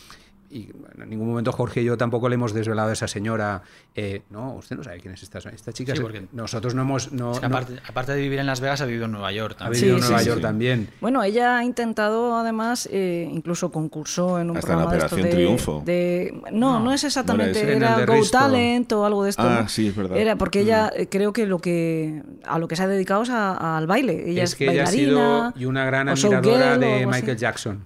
Y 0.49 0.71
bueno, 0.71 1.03
en 1.03 1.09
ningún 1.09 1.27
momento 1.27 1.51
Jorge 1.51 1.81
y 1.81 1.83
yo 1.83 1.97
tampoco 1.97 2.29
le 2.29 2.35
hemos 2.35 2.53
desvelado 2.53 2.89
a 2.89 2.93
esa 2.93 3.07
señora. 3.09 3.63
eh, 3.95 4.21
no, 4.29 4.53
usted 4.53 4.77
no 4.77 4.83
sabe 4.83 4.99
quién 4.99 5.13
es 5.13 5.23
esta, 5.23 5.39
esta 5.39 5.73
chica. 5.73 5.91
Sí, 5.91 5.97
Se- 5.97 6.01
porque- 6.03 6.27
Nosotros 6.31 6.73
no 6.75 6.83
hemos... 6.83 7.11
No, 7.11 7.31
Es 7.33 7.39
que 7.41 7.49
no- 7.49 7.57
aparte, 7.89 8.13
de 8.13 8.21
vivir 8.21 8.39
en 8.39 8.45
Las 8.45 8.61
Vegas, 8.61 8.79
ha 8.79 8.85
vivido 8.85 9.05
en 9.05 9.11
Nueva 9.11 9.31
York 9.33 9.55
ha 9.55 9.65
también. 9.65 9.81
vivido 9.81 9.97
en 9.97 10.03
Nueva 10.03 10.19
sí, 10.19 10.25
York 10.25 10.37
sí. 10.37 10.41
también. 10.43 10.89
Bueno, 11.01 11.23
ella 11.23 11.57
ha 11.57 11.63
intentado 11.65 12.37
además, 12.37 12.87
eh, 12.91 13.27
incluso 13.29 13.71
concursó 13.71 14.39
en 14.39 14.51
un 14.51 14.57
Hasta 14.57 14.67
programa 14.67 14.91
de 14.91 14.97
estos 14.99 15.11
Operación 15.13 15.29
de- 15.37 15.43
Triunfo. 15.45 15.83
de- 15.85 16.41
no, 16.53 16.79
no, 16.79 16.93
es 16.93 17.03
exactamente, 17.03 17.75
era 17.75 17.97
de 17.97 18.05
Go 18.05 18.13
Risto. 18.13 18.37
Talent 18.37 18.91
o 18.93 19.05
algo 19.05 19.23
de 19.23 19.31
esto. 19.31 19.41
Ah, 19.43 19.59
¿no? 19.63 19.67
sí, 19.69 19.87
es 19.87 19.95
verdad. 19.95 20.15
Mm. 20.15 20.19
Era 20.19 20.35
porque 20.37 20.61
ella 20.61 20.91
eh, 20.95 21.07
creo 21.09 21.33
que 21.33 21.45
lo 21.45 21.59
que 21.59 22.23
a 22.45 22.57
lo 22.59 22.67
que 22.69 22.75
se 22.77 22.83
ha 22.83 22.87
dedicado 22.87 23.23
es 23.23 23.29
a- 23.31 23.77
al 23.77 23.87
baile. 23.87 24.29
Ella 24.29 24.43
es, 24.43 24.51
es 24.51 24.55
que 24.55 24.71
ella 24.71 24.83
ha 24.83 24.87
sido 24.87 25.17
bailarina, 25.19 25.53
y 25.57 25.65
una 25.65 25.85
gran 25.85 26.07
admiradora 26.07 26.77
de 26.77 26.95
así. 27.03 27.05
Michael 27.07 27.37
Jackson. 27.37 27.83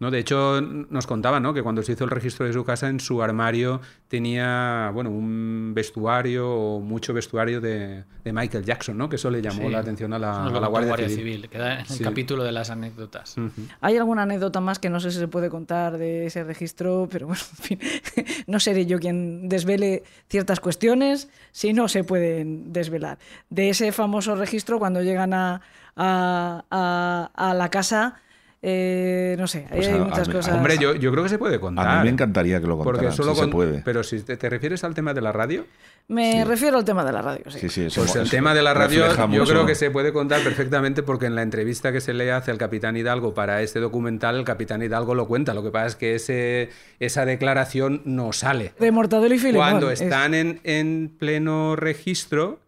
¿No? 0.00 0.10
De 0.10 0.18
hecho, 0.18 0.60
nos 0.60 1.06
contaba 1.06 1.40
¿no? 1.40 1.52
que 1.54 1.62
cuando 1.62 1.82
se 1.82 1.92
hizo 1.92 2.04
el 2.04 2.10
registro 2.10 2.46
de 2.46 2.52
su 2.52 2.64
casa, 2.64 2.88
en 2.88 3.00
su 3.00 3.22
armario 3.22 3.80
tenía 4.08 4.90
bueno, 4.94 5.10
un 5.10 5.72
vestuario 5.74 6.48
o 6.50 6.80
mucho 6.80 7.12
vestuario 7.12 7.60
de, 7.60 8.04
de 8.24 8.32
Michael 8.32 8.64
Jackson, 8.64 8.96
¿no? 8.96 9.08
que 9.08 9.16
eso 9.16 9.30
le 9.30 9.42
llamó 9.42 9.62
Sí. 9.66 9.68
la 9.70 9.78
atención 9.80 10.12
a 10.12 10.18
la, 10.18 10.44
a 10.46 10.50
la 10.60 10.66
Guardia, 10.68 11.08
Civil. 11.08 11.48
Queda 11.48 11.74
en 11.74 11.80
el 11.80 11.86
Sí. 11.86 12.04
capítulo 12.04 12.44
de 12.44 12.52
las 12.52 12.70
anécdotas. 12.70 13.36
Hay 13.80 13.96
alguna 13.96 14.22
anécdota 14.22 14.60
más 14.60 14.78
que 14.78 14.88
no 14.90 15.00
sé 15.00 15.10
si 15.10 15.18
se 15.18 15.28
puede 15.28 15.50
contar 15.50 15.98
de 15.98 16.26
ese 16.26 16.44
registro, 16.44 17.08
pero 17.10 17.26
bueno, 17.26 17.42
en 17.58 17.64
fin, 17.64 17.78
no 18.46 18.60
seré 18.60 18.86
yo 18.86 18.98
quien 18.98 19.48
desvele 19.48 20.04
ciertas 20.28 20.60
cuestiones 20.60 21.28
si 21.52 21.72
no 21.72 21.88
se 21.88 22.04
pueden 22.04 22.72
desvelar. 22.72 23.18
De 23.50 23.68
ese 23.70 23.92
famoso 23.92 24.36
registro, 24.36 24.78
cuando 24.78 25.02
llegan 25.02 25.34
a, 25.34 25.60
a- 25.96 26.64
a- 26.70 27.30
a 27.34 27.54
la 27.54 27.68
casa, 27.70 28.20
eh, 28.60 29.36
no 29.38 29.46
sé, 29.46 29.66
Pues 29.70 29.86
hay 29.86 29.94
a- 29.94 29.98
muchas 30.04 30.28
a- 30.28 30.32
cosas. 30.32 30.54
Hombre, 30.54 30.78
yo, 30.78 30.94
yo 30.94 31.10
creo 31.12 31.22
que 31.22 31.28
se 31.30 31.38
puede 31.38 31.60
contar. 31.60 31.86
A 31.86 31.98
mí 31.98 32.04
me 32.04 32.10
encantaría 32.10 32.60
que 32.60 32.66
lo 32.66 32.76
Porque 32.78 33.06
contaran, 33.06 33.16
solo 33.16 33.34
si 33.34 33.42
se 33.42 33.46
puede. 33.48 33.82
Pero 33.84 34.02
si 34.02 34.20
te, 34.22 34.36
te 34.36 34.50
refieres 34.50 34.82
al 34.84 34.94
tema 34.94 35.14
de 35.14 35.20
la 35.20 35.32
radio, 35.32 35.64
Me 36.10 36.42
refiero 36.46 36.78
al 36.78 36.84
tema 36.86 37.04
de 37.04 37.12
la 37.12 37.20
radio. 37.20 37.44
Sí. 37.50 37.58
Sí, 37.60 37.68
sí, 37.68 37.84
eso- 37.84 38.00
Pues 38.00 38.16
el 38.16 38.22
eso 38.22 38.30
tema 38.30 38.54
de 38.54 38.62
la 38.62 38.72
radio 38.72 39.06
yo 39.14 39.28
mucho- 39.28 39.44
creo 39.52 39.66
que 39.66 39.74
se 39.74 39.90
puede 39.90 40.12
contar 40.12 40.40
perfectamente 40.42 41.02
porque 41.02 41.26
en 41.26 41.34
la 41.34 41.42
entrevista 41.42 41.92
que 41.92 42.00
se 42.00 42.14
le 42.14 42.32
hace 42.32 42.50
al 42.50 42.56
capitán 42.56 42.96
Hidalgo 42.96 43.34
para 43.34 43.60
este 43.62 43.78
documental, 43.78 44.36
el 44.36 44.44
capitán 44.44 44.82
Hidalgo 44.82 45.14
lo 45.14 45.28
cuenta. 45.28 45.52
Lo 45.52 45.62
que 45.62 45.70
pasa 45.70 45.86
es 45.86 45.96
que 45.96 46.14
ese, 46.14 46.70
esa 46.98 47.26
declaración 47.26 48.00
no 48.06 48.32
sale. 48.32 48.72
De 48.80 48.90
Mortadelo 48.90 49.34
y 49.34 49.38
Filemón. 49.38 49.68
Cuando 49.68 49.90
es- 49.90 50.00
están 50.00 50.32
en, 50.34 50.60
en 50.64 51.14
pleno 51.18 51.76
registro, 51.76 52.58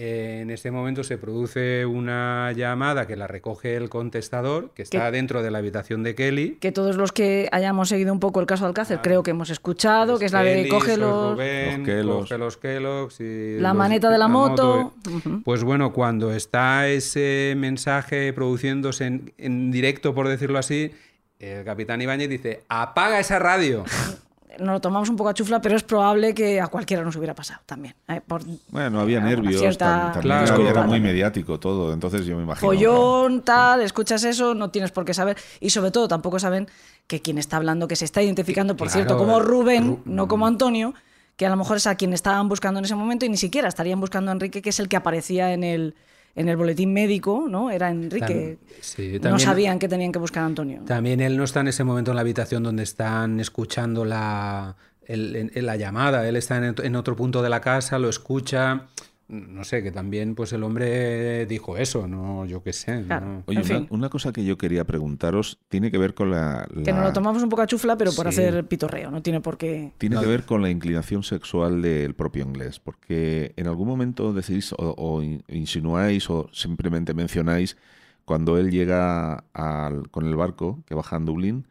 en 0.00 0.50
ese 0.50 0.70
momento 0.70 1.02
se 1.02 1.18
produce 1.18 1.84
una 1.84 2.52
llamada 2.52 3.08
que 3.08 3.16
la 3.16 3.26
recoge 3.26 3.74
el 3.74 3.88
contestador, 3.88 4.70
que 4.72 4.82
está 4.82 5.06
Que- 5.06 5.10
dentro 5.10 5.42
de 5.42 5.50
la 5.50 5.58
habitación 5.58 6.04
de 6.04 6.14
Kelly. 6.14 6.56
que 6.60 6.70
todos 6.70 6.94
los 6.96 7.10
que 7.10 7.48
hayamos 7.50 7.88
seguido 7.88 8.12
un 8.12 8.20
poco 8.20 8.38
el 8.38 8.46
caso 8.46 8.62
de 8.64 8.68
Alcácer 8.68 9.00
creo 9.02 9.24
que 9.24 9.32
hemos 9.32 9.50
escuchado, 9.50 10.20
que 10.20 10.26
es 10.26 10.32
la 10.32 10.44
de 10.44 10.68
coge 10.68 10.96
los... 10.96 11.32
Rubén, 11.32 11.78
Los 11.80 11.86
Kellogg's. 11.88 12.28
coge 12.28 12.38
los 12.38 12.56
Kellogg's 12.58 13.20
y 13.20 13.58
La 13.58 13.70
los- 13.70 13.78
maneta 13.78 14.08
de 14.10 14.18
la 14.18 14.28
moto. 14.28 14.92
eh. 15.26 15.40
Pues 15.44 15.64
bueno, 15.64 15.92
cuando 15.92 16.32
está 16.32 16.86
ese 16.86 17.54
mensaje 17.56 18.32
produciéndose 18.32 19.04
en, 19.06 19.32
en 19.36 19.72
directo, 19.72 20.14
por 20.14 20.28
decirlo 20.28 20.60
así, 20.60 20.92
el 21.40 21.64
capitán 21.64 22.00
Ibáñez 22.00 22.28
dice, 22.28 22.62
apaga 22.68 23.18
esa 23.18 23.40
radio. 23.40 23.84
Nos 24.58 24.68
lo 24.74 24.80
tomamos 24.80 25.08
un 25.08 25.16
poco 25.16 25.30
a 25.30 25.34
chufla, 25.34 25.60
pero 25.60 25.76
es 25.76 25.82
probable 25.82 26.34
que 26.34 26.60
a 26.60 26.66
cualquiera 26.66 27.02
nos 27.04 27.14
hubiera 27.16 27.34
pasado 27.34 27.60
también. 27.66 27.94
eh, 28.08 28.20
por 28.26 28.42
Bueno, 28.70 29.00
había 29.00 29.18
alguna 29.18 29.36
nervios, 29.36 29.60
cierta 29.60 30.12
Claro. 30.20 30.66
era- 30.68 30.82
muy 30.82 31.00
mediático 31.00 31.58
todo, 31.60 31.92
entonces 31.92 32.26
yo 32.26 32.36
me 32.36 32.42
imagino. 32.42 32.68
Follón, 32.72 33.42
tal, 33.42 33.82
escuchas 33.82 34.24
eso, 34.24 34.54
no 34.54 34.70
tienes 34.70 34.90
por 34.90 35.04
qué 35.04 35.14
saber. 35.14 35.36
Y 35.60 35.70
sobre 35.70 35.90
todo, 35.90 36.08
tampoco 36.08 36.38
saben 36.38 36.68
que 37.06 37.20
quien 37.22 37.38
está 37.38 37.56
hablando, 37.56 37.88
que 37.88 37.96
se 37.96 38.04
está 38.04 38.22
identificando, 38.22 38.76
por 38.76 38.88
Claro, 38.88 39.04
cierto, 39.04 39.16
como 39.18 39.38
eh, 39.38 39.42
Rubén, 39.42 39.96
Ru- 39.98 40.00
no 40.04 40.28
como 40.28 40.46
Antonio, 40.46 40.94
que 41.36 41.46
a 41.46 41.50
lo 41.50 41.56
mejor 41.56 41.76
es 41.76 41.86
a 41.86 41.94
quien 41.94 42.12
estaban 42.12 42.48
buscando 42.48 42.78
en 42.80 42.84
ese 42.84 42.94
momento 42.96 43.24
y 43.24 43.28
ni 43.28 43.36
siquiera 43.36 43.68
estarían 43.68 44.00
buscando 44.00 44.30
a 44.30 44.34
Enrique, 44.34 44.60
que 44.60 44.70
es 44.70 44.80
el 44.80 44.88
que 44.88 44.96
aparecía 44.96 45.52
en 45.52 45.62
el, 45.62 45.94
en 46.38 46.48
el 46.48 46.56
boletín 46.56 46.92
médico, 46.92 47.46
¿no? 47.50 47.70
Era 47.70 47.90
Enrique. 47.90 48.58
Tam- 48.60 48.76
sí, 48.80 49.12
no 49.14 49.20
también- 49.20 49.40
sabían 49.46 49.78
que 49.78 49.88
tenían 49.88 50.12
que 50.12 50.18
buscar 50.18 50.42
a 50.44 50.46
Antonio. 50.46 50.82
También 50.86 51.20
él 51.20 51.36
no 51.36 51.44
está 51.44 51.60
en 51.60 51.68
ese 51.68 51.84
momento 51.84 52.12
en 52.12 52.14
la 52.16 52.20
habitación 52.22 52.62
donde 52.62 52.82
están 52.84 53.40
escuchando 53.40 54.04
la, 54.04 54.76
el- 55.06 55.50
la 55.54 55.76
llamada. 55.76 56.26
Él 56.28 56.36
está 56.36 56.56
en, 56.58 56.74
en 56.82 56.96
otro 56.96 57.16
punto 57.16 57.42
de 57.42 57.48
la 57.48 57.60
casa, 57.60 57.98
lo 57.98 58.08
escucha. 58.08 58.86
No 59.28 59.62
sé, 59.64 59.82
que 59.82 59.92
también 59.92 60.34
pues 60.34 60.54
el 60.54 60.62
hombre 60.62 61.44
dijo 61.44 61.76
eso, 61.76 62.08
no 62.08 62.46
yo 62.46 62.62
qué 62.62 62.72
sé. 62.72 63.02
Claro. 63.06 63.26
no. 63.26 63.42
Oye, 63.46 63.60
En 63.60 63.66
una, 63.66 63.76
fin. 63.80 63.86
una 63.90 64.08
cosa 64.08 64.32
que 64.32 64.42
yo 64.44 64.56
quería 64.56 64.84
preguntaros 64.86 65.58
tiene 65.68 65.90
que 65.90 65.98
ver 65.98 66.14
con 66.14 66.30
la... 66.30 66.66
Que 66.82 66.92
nos 66.94 67.04
lo 67.04 67.12
tomamos 67.12 67.42
un 67.42 67.50
poco 67.50 67.60
a 67.62 67.66
chufla, 67.66 67.96
pero 67.98 68.10
por 68.12 68.24
Sí. 68.32 68.40
hacer 68.40 68.66
pitorreo, 68.66 69.10
no 69.10 69.20
tiene 69.22 69.40
por 69.42 69.58
qué. 69.58 69.92
Tiene 69.98 70.16
No. 70.16 70.22
que 70.22 70.28
ver 70.28 70.44
con 70.44 70.62
la 70.62 70.70
inclinación 70.70 71.22
sexual 71.22 71.82
del 71.82 72.14
propio 72.14 72.42
inglés, 72.42 72.80
porque 72.80 73.52
en 73.56 73.66
algún 73.66 73.86
momento 73.86 74.32
decís 74.32 74.72
o, 74.72 74.94
o 74.96 75.22
in- 75.22 75.42
insinuáis 75.48 76.30
o 76.30 76.48
simplemente 76.52 77.12
mencionáis 77.12 77.76
cuando 78.24 78.56
él 78.56 78.70
llega 78.70 79.44
al- 79.52 80.08
con 80.10 80.26
el 80.26 80.36
barco 80.36 80.82
que 80.86 80.94
baja 80.94 81.16
en 81.16 81.26
Dublín, 81.26 81.66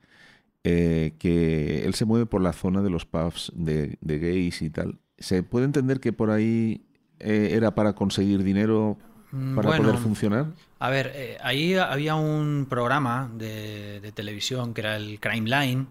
eh, 0.64 1.14
que 1.18 1.86
él 1.86 1.94
se 1.96 2.06
mueve 2.06 2.26
por 2.28 2.42
la 2.42 2.54
zona 2.54 2.82
de 2.82 2.90
los 2.90 3.06
pubs 3.06 3.52
de, 3.56 3.98
de 4.02 4.20
gays 4.20 4.62
y 4.62 4.70
tal. 4.70 5.00
¿Se 5.18 5.42
puede 5.42 5.66
entender 5.66 6.00
que 6.00 6.14
por 6.14 6.30
ahí 6.30 6.84
eh, 7.20 7.50
era 7.54 7.72
para 7.76 7.94
conseguir 7.94 8.44
dinero 8.44 8.98
Mm, 9.32 9.56
para 9.58 9.68
bueno, 9.68 9.84
poder 9.84 9.98
funcionar? 10.00 10.46
A 10.80 10.90
ver, 10.90 11.12
eh, 11.14 11.38
ahí 11.44 11.76
había 11.76 12.16
un 12.16 12.66
programa 12.70 13.30
de, 13.36 14.00
de 14.00 14.12
televisión 14.14 14.74
que 14.74 14.80
era 14.82 14.96
el 14.96 15.20
Crime 15.20 15.50
Line. 15.50 15.86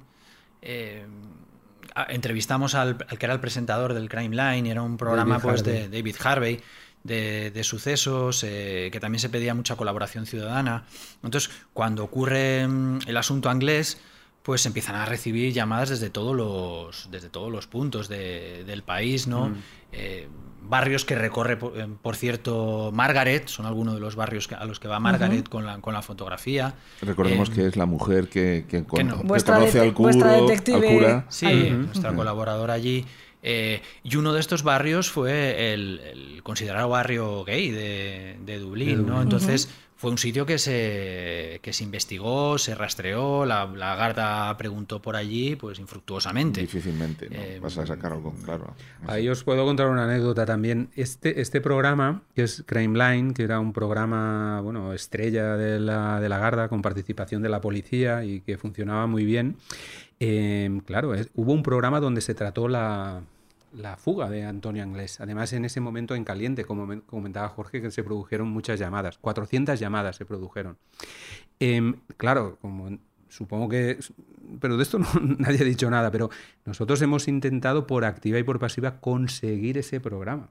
eh, 0.62 1.04
entrevistamos 2.08 2.74
al, 2.74 2.96
al 3.08 3.18
que 3.18 3.26
era 3.26 3.34
el 3.34 3.40
presentador 3.40 3.94
del 3.94 4.08
Crime 4.08 4.34
Line, 4.36 4.70
era 4.70 4.82
un 4.82 4.96
programa 4.96 5.34
David 5.38 5.42
pues 5.42 5.60
Harvey. 5.60 5.74
de 5.74 5.88
David 5.88 6.16
Harvey. 6.24 6.60
De, 7.04 7.52
de 7.52 7.62
sucesos, 7.62 8.42
eh, 8.42 8.88
que 8.90 8.98
también 8.98 9.20
se 9.20 9.28
pedía 9.28 9.54
mucha 9.54 9.76
colaboración 9.76 10.26
ciudadana. 10.26 10.86
Entonces, 11.22 11.52
cuando 11.72 12.02
ocurre 12.02 12.66
mm, 12.66 13.00
el 13.06 13.16
asunto 13.16 13.52
inglés, 13.52 14.00
pues 14.42 14.66
empiezan 14.66 14.96
a 14.96 15.04
recibir 15.06 15.52
llamadas 15.52 15.90
desde 15.90 16.10
todos 16.10 16.34
los, 16.34 17.08
desde 17.12 17.28
todos 17.28 17.52
los 17.52 17.68
puntos 17.68 18.08
de- 18.08 18.64
del 18.64 18.82
país, 18.82 19.28
¿no? 19.28 19.54
Eh, 19.92 20.26
barrios 20.68 21.04
que 21.04 21.14
recorre, 21.14 21.56
por, 21.56 21.78
eh, 21.78 21.86
por 22.02 22.16
cierto, 22.16 22.90
Margaret, 22.92 23.48
son 23.48 23.66
algunos 23.66 23.94
de 23.94 24.00
los 24.00 24.16
barrios 24.16 24.48
que- 24.48 24.54
a 24.54 24.64
los 24.64 24.80
que 24.80 24.88
va 24.88 24.98
Margaret 25.00 25.48
con, 25.48 25.64
la, 25.66 25.80
con 25.80 25.94
la 25.94 26.02
fotografía. 26.02 26.74
Recordemos 27.02 27.50
Eh, 27.50 27.52
que 27.52 27.66
es 27.66 27.76
la 27.76 27.86
mujer 27.86 28.28
que, 28.28 28.64
que, 28.68 28.84
con- 28.84 29.06
no. 29.06 29.22
que 29.22 29.42
conoce 29.44 29.80
al, 29.80 29.94
curo, 29.94 30.10
al 30.34 30.84
cura. 30.84 31.24
Sí, 31.28 31.46
Ahí. 31.46 31.70
nuestra 31.70 32.14
colaboradora 32.14 32.74
allí. 32.74 33.04
Eh, 33.42 33.80
y 34.02 34.16
uno 34.16 34.32
de 34.32 34.40
estos 34.40 34.64
barrios 34.64 35.08
fue 35.10 35.72
el, 35.72 36.00
el 36.00 36.42
considerado 36.42 36.88
barrio 36.88 37.44
gay 37.44 37.70
de, 37.70 38.38
de 38.44 38.58
Dublín, 38.58 39.06
¿no? 39.06 39.22
Entonces 39.22 39.68
fue 39.96 40.10
un 40.10 40.18
sitio 40.18 40.44
que 40.44 40.58
se, 40.58 41.58
que 41.62 41.72
se 41.72 41.82
investigó, 41.84 42.58
se 42.58 42.74
rastreó, 42.74 43.46
la, 43.46 43.64
la 43.66 43.96
Garda 43.96 44.54
preguntó 44.58 45.00
por 45.00 45.16
allí, 45.16 45.56
pues 45.56 45.78
infructuosamente. 45.78 46.60
Difícilmente, 46.60 47.30
¿no? 47.30 47.36
Eh, 47.36 47.58
Vas 47.62 47.78
a 47.78 47.86
sacar 47.86 48.12
algo, 48.12 48.34
claro. 48.44 48.74
Ahí 49.06 49.28
os 49.28 49.42
puedo 49.42 49.64
contar 49.64 49.88
una 49.88 50.04
anécdota 50.04 50.44
también. 50.44 50.90
Este, 50.96 51.40
este 51.40 51.60
programa, 51.62 52.22
que 52.34 52.42
es 52.42 52.62
Crime 52.66 52.98
Line, 52.98 53.32
que 53.32 53.42
era 53.44 53.58
un 53.58 53.72
programa, 53.72 54.60
bueno, 54.60 54.92
estrella 54.92 55.56
de 55.56 55.80
la, 55.80 56.20
de 56.20 56.28
la 56.28 56.38
Garda, 56.38 56.68
con 56.68 56.82
participación 56.82 57.40
de 57.42 57.48
la 57.48 57.60
policía 57.62 58.22
y 58.24 58.40
que 58.42 58.58
funcionaba 58.58 59.06
muy 59.06 59.24
bien. 59.24 59.56
eh, 60.20 60.80
claro, 60.86 61.14
es- 61.14 61.30
hubo 61.34 61.52
un 61.52 61.62
programa 61.62 62.00
donde 62.00 62.20
se 62.20 62.34
trató 62.34 62.68
la, 62.68 63.22
la 63.72 63.96
fuga 63.96 64.30
de 64.30 64.44
Antonio 64.44 64.82
Anglés. 64.82 65.20
Además, 65.20 65.52
en 65.52 65.64
ese 65.64 65.80
momento 65.80 66.14
en 66.14 66.24
caliente, 66.24 66.64
como 66.64 66.86
men- 66.86 67.00
comentaba 67.02 67.48
Jorge, 67.48 67.82
que 67.82 67.90
se 67.90 68.02
produjeron 68.02 68.48
muchas 68.48 68.78
llamadas. 68.78 69.18
400 69.18 69.78
llamadas 69.78 70.16
se 70.16 70.24
produjeron. 70.24 70.78
Em, 71.60 71.96
claro, 72.16 72.58
como 72.60 72.98
supongo 73.28 73.68
que... 73.68 73.98
Pero 74.60 74.76
de 74.76 74.82
esto 74.82 74.98
no- 74.98 75.08
nadie 75.38 75.60
ha 75.60 75.64
dicho 75.64 75.90
nada, 75.90 76.10
pero 76.10 76.30
nosotros 76.64 77.00
hemos 77.02 77.28
intentado 77.28 77.86
por 77.86 78.04
activa 78.04 78.38
y 78.38 78.42
por 78.44 78.58
pasiva 78.58 79.00
conseguir 79.00 79.78
ese 79.78 80.00
programa. 80.00 80.50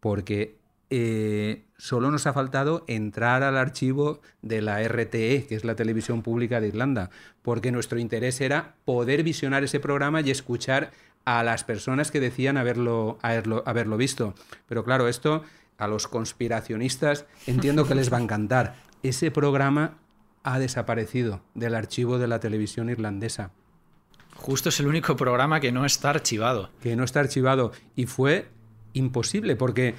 Porque 0.00 0.56
eh, 0.88 1.64
solo 1.78 2.10
nos 2.10 2.26
ha 2.26 2.32
faltado 2.32 2.84
entrar 2.86 3.42
al 3.42 3.56
archivo 3.56 4.20
de 4.42 4.62
la 4.62 4.80
RTE, 4.86 5.46
que 5.46 5.54
es 5.56 5.64
la 5.64 5.74
televisión 5.74 6.22
pública 6.22 6.60
de 6.60 6.68
Irlanda, 6.68 7.10
porque 7.42 7.72
nuestro 7.72 7.98
interés 7.98 8.40
era 8.40 8.76
poder 8.84 9.22
visionar 9.24 9.64
ese 9.64 9.80
programa 9.80 10.20
y 10.20 10.30
escuchar 10.30 10.92
a 11.26 11.42
las 11.42 11.64
personas 11.64 12.10
que 12.10 12.20
decían 12.20 12.56
haberlo, 12.56 13.18
haberlo, 13.20 13.62
haberlo 13.66 13.98
visto. 13.98 14.34
Pero 14.66 14.82
claro, 14.84 15.08
esto 15.08 15.42
a 15.76 15.86
los 15.86 16.08
conspiracionistas 16.08 17.26
entiendo 17.46 17.86
que 17.86 17.94
les 17.94 18.10
va 18.10 18.16
a 18.16 18.22
encantar. 18.22 18.76
Ese 19.02 19.30
programa 19.30 19.98
ha 20.42 20.58
desaparecido 20.58 21.42
del 21.54 21.74
archivo 21.74 22.18
de 22.18 22.28
la 22.28 22.40
televisión 22.40 22.88
irlandesa, 22.88 23.50
Justo 24.36 24.68
es 24.68 24.78
el 24.80 24.86
único 24.86 25.16
programa 25.16 25.60
que 25.60 25.72
no 25.72 25.84
está 25.84 26.10
archivado. 26.10 26.70
que 26.82 26.94
no 26.94 27.04
está 27.04 27.20
archivado. 27.20 27.72
Y 27.96 28.06
fue 28.06 28.48
imposible, 28.92 29.56
porque, 29.56 29.94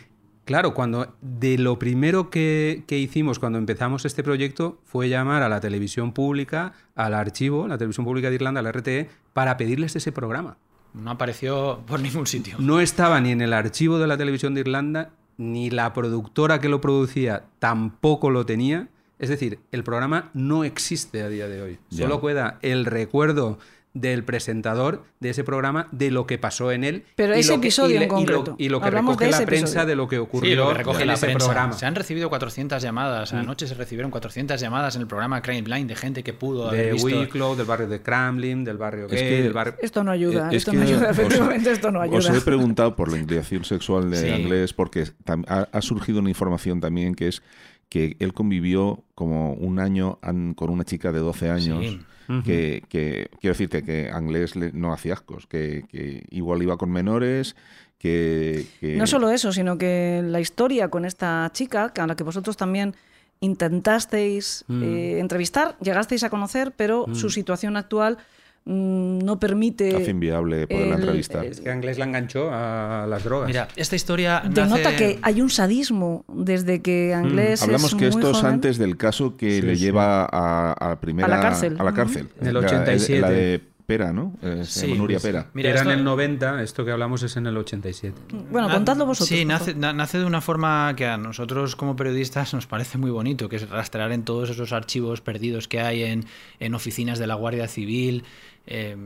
claro, 0.46 0.74
cuando 0.74 1.16
de 1.22 1.58
lo 1.58 1.80
primero 1.80 2.30
que, 2.30 2.84
que 2.88 2.98
hicimos 2.98 3.40
cuando 3.40 3.58
empezamos 3.58 4.06
este 4.06 4.24
proyecto 4.24 4.80
fue 4.86 5.10
llamar 5.10 5.44
a 5.44 5.50
la 5.50 5.60
televisión 5.60 6.14
pública, 6.14 6.74
al 6.96 7.14
archivo, 7.14 7.68
la 7.68 7.78
televisión 7.78 8.06
pública 8.06 8.30
de 8.30 8.36
Irlanda, 8.36 8.62
la 8.62 8.72
RTE, 8.72 9.10
para 9.34 9.58
pedirles 9.58 9.96
ese 9.96 10.12
programa. 10.12 10.58
No 10.98 11.12
apareció 11.12 11.84
por 11.88 12.00
ningún 12.00 12.28
sitio. 12.28 12.56
No 12.60 12.80
estaba 12.80 13.22
ni 13.22 13.32
en 13.32 13.42
el 13.42 13.54
archivo 13.54 14.00
de 14.00 14.08
la 14.08 14.18
televisión 14.18 14.54
de 14.54 14.62
Irlanda, 14.62 15.12
ni 15.38 15.70
la 15.70 15.94
productora 15.94 16.60
que 16.60 16.70
lo 16.70 16.82
producía 16.82 17.46
tampoco 17.60 18.30
lo 18.30 18.46
tenía. 18.46 18.90
Es 19.20 19.30
decir, 19.30 19.60
el 19.72 19.84
programa 19.84 20.30
no 20.34 20.64
existe 20.64 21.24
a 21.24 21.30
día 21.30 21.48
de 21.48 21.62
hoy. 21.62 21.80
Ya. 21.90 22.04
Solo 22.04 22.22
queda 22.22 22.60
el 22.62 22.86
recuerdo 22.86 23.58
del 23.94 24.24
presentador 24.24 25.06
de 25.20 25.32
ese 25.32 25.44
programa, 25.44 25.88
de 25.92 26.12
lo 26.12 26.28
que 26.28 26.38
pasó 26.38 26.72
en 26.72 26.84
él. 26.84 27.04
Pero 27.16 27.36
y 27.36 27.40
ese 27.40 27.54
lo 27.54 27.62
que- 27.62 27.68
episodio 27.68 27.96
y 27.96 28.00
le- 28.00 28.06
en 28.06 28.12
y 28.20 28.26
lo- 28.26 28.36
concreto. 28.36 28.56
Y 28.60 28.70
lo 28.70 28.80
que 28.80 28.86
Hablamos 28.88 29.16
recoge 29.16 29.26
de 29.26 29.32
la 29.32 29.46
prensa 29.48 29.66
episodio. 29.66 29.86
de 29.88 29.96
lo 29.96 30.08
que 30.08 30.16
Sí, 30.18 30.20
ocurrió 30.22 30.56
lo 30.56 30.68
que 30.70 30.74
recoge 30.76 31.02
en 31.02 31.08
la 31.08 31.14
ese 31.16 31.26
prensa. 31.26 31.46
programa. 31.48 31.74
Se 31.74 31.86
han 31.88 31.96
recibido 31.96 32.30
400 32.30 32.82
llamadas. 32.84 33.34
Anoche 33.34 33.66
se 33.68 33.74
recibieron 33.74 34.12
400 34.12 34.62
llamadas 34.62 34.96
en 34.96 35.02
el 35.02 35.08
programa 35.08 35.42
Crime 35.42 35.64
Blind 35.64 35.88
de 35.90 35.96
gente 35.96 36.24
que 36.24 36.34
pudo 36.34 36.68
haber 36.70 36.86
De 36.88 36.92
visto. 36.94 37.08
Wicklow, 37.08 37.56
del 37.56 37.66
barrio 37.66 37.88
de 37.88 38.02
Cramlin, 38.02 38.64
del 38.64 38.78
barrio 38.78 39.06
Es 39.06 39.12
gay, 39.14 39.22
que- 39.30 39.42
del 39.44 39.54
barrio... 39.54 39.74
Esto 39.82 40.04
no 40.04 40.12
ayuda, 40.12 40.50
Eh, 40.52 40.58
esto 40.58 40.74
no 40.74 40.82
ayuda, 40.84 41.10
os- 41.10 41.18
efectivamente 41.18 41.72
esto 41.72 41.92
no 41.92 42.02
ayuda. 42.02 42.18
Os 42.20 42.30
he 42.30 42.42
preguntado 42.42 42.96
por 42.96 43.12
la 43.12 43.18
inclinación 43.18 43.64
sexual 43.66 44.12
de 44.12 44.18
Sí. 44.18 44.30
Anglés 44.30 44.74
porque 44.74 45.06
ha, 45.48 45.68
ha 45.72 45.82
surgido 45.82 46.20
una 46.20 46.30
información 46.30 46.80
también 46.80 47.16
que 47.16 47.30
es 47.30 47.42
que 47.90 48.16
él 48.20 48.34
convivió 48.34 49.04
como 49.16 49.54
un 49.54 49.80
año 49.80 50.20
an- 50.22 50.54
con 50.54 50.70
una 50.70 50.84
chica 50.84 51.12
de 51.12 51.20
12 51.20 51.50
años. 51.50 51.84
Sí. 51.84 52.00
Que, 52.44 52.84
que- 52.90 53.30
quiero 53.40 53.54
decirte 53.54 53.84
que 53.84 54.10
Anglés 54.12 54.56
no 54.74 54.92
hacía 54.94 55.14
ascos, 55.14 55.48
que, 55.48 55.86
que 55.90 56.26
igual 56.30 56.62
iba 56.62 56.78
con 56.78 56.92
menores, 56.92 57.56
que, 58.00 58.66
que- 58.80 58.96
No 58.98 59.08
solo 59.08 59.30
eso, 59.32 59.52
sino 59.52 59.78
que 59.78 60.22
la 60.24 60.40
historia 60.40 60.90
con 60.90 61.06
esta 61.06 61.50
chica, 61.54 61.94
que 61.94 62.02
a 62.02 62.08
la 62.08 62.16
que 62.16 62.24
vosotros 62.24 62.58
también 62.58 62.96
intentasteis 63.40 64.66
Mm. 64.68 64.84
eh, 64.84 65.20
entrevistar, 65.20 65.78
llegasteis 65.80 66.24
a 66.24 66.30
conocer, 66.30 66.74
pero 66.76 67.06
su 67.14 67.30
situación 67.30 67.78
actual 67.78 68.18
mm, 68.18 68.37
no 68.68 69.40
permite... 69.40 69.96
hace 69.96 70.12
inviable 70.12 70.68
poderla 70.68 70.96
el- 70.96 71.00
entrevistar. 71.02 71.46
el- 71.46 71.52
Es 71.52 71.62
que 71.62 71.70
Anglés 71.72 71.98
la 71.98 72.06
enganchó 72.06 72.50
a 72.52 73.06
las 73.10 73.24
drogas. 73.24 73.48
Mira, 73.48 73.68
esta 73.76 73.96
historia 73.96 74.42
Denota 74.44 74.92
nace- 74.92 74.96
que 74.98 75.20
hay 75.22 75.42
un 75.42 75.50
sadismo 75.50 76.26
desde 76.28 76.82
que 76.82 77.14
Anglés 77.14 77.62
Hablamos 77.64 77.86
es 77.94 77.96
que 77.96 78.06
muy 78.10 78.10
esto 78.10 78.32
es 78.32 78.44
antes 78.44 78.78
del 78.78 78.98
caso 78.98 79.38
que 79.38 79.62
Sí, 79.62 79.62
le 79.62 79.76
sí. 79.76 79.82
lleva 79.84 80.26
a, 80.32 80.74
a 80.74 80.90
la 80.90 81.00
primera 81.00 81.28
A 81.28 81.30
la 81.30 81.40
cárcel. 81.42 81.76
a 81.80 81.84
la 81.84 81.94
cárcel. 81.94 82.30
En 82.42 82.48
el 82.48 82.54
La- 82.56 82.60
87. 82.60 83.22
La, 83.22 83.30
de 83.30 83.62
Pera, 83.88 84.12
¿no? 84.12 84.34
Eh, 84.42 84.66
se 84.66 84.86
llama 84.86 84.98
Nuria 84.98 85.18
sí. 85.18 85.28
Pera. 85.28 85.48
Mira, 85.54 85.70
Era 85.70 85.82
en 85.84 85.92
el 85.92 86.04
90, 86.04 86.62
esto 86.62 86.84
que 86.84 86.92
hablamos 86.92 87.24
es 87.24 87.38
en 87.38 87.48
el 87.48 87.56
87. 87.56 88.36
Bueno, 88.52 88.70
contadlo 88.70 89.06
vosotros. 89.06 89.30
Sí, 89.30 89.46
nace, 89.46 90.18
de 90.20 90.26
una 90.26 90.42
forma 90.42 90.94
que 90.98 91.06
a 91.06 91.16
nosotros 91.16 91.78
como 91.78 91.96
periodistas 91.96 92.54
nos 92.54 92.68
parece 92.68 92.98
muy 92.98 93.12
bonito, 93.12 93.48
que 93.48 93.56
es 93.56 93.70
rastrear 93.70 94.12
en 94.12 94.24
todos 94.24 94.50
esos 94.50 94.74
archivos 94.74 95.22
perdidos 95.22 95.70
que 95.70 95.80
hay 95.80 96.04
en, 96.04 96.26
en 96.60 96.76
oficinas 96.76 97.18
de 97.18 97.28
la 97.28 97.36
Guardia 97.36 97.70
Civil 97.70 98.26
eh, 98.66 98.98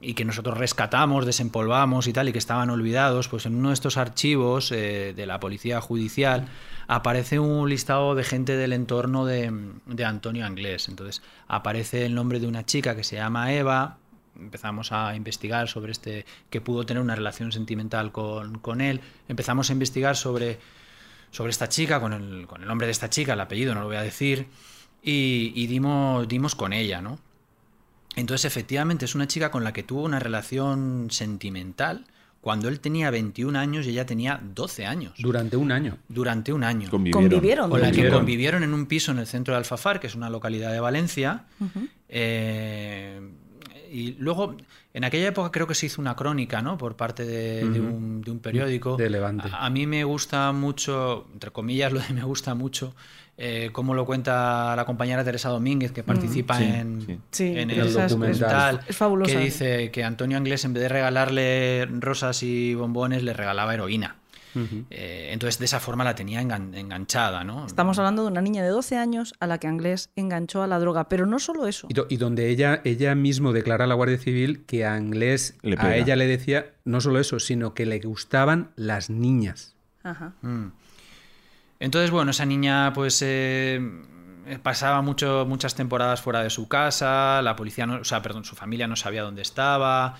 y 0.00 0.14
que 0.14 0.24
nosotros 0.24 0.58
rescatamos, 0.58 1.24
desempolvamos 1.24 2.08
y 2.08 2.12
tal, 2.12 2.28
y 2.28 2.32
que 2.32 2.38
estaban 2.38 2.70
olvidados, 2.70 3.28
pues 3.28 3.46
en 3.46 3.54
uno 3.54 3.68
de 3.68 3.74
estos 3.74 3.98
archivos 3.98 4.72
eh, 4.72 5.12
de 5.14 5.26
la 5.26 5.38
Policía 5.38 5.80
Judicial 5.80 6.48
aparece 6.88 7.38
un 7.38 7.68
listado 7.68 8.16
de 8.16 8.24
gente 8.24 8.56
del 8.56 8.72
entorno 8.72 9.26
de, 9.26 9.52
de 9.86 10.04
Antonio 10.04 10.44
Anglés. 10.44 10.88
Entonces 10.88 11.22
aparece 11.46 12.04
el 12.04 12.16
nombre 12.16 12.40
de 12.40 12.48
una 12.48 12.66
chica 12.66 12.96
que 12.96 13.04
se 13.04 13.14
llama 13.14 13.52
Eva, 13.52 13.98
empezamos 14.38 14.92
a 14.92 15.14
investigar 15.16 15.68
sobre 15.68 15.92
este 15.92 16.24
que 16.50 16.60
pudo 16.60 16.84
tener 16.86 17.02
una 17.02 17.14
relación 17.14 17.52
sentimental 17.52 18.12
con, 18.12 18.58
con 18.58 18.80
él 18.80 19.00
empezamos 19.28 19.70
a 19.70 19.72
investigar 19.72 20.16
sobre 20.16 20.58
sobre 21.30 21.50
esta 21.50 21.68
chica 21.68 22.00
con 22.00 22.12
el, 22.12 22.46
con 22.46 22.62
el 22.62 22.68
nombre 22.68 22.86
de 22.86 22.92
esta 22.92 23.10
chica 23.10 23.34
el 23.34 23.40
apellido 23.40 23.74
no 23.74 23.80
lo 23.80 23.86
voy 23.86 23.96
a 23.96 24.02
decir 24.02 24.46
y, 25.02 25.52
y 25.54 25.66
dimos 25.66 26.26
dimos 26.28 26.54
con 26.54 26.72
ella 26.72 27.00
no 27.02 27.18
entonces 28.16 28.44
efectivamente 28.46 29.04
es 29.04 29.14
una 29.14 29.26
chica 29.26 29.50
con 29.50 29.62
la 29.64 29.72
que 29.72 29.82
tuvo 29.82 30.02
una 30.02 30.18
relación 30.18 31.08
sentimental 31.10 32.04
cuando 32.40 32.68
él 32.68 32.78
tenía 32.78 33.10
21 33.10 33.58
años 33.58 33.84
y 33.86 33.90
ella 33.90 34.06
tenía 34.06 34.40
12 34.54 34.86
años 34.86 35.12
Durante 35.18 35.56
un 35.56 35.72
año. 35.72 35.98
durante 36.08 36.52
un 36.52 36.62
año 36.64 36.88
Convivieron. 36.88 37.28
Convivieron. 37.28 37.70
con 37.70 37.80
la 37.80 37.86
que 37.88 37.92
Convivieron. 37.92 38.18
convivieron 38.20 38.62
en 38.62 38.74
un 38.74 38.86
piso 38.86 39.10
en 39.10 39.18
el 39.18 39.26
centro 39.26 39.54
de 39.54 39.58
Alfafar, 39.58 39.98
que 39.98 40.06
es 40.06 40.14
una 40.14 40.30
localidad 40.30 40.72
de 40.72 40.78
Valencia. 40.80 41.44
Eh, 42.08 43.20
y 43.90 44.12
luego, 44.18 44.56
en 44.94 45.04
aquella 45.04 45.28
época 45.28 45.50
creo 45.50 45.66
que 45.66 45.74
se 45.74 45.86
hizo 45.86 46.00
una 46.00 46.14
crónica, 46.16 46.62
¿no? 46.62 46.76
Por 46.78 46.96
parte 46.96 47.24
de, 47.24 47.68
de 47.68 47.80
un, 47.80 48.20
de 48.22 48.30
un 48.30 48.38
periódico. 48.38 48.96
De 48.96 49.10
Levante. 49.10 49.48
A, 49.52 49.66
a 49.66 49.70
mí 49.70 49.86
me 49.86 50.04
gusta 50.04 50.52
mucho, 50.52 51.26
entre 51.32 51.50
comillas, 51.50 51.92
lo 51.92 52.00
de 52.00 52.12
me 52.12 52.22
gusta 52.24 52.54
mucho, 52.54 52.94
eh, 53.40 53.70
cómo 53.72 53.94
lo 53.94 54.04
cuenta 54.04 54.74
la 54.74 54.84
compañera 54.84 55.22
Teresa 55.24 55.48
Domínguez, 55.48 55.92
que 55.92 56.02
participa 56.02 56.58
Sí, 56.58 56.64
en, 56.64 57.02
sí. 57.06 57.18
Sí, 57.30 57.44
en 57.56 57.70
el 57.70 57.80
el 57.80 57.92
documental. 57.92 58.08
documental. 58.08 58.80
Es 58.88 58.96
fabulosa. 58.96 59.32
Que 59.32 59.38
dice 59.38 59.90
que 59.90 60.04
Antonio 60.04 60.36
Anglés, 60.36 60.64
en 60.64 60.72
vez 60.74 60.82
de 60.82 60.88
regalarle 60.88 61.86
rosas 61.86 62.42
y 62.42 62.74
bombones, 62.74 63.22
le 63.22 63.32
regalaba 63.32 63.72
heroína. 63.74 64.16
Eh, 64.90 65.30
entonces, 65.32 65.58
de 65.58 65.64
esa 65.66 65.80
forma 65.80 66.04
la 66.04 66.14
tenía 66.14 66.42
engan- 66.42 66.74
enganchada, 66.76 67.44
¿no? 67.44 67.66
Estamos 67.66 67.98
hablando 67.98 68.22
de 68.22 68.28
una 68.28 68.40
niña 68.40 68.62
de 68.62 68.68
12 68.70 68.96
años 68.96 69.34
a 69.40 69.46
la 69.46 69.58
que 69.58 69.66
Anglés 69.66 70.10
enganchó 70.16 70.62
a 70.62 70.66
la 70.66 70.78
droga, 70.78 71.08
pero 71.08 71.26
no 71.26 71.38
solo 71.38 71.66
eso. 71.66 71.86
Y, 71.90 71.94
do- 71.94 72.06
y 72.08 72.16
donde 72.16 72.48
ella, 72.48 72.80
ella 72.84 73.14
mismo 73.14 73.52
declara 73.52 73.84
a 73.84 73.86
la 73.86 73.94
Guardia 73.94 74.18
Civil 74.18 74.64
que 74.66 74.84
a 74.84 74.94
Anglés, 74.94 75.56
Le 75.62 75.76
a 75.78 75.96
ella 75.96 76.16
le 76.16 76.26
decía 76.26 76.72
no 76.84 77.00
solo 77.00 77.20
eso, 77.20 77.38
sino 77.40 77.74
que 77.74 77.86
le 77.86 77.98
gustaban 78.00 78.70
las 78.76 79.10
niñas. 79.10 79.74
Ajá. 80.02 80.32
Mm. 80.42 80.68
Entonces, 81.80 82.10
bueno, 82.10 82.30
esa 82.32 82.44
niña 82.44 82.92
pues 82.92 83.20
eh, 83.22 83.80
pasaba 84.62 85.02
mucho, 85.02 85.44
muchas 85.46 85.74
temporadas 85.74 86.20
fuera 86.20 86.42
de 86.42 86.50
su 86.50 86.66
casa, 86.68 87.40
la 87.42 87.54
policía, 87.54 87.86
no, 87.86 87.96
o 88.00 88.04
sea, 88.04 88.22
perdón, 88.22 88.44
su 88.44 88.56
familia 88.56 88.86
no 88.88 88.96
sabía 88.96 89.22
dónde 89.22 89.42
estaba. 89.42 90.16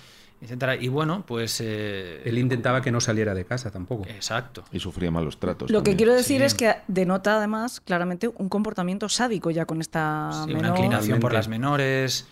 Y 0.79 0.87
bueno, 0.87 1.23
pues... 1.27 1.59
eh, 1.61 2.21
Él 2.25 2.37
intentaba 2.37 2.81
que 2.81 2.91
no 2.91 3.01
saliera 3.01 3.33
de 3.33 3.45
casa 3.45 3.71
tampoco. 3.71 4.05
Exacto. 4.07 4.63
Y 4.71 4.79
sufría 4.79 5.11
malos 5.11 5.37
tratos. 5.39 5.69
Lo 5.69 5.83
que 5.83 5.95
quiero 5.95 6.13
decir 6.13 6.39
Sí. 6.39 6.45
es 6.45 6.53
que 6.53 6.75
denota 6.87 7.37
además 7.37 7.81
claramente 7.81 8.27
un 8.29 8.49
comportamiento 8.49 9.09
sádico 9.09 9.51
ya 9.51 9.65
con 9.65 9.81
esta 9.81 10.43
Sí, 10.45 10.53
una 10.53 10.69
inclinación 10.69 11.19
por 11.19 11.33
las 11.33 11.47
menores. 11.47 12.25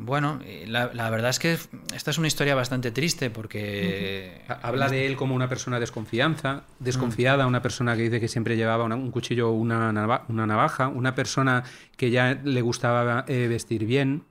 Bueno, 0.00 0.38
eh, 0.44 0.64
la, 0.68 0.92
la 0.94 1.10
verdad 1.10 1.30
es 1.30 1.40
que 1.40 1.58
esta 1.92 2.12
es 2.12 2.18
una 2.18 2.28
historia 2.28 2.54
bastante 2.54 2.92
triste 2.92 3.30
porque... 3.30 4.42
Ha- 4.46 4.60
Habla 4.62 4.88
de 4.88 5.06
él 5.06 5.16
como 5.16 5.34
una 5.34 5.48
persona 5.48 5.80
desconfianza, 5.80 6.62
desconfiada, 6.78 7.46
una 7.48 7.62
persona 7.62 7.96
que 7.96 8.02
dice 8.02 8.20
que 8.20 8.28
siempre 8.28 8.56
llevaba 8.56 8.84
una- 8.84 8.94
un 8.94 9.10
cuchillo 9.10 9.50
o 9.50 9.52
una 9.54 9.92
navaja, 9.92 10.86
una 10.86 11.16
persona 11.16 11.64
que 11.96 12.10
ya 12.12 12.40
le 12.44 12.62
gustaba 12.62 13.24
eh, 13.26 13.48
vestir 13.48 13.86
bien, 13.86 14.22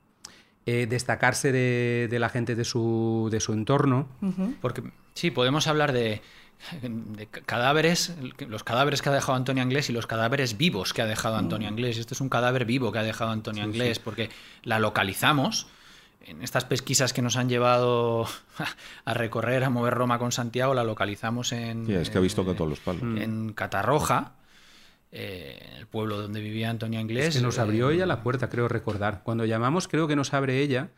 eh, 0.68 0.85
destacarse 0.85 1.52
de, 1.52 2.07
de 2.11 2.19
la 2.19 2.27
gente 2.30 2.53
de 2.56 2.64
su, 2.65 3.30
de 3.31 3.39
su 3.39 3.53
entorno. 3.53 4.07
Porque 4.61 4.84
sí, 5.15 5.31
podemos 5.31 5.65
hablar 5.68 5.94
de, 5.94 6.22
de 6.81 7.27
cadáveres, 7.27 8.15
los 8.48 8.64
cadáveres 8.64 9.02
que 9.02 9.10
ha 9.10 9.14
dejado 9.14 9.35
Antonio 9.38 9.64
Anglés 9.64 9.89
y 9.89 9.94
los 9.94 10.07
cadáveres 10.07 10.57
vivos 10.57 10.94
que 10.94 11.02
ha 11.02 11.06
dejado 11.06 11.38
Antonio 11.38 11.68
Anglés. 11.69 11.98
Este 11.98 12.14
es 12.14 12.22
un 12.22 12.30
cadáver 12.30 12.65
vivo 12.65 12.91
que 12.91 12.99
ha 12.99 13.03
dejado 13.03 13.31
Antonio 13.31 13.64
Anglés 13.64 13.99
porque 13.99 14.30
la 14.64 14.77
localizamos. 14.80 15.68
En 16.26 16.41
estas 16.41 16.65
pesquisas 16.65 17.14
que 17.14 17.22
nos 17.22 17.38
han 17.38 17.48
llevado 17.48 18.27
a 19.06 19.14
recorrer, 19.14 19.64
a 19.64 19.69
mover 19.69 19.94
Roma 19.94 20.19
con 20.19 20.34
Santiago, 20.34 20.73
la 20.73 20.84
localizamos 20.84 21.53
en, 21.53 21.85
Sí, 21.88 21.94
es 21.94 22.10
que 22.10 22.18
ha 22.18 22.22
visto 22.22 22.44
con 22.44 22.52
en- 22.52 22.57
todos 22.57 22.69
los 22.69 22.80
palos. 22.81 23.02
en 23.03 23.53
Catarroja, 23.53 24.34
eh, 25.11 25.57
el 25.79 25.88
pueblo 25.88 26.21
donde 26.21 26.41
vivía 26.41 26.69
Antonio 26.69 26.99
Anglés. 26.99 27.27
Es 27.27 27.35
que 27.38 27.41
nos 27.41 27.57
eh, 27.57 27.61
abrió 27.61 27.89
ella 27.89 28.05
la 28.05 28.21
puerta, 28.23 28.49
creo 28.49 28.67
recordar. 28.67 29.21
Cuando 29.23 29.45
llamamos, 29.45 29.88
creo 29.88 30.07
que 30.07 30.15
nos 30.15 30.34
abre 30.34 30.59
ella, 30.61 30.89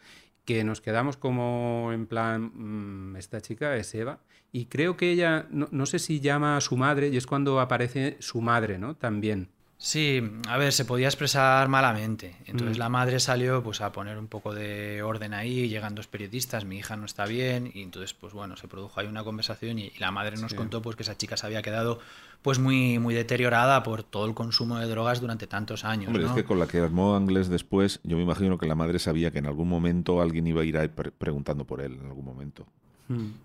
que 0.45 0.63
nos 0.63 0.81
quedamos 0.81 1.15
como 1.17 1.91
en 1.93 2.07
plan, 2.07 2.51
"Mm, 2.53 3.15
esta 3.17 3.39
chica 3.41 3.75
es 3.75 3.93
Eva. 3.93 4.19
Y 4.51 4.65
creo 4.65 4.97
que 4.97 5.11
ella, 5.11 5.45
no, 5.51 5.67
no 5.71 5.85
sé 5.85 5.99
si 5.99 6.19
llama 6.21 6.57
a 6.57 6.61
su 6.61 6.75
madre, 6.75 7.09
y 7.09 7.17
es 7.17 7.27
cuando 7.27 7.59
aparece 7.59 8.17
su 8.19 8.41
madre, 8.41 8.79
¿no? 8.79 8.95
También. 8.95 9.49
Sí, 9.81 10.21
a 10.49 10.57
ver, 10.57 10.73
se 10.73 10.83
podía 10.83 11.07
expresar 11.07 11.69
malamente. 11.69 12.35
Entonces 12.47 12.75
Mm. 12.75 12.79
la 12.79 12.89
madre 12.89 13.19
salió 13.21 13.63
pues 13.63 13.79
a 13.79 13.93
poner 13.93 14.17
un 14.17 14.27
poco 14.27 14.53
de 14.53 15.01
orden 15.01 15.33
ahí, 15.33 15.69
llegan 15.69 15.95
dos 15.95 16.05
periodistas, 16.07 16.65
mi 16.65 16.79
hija 16.79 16.97
no 16.97 17.05
está 17.05 17.25
bien, 17.25 17.71
y 17.73 17.81
entonces 17.83 18.13
pues 18.13 18.33
bueno, 18.33 18.57
se 18.57 18.67
produjo 18.67 18.99
ahí 18.99 19.07
una 19.07 19.23
conversación 19.23 19.79
y, 19.79 19.85
y 19.85 19.99
la 19.99 20.11
madre 20.11 20.35
nos 20.35 20.53
contó 20.53 20.81
pues 20.81 20.97
que 20.97 21.03
esa 21.03 21.15
chica 21.17 21.37
se 21.37 21.45
había 21.47 21.61
quedado 21.61 21.99
pues 22.41 22.59
muy, 22.59 22.99
muy 22.99 23.13
deteriorada 23.15 23.81
por 23.83 24.03
todo 24.03 24.25
el 24.25 24.33
consumo 24.33 24.77
de 24.79 24.85
drogas 24.87 25.21
durante 25.21 25.47
tantos 25.47 25.85
años. 25.85 26.07
Hombre, 26.09 26.23
¿no? 26.23 26.29
es 26.29 26.35
que 26.35 26.43
con 26.43 26.59
la 26.59 26.67
que 26.67 26.79
armó 26.79 27.15
Anglés 27.15 27.47
después, 27.47 28.01
yo 28.03 28.17
me 28.17 28.23
imagino 28.23 28.57
que 28.57 28.65
la 28.67 28.75
madre 28.75 28.99
sabía 28.99 29.31
que 29.31 29.39
en 29.39 29.45
algún 29.45 29.69
momento 29.69 30.21
alguien 30.21 30.45
iba 30.45 30.61
a 30.61 30.65
ir 30.65 30.89
pre- 30.91 31.11
preguntando 31.11 31.63
por 31.63 31.79
él, 31.79 31.93
en 32.01 32.05
algún 32.05 32.25
momento. 32.25 32.65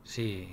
Sí. 0.02 0.48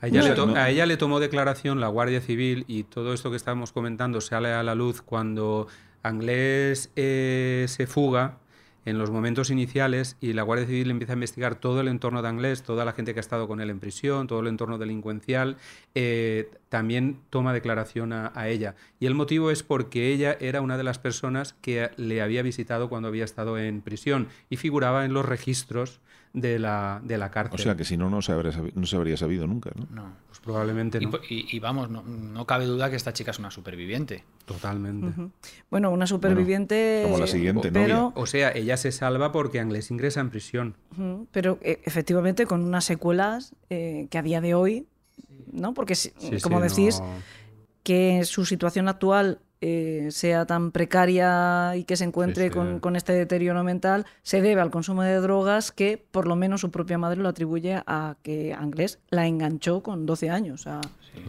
A 0.00 0.08
ella, 0.08 0.20
No 0.20 0.24
le 0.24 0.30
sé, 0.30 0.36
to- 0.36 0.46
no- 0.46 0.56
a 0.56 0.68
ella 0.70 0.86
le 0.86 0.96
tomó 0.96 1.20
declaración 1.20 1.80
la 1.80 1.88
Guardia 1.88 2.20
Civil 2.20 2.64
y 2.68 2.82
todo 2.84 3.12
esto 3.14 3.30
que 3.30 3.36
estábamos 3.36 3.72
comentando 3.72 4.20
sale 4.20 4.52
a 4.52 4.62
la 4.62 4.74
luz 4.74 5.00
cuando 5.02 5.68
Anglés 6.02 6.90
eh, 6.96 7.64
se 7.68 7.86
fuga 7.86 8.38
en 8.84 8.98
los 8.98 9.10
momentos 9.10 9.50
iniciales 9.50 10.16
y 10.20 10.32
la 10.32 10.42
Guardia 10.42 10.66
Civil 10.66 10.90
empieza 10.92 11.12
a 11.12 11.16
investigar 11.16 11.56
todo 11.56 11.80
el 11.80 11.88
entorno 11.88 12.22
de 12.22 12.28
Anglés, 12.28 12.62
toda 12.62 12.84
la 12.84 12.92
gente 12.92 13.14
que 13.14 13.18
ha 13.18 13.20
estado 13.20 13.48
con 13.48 13.60
él 13.60 13.68
en 13.70 13.80
prisión, 13.80 14.28
todo 14.28 14.38
el 14.38 14.46
entorno 14.46 14.78
delincuencial, 14.78 15.56
eh, 15.96 16.50
también 16.68 17.18
toma 17.30 17.52
declaración 17.52 18.12
a, 18.12 18.30
a 18.36 18.48
ella. 18.48 18.76
Y 19.00 19.06
el 19.06 19.14
motivo 19.16 19.50
es 19.50 19.64
porque 19.64 20.12
ella 20.12 20.36
era 20.40 20.60
una 20.60 20.76
de 20.76 20.84
las 20.84 21.00
personas 21.00 21.54
que 21.62 21.90
le 21.96 22.22
había 22.22 22.42
visitado 22.42 22.88
cuando 22.88 23.08
había 23.08 23.24
estado 23.24 23.58
en 23.58 23.80
prisión 23.80 24.28
y 24.50 24.56
figuraba 24.56 25.04
en 25.04 25.14
los 25.14 25.24
registros 25.26 25.98
de 26.36 26.58
la, 26.58 27.00
de 27.02 27.16
la 27.16 27.30
cárcel. 27.30 27.58
O 27.58 27.62
sea 27.62 27.76
que 27.76 27.84
si 27.84 27.96
no, 27.96 28.10
no 28.10 28.20
se 28.20 28.30
habría 28.30 28.52
sabido, 28.52 28.74
no 28.78 28.86
se 28.86 28.94
habría 28.96 29.16
sabido 29.16 29.46
nunca, 29.46 29.70
¿no? 29.74 29.86
No. 29.90 30.12
Pues 30.28 30.38
probablemente 30.40 30.98
Y, 31.00 31.06
no. 31.06 31.12
y- 31.30 31.46
y 31.50 31.58
vamos, 31.60 31.88
no, 31.88 32.02
no 32.02 32.44
cabe 32.46 32.66
duda 32.66 32.90
que 32.90 32.96
esta 32.96 33.14
chica 33.14 33.30
es 33.30 33.38
una 33.38 33.50
superviviente. 33.50 34.22
Totalmente. 34.44 35.14
Bueno, 35.70 35.90
una 35.90 36.06
superviviente. 36.06 37.00
como 37.04 37.16
la 37.18 37.26
siguiente 37.26 37.72
pero, 37.72 38.12
O 38.16 38.26
sea, 38.26 38.52
ella 38.52 38.76
se 38.76 38.92
salva 38.92 39.32
porque 39.32 39.60
Anglés 39.60 39.90
ingresa 39.90 40.20
en 40.20 40.28
prisión. 40.28 40.74
Pero 41.32 41.58
eh, 41.62 41.80
efectivamente 41.84 42.44
con 42.44 42.62
unas 42.62 42.84
secuelas 42.84 43.54
eh, 43.70 44.06
que 44.10 44.18
a 44.18 44.22
día 44.22 44.42
de 44.42 44.54
hoy, 44.54 44.86
¿no? 45.50 45.72
Porque, 45.72 45.94
Sí, 45.94 46.12
como 46.42 46.58
sí, 46.68 46.68
decís, 46.68 47.00
no- 47.00 47.06
que 47.82 48.24
su 48.26 48.44
situación 48.44 48.88
actual 48.88 49.38
eh, 49.60 50.08
sea 50.10 50.46
tan 50.46 50.70
precaria 50.70 51.76
y 51.76 51.84
que 51.84 51.96
se 51.96 52.04
encuentre 52.04 52.44
Sí, 52.44 52.50
sí. 52.50 52.54
Con, 52.54 52.80
con 52.80 52.96
este 52.96 53.12
deterioro 53.12 53.64
mental 53.64 54.04
se 54.22 54.40
debe 54.40 54.60
al 54.60 54.70
consumo 54.70 55.02
de 55.02 55.16
drogas 55.16 55.72
que 55.72 56.04
por 56.10 56.26
lo 56.26 56.36
menos 56.36 56.60
su 56.60 56.70
propia 56.70 56.98
madre 56.98 57.20
lo 57.20 57.28
atribuye 57.28 57.82
a 57.86 58.16
que 58.22 58.52
Anglés 58.54 58.98
la 59.10 59.26
enganchó 59.26 59.82
con 59.82 60.06
12 60.06 60.30
años. 60.30 60.66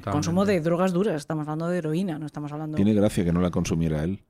Consumo 0.03 0.45
de 0.45 0.59
drogas 0.61 0.93
duras, 0.93 1.15
estamos 1.15 1.47
hablando 1.47 1.69
de 1.69 1.77
heroína, 1.77 2.19
no 2.19 2.25
estamos 2.25 2.51
hablando... 2.51 2.75
Tiene 2.75 2.93
gracia 2.93 3.23
que 3.23 3.31
no 3.31 3.41
la 3.41 3.51
consumiera 3.51 4.03
él. 4.03 4.21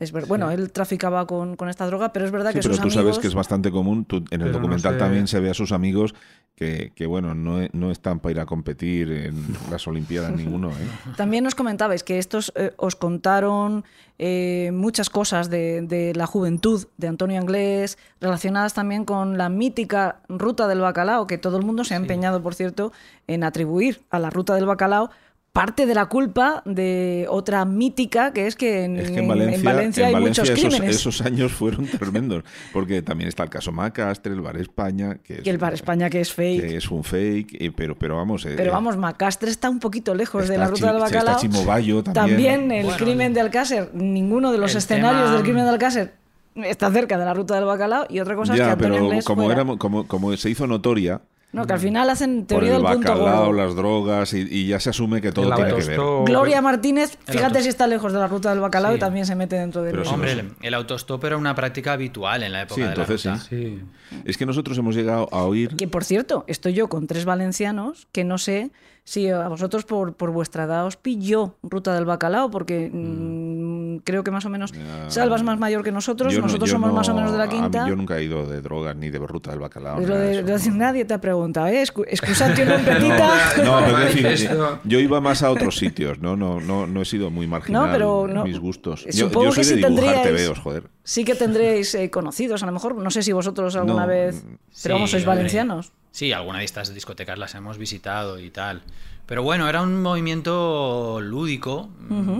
Es 0.00 0.12
ver- 0.12 0.26
Bueno, 0.26 0.50
él 0.50 0.72
traficaba 0.72 1.26
con, 1.26 1.56
con 1.56 1.68
esta 1.68 1.86
droga, 1.86 2.12
pero 2.12 2.24
es 2.24 2.30
verdad 2.32 2.50
Sí, 2.52 2.58
que 2.58 2.62
pero 2.62 2.74
sus 2.74 2.82
tú 2.82 2.90
sabes 2.90 3.18
que 3.18 3.26
es 3.26 3.34
bastante 3.34 3.70
común. 3.70 4.04
tú- 4.06 4.24
en 4.30 4.40
el 4.40 4.48
no 4.48 4.54
documental 4.54 4.94
sé- 4.94 4.98
también 4.98 5.28
se 5.28 5.38
ve 5.40 5.50
a 5.50 5.54
sus 5.54 5.72
amigos 5.72 6.14
que, 6.56 6.92
que, 6.94 7.06
bueno, 7.06 7.34
no, 7.34 7.60
e- 7.62 7.70
no 7.72 7.90
están 7.90 8.18
para 8.20 8.32
ir 8.32 8.40
a 8.40 8.46
competir 8.46 9.10
en 9.12 9.34
las 9.70 9.86
Olimpiadas 9.86 10.32
ninguno. 10.32 10.70
¿eh? 10.70 10.88
También 11.16 11.44
nos 11.44 11.54
comentabais 11.54 12.02
que 12.02 12.18
estos 12.18 12.50
eh, 12.56 12.72
os 12.78 12.96
contaron 12.96 13.84
eh, 14.18 14.70
muchas 14.72 15.10
cosas 15.10 15.48
de, 15.50 15.82
de 15.82 16.14
la 16.14 16.26
juventud 16.26 16.86
de 16.96 17.08
Antonio 17.08 17.38
Anglés, 17.38 17.98
relacionadas 18.22 18.72
también 18.74 19.04
con 19.04 19.36
la 19.38 19.48
mítica 19.50 20.20
ruta 20.28 20.66
del 20.66 20.80
bacalao, 20.80 21.26
que 21.26 21.36
todo 21.38 21.58
el 21.58 21.64
mundo 21.64 21.84
se 21.84 21.92
ha 21.94 21.96
empeñado, 21.98 22.42
por 22.42 22.54
cierto, 22.54 22.92
en 23.26 23.44
atribuir 23.44 24.02
a 24.10 24.18
la 24.18 24.30
ruta 24.30 24.54
del 24.54 24.64
bacalao 24.66 25.10
parte 25.52 25.84
de 25.86 25.94
la 25.96 26.06
culpa 26.06 26.62
de 26.64 27.26
otra 27.28 27.64
mítica, 27.64 28.32
que 28.32 28.46
es 28.46 28.54
que 28.54 28.84
en, 28.84 28.96
Es 28.98 29.10
que 29.10 29.14
en 29.14 29.22
en- 29.24 29.28
Valencia, 29.28 29.56
en 29.58 29.64
Valencia 29.64 30.06
hay 30.06 30.14
muchos 30.14 30.48
esos, 30.48 30.58
crímenes. 30.74 30.96
esos 30.96 31.20
años 31.22 31.50
fueron 31.50 31.86
tremendos. 31.86 32.44
Porque 32.72 33.02
también 33.02 33.26
está 33.28 33.42
el 33.42 33.50
caso 33.50 33.72
Macastre, 33.72 34.32
el 34.32 34.40
Bar 34.40 34.56
España, 34.58 35.16
que 35.24 35.38
es, 35.40 35.46
Y 35.46 35.50
el 35.50 35.58
Bar 35.58 35.74
España, 35.74 36.08
que 36.08 36.20
es 36.20 36.32
fake. 36.32 36.60
que 36.60 36.76
es 36.76 36.88
un 36.90 37.02
fake, 37.02 37.56
eh, 37.60 37.72
pero, 37.74 37.98
pero 37.98 38.16
vamos. 38.16 38.46
eh, 38.46 38.54
Pero 38.56 38.70
eh, 38.70 38.72
vamos, 38.72 38.96
Macastre 38.96 39.50
está 39.50 39.68
un 39.68 39.80
poquito 39.80 40.14
lejos 40.14 40.46
de 40.46 40.56
la 40.56 40.68
ruta 40.68 40.76
Chi- 40.76 40.86
del 40.94 41.02
está 41.02 41.18
bacalao. 41.18 41.40
Chimobayo 41.40 42.02
también. 42.04 42.14
También 42.26 42.70
el 42.72 42.84
Bueno, 42.84 42.98
crimen 43.04 43.34
de 43.34 43.40
Alcácer, 43.40 43.90
ninguno 43.92 44.52
de 44.52 44.58
los 44.58 44.74
escenarios 44.76 45.22
tema- 45.24 45.34
del 45.34 45.42
crimen 45.42 45.64
de 45.64 45.70
Alcácer 45.70 46.14
está 46.54 46.90
cerca 46.92 47.18
de 47.18 47.24
la 47.24 47.34
ruta 47.34 47.56
del 47.56 47.64
bacalao. 47.64 48.06
Y 48.08 48.20
otra 48.20 48.36
cosa 48.36 48.52
es 48.54 48.60
que 48.60 48.66
ya, 48.66 48.72
Antonio 48.72 48.94
pero 48.94 49.04
Anglés 49.06 49.24
como, 49.24 49.42
fuera- 49.42 49.54
éramos- 49.56 49.78
como, 49.78 50.06
como 50.06 50.36
se 50.36 50.48
hizo 50.48 50.68
notoria 50.68 51.20
No, 51.52 51.66
que 51.66 51.72
al 51.72 51.80
final 51.80 52.08
hacen 52.10 52.38
por 52.40 52.46
teoría 52.46 52.76
el 52.76 52.82
del 52.82 52.92
punto 52.92 53.08
bacalao, 53.10 53.46
gordo. 53.46 53.52
las 53.52 53.74
drogas, 53.74 54.34
y, 54.34 54.46
y 54.48 54.66
ya 54.68 54.78
se 54.78 54.90
asume 54.90 55.20
que 55.20 55.32
todo 55.32 55.48
El 55.48 55.54
tiene 55.56 55.74
que 55.74 55.84
ver. 55.84 56.00
Gloria 56.24 56.62
Martínez, 56.62 57.18
fíjate 57.26 57.60
si 57.62 57.68
está 57.68 57.88
lejos 57.88 58.12
de 58.12 58.20
la 58.20 58.28
ruta 58.28 58.50
del 58.50 58.60
bacalao 58.60 58.92
Sí. 58.92 58.96
y 58.96 59.00
también 59.00 59.26
se 59.26 59.34
mete 59.34 59.56
dentro 59.56 59.82
del... 59.82 59.90
Pero 59.90 60.04
sí, 60.04 60.14
Hombre, 60.14 60.42
no 60.44 60.50
el, 60.62 60.74
autostop 60.74 61.24
era 61.24 61.36
una 61.36 61.54
práctica 61.56 61.94
habitual 61.94 62.44
en 62.44 62.52
la 62.52 62.62
época 62.62 62.74
Sí, 62.76 62.80
de 62.82 62.86
la 62.86 62.92
entonces 62.92 63.24
ruta. 63.24 63.38
sí. 63.38 63.80
Sí. 64.10 64.20
Es 64.24 64.36
que 64.38 64.46
nosotros 64.46 64.78
hemos 64.78 64.94
llegado 64.94 65.28
a 65.32 65.42
oír. 65.42 65.74
Que 65.76 65.88
por 65.88 66.04
cierto, 66.04 66.44
estoy 66.46 66.72
yo 66.74 66.88
con 66.88 67.08
tres 67.08 67.24
valencianos 67.24 68.06
que 68.12 68.22
no 68.22 68.38
sé 68.38 68.70
si 69.02 69.28
a 69.28 69.48
vosotros 69.48 69.84
por, 69.84 70.14
por 70.14 70.30
vuestra 70.30 70.64
edad 70.64 70.86
os 70.86 70.96
pilló 70.96 71.56
ruta 71.64 71.94
del 71.94 72.04
bacalao, 72.04 72.50
porque 72.50 72.90
mm, 72.92 73.69
creo 74.04 74.24
que 74.24 74.30
más 74.30 74.44
o 74.44 74.48
menos 74.50 74.72
Ya. 74.72 75.10
Salva 75.10 75.36
es 75.36 75.42
más 75.42 75.58
mayor 75.58 75.82
que 75.82 75.92
nosotros, 75.92 76.34
no- 76.34 76.40
nosotros 76.42 76.70
somos 76.70 76.88
no- 76.90 76.96
más 76.96 77.08
o 77.08 77.14
menos 77.14 77.32
de 77.32 77.38
la 77.38 77.46
mí- 77.46 77.52
quinta. 77.52 77.88
yo 77.88 77.96
nunca 77.96 78.18
he 78.18 78.24
ido 78.24 78.46
de 78.46 78.60
drogas 78.60 78.96
ni 78.96 79.10
de 79.10 79.18
ruta 79.18 79.50
del 79.50 79.60
bacalao. 79.60 80.00
Lo 80.00 80.06
nada 80.08 80.20
de 80.20 80.26
de- 80.26 80.32
eso, 80.32 80.40
lo 80.46 80.58
de- 80.58 80.70
no. 80.70 80.76
nadie 80.76 81.04
te 81.04 81.14
ha 81.14 81.20
preguntado, 81.20 81.66
¿eh? 81.68 81.82
Escu- 81.82 82.06
Excusatio 82.08 82.64
non 82.66 82.80
petita. 82.84 83.62
No, 83.64 83.80
pero 83.84 83.98
es 83.98 84.14
decir, 84.22 84.50
yo 84.84 84.98
iba 85.00 85.20
más 85.20 85.42
a 85.42 85.50
otros 85.50 85.76
sitios, 85.76 86.18
¿no? 86.20 86.36
No, 86.36 86.60
no, 86.60 86.86
no 86.86 87.02
he 87.02 87.04
sido 87.04 87.30
muy 87.30 87.46
marginal 87.46 87.86
No, 87.86 87.92
pero 87.92 88.44
mis 88.44 88.58
gustos. 88.58 89.04
Supongo 89.10 89.44
yo 89.46 89.52
soy 89.52 89.64
que 89.64 89.68
de 89.68 89.74
sí 89.74 89.74
dibujar 89.76 90.14
tendríais- 90.14 90.22
tebeos, 90.22 90.58
joder. 90.58 90.84
Sí 91.02 91.24
que 91.24 91.34
tendréis 91.34 91.94
eh, 91.94 92.10
conocidos, 92.10 92.62
a 92.62 92.66
lo 92.66 92.72
mejor. 92.72 92.94
No 92.96 93.10
sé 93.10 93.22
si 93.22 93.32
vosotros 93.32 93.74
alguna 93.76 94.02
No, 94.02 94.06
vez. 94.08 94.44
Pero 94.82 94.94
vamos, 94.94 95.10
Sí, 95.10 95.12
sois 95.16 95.24
hombre. 95.24 95.36
valencianos. 95.36 95.92
Sí, 96.12 96.32
alguna 96.32 96.58
de 96.58 96.64
estas 96.64 96.92
discotecas 96.94 97.38
las 97.38 97.54
hemos 97.54 97.78
visitado 97.78 98.38
y 98.38 98.50
tal. 98.50 98.82
Pero 99.30 99.44
bueno, 99.44 99.68
era 99.68 99.80
un 99.80 100.02
movimiento 100.02 101.20
lúdico 101.22 101.88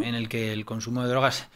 en 0.03 0.17
el 0.17 0.29
que 0.29 0.53
el 0.53 0.65
consumo 0.65 1.03
de 1.05 1.09
drogas, 1.09 1.47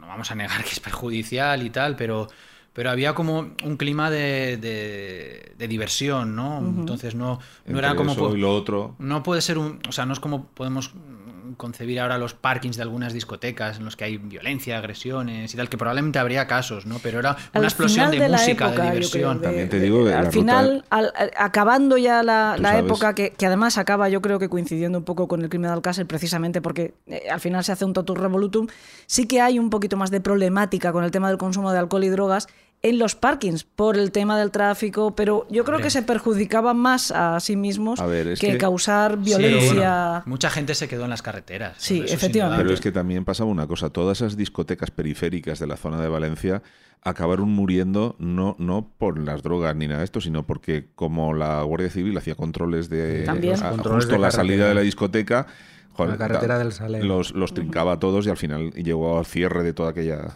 no 0.00 0.08
vamos 0.08 0.32
a 0.32 0.34
negar 0.34 0.64
que 0.64 0.70
es 0.70 0.80
perjudicial 0.80 1.62
y 1.62 1.70
tal, 1.70 1.94
pero, 1.94 2.26
pero 2.72 2.90
había 2.90 3.14
como 3.14 3.52
un 3.62 3.76
clima 3.76 4.10
de, 4.10 4.56
de- 4.56 5.54
de 5.56 5.68
diversión, 5.68 6.34
¿no? 6.34 6.58
Entonces 6.80 7.14
no, 7.14 7.38
no 7.66 7.78
era 7.78 7.94
como... 7.94 8.12
eso 8.12 8.36
y 8.36 8.40
lo 8.40 8.52
otro. 8.52 8.96
No 8.98 9.22
puede 9.22 9.42
ser 9.42 9.58
un... 9.58 9.78
O 9.88 9.92
sea, 9.92 10.06
no 10.06 10.12
es 10.12 10.18
como 10.18 10.46
podemos 10.46 10.90
concebir 11.56 12.00
ahora 12.00 12.18
los 12.18 12.34
parkings 12.34 12.76
de 12.76 12.82
algunas 12.82 13.12
discotecas 13.12 13.78
en 13.78 13.84
los 13.84 13.96
que 13.96 14.04
hay 14.04 14.16
violencia, 14.18 14.78
agresiones 14.78 15.52
y 15.52 15.56
tal, 15.56 15.68
que 15.68 15.76
probablemente 15.78 16.18
habría 16.18 16.46
casos, 16.46 16.86
¿no? 16.86 16.98
Pero 17.02 17.18
era 17.20 17.30
una 17.32 17.40
Al 17.52 17.64
explosión 17.64 18.10
de, 18.10 18.28
música, 18.28 18.66
época, 18.68 18.82
de 18.82 18.90
diversión. 18.90 19.10
creo, 19.22 19.34
de- 19.34 19.46
También 19.46 19.68
te 19.68 19.78
de- 19.78 19.84
digo, 19.84 20.04
de- 20.04 20.12
la 20.12 20.18
al 20.20 20.32
final, 20.32 20.84
al- 20.90 21.12
al- 21.16 21.30
acabando 21.36 21.96
ya 21.98 22.22
la, 22.22 22.56
época, 22.78 23.14
que, 23.14 23.30
que 23.30 23.46
además 23.46 23.78
acaba, 23.78 24.08
yo 24.08 24.20
creo 24.22 24.38
que 24.38 24.48
coincidiendo 24.48 24.98
un 24.98 25.04
poco 25.04 25.28
con 25.28 25.42
el 25.42 25.48
crimen 25.48 25.68
de 25.68 25.74
Alcácer, 25.74 26.06
precisamente 26.06 26.60
porque 26.60 26.94
eh, 27.06 27.28
al 27.30 27.40
final 27.40 27.62
se 27.64 27.72
hace 27.72 27.84
un 27.84 27.92
totus 27.92 28.18
revolutum, 28.18 28.66
sí 29.06 29.26
que 29.26 29.40
hay 29.40 29.58
un 29.58 29.70
poquito 29.70 29.96
más 29.96 30.10
de 30.10 30.20
problemática 30.20 30.92
con 30.92 31.04
el 31.04 31.10
tema 31.10 31.28
del 31.28 31.38
consumo 31.38 31.72
de 31.72 31.78
alcohol 31.78 32.04
y 32.04 32.08
drogas 32.08 32.48
en 32.84 32.98
los 32.98 33.14
parkings 33.16 33.64
por 33.64 33.96
el 33.96 34.12
tema 34.12 34.38
del 34.38 34.50
tráfico, 34.50 35.16
pero 35.16 35.46
yo 35.50 35.64
creo 35.64 35.78
que 35.80 35.88
se 35.88 36.02
perjudicaban 36.02 36.76
más 36.76 37.10
a 37.10 37.40
sí 37.40 37.56
mismos 37.56 37.98
A 37.98 38.06
ver, 38.06 38.28
es 38.28 38.38
que, 38.40 38.52
que- 38.52 38.58
causar 38.58 39.12
Sí, 39.14 39.24
violencia. 39.24 40.22
mucha 40.26 40.50
gente 40.50 40.74
se 40.74 40.86
quedó 40.86 41.04
en 41.04 41.10
las 41.10 41.22
carreteras. 41.22 41.76
Sí, 41.78 42.04
efectivamente. 42.06 42.62
Pero 42.62 42.74
es 42.74 42.80
que 42.82 42.92
también 42.92 43.24
pasaba 43.24 43.48
una 43.50 43.66
cosa, 43.66 43.88
todas 43.88 44.18
esas 44.20 44.36
discotecas 44.36 44.90
periféricas 44.90 45.58
de 45.58 45.66
la 45.66 45.76
zona 45.78 45.98
de 46.00 46.08
Valencia 46.08 46.62
acabaron 47.02 47.48
muriendo 47.50 48.16
no, 48.18 48.54
no 48.58 48.90
por 48.98 49.18
las 49.18 49.42
drogas 49.42 49.74
ni 49.76 49.86
nada 49.86 50.00
de 50.00 50.04
esto, 50.04 50.20
sino 50.20 50.42
porque 50.46 50.88
como 50.94 51.32
la 51.32 51.62
Guardia 51.62 51.88
Civil 51.90 52.16
hacía 52.18 52.34
controles 52.34 52.90
de 52.90 53.22
También. 53.24 53.62
a- 53.62 53.70
Controles 53.70 54.04
justo 54.04 54.12
de 54.16 54.20
la 54.20 54.30
salida 54.30 54.68
de 54.68 54.74
la 54.74 54.80
discoteca, 54.82 55.46
La 55.98 56.16
carretera 56.18 56.58
del 56.58 57.08
los, 57.08 57.32
los 57.34 57.54
trincaba 57.54 57.92
a 57.92 57.98
todos 57.98 58.26
y 58.26 58.30
al 58.30 58.36
final 58.36 58.72
llegó 58.72 59.18
al 59.18 59.24
cierre 59.24 59.62
de 59.62 59.72
toda 59.72 59.90
aquella... 59.90 60.34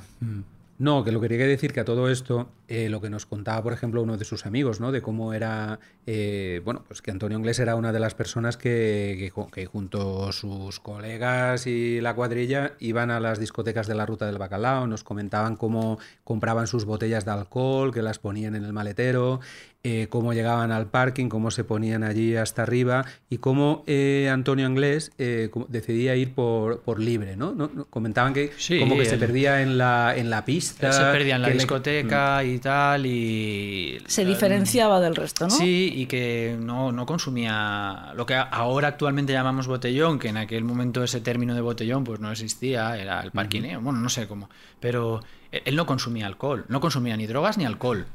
No, 0.81 1.03
que 1.03 1.11
lo 1.11 1.21
que 1.21 1.27
quería 1.27 1.49
decir 1.49 1.73
que 1.73 1.81
a 1.81 1.85
todo 1.85 2.09
esto, 2.09 2.53
eh, 2.69 2.89
lo 2.89 3.01
que 3.01 3.11
nos 3.11 3.27
contaba, 3.27 3.61
por 3.65 3.73
ejemplo, 3.73 4.01
uno 4.01 4.17
de 4.17 4.25
sus 4.25 4.47
amigos, 4.47 4.79
¿no? 4.79 4.93
De 4.93 5.03
cómo 5.03 5.35
era, 5.35 5.81
eh, 6.07 6.63
bueno, 6.65 6.85
pues 6.87 7.03
que 7.03 7.11
Antonio 7.11 7.37
Inglés 7.37 7.59
era 7.59 7.75
una 7.75 7.91
de 7.93 7.99
las 7.99 8.15
personas 8.15 8.57
que, 8.57 9.17
que 9.19 9.47
que 9.51 9.67
junto 9.67 10.29
a 10.29 10.33
sus 10.33 10.79
colegas 10.79 11.67
y 11.67 12.01
la 12.01 12.15
cuadrilla 12.15 12.75
iban 12.79 13.11
a 13.11 13.19
las 13.19 13.41
discotecas 13.41 13.89
de 13.89 13.97
la 13.97 14.07
Ruta 14.07 14.27
del 14.27 14.39
Bacalao, 14.39 14.87
nos 14.87 15.03
comentaban 15.03 15.57
cómo 15.57 15.99
compraban 16.23 16.69
sus 16.69 16.85
botellas 16.85 17.25
de 17.25 17.33
alcohol, 17.33 17.93
que 17.93 18.03
las 18.03 18.21
ponían 18.21 18.55
en 18.55 18.65
el 18.65 18.73
maletero, 18.73 19.41
eh, 19.85 20.09
cómo 20.11 20.33
llegaban 20.35 20.73
al 20.73 20.87
parking, 20.87 21.29
cómo 21.29 21.51
se 21.53 21.63
ponían 21.65 22.03
allí 22.03 22.35
hasta 22.37 22.63
arriba 22.63 23.05
y 23.31 23.39
cómo 23.39 23.85
eh, 23.87 24.29
Antonio 24.31 24.67
Inglés 24.67 25.13
eh, 25.19 25.51
decidía 25.69 26.17
ir 26.17 26.35
por, 26.35 26.81
por 26.81 26.99
libre, 27.01 27.37
¿no? 27.37 27.55
Comentaban 27.89 28.35
que 28.35 28.51
Sí, 28.59 28.81
como 28.81 28.97
que 28.99 29.05
se 29.05 29.17
perdía 29.19 29.63
en 29.63 29.79
la, 29.79 30.15
en 30.17 30.31
la 30.31 30.45
pista. 30.45 30.89
Él 30.89 30.93
se 30.93 31.03
perdía 31.05 31.37
en 31.37 31.43
la 31.43 31.49
le- 31.49 31.55
discoteca 31.55 32.43
y 32.45 32.59
tal 32.59 33.07
y... 33.07 33.99
Se 34.07 34.25
diferenciaba 34.25 35.01
del 35.01 35.15
resto, 35.15 35.45
¿no? 35.45 35.51
Sí, 35.51 35.93
y 35.95 36.07
que 36.07 36.57
no, 36.61 36.91
no 36.93 37.07
consumía 37.07 38.13
lo 38.17 38.27
que 38.27 38.35
ahora 38.35 38.89
actualmente 38.89 39.33
llamamos 39.33 39.67
botellón, 39.69 40.19
que 40.19 40.29
en 40.29 40.37
aquel 40.39 40.65
momento 40.65 41.05
ese 41.05 41.21
término 41.21 41.55
de 41.55 41.61
botellón 41.61 42.05
pues 42.05 42.21
no 42.21 42.31
existía, 42.33 42.97
era 42.99 43.21
el 43.21 43.31
parquineo, 43.31 43.81
bueno, 43.81 44.01
no 44.01 44.09
sé 44.09 44.27
cómo, 44.27 44.51
pero 44.81 45.21
eh, 45.53 45.63
él 45.65 45.77
no 45.77 45.87
consumía 45.87 46.27
alcohol, 46.27 46.65
no 46.69 46.81
consumía 46.81 47.17
ni 47.17 47.27
drogas 47.27 47.59
ni 47.59 47.65
alcohol. 47.65 48.07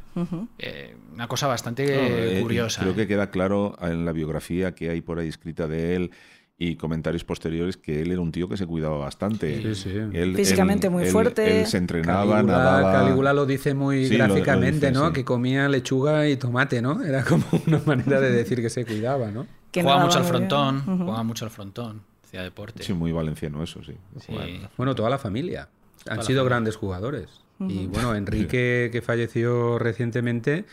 Eh, 0.60 0.96
una 1.14 1.28
cosa 1.28 1.48
bastante 1.48 1.86
No, 1.86 2.02
eh, 2.04 2.40
curiosa. 2.42 2.82
Creo 2.82 2.94
¿eh? 2.94 2.96
que 2.96 3.08
queda 3.08 3.30
claro 3.32 3.76
en 3.82 4.06
la 4.06 4.12
biografía 4.12 4.74
que 4.76 4.90
hay 4.90 5.02
por 5.02 5.20
ahí 5.20 5.28
escrita 5.28 5.68
de 5.68 5.96
él 5.96 6.12
y 6.58 6.76
comentarios 6.76 7.24
posteriores 7.24 7.78
que 7.78 8.02
él 8.04 8.12
era 8.12 8.22
un 8.22 8.32
tío 8.32 8.48
que 8.48 8.58
se 8.58 8.68
cuidaba 8.68 8.98
bastante. 8.98 9.74
Sí, 9.74 9.90
sí. 9.90 9.98
Él- 10.14 10.36
Físicamente 10.36 10.88
él- 10.88 10.94
muy 10.94 11.06
fuerte. 11.08 11.62
Él 11.62 11.68
se 11.68 11.78
entrenaba, 11.78 12.36
Calígula, 12.36 12.58
nadaba. 12.58 12.92
Calígula 12.94 13.34
lo 13.34 13.46
dice 13.48 13.74
muy 13.74 14.06
Sí, 14.06 14.18
lo- 14.18 14.28
lo 14.28 14.34
gráficamente, 14.36 14.88
dice, 14.88 14.92
¿no? 14.92 15.08
sí. 15.08 15.14
Que 15.14 15.26
comía 15.26 15.68
lechuga 15.68 16.28
y 16.30 16.38
tomate, 16.38 16.82
¿no? 16.82 17.02
Era 17.04 17.24
como 17.24 17.44
una 17.68 17.82
manera 17.86 18.22
de 18.22 18.32
decir 18.32 18.62
que 18.62 18.70
se 18.70 18.86
cuidaba, 18.86 19.32
¿no? 19.32 19.48
Que 19.72 19.82
Jugaba 19.82 20.06
mucho 20.06 20.20
al 20.20 20.26
frontón, 20.26 20.78
Ujú. 20.86 20.98
jugaba 21.06 21.24
mucho 21.24 21.46
al 21.46 21.52
frontón, 21.52 22.04
hacía 22.24 22.44
deporte. 22.44 22.84
Sí, 22.84 22.94
muy 22.94 23.12
valenciano 23.12 23.64
eso, 23.64 23.84
sí. 23.84 23.94
Sí. 24.20 24.34
Bueno, 24.78 24.94
toda 24.94 25.10
la 25.10 25.18
familia. 25.18 25.68
Han 26.10 26.24
sido 26.24 26.46
grandes 26.46 26.76
jugadores. 26.76 27.42
Y 27.60 27.88
bueno, 27.88 28.16
Enrique, 28.16 28.90
que 28.92 29.02
falleció 29.02 29.80
recientemente, 29.80 30.66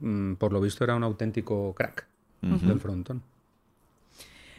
mm, 0.00 0.34
por 0.34 0.52
lo 0.52 0.60
visto 0.60 0.84
era 0.84 0.94
un 0.94 1.04
auténtico 1.04 1.74
crack 1.74 2.06
del 2.40 2.80
frontón. 2.80 3.22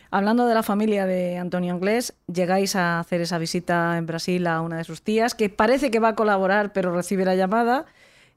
Hablando 0.09 0.45
de 0.45 0.53
la 0.53 0.61
familia 0.61 1.07
de 1.07 1.39
Antonio 1.39 1.73
Anglés, 1.73 2.13
llegáis 2.31 2.75
a 2.75 2.99
hacer 2.99 3.21
esa 3.21 3.39
visita 3.39 3.97
en 3.97 4.05
Brasil 4.05 4.45
a 4.45 4.61
una 4.61 4.77
de 4.77 4.83
sus 4.83 5.01
tías, 5.01 5.33
que 5.33 5.49
parece 5.49 5.89
que 5.89 5.97
va 5.99 6.09
a 6.09 6.15
colaborar, 6.15 6.71
pero 6.71 6.93
recibe 6.93 7.25
la 7.25 7.35
llamada. 7.35 7.87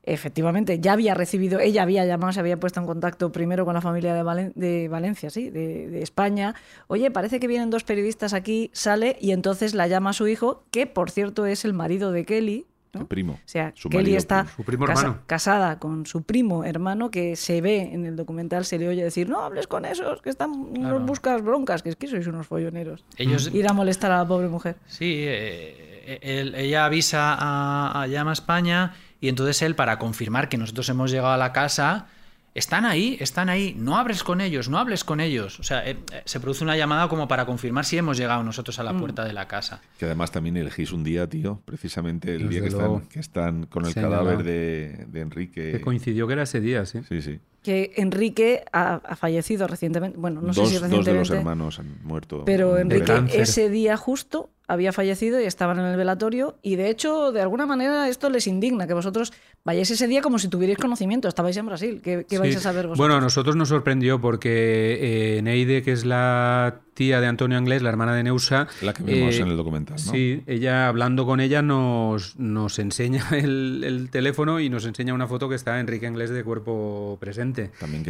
Efectivamente, 0.06 0.78
ya 0.80 0.92
había 0.92 1.14
recibido, 1.14 1.58
ella 1.58 1.82
había 1.82 2.04
llamado, 2.06 2.32
se 2.32 2.38
había 2.40 2.58
puesto 2.58 2.78
en 2.80 2.86
contacto 2.86 3.32
primero 3.32 3.64
con 3.64 3.74
la 3.74 3.80
familia 3.80 4.14
de, 4.14 4.22
Valen- 4.22 4.52
de 4.54 4.86
Valencia, 4.88 5.30
sí, 5.30 5.50
de, 5.50 5.88
de 5.88 6.00
España. 6.02 6.54
Oye, 6.86 7.10
parece 7.10 7.40
que 7.40 7.48
vienen 7.48 7.70
dos 7.70 7.82
periodistas 7.82 8.32
aquí, 8.32 8.70
sale 8.72 9.16
y 9.20 9.32
entonces 9.32 9.74
la 9.74 9.88
llama 9.88 10.10
a 10.10 10.12
su 10.12 10.28
hijo, 10.28 10.62
que 10.70 10.86
por 10.86 11.10
cierto 11.10 11.44
es 11.44 11.64
el 11.64 11.72
marido 11.74 12.12
de 12.12 12.24
Kelly. 12.24 12.66
¿no? 12.94 13.00
El 13.00 13.06
primo. 13.08 13.32
O 13.34 13.38
sea, 13.44 13.72
Su 13.74 13.88
Kelly 13.90 14.04
marido 14.04 14.18
está. 14.18 14.46
Su 14.56 14.62
primo 14.62 14.86
casa- 14.86 15.00
hermano. 15.02 15.22
casada 15.26 15.78
con 15.80 16.06
su 16.06 16.22
primo 16.22 16.64
hermano 16.64 17.10
que 17.10 17.34
se 17.34 17.60
ve 17.60 17.90
en 17.92 18.06
el 18.06 18.14
documental, 18.14 18.64
se 18.64 18.78
le 18.78 18.88
oye 18.88 19.02
decir, 19.02 19.28
no 19.28 19.40
hables 19.40 19.66
con 19.66 19.84
esos, 19.84 20.22
que 20.22 20.30
están 20.30 20.72
Claro. 20.72 21.00
buscas 21.00 21.42
broncas, 21.42 21.82
que 21.82 21.88
es 21.90 21.96
que 21.96 22.06
sois 22.06 22.26
unos 22.28 22.46
folloneros. 22.46 23.04
Ellos, 23.18 23.50
Ir 23.52 23.68
a 23.68 23.72
molestar 23.72 24.12
a 24.12 24.18
la 24.18 24.26
pobre 24.28 24.46
mujer. 24.48 24.76
Sí, 24.86 25.14
eh, 25.26 26.20
él- 26.22 26.54
ella 26.54 26.84
avisa 26.86 27.34
a, 27.34 28.02
a 28.02 28.06
Llama 28.06 28.32
España 28.32 28.94
y 29.20 29.28
entonces 29.28 29.62
él, 29.62 29.74
para 29.74 29.98
confirmar 29.98 30.48
que 30.48 30.58
nosotros 30.58 30.88
hemos 30.88 31.10
llegado 31.10 31.32
a 31.32 31.36
la 31.36 31.52
casa, 31.52 32.06
están 32.54 32.86
ahí, 32.86 33.18
están 33.20 33.50
ahí, 33.50 33.74
no 33.78 33.98
hables 33.98 34.22
con 34.22 34.40
ellos, 34.40 34.70
no 34.70 34.78
hables 34.78 35.04
con 35.04 35.20
ellos. 35.20 35.60
O 35.60 35.62
sea, 35.62 35.86
eh, 35.86 35.98
eh, 36.12 36.22
se 36.24 36.40
produce 36.40 36.64
una 36.64 36.74
llamada 36.74 37.06
como 37.08 37.28
para 37.28 37.44
confirmar 37.44 37.84
si 37.84 37.98
hemos 37.98 38.16
llegado 38.16 38.42
nosotros 38.42 38.78
a 38.78 38.82
Mm. 38.82 38.86
la 38.86 38.98
puerta 38.98 39.24
de 39.26 39.32
la 39.34 39.46
casa. 39.46 39.82
Que 39.98 40.06
además 40.06 40.30
también 40.32 40.56
elegís 40.56 40.90
un 40.92 41.04
día, 41.04 41.28
tío, 41.28 41.60
precisamente 41.66 42.34
el 42.34 42.48
Desde 42.48 42.50
día 42.50 42.60
que 42.62 42.68
están, 42.68 43.00
que 43.08 43.20
están 43.20 43.66
con 43.66 43.84
el 43.84 43.92
cadáver 43.94 44.42
de, 44.42 45.04
de 45.08 45.20
Enrique. 45.20 45.72
Que 45.72 45.80
coincidió 45.82 46.26
que 46.26 46.32
era 46.32 46.44
ese 46.44 46.60
día, 46.60 46.86
sí. 46.86 47.00
Sí, 47.08 47.20
sí. 47.20 47.40
Que 47.66 47.92
Enrique 47.96 48.64
ha, 48.72 48.94
ha 49.04 49.16
fallecido 49.16 49.66
recientemente, 49.66 50.16
bueno, 50.16 50.40
no 50.40 50.52
dos, 50.52 50.56
sé 50.56 50.66
si 50.66 50.72
dos 50.74 50.82
de 50.82 50.88
recientemente, 50.88 51.18
los 51.18 51.30
hermanos 51.30 51.78
han 51.80 51.98
muerto. 52.04 52.44
pero 52.46 52.78
Enrique 52.78 53.12
ese 53.32 53.68
día 53.68 53.96
justo 53.96 54.50
había 54.68 54.92
fallecido 54.92 55.40
y 55.40 55.44
estaban 55.44 55.78
en 55.78 55.84
el 55.86 55.96
velatorio 55.96 56.58
y 56.62 56.74
de 56.76 56.90
hecho, 56.90 57.30
de 57.32 57.40
alguna 57.40 57.66
manera 57.66 58.08
esto 58.08 58.30
les 58.30 58.46
indigna 58.48 58.86
que 58.88 58.94
vosotros 58.94 59.32
vayáis 59.64 59.90
ese 59.92 60.06
día 60.08 60.22
como 60.22 60.38
si 60.40 60.48
tuvierais 60.48 60.78
conocimiento, 60.78 61.28
estabais 61.28 61.56
en 61.56 61.66
Brasil, 61.66 62.00
¿qué, 62.02 62.24
qué 62.28 62.38
vais 62.38 62.52
Sí. 62.52 62.58
a 62.58 62.60
saber 62.62 62.86
vosotros? 62.86 62.98
Bueno, 62.98 63.16
a 63.16 63.20
nosotros 63.20 63.54
nos 63.56 63.68
sorprendió 63.68 64.20
porque 64.20 65.36
eh, 65.38 65.42
Neide, 65.42 65.82
que 65.82 65.92
es 65.92 66.04
la 66.04 66.80
tía 66.94 67.20
de 67.20 67.26
Antonio 67.28 67.58
Anglés, 67.58 67.82
la 67.82 67.90
hermana 67.90 68.14
de 68.16 68.22
Neusa. 68.24 68.66
La 68.82 68.92
que 68.94 69.02
vimos 69.04 69.34
eh, 69.36 69.42
en 69.42 69.48
el 69.48 69.56
documental, 69.56 69.96
¿no? 70.04 70.12
Sí, 70.12 70.42
ella 70.46 70.88
hablando 70.88 71.26
con 71.26 71.38
ella 71.40 71.60
nos, 71.62 72.36
nos 72.38 72.78
enseña 72.80 73.24
el, 73.32 73.82
el 73.84 74.10
teléfono 74.10 74.58
y 74.60 74.68
nos 74.68 74.84
enseña 74.86 75.14
una 75.14 75.28
foto 75.28 75.48
que 75.48 75.54
está 75.54 75.78
Enrique 75.78 76.06
Anglés 76.08 76.30
de 76.30 76.42
cuerpo 76.42 77.18
presente. 77.20 77.55
También. 77.64 78.04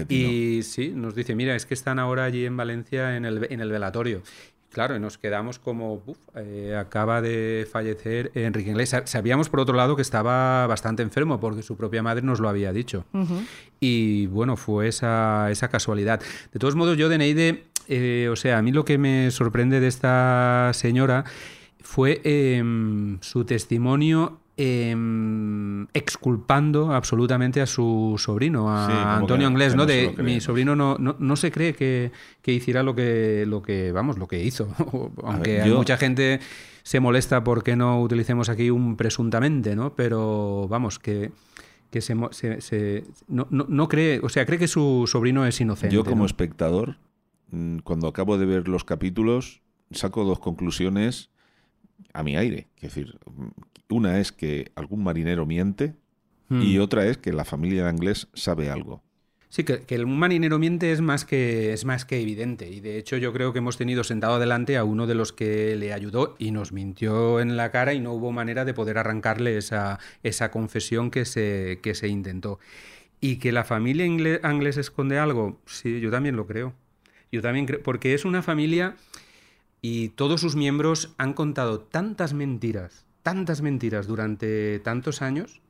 Y 0.59 0.63
sí, 0.63 0.93
nos 0.95 1.15
dice, 1.15 1.35
mira, 1.35 1.55
es 1.57 1.67
que 1.67 1.75
están 1.75 1.99
ahora 1.99 2.25
allí 2.25 2.45
en 2.47 2.57
Valencia 2.57 3.17
en 3.17 3.25
el, 3.25 3.47
en 3.51 3.61
el 3.61 3.71
velatorio. 3.71 4.23
Claro, 4.73 4.95
y 4.95 5.01
nos 5.01 5.17
quedamos 5.17 5.59
como, 5.59 6.01
"Buf, 6.01 6.19
eh, 6.35 6.77
acaba 6.79 7.23
de 7.23 7.67
fallecer 7.71 8.31
Enrique 8.35 8.69
Inglés. 8.71 8.91
Sa- 8.91 9.07
Sabíamos, 9.07 9.49
por 9.49 9.61
otro 9.61 9.75
lado, 9.75 9.97
que 9.97 10.03
estaba 10.03 10.67
bastante 10.67 11.03
enfermo, 11.03 11.41
porque 11.41 11.63
su 11.63 11.77
propia 11.79 12.03
madre 12.03 12.21
nos 12.23 12.41
lo 12.41 12.49
había 12.51 12.73
dicho. 12.75 13.07
Y 13.81 14.27
bueno, 14.27 14.57
fue 14.57 14.89
esa, 14.89 15.51
esa 15.51 15.69
casualidad. 15.69 16.21
De 16.53 16.59
todos 16.59 16.75
modos, 16.77 16.99
yo 16.99 17.09
de 17.09 17.17
Neide, 17.17 17.65
eh, 17.89 18.29
o 18.31 18.37
sea, 18.37 18.59
a 18.59 18.63
mí 18.63 18.71
lo 18.73 18.85
que 18.85 18.99
me 18.99 19.31
sorprende 19.31 19.81
de 19.81 19.87
esta 19.87 20.71
señora 20.75 21.25
fue 21.81 22.21
em, 22.25 23.19
su 23.23 23.45
testimonio 23.45 24.41
em, 24.57 25.87
exculpando 25.93 26.93
absolutamente 26.93 27.61
a 27.61 27.67
su 27.67 28.15
sobrino, 28.19 28.71
a 28.75 28.87
Sí, 28.87 28.93
Antonio 28.97 29.47
que- 29.47 29.53
Anglés, 29.53 29.73
que 29.73 29.77
¿no? 29.77 29.87
De 29.87 30.15
mi 30.23 30.35
¿no? 30.37 30.41
sobrino 30.41 30.77
no, 30.77 30.97
no, 30.99 31.17
no 31.19 31.37
se 31.37 31.51
cree 31.51 31.75
que, 31.75 32.13
que 32.43 32.53
hiciera 32.53 32.83
lo 32.83 32.95
que, 32.95 33.45
lo 33.47 33.63
que, 33.63 33.93
vamos, 33.93 34.19
lo 34.19 34.27
que 34.27 34.43
hizo. 34.43 34.69
Aunque 35.23 35.53
ver, 35.53 35.63
hay 35.63 35.69
yo- 35.71 35.77
mucha 35.77 35.97
gente 35.97 36.41
se 36.83 37.01
molesta 37.01 37.43
porque 37.45 37.77
no 37.77 38.01
utilicemos 38.01 38.49
aquí 38.49 38.71
un 38.71 38.97
presuntamente, 38.97 39.75
¿no? 39.77 39.95
Pero 39.95 40.67
vamos, 40.69 40.99
que, 40.99 41.33
que 41.91 42.01
se, 42.01 42.15
mo- 42.15 42.33
se- 42.33 42.61
se- 42.61 43.05
no, 43.29 43.47
no- 43.51 43.67
no 43.69 43.89
cree, 43.89 44.21
o 44.23 44.29
sea, 44.29 44.47
cree 44.47 44.59
que 44.59 44.69
su 44.69 45.05
sobrino 45.07 45.45
es 45.47 45.61
inocente. 45.61 45.95
Yo 45.95 46.05
como 46.05 46.25
espectador, 46.27 46.97
mm, 47.51 47.79
cuando 47.79 48.09
acabo 48.09 48.39
de 48.39 48.47
ver 48.47 48.69
los 48.69 48.85
capítulos, 48.85 49.63
saco 49.91 50.25
dos 50.25 50.39
conclusiones 50.39 51.31
a 52.13 52.23
mi 52.23 52.37
aire. 52.37 52.69
Es 52.77 52.83
decir, 52.95 53.19
mm, 53.27 53.95
una 53.95 54.19
es 54.21 54.33
que 54.33 54.73
algún 54.75 55.03
marinero 55.05 55.47
miente 55.47 55.95
Hmm. 56.49 56.63
y 56.63 56.79
otra 56.79 57.05
es 57.07 57.19
que 57.19 57.33
la 57.33 57.45
familia 57.45 57.83
de 57.83 57.89
Anglés 57.89 58.29
sabe 58.35 58.71
algo. 58.71 59.03
Sí, 59.49 59.65
que, 59.65 59.81
que 59.81 59.95
el 59.97 60.07
marinero 60.07 60.59
miente 60.61 60.93
es 60.93 61.01
más, 61.01 61.25
que, 61.25 61.73
es 61.73 61.85
más 61.85 62.05
que 62.05 62.21
evidente. 62.21 62.69
Y 62.71 62.79
de 62.81 62.99
hecho 62.99 63.17
yo 63.17 63.33
creo 63.33 63.53
que 63.53 63.59
hemos 63.59 63.77
tenido 63.77 64.05
sentado 64.05 64.35
adelante 64.35 64.77
a 64.77 64.85
uno 64.85 65.07
de 65.09 65.15
los 65.17 65.33
que 65.33 65.75
le 65.77 65.93
ayudó 65.93 66.37
y 66.39 66.53
nos 66.53 66.71
mintió 66.73 67.41
en 67.41 67.57
la 67.57 67.71
cara 67.73 67.95
y 67.95 68.01
no 68.01 68.13
hubo 68.13 68.31
manera 68.33 68.65
de 68.65 68.75
poder 68.75 68.99
arrancarle 68.99 69.57
esa, 69.57 69.99
esa 70.23 70.51
confesión 70.53 71.11
que 71.11 71.25
se, 71.25 71.81
que 71.83 71.95
se 71.97 72.07
intentó. 72.09 72.61
Y 73.21 73.37
que 73.37 73.51
la 73.51 73.65
familia 73.65 74.05
ingle- 74.07 74.41
Anglés 74.45 74.77
esconde 74.77 75.19
algo, 75.19 75.61
sí, 75.67 76.01
yo 76.01 76.11
también 76.13 76.37
lo 76.37 76.47
creo. 76.47 76.75
Yo 77.33 77.41
también 77.43 77.67
creo, 77.67 77.83
porque 77.83 78.15
es 78.15 78.25
una 78.25 78.43
familia 78.43 78.95
y 79.89 80.09
todos 80.09 80.41
sus 80.41 80.57
miembros 80.57 81.15
han 81.17 81.33
contado 81.33 81.79
tantas 81.79 82.35
mentiras, 82.35 83.07
tantas 83.23 83.63
mentiras 83.63 84.09
durante 84.09 84.81
tantos 84.81 85.23
años, 85.23 85.61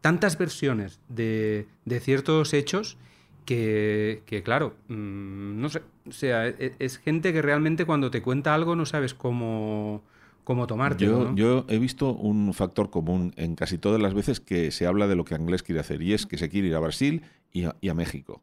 tantas 0.00 0.38
versiones 0.38 1.00
de, 1.10 1.66
de 1.84 2.00
ciertos 2.00 2.54
hechos 2.54 2.96
que, 3.44 4.22
que, 4.24 4.42
claro, 4.42 4.74
mm, 4.88 5.60
no 5.60 5.68
sé, 5.68 5.82
o 6.08 6.12
sea, 6.12 6.48
e- 6.48 6.76
es, 6.78 6.96
gente 6.96 7.34
que 7.34 7.42
realmente 7.42 7.84
cuando 7.84 8.10
te 8.10 8.22
cuenta 8.22 8.54
algo 8.54 8.74
no 8.74 8.86
sabes 8.86 9.12
cómo, 9.12 10.02
cómo 10.44 10.66
tomarte. 10.66 11.04
Yo, 11.04 11.34
yo 11.34 11.66
he 11.68 11.78
visto 11.78 12.14
un 12.14 12.54
factor 12.54 12.88
común 12.88 13.34
en 13.36 13.54
casi 13.54 13.76
todas 13.76 14.00
las 14.00 14.14
veces 14.14 14.40
que 14.40 14.70
se 14.70 14.86
habla 14.86 15.08
de 15.08 15.14
lo 15.16 15.26
que 15.26 15.34
Anglés 15.34 15.62
quiere 15.62 15.82
hacer 15.82 16.00
y 16.00 16.14
es 16.14 16.24
que 16.24 16.38
se 16.38 16.48
quiere 16.48 16.68
ir 16.68 16.74
a 16.74 16.80
Brasil 16.80 17.20
y 17.52 17.64
a, 17.64 17.76
y 17.82 17.90
a 17.90 17.94
México. 17.94 18.40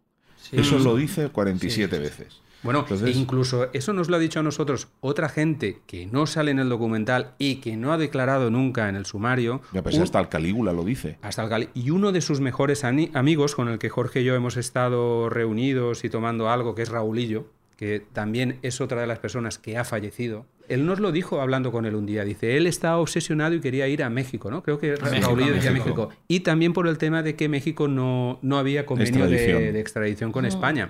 Eso 0.52 0.78
lo 0.78 0.96
dice 0.96 1.30
47 1.30 1.98
veces. 1.98 2.45
Bueno, 2.66 2.80
Entonces- 2.82 3.16
e 3.16 3.20
incluso 3.20 3.70
eso 3.74 3.94
nos 3.94 4.10
lo 4.10 4.18
ha 4.18 4.20
dicho 4.20 4.40
a 4.40 4.44
nosotros 4.44 4.90
otra 5.00 5.30
gente 5.30 5.80
que 5.88 6.06
no 6.08 6.26
sale 6.26 6.52
en 6.52 6.60
el 6.60 6.68
documental 6.68 7.32
y 7.38 7.56
que 7.58 7.78
no 7.78 7.94
ha 7.94 7.98
declarado 7.98 8.50
nunca 8.52 8.90
en 8.90 8.96
el 8.96 9.06
sumario. 9.06 9.62
Ya, 9.72 9.82
pues 9.84 9.96
un- 9.96 10.04
hasta 10.04 10.20
el 10.20 10.28
Calígula 10.28 10.74
lo 10.74 10.84
dice. 10.84 11.18
hasta 11.22 11.44
el 11.56 11.70
Y 11.74 11.92
uno 11.92 12.12
de 12.12 12.22
sus 12.22 12.42
mejores 12.42 12.84
ani- 12.84 13.12
amigos, 13.14 13.56
con 13.56 13.70
el 13.70 13.78
que 13.80 13.90
Jorge 13.90 14.22
y 14.22 14.24
yo 14.26 14.36
hemos 14.36 14.58
estado 14.58 15.30
reunidos 15.30 16.04
y 16.04 16.10
tomando 16.10 16.50
algo, 16.50 16.76
que 16.76 16.82
es 16.82 16.90
Raulillo, 16.90 17.46
que 17.78 18.00
también 18.14 18.58
es 18.62 18.82
otra 18.82 19.02
de 19.02 19.08
las 19.08 19.20
personas 19.20 19.58
que 19.60 19.78
ha 19.78 19.84
fallecido. 19.84 20.46
Él 20.68 20.86
nos 20.88 21.00
lo 21.00 21.12
dijo 21.12 21.42
hablando 21.42 21.72
con 21.72 21.86
él 21.86 21.94
un 21.94 22.06
día. 22.08 22.24
Dice, 22.24 22.58
él 22.58 22.66
estaba 22.66 22.98
obsesionado 22.98 23.54
y 23.54 23.60
quería 23.60 23.88
ir 23.88 24.02
a 24.02 24.10
México, 24.10 24.50
¿no? 24.50 24.64
Creo 24.64 24.80
que 24.80 24.96
Ra- 24.96 25.12
México, 25.12 25.28
Raulillo 25.28 25.54
decía 25.54 25.72
México. 25.72 26.08
México. 26.08 26.22
Y 26.28 26.40
también 26.40 26.74
por 26.74 26.88
el 26.88 26.98
tema 26.98 27.22
de 27.22 27.36
que 27.36 27.48
México 27.50 27.88
no, 27.88 28.40
no 28.42 28.58
había 28.58 28.86
convenio 28.88 29.28
de, 29.28 29.36
Extradición. 29.36 29.74
de 29.74 29.80
extradición 29.80 30.32
con 30.32 30.46
España. 30.46 30.90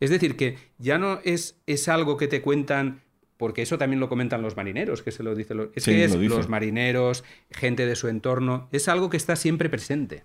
Es 0.00 0.10
decir, 0.10 0.36
que 0.36 0.56
ya 0.78 0.98
no 0.98 1.20
es, 1.24 1.56
es 1.66 1.88
algo 1.88 2.16
que 2.16 2.28
te 2.28 2.42
cuentan 2.42 3.00
porque 3.38 3.62
eso 3.62 3.76
también 3.78 4.00
lo 4.00 4.08
comentan 4.08 4.40
los 4.42 4.56
marineros, 4.56 5.02
que 5.02 5.12
se 5.12 5.22
lo 5.22 5.34
dice. 5.34 5.54
lo- 5.54 5.70
Es 5.74 5.84
Sí, 5.84 5.90
que 5.92 6.04
es 6.04 6.14
lo 6.14 6.20
dice. 6.20 6.34
los 6.36 6.48
marineros, 6.48 7.22
gente 7.50 7.84
de 7.86 7.94
su 7.96 8.08
entorno, 8.08 8.68
es 8.72 8.88
algo 8.88 9.10
que 9.10 9.16
está 9.18 9.36
siempre 9.36 9.68
presente. 9.68 10.24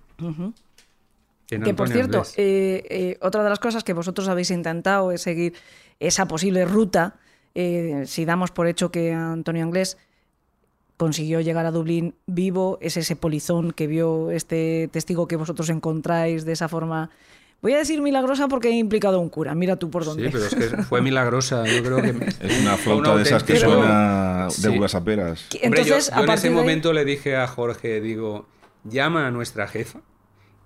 En 1.50 1.64
Que 1.64 1.74
por 1.74 1.90
cierto, 1.90 2.24
eh, 2.38 2.84
eh, 2.90 3.18
otra 3.22 3.44
de 3.44 3.50
las 3.50 3.60
cosas 3.60 3.84
que 3.84 3.92
vosotros 3.94 4.30
habéis 4.30 4.52
intentado 4.52 5.12
es 5.12 5.22
seguir 5.22 5.54
esa 6.00 6.28
posible 6.28 6.66
ruta. 6.66 7.16
eh, 7.54 8.04
si 8.06 8.24
damos 8.24 8.50
por 8.52 8.68
hecho 8.68 8.92
que 8.92 9.12
Antonio 9.12 9.62
Anglés 9.64 9.98
consiguió 10.96 11.42
llegar 11.42 11.66
a 11.66 11.72
Dublín 11.72 12.16
vivo, 12.26 12.78
es 12.82 12.96
ese 12.96 13.18
polizón 13.18 13.72
que 13.72 13.88
vio 13.88 14.32
este 14.32 14.88
testigo 14.94 15.28
que 15.28 15.36
vosotros 15.36 15.70
encontráis 15.70 16.46
de 16.46 16.54
esa 16.54 16.70
forma. 16.70 17.10
Voy 17.62 17.74
a 17.74 17.78
decir 17.78 18.02
milagrosa 18.02 18.48
porque 18.48 18.70
he 18.70 18.78
implicado 18.78 19.18
a 19.18 19.20
un 19.20 19.30
cura. 19.30 19.54
Mira 19.54 19.76
tú 19.76 19.90
por 19.92 20.04
dónde. 20.04 20.24
Sí, 20.26 20.30
pero 20.32 20.46
es 20.46 20.56
que 20.56 20.84
fue 20.84 21.02
milagrosa. 21.04 21.64
Yo 21.68 21.84
creo 21.84 21.98
que. 22.02 22.10
Es 22.40 22.60
una 22.62 22.76
flauta 22.78 23.16
de 23.16 23.24
esas 23.24 23.44
que 23.44 23.56
suena 23.58 24.46
de 24.46 24.52
Sí. 24.52 24.68
uvas 24.70 24.96
a 24.96 25.04
peras. 25.04 25.46
Que- 25.50 25.62
Hombre, 25.66 25.82
yo- 25.84 25.94
Entonces, 25.96 26.12
yo, 26.14 26.20
a 26.22 26.24
en 26.24 26.30
ese 26.32 26.42
de 26.50 26.54
ahí- 26.56 26.60
momento 26.60 26.92
le 26.94 27.06
dije 27.06 27.36
a 27.36 27.48
Jorge, 27.48 28.02
digo, 28.02 28.48
llama 28.84 29.28
a 29.28 29.32
nuestra 29.32 29.68
jefa 29.68 30.00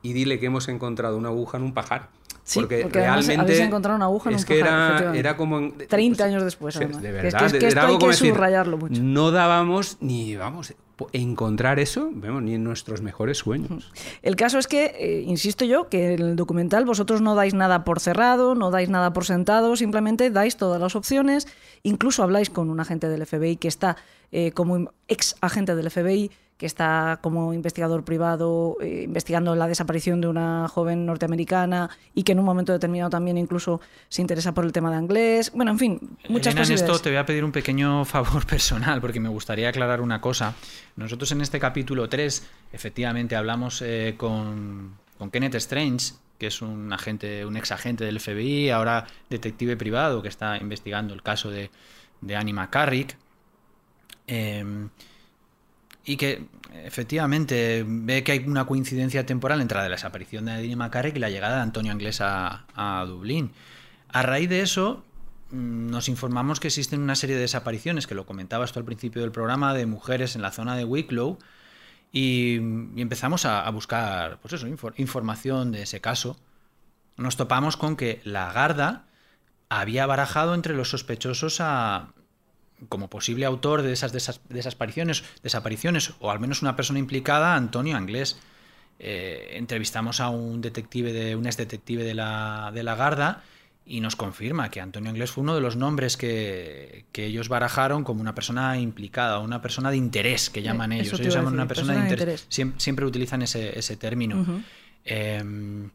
y 0.01 0.13
dile 0.13 0.39
que 0.39 0.45
hemos 0.45 0.67
encontrado 0.69 1.17
una 1.17 1.27
aguja 1.29 1.57
en 1.57 1.63
un 1.63 1.73
pajar. 1.73 2.09
Sí, 2.43 2.59
porque, 2.59 2.83
porque 2.83 2.99
realmente 2.99 3.41
habéis 3.41 3.59
encontrado 3.59 3.95
una 3.97 4.05
aguja 4.05 4.29
en 4.29 4.35
es 4.35 4.43
un 4.43 4.47
que 4.47 4.59
pajar, 4.61 5.01
era, 5.01 5.15
era 5.17 5.35
como 5.35 5.57
en- 5.57 5.73
30 5.89 6.17
pues, 6.23 6.29
años 6.31 6.43
después, 6.43 6.75
además. 6.77 7.01
de 7.01 7.09
Que 7.11 7.17
es 7.17 7.23
verdad 7.23 7.39
que- 7.39 7.45
es 7.45 7.53
que 7.53 7.67
esto 7.69 7.79
algo 7.81 7.93
hay 7.93 7.99
que 7.99 8.07
decir, 8.07 8.29
subrayarlo 8.29 8.77
mucho. 8.77 9.01
no 9.01 9.31
dábamos 9.31 9.97
ni 9.99 10.35
vamos 10.35 10.73
encontrar 11.11 11.79
eso 11.79 12.09
ni 12.11 12.53
en 12.53 12.63
nuestros 12.63 13.01
mejores 13.01 13.39
sueños. 13.39 13.91
El 14.21 14.35
caso 14.35 14.57
es 14.57 14.67
que, 14.67 14.85
eh, 14.97 15.23
insisto 15.25 15.65
yo, 15.65 15.89
que 15.89 16.13
en 16.13 16.21
el 16.21 16.35
documental 16.35 16.85
vosotros 16.85 17.21
no 17.21 17.35
dais 17.35 17.53
nada 17.53 17.83
por 17.83 17.99
cerrado, 17.99 18.55
no 18.55 18.71
dais 18.71 18.89
nada 18.89 19.11
por 19.13 19.25
sentado, 19.25 19.75
simplemente 19.75 20.29
dais 20.29 20.57
todas 20.57 20.79
las 20.79 20.95
opciones, 20.95 21.47
incluso 21.83 22.23
habláis 22.23 22.49
con 22.49 22.69
un 22.69 22.79
agente 22.79 23.09
del 23.09 23.25
FBI 23.25 23.57
que 23.57 23.67
está 23.67 23.97
eh, 24.31 24.51
como 24.51 24.91
ex 25.07 25.35
agente 25.41 25.75
del 25.75 25.89
FBI, 25.89 26.31
que 26.57 26.65
está 26.65 27.19
como 27.21 27.53
investigador 27.53 28.05
privado 28.05 28.77
eh, 28.81 29.03
investigando 29.05 29.55
la 29.55 29.67
desaparición 29.67 30.21
de 30.21 30.27
una 30.27 30.67
joven 30.69 31.05
norteamericana 31.05 31.89
y 32.13 32.23
que 32.23 32.31
en 32.31 32.39
un 32.39 32.45
momento 32.45 32.71
determinado 32.71 33.09
también 33.09 33.37
incluso 33.37 33.81
se 34.07 34.21
interesa 34.21 34.53
por 34.53 34.63
el 34.63 34.71
tema 34.71 34.89
de 34.89 35.01
inglés. 35.01 35.51
Bueno, 35.53 35.71
en 35.71 35.79
fin, 35.79 35.99
muchas 36.29 36.53
Elena, 36.53 36.61
en 36.61 36.63
posibilidades. 36.63 36.81
esto 36.81 36.99
te 36.99 37.09
voy 37.09 37.17
a 37.17 37.25
pedir 37.25 37.43
un 37.43 37.51
pequeño 37.51 38.05
favor 38.05 38.45
personal 38.45 39.01
porque 39.01 39.19
me 39.19 39.29
gustaría 39.29 39.69
aclarar 39.69 39.99
una 39.99 40.21
cosa. 40.21 40.55
Nosotros 40.95 41.31
en 41.33 41.41
este 41.41 41.59
capítulo 41.59 42.07
3 42.07 42.47
efectivamente 42.71 43.35
hablamos 43.35 43.81
eh, 43.81 44.15
con, 44.17 44.95
con 45.17 45.31
Kenneth 45.31 45.55
Strange, 45.55 46.13
que 46.37 46.47
es 46.47 46.61
un 46.61 46.93
agente, 46.93 47.45
un 47.45 47.57
ex 47.57 47.71
agente 47.73 48.05
del 48.05 48.21
FBI, 48.21 48.69
ahora 48.69 49.07
detective 49.29 49.75
privado 49.75 50.21
que 50.21 50.29
está 50.29 50.57
investigando 50.57 51.13
el 51.13 51.21
caso 51.21 51.49
de, 51.49 51.69
de 52.21 52.35
Annie 52.37 52.53
McCarrick. 52.53 53.17
Eh, 54.27 54.63
y 56.05 56.17
que 56.17 56.45
efectivamente 56.83 57.83
ve 57.85 58.23
que 58.23 58.33
hay 58.33 58.39
una 58.45 58.65
coincidencia 58.65 59.25
temporal 59.25 59.59
entre 59.61 59.77
la 59.79 59.89
desaparición 59.89 60.45
de 60.45 60.51
Annie 60.51 60.75
McCarrick 60.75 61.15
y 61.15 61.19
la 61.19 61.29
llegada 61.29 61.55
de 61.57 61.61
Antonio 61.63 61.91
Anglés 61.91 62.21
a, 62.21 62.65
a 62.75 63.05
Dublín. 63.05 63.51
A 64.09 64.21
raíz 64.21 64.47
de 64.49 64.61
eso, 64.61 65.03
mm, 65.51 65.89
nos 65.89 66.07
informamos 66.07 66.59
que 66.59 66.67
existen 66.67 67.01
una 67.01 67.15
serie 67.15 67.35
de 67.35 67.41
desapariciones, 67.41 68.07
que 68.07 68.15
lo 68.15 68.25
comentabas 68.25 68.71
tú 68.71 68.79
al 68.79 68.85
principio 68.85 69.21
del 69.21 69.31
programa, 69.31 69.73
de 69.73 69.85
mujeres 69.87 70.35
en 70.35 70.41
la 70.41 70.51
zona 70.51 70.75
de 70.77 70.85
Wicklow, 70.85 71.39
y, 72.11 72.55
empezamos 72.55 73.45
a, 73.45 73.69
buscar 73.71 74.39
pues 74.39 74.53
eso, 74.53 74.67
infor- 74.67 74.93
información 74.97 75.71
de 75.71 75.81
ese 75.81 75.99
caso. 75.99 76.37
Nos 77.17 77.35
topamos 77.35 77.75
con 77.77 77.97
que 77.97 78.21
la 78.23 78.53
Garda 78.53 79.07
había 79.67 80.05
barajado 80.05 80.53
entre 80.53 80.75
los 80.75 80.89
sospechosos 80.89 81.59
a, 81.59 82.13
como 82.89 83.09
posible 83.09 83.45
autor 83.45 83.81
de 83.81 83.93
esas 83.93 84.13
desas- 84.13 84.41
desapariciones, 84.49 85.23
desapariciones, 85.43 86.13
o 86.19 86.31
al 86.31 86.39
menos 86.39 86.61
una 86.61 86.75
persona 86.75 86.99
implicada, 86.99 87.55
Antonio 87.55 87.95
Anglés. 87.97 88.37
Eh, 88.99 89.51
entrevistamos 89.57 90.19
a 90.21 90.29
un 90.29 90.61
detective 90.61 91.11
de 91.11 91.35
un 91.35 91.45
ex 91.45 91.57
detective 91.57 92.03
de 92.03 92.13
la, 92.13 92.71
de 92.73 92.81
la 92.83 92.95
Garda 92.95 93.43
y 93.85 93.99
nos 93.99 94.15
confirma 94.15 94.71
que 94.71 94.81
Antonio 94.81 95.09
Anglés 95.09 95.31
fue 95.31 95.43
uno 95.43 95.53
de 95.53 95.61
los 95.61 95.75
nombres 95.75 96.17
que, 96.17 97.05
que 97.11 97.25
ellos 97.25 97.49
barajaron 97.49 98.03
como 98.03 98.21
una 98.21 98.33
persona 98.33 98.79
implicada, 98.79 99.39
una 99.39 99.61
persona 99.61 99.91
de 99.91 99.97
interés, 99.97 100.49
que 100.49 100.61
llaman 100.63 100.91
Eh, 100.93 101.01
eso 101.01 101.15
ellos. 101.15 101.19
Ellos 101.19 101.33
llaman 101.35 101.53
decir, 101.53 101.59
una 101.59 101.67
persona, 101.67 101.87
persona 101.93 102.03
de 102.03 102.07
de 102.09 102.13
interés. 102.15 102.41
interés. 102.49 102.73
Siem- 102.75 102.79
Siempre, 102.79 103.05
utilizan 103.05 103.41
ese, 103.41 103.77
ese 103.77 103.95
término. 103.97 104.63
Em, 105.03 105.91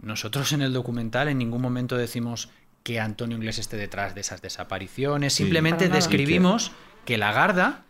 nosotros 0.00 0.52
en 0.52 0.62
el 0.62 0.72
documental 0.72 1.28
en 1.28 1.38
ningún 1.38 1.62
momento 1.62 1.96
decimos 1.96 2.48
que 2.84 3.00
Antonio 3.00 3.36
Inglés 3.36 3.58
esté 3.58 3.76
detrás 3.76 4.14
de 4.14 4.20
esas 4.20 4.40
desapariciones. 4.42 5.32
Sí. 5.32 5.42
Simplemente 5.42 5.88
describimos 5.88 6.70
que 7.04 7.18
la 7.18 7.32
Garda 7.32 7.82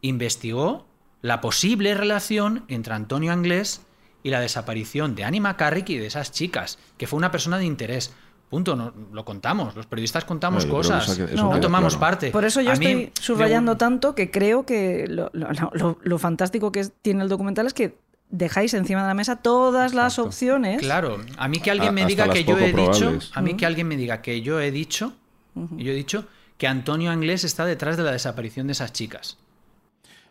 investigó 0.00 0.86
la 1.22 1.40
posible 1.40 1.94
relación 1.94 2.64
entre 2.68 2.94
Antonio 2.94 3.32
Anglés 3.32 3.82
y 4.22 4.30
la 4.30 4.40
desaparición 4.40 5.14
de 5.14 5.24
Annie 5.24 5.40
McCarrick 5.40 5.88
y 5.90 5.98
de 5.98 6.06
esas 6.06 6.32
chicas, 6.32 6.78
que 6.98 7.06
fue 7.06 7.18
una 7.18 7.30
persona 7.30 7.58
de 7.58 7.64
interés. 7.66 8.14
Punto, 8.48 8.76
no, 8.76 8.94
lo 9.12 9.24
contamos, 9.24 9.74
los 9.74 9.86
periodistas 9.86 10.24
contamos 10.24 10.66
No, 10.66 10.72
cosas, 10.72 11.08
eso 11.08 11.26
que- 11.26 11.34
eso 11.34 11.50
no, 11.50 11.60
tomamos 11.60 11.94
claro. 11.96 12.00
parte. 12.00 12.30
Por 12.30 12.44
eso 12.44 12.60
yo 12.60 12.70
A 12.70 12.74
estoy 12.74 13.12
subrayando 13.20 13.76
tanto 13.76 14.14
que 14.14 14.30
creo 14.30 14.64
que 14.64 15.06
lo, 15.08 15.30
lo- 15.32 15.48
lo- 15.72 15.98
lo 16.02 16.18
fantástico 16.18 16.70
que 16.72 16.80
es- 16.80 16.92
tiene 17.02 17.22
el 17.22 17.28
documental 17.28 17.66
es 17.66 17.74
que 17.74 17.96
dejáis 18.36 18.74
encima 18.74 19.02
de 19.02 19.08
la 19.08 19.14
mesa 19.14 19.36
todas 19.36 19.94
las 19.94 20.18
opciones. 20.18 20.80
Claro, 20.80 21.18
a 21.36 21.48
mí 21.48 21.60
que 21.60 21.70
alguien 21.70 21.90
A- 21.90 21.92
me 21.92 22.04
diga 22.06 22.28
que 22.28 22.44
yo 22.44 22.58
he 22.58 22.72
dicho, 22.72 23.18
a 23.32 23.40
mí 23.40 23.54
que 23.56 23.64
alguien 23.64 23.86
me 23.88 23.96
diga 23.96 24.20
que 24.22 24.42
yo 24.42 24.60
he 24.60 24.70
dicho, 24.70 25.12
yo 25.54 25.92
he 25.92 25.94
dicho 25.94 26.26
que 26.58 26.66
Antonio 26.66 27.10
Anglés 27.10 27.44
está 27.44 27.64
detrás 27.64 27.96
de 27.96 28.02
la 28.02 28.12
desaparición 28.12 28.66
de 28.66 28.72
esas 28.72 28.92
chicas. 28.92 29.38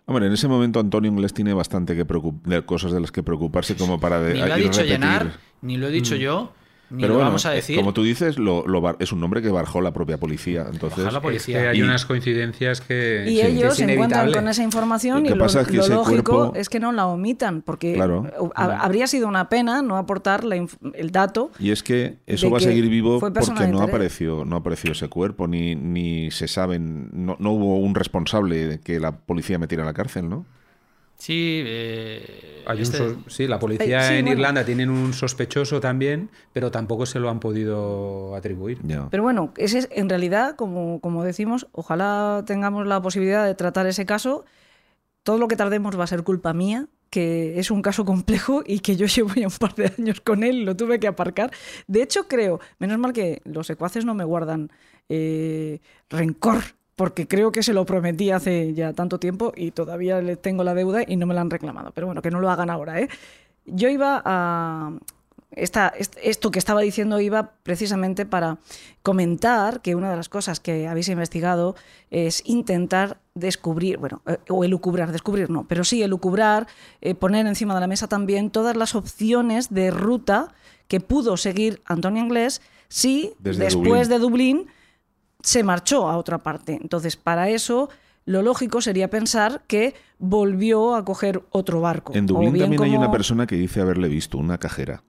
Hombre, 0.05 0.27
en 0.27 0.33
ese 0.33 0.49
momento 0.49 0.81
Antonio 0.81 1.09
Inglés 1.09 1.33
tiene 1.33 1.53
bastante 1.53 1.95
que 1.95 2.03
de 2.45 2.65
cosas 2.65 2.91
de 2.91 2.99
las 2.99 3.11
que 3.11 3.23
preocuparse 3.23 3.75
como 3.77 3.99
para 4.01 4.19
de, 4.19 4.33
Ni 4.33 4.39
lo 4.41 4.53
ha 4.53 4.57
dicho 4.57 4.71
repetir. 4.81 4.89
Llenar, 4.89 5.39
ni 5.61 5.77
lo 5.77 5.87
he 5.87 5.91
dicho 5.91 6.15
yo, 6.15 6.53
ni 6.93 7.01
Pero 7.01 7.09
lo 7.09 7.13
bueno, 7.15 7.29
vamos 7.31 7.45
a 7.45 7.51
eh, 7.53 7.55
decir. 7.57 7.75
como 7.75 7.93
tú 7.93 8.03
dices, 8.03 8.37
lo, 8.37 8.65
lo 8.67 8.79
bar- 8.79 8.95
es 8.99 9.11
un 9.11 9.19
nombre 9.19 9.41
que 9.41 9.49
barjó 9.49 9.81
la 9.81 9.91
propia 9.93 10.17
policía. 10.17 10.65
Entonces, 10.71 11.05
Es 11.05 11.13
policía. 11.19 11.59
que 11.61 11.67
hay 11.69 11.79
Y- 11.79 11.81
unas 11.81 12.05
coincidencias 12.05 12.79
que 12.81 13.25
Y 13.27 13.41
ellos 13.41 13.71
es 13.71 13.77
se 13.77 13.83
encuentran 13.83 14.21
inevitable. 14.21 14.33
con 14.33 14.47
esa 14.47 14.63
información 14.63 15.25
y 15.25 15.29
lo, 15.29 15.37
pasa 15.37 15.61
es 15.61 15.67
que 15.67 15.73
lo 15.77 15.83
ese 15.83 15.93
lógico 15.93 16.31
cuerpo- 16.51 16.55
es 16.55 16.69
que 16.69 16.79
no 16.79 16.91
la 16.91 17.07
omitan, 17.07 17.61
porque 17.63 17.93
Claro. 17.95 18.29
ha- 18.55 18.77
habría 18.85 19.07
sido 19.07 19.27
una 19.27 19.49
pena 19.49 19.81
no 19.81 19.97
aportar 19.97 20.43
la 20.43 20.55
inf- 20.55 20.77
el 20.93 21.11
dato. 21.11 21.51
Y 21.59 21.71
es 21.71 21.83
que 21.83 22.17
eso 22.27 22.49
va 22.51 22.59
a 22.59 22.61
seguir 22.61 22.87
vivo 22.89 23.19
porque 23.19 23.67
no 23.67 23.81
apareció, 23.81 24.45
no 24.45 24.55
apareció 24.57 24.91
ese 24.91 25.09
cuerpo, 25.09 25.47
ni, 25.47 25.75
ni 25.75 26.29
se 26.31 26.47
saben, 26.47 27.09
no, 27.11 27.35
no 27.39 27.51
hubo 27.51 27.77
un 27.79 27.95
responsable 27.95 28.79
que 28.83 28.99
la 28.99 29.13
policía 29.17 29.57
metiera 29.57 29.83
en 29.83 29.87
la 29.87 29.93
cárcel, 29.93 30.29
¿no? 30.29 30.45
Sí, 31.23 31.63
eh, 31.65 32.63
Hay 32.65 32.79
un 32.79 32.83
este- 32.83 33.15
sí, 33.27 33.47
la 33.47 33.57
policía 33.57 33.99
Eh, 33.99 34.07
sí, 34.09 34.13
en 34.15 34.25
bueno. 34.25 34.39
Irlanda 34.41 34.65
tienen 34.65 34.89
un 34.89 35.13
sospechoso 35.13 35.79
también, 35.79 36.29
pero 36.51 36.69
tampoco 36.69 37.05
se 37.05 37.17
lo 37.17 37.29
han 37.29 37.39
podido 37.39 38.35
atribuir. 38.35 38.79
Pero 39.09 39.23
bueno, 39.23 39.53
ese 39.55 39.79
es, 39.79 39.89
en 39.93 40.09
realidad, 40.09 40.57
como, 40.57 40.99
como 40.99 41.23
decimos, 41.23 41.67
ojalá 41.71 42.43
tengamos 42.45 42.85
la 42.87 43.01
posibilidad 43.01 43.45
de 43.45 43.55
tratar 43.55 43.87
ese 43.87 44.05
caso. 44.05 44.43
Todo 45.23 45.37
lo 45.37 45.47
que 45.47 45.55
tardemos 45.55 45.97
va 45.97 46.03
a 46.03 46.07
ser 46.07 46.23
culpa 46.23 46.53
mía, 46.53 46.87
que 47.09 47.57
es 47.57 47.71
un 47.71 47.81
caso 47.81 48.03
complejo 48.03 48.61
y 48.65 48.79
que 48.79 48.97
yo 48.97 49.05
llevo 49.15 49.33
ya 49.33 49.47
un 49.47 49.53
par 49.57 49.75
de 49.75 49.93
años 49.97 50.19
con 50.19 50.43
él 50.43 50.65
lo 50.65 50.75
tuve 50.75 50.99
que 50.99 51.07
aparcar. 51.07 51.51
De 51.87 52.03
hecho, 52.03 52.27
creo, 52.27 52.59
menos 52.79 52.97
mal 52.97 53.13
que 53.13 53.41
los 53.45 53.65
secuaces 53.67 54.03
no 54.03 54.13
me 54.13 54.25
guardan 54.25 54.71
eh, 55.07 55.79
rencor, 56.09 56.63
porque 56.95 57.27
creo 57.27 57.51
que 57.51 57.63
se 57.63 57.73
lo 57.73 57.85
prometí 57.85 58.29
hace 58.31 58.73
ya 58.73 58.93
tanto 58.93 59.19
tiempo 59.19 59.51
y 59.55 59.71
todavía 59.71 60.21
le 60.21 60.35
tengo 60.35 60.63
la 60.63 60.73
deuda 60.73 61.01
y 61.07 61.15
no 61.15 61.25
me 61.25 61.33
la 61.33 61.41
han 61.41 61.49
reclamado. 61.49 61.91
Pero 61.93 62.07
bueno, 62.07 62.21
que 62.21 62.29
no 62.31 62.39
lo 62.39 62.49
hagan 62.49 62.69
ahora, 62.69 62.99
¿eh? 62.99 63.09
Yo 63.65 63.89
iba 63.89 64.21
a, 64.23 64.91
esta- 65.51 65.93
esto 66.21 66.51
que 66.51 66.59
estaba 66.59 66.81
diciendo 66.81 67.19
iba 67.19 67.51
precisamente 67.63 68.25
para 68.25 68.57
comentar 69.01 69.81
que 69.81 69.95
una 69.95 70.09
de 70.11 70.17
las 70.17 70.29
cosas 70.29 70.59
que 70.59 70.87
habéis 70.87 71.09
investigado 71.09 71.75
es 72.11 72.41
intentar 72.45 73.17
descubrir, 73.35 73.97
bueno, 73.97 74.21
eh, 74.27 74.37
o 74.49 74.63
elucubrar, 74.63 75.11
descubrir 75.11 75.49
no, 75.49 75.65
pero 75.67 75.83
sí 75.83 76.03
elucubrar, 76.03 76.67
eh, 77.01 77.15
poner 77.15 77.45
encima 77.47 77.73
de 77.73 77.81
la 77.81 77.87
mesa 77.87 78.07
también 78.07 78.49
todas 78.51 78.75
las 78.77 78.95
opciones 78.95 79.73
de 79.73 79.91
ruta 79.91 80.53
que 80.87 80.99
pudo 80.99 81.37
seguir 81.37 81.81
Antonio 81.85 82.21
Inglés 82.23 82.61
si 82.87 83.33
Desde 83.39 83.63
después 83.65 84.07
Dublín. 84.07 84.09
de 84.09 84.19
Dublín 84.19 84.67
se 85.43 85.63
marchó 85.63 86.09
a 86.09 86.17
otra 86.17 86.39
parte. 86.39 86.79
Entonces, 86.81 87.15
para 87.15 87.49
eso, 87.49 87.89
lo 88.25 88.41
lógico 88.41 88.81
sería 88.81 89.09
pensar 89.09 89.61
que 89.67 89.93
volvió 90.17 90.95
a 90.95 91.05
coger 91.05 91.43
otro 91.51 91.81
barco. 91.81 92.13
En 92.15 92.23
O 92.23 92.27
Dublín 92.27 92.53
bien 92.53 92.63
también 92.71 92.83
hay 92.83 92.97
una 92.97 93.11
persona 93.11 93.45
que 93.45 93.55
dice 93.55 93.81
haberle 93.81 94.07
visto, 94.07 94.37
una 94.39 94.57
cajera. 94.57 95.03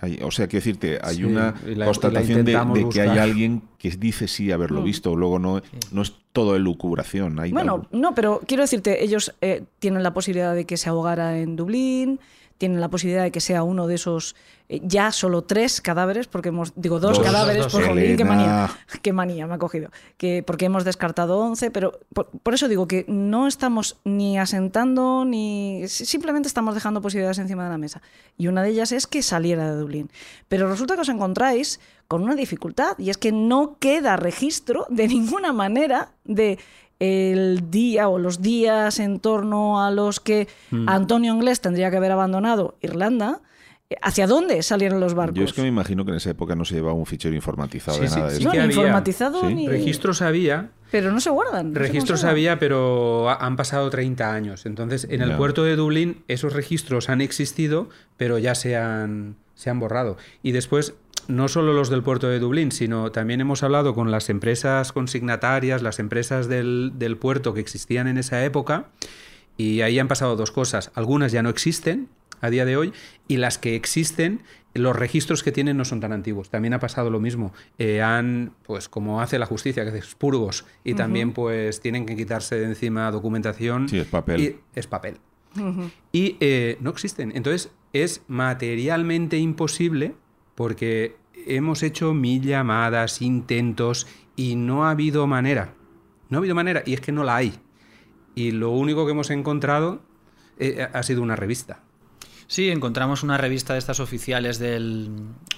Hay- 0.00 0.18
o 0.22 0.30
sea, 0.32 0.48
quiero 0.48 0.64
decirte, 0.64 0.98
hay 1.00 1.16
Sí, 1.18 1.24
una 1.24 1.54
la- 1.64 1.86
constatación 1.86 2.44
de, 2.44 2.88
que 2.92 3.00
hay 3.00 3.16
alguien 3.18 3.62
que 3.78 3.90
dice 3.90 4.26
sí 4.28 4.50
haberlo 4.52 4.80
Mm. 4.80 4.84
visto, 4.84 5.14
luego 5.16 5.38
no, 5.38 5.62
no 5.92 6.02
es 6.02 6.12
todo 6.32 6.56
elucubración. 6.56 7.38
Hay 7.38 7.52
Bueno, 7.52 7.74
algo- 7.74 7.88
no, 7.92 8.12
pero 8.14 8.40
quiero 8.46 8.64
decirte, 8.64 9.04
ellos 9.04 9.32
eh, 9.40 9.62
tienen 9.78 10.02
la 10.02 10.12
posibilidad 10.12 10.52
de 10.54 10.66
que 10.66 10.76
se 10.76 10.88
ahogara 10.90 11.38
en 11.38 11.54
Dublín, 11.56 12.18
tienen 12.58 12.80
la 12.80 12.88
posibilidad 12.88 13.22
de 13.22 13.32
que 13.32 13.40
sea 13.40 13.62
uno 13.62 13.86
de 13.86 13.96
esos 13.96 14.36
eh, 14.68 14.80
ya 14.82 15.12
solo 15.12 15.42
tres 15.42 15.80
cadáveres, 15.80 16.26
porque 16.26 16.48
hemos, 16.50 16.72
digo, 16.76 17.00
dos, 17.00 17.18
Dos, 17.18 17.26
cadáveres, 17.26 17.64
dos, 17.64 17.72
por 17.72 17.84
jolín, 17.86 18.16
qué 18.16 18.24
manía, 18.24 18.70
qué 19.02 19.12
manía 19.12 19.46
me 19.46 19.54
ha 19.54 19.58
cogido, 19.58 19.90
que, 20.16 20.42
porque 20.42 20.64
hemos 20.66 20.84
descartado 20.84 21.38
11, 21.40 21.70
pero 21.70 21.98
por, 22.14 22.30
por 22.30 22.54
eso 22.54 22.68
digo 22.68 22.86
que 22.88 23.04
no 23.08 23.46
estamos 23.46 23.98
ni 24.04 24.38
asentando, 24.38 25.24
ni 25.26 25.82
si- 25.88 26.06
simplemente 26.06 26.46
estamos 26.48 26.74
dejando 26.74 27.02
posibilidades 27.02 27.38
encima 27.38 27.64
de 27.64 27.70
la 27.70 27.78
mesa. 27.78 28.00
Y 28.38 28.46
una 28.46 28.62
de 28.62 28.70
ellas 28.70 28.92
es 28.92 29.06
que 29.06 29.22
saliera 29.22 29.70
de 29.70 29.78
Dublín. 29.80 30.10
Pero 30.48 30.68
resulta 30.70 30.94
que 30.94 31.02
os 31.02 31.08
encontráis 31.08 31.80
con 32.08 32.22
una 32.22 32.34
dificultad, 32.34 32.98
y 32.98 33.10
es 33.10 33.18
que 33.18 33.32
no 33.32 33.76
queda 33.78 34.16
registro 34.16 34.86
de 34.88 35.08
ninguna 35.08 35.52
manera 35.52 36.12
de 36.24 36.58
el 37.12 37.70
día 37.70 38.08
o 38.08 38.18
los 38.18 38.40
días 38.42 38.98
en 39.00 39.20
torno 39.20 39.82
a 39.84 39.90
los 39.90 40.20
que 40.20 40.48
Mm. 40.70 40.88
Antonio 40.88 41.32
Inglés 41.34 41.60
tendría 41.60 41.90
que 41.90 41.96
haber 41.98 42.12
abandonado 42.12 42.76
Irlanda, 42.80 43.40
eh, 43.90 43.96
¿hacia 44.02 44.26
dónde 44.26 44.62
salieron 44.62 44.98
los 45.00 45.14
barcos? 45.14 45.38
Yo 45.38 45.44
es 45.44 45.52
que 45.52 45.62
me 45.62 45.68
imagino 45.68 46.04
que 46.04 46.10
en 46.10 46.16
esa 46.16 46.30
época 46.30 46.54
no 46.54 46.64
se 46.64 46.74
llevaba 46.74 46.94
un 46.94 47.06
fichero 47.06 47.34
informatizado 47.34 47.96
Sí, 47.98 48.02
de 48.04 48.08
sí, 48.08 48.16
nada 48.16 48.30
de 48.30 48.36
sí 48.36 48.44
no, 48.44 48.50
que 48.50 48.56
ni 48.58 48.62
había. 48.64 48.76
informatizado 48.76 49.40
Sí. 49.48 49.54
ni... 49.54 49.68
Registros 49.68 50.22
había, 50.22 50.70
Pero 50.90 51.12
no 51.12 51.20
se 51.20 51.30
guardan. 51.30 51.72
no 51.72 51.78
Registros 51.80 52.24
había, 52.24 52.58
pero 52.58 53.28
ha- 53.28 53.44
han 53.44 53.56
pasado 53.56 53.90
30 53.90 54.32
años. 54.32 54.64
Entonces, 54.66 55.06
en 55.10 55.22
el 55.22 55.36
puerto 55.36 55.64
de 55.64 55.76
Dublín, 55.76 56.22
esos 56.28 56.52
registros 56.52 57.08
han 57.08 57.20
existido, 57.20 57.88
pero 58.16 58.38
ya 58.38 58.54
se 58.54 58.76
han, 58.76 59.36
se 59.54 59.70
han 59.70 59.78
borrado. 59.80 60.16
Y 60.42 60.52
después, 60.52 60.94
no 61.28 61.48
solo 61.48 61.72
los 61.72 61.90
del 61.90 62.02
puerto 62.02 62.28
de 62.28 62.38
Dublín, 62.38 62.72
sino 62.72 63.12
también 63.12 63.40
hemos 63.40 63.62
hablado 63.62 63.94
con 63.94 64.10
las 64.10 64.30
empresas 64.30 64.92
consignatarias, 64.92 65.82
las 65.82 65.98
empresas 65.98 66.48
del, 66.48 66.92
del 66.96 67.16
puerto 67.16 67.54
que 67.54 67.60
existían 67.60 68.06
en 68.06 68.18
esa 68.18 68.44
época, 68.44 68.88
y 69.56 69.82
ahí 69.82 69.98
han 69.98 70.08
pasado 70.08 70.36
dos 70.36 70.50
cosas. 70.50 70.90
Algunas 70.94 71.32
ya 71.32 71.42
no 71.42 71.48
existen 71.48 72.08
a 72.40 72.50
día 72.50 72.64
de 72.64 72.76
hoy, 72.76 72.92
y 73.28 73.38
las 73.38 73.58
que 73.58 73.74
existen, 73.74 74.42
los 74.74 74.96
registros 74.96 75.42
que 75.42 75.52
tienen 75.52 75.76
no 75.76 75.84
son 75.84 76.00
tan 76.00 76.12
antiguos. 76.12 76.50
También 76.50 76.74
ha 76.74 76.80
pasado 76.80 77.08
lo 77.08 77.20
mismo. 77.20 77.54
Eh, 77.78 78.02
han, 78.02 78.52
pues 78.64 78.88
como 78.88 79.20
hace 79.20 79.38
la 79.38 79.46
justicia, 79.46 79.84
que 79.84 79.90
hace 79.90 79.98
expurgos, 79.98 80.64
y 80.82 80.94
también 80.94 81.32
pues 81.32 81.80
tienen 81.80 82.06
que 82.06 82.16
quitarse 82.16 82.56
de 82.56 82.64
encima 82.64 83.10
documentación. 83.10 83.88
Sí, 83.88 83.98
es 83.98 84.08
papel. 84.08 84.40
Y 84.40 84.56
es 84.74 84.86
papel. 84.86 85.18
Y 86.10 86.36
eh, 86.40 86.76
no 86.80 86.90
existen. 86.90 87.32
Entonces 87.34 87.70
es 87.92 88.22
materialmente 88.26 89.38
imposible 89.38 90.16
porque 90.54 91.16
hemos 91.46 91.82
hecho 91.82 92.14
mil 92.14 92.42
llamadas, 92.42 93.20
intentos 93.22 94.06
y 94.36 94.56
no 94.56 94.86
ha 94.86 94.90
habido 94.90 95.26
manera. 95.26 95.74
No 96.28 96.38
ha 96.38 96.40
habido 96.40 96.54
manera 96.54 96.82
y 96.86 96.94
es 96.94 97.00
que 97.00 97.12
no 97.12 97.24
la 97.24 97.36
hay. 97.36 97.54
Y 98.34 98.50
lo 98.50 98.70
único 98.70 99.04
que 99.04 99.12
hemos 99.12 99.30
encontrado 99.30 100.00
eh, 100.58 100.88
ha 100.92 101.02
sido 101.02 101.22
una 101.22 101.36
revista. 101.36 101.80
Sí, 102.46 102.70
encontramos 102.70 103.22
una 103.22 103.38
revista 103.38 103.72
de 103.72 103.78
estas 103.78 104.00
oficiales 104.00 104.58
del, 104.58 105.10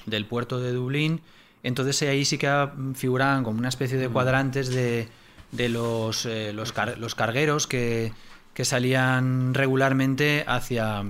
del 0.06 0.26
puerto 0.26 0.60
de 0.60 0.72
Dublín. 0.72 1.20
Entonces 1.62 2.02
ahí 2.02 2.24
sí 2.24 2.38
que 2.38 2.68
figuraban 2.94 3.42
como 3.44 3.58
una 3.58 3.68
especie 3.68 3.98
de 3.98 4.08
cuadrantes 4.08 4.68
de, 4.68 5.08
de 5.52 5.68
los, 5.68 6.26
eh, 6.26 6.52
los, 6.52 6.72
car- 6.72 6.98
los 6.98 7.14
cargueros 7.14 7.66
que, 7.66 8.12
que 8.54 8.64
salían 8.64 9.52
regularmente 9.52 10.44
hacia 10.46 11.02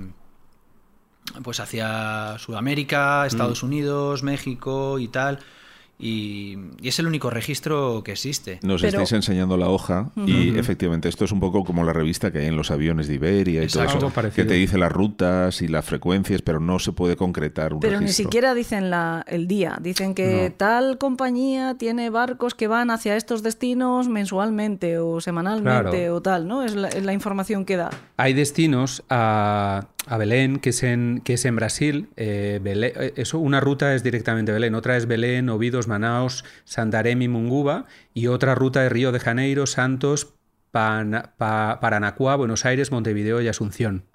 pues 1.43 1.59
hacia 1.59 2.37
Sudamérica, 2.39 3.25
Estados 3.25 3.63
Unidos, 3.63 4.23
México 4.23 4.99
y 4.99 5.07
tal. 5.07 5.39
Y, 5.99 6.55
y 6.79 6.89
es 6.89 6.99
el 6.99 7.07
único 7.07 7.31
registro 7.31 8.03
que 8.05 8.11
existe. 8.11 8.59
Nos 8.61 8.81
Pero- 8.81 8.89
estáis 9.01 9.13
enseñando 9.13 9.57
la 9.57 9.67
hoja 9.69 10.11
y 10.27 10.55
efectivamente 10.55 11.09
esto 11.09 11.25
es 11.25 11.31
un 11.31 11.39
poco 11.39 11.63
como 11.63 11.83
la 11.83 11.91
revista 11.91 12.31
que 12.31 12.37
hay 12.37 12.45
en 12.45 12.55
los 12.55 12.69
aviones 12.69 13.07
de 13.07 13.15
Iberia 13.15 13.61
y 13.61 13.63
Exacto. 13.63 13.97
todo 13.97 14.09
eso, 14.21 14.31
que 14.35 14.45
te 14.45 14.53
dice 14.53 14.77
las 14.77 14.91
rutas 14.91 15.59
y 15.63 15.67
las 15.67 15.83
frecuencias, 15.85 16.43
pero 16.43 16.59
no 16.59 16.77
se 16.77 16.91
puede 16.91 17.15
concretar 17.15 17.73
un 17.73 17.79
Pero 17.79 17.99
ni 17.99 18.09
siquiera 18.09 18.53
dicen 18.53 18.91
la, 18.91 19.25
el 19.27 19.47
día. 19.47 19.79
Dicen 19.81 20.13
que 20.13 20.53
tal 20.55 20.99
compañía 20.99 21.77
tiene 21.79 22.11
barcos 22.11 22.53
que 22.53 22.67
van 22.67 22.91
hacia 22.91 23.15
estos 23.15 23.41
destinos 23.41 24.07
mensualmente 24.07 24.99
o 24.99 25.19
semanalmente 25.19 25.89
Claro. 25.97 26.15
o 26.15 26.21
tal, 26.21 26.47
¿no? 26.47 26.61
Es 26.63 26.75
la, 26.75 26.89
es 26.89 27.03
la 27.03 27.13
información 27.13 27.65
que 27.65 27.75
da. 27.75 27.89
Hay 28.17 28.33
destinos 28.35 29.01
a, 29.09 29.87
a 30.07 30.17
Belén, 30.17 30.59
que 30.59 30.69
es 30.69 30.83
en, 30.83 31.21
que 31.23 31.33
es 31.33 31.45
en 31.45 31.55
Brasil. 31.55 32.09
eh, 32.15 32.59
eh, 32.65 33.13
eso, 33.17 33.39
una 33.39 33.59
ruta 33.59 33.93
es 33.93 34.03
directamente 34.03 34.51
Belén, 34.51 34.75
otra 34.75 34.97
es 34.97 35.05
Belén, 35.05 35.49
Ovidos, 35.49 35.87
Manaos, 35.87 36.45
Santarém 36.65 37.21
y 37.21 37.27
Munguba, 37.27 37.85
y 38.13 38.27
otra 38.27 38.55
ruta 38.55 38.85
es 38.85 38.91
Río 38.91 39.11
de 39.11 39.19
Janeiro, 39.19 39.67
Santos, 39.67 40.33
Pana- 40.71 41.33
Pa- 41.37 41.79
Paranacuá, 41.81 42.35
Buenos 42.35 42.65
Aires, 42.65 42.91
Montevideo 42.91 43.41
y 43.41 43.47
Asunción. 43.47 44.05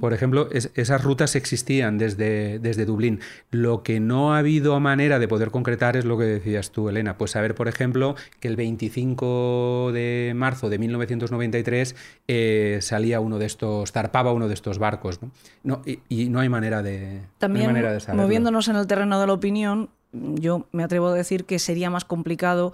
Por 0.00 0.12
ejemplo, 0.12 0.48
es- 0.52 0.70
esas 0.74 1.02
rutas 1.02 1.34
existían 1.36 1.98
desde, 1.98 2.58
desde 2.58 2.84
Dublín. 2.84 3.20
Lo 3.50 3.82
que 3.82 4.00
no 4.00 4.34
ha 4.34 4.38
habido 4.38 4.78
manera 4.80 5.18
de 5.18 5.28
poder 5.28 5.50
concretar 5.50 5.96
es 5.96 6.04
lo 6.04 6.16
que 6.18 6.24
decías 6.24 6.70
tú, 6.70 6.88
Elena. 6.88 7.16
Pues 7.18 7.32
saber, 7.32 7.54
por 7.54 7.68
ejemplo, 7.68 8.14
que 8.40 8.48
el 8.48 8.56
25 8.56 9.90
de 9.92 10.32
marzo 10.36 10.68
de 10.68 10.78
1993 10.78 11.96
eh, 12.28 12.78
salía 12.82 13.20
uno 13.20 13.38
de 13.38 13.46
estos, 13.46 13.92
zarpaba 13.92 14.32
uno 14.32 14.48
de 14.48 14.54
estos 14.54 14.78
barcos. 14.78 15.22
¿no? 15.22 15.30
No, 15.62 15.82
y, 15.84 16.00
y 16.08 16.28
no 16.28 16.40
hay 16.40 16.48
manera 16.48 16.82
de, 16.82 17.00
no 17.00 17.18
hay 17.20 17.26
También, 17.38 17.66
manera 17.66 17.92
de 17.92 18.00
saberlo. 18.00 18.22
moviéndonos 18.22 18.68
en 18.68 18.76
el 18.76 18.86
terreno 18.86 19.20
de 19.20 19.26
la 19.26 19.32
opinión, 19.32 19.90
yo 20.12 20.66
me 20.72 20.82
atrevo 20.84 21.08
a 21.08 21.14
decir 21.14 21.44
que 21.44 21.58
sería 21.58 21.90
más 21.90 22.04
complicado 22.04 22.72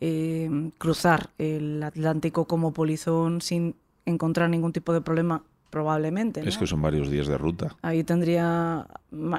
eh, 0.00 0.70
cruzar 0.78 1.30
el 1.38 1.82
Atlántico 1.82 2.44
como 2.46 2.72
polizón 2.72 3.40
sin 3.40 3.74
encontrar 4.04 4.50
ningún 4.50 4.72
tipo 4.72 4.92
de 4.92 5.00
problema, 5.00 5.42
probablemente. 5.76 6.40
Es 6.48 6.56
que 6.56 6.66
son 6.66 6.80
varios 6.80 7.10
días 7.10 7.26
de 7.26 7.36
ruta. 7.36 7.76
Ahí 7.82 8.02
tendría. 8.02 8.86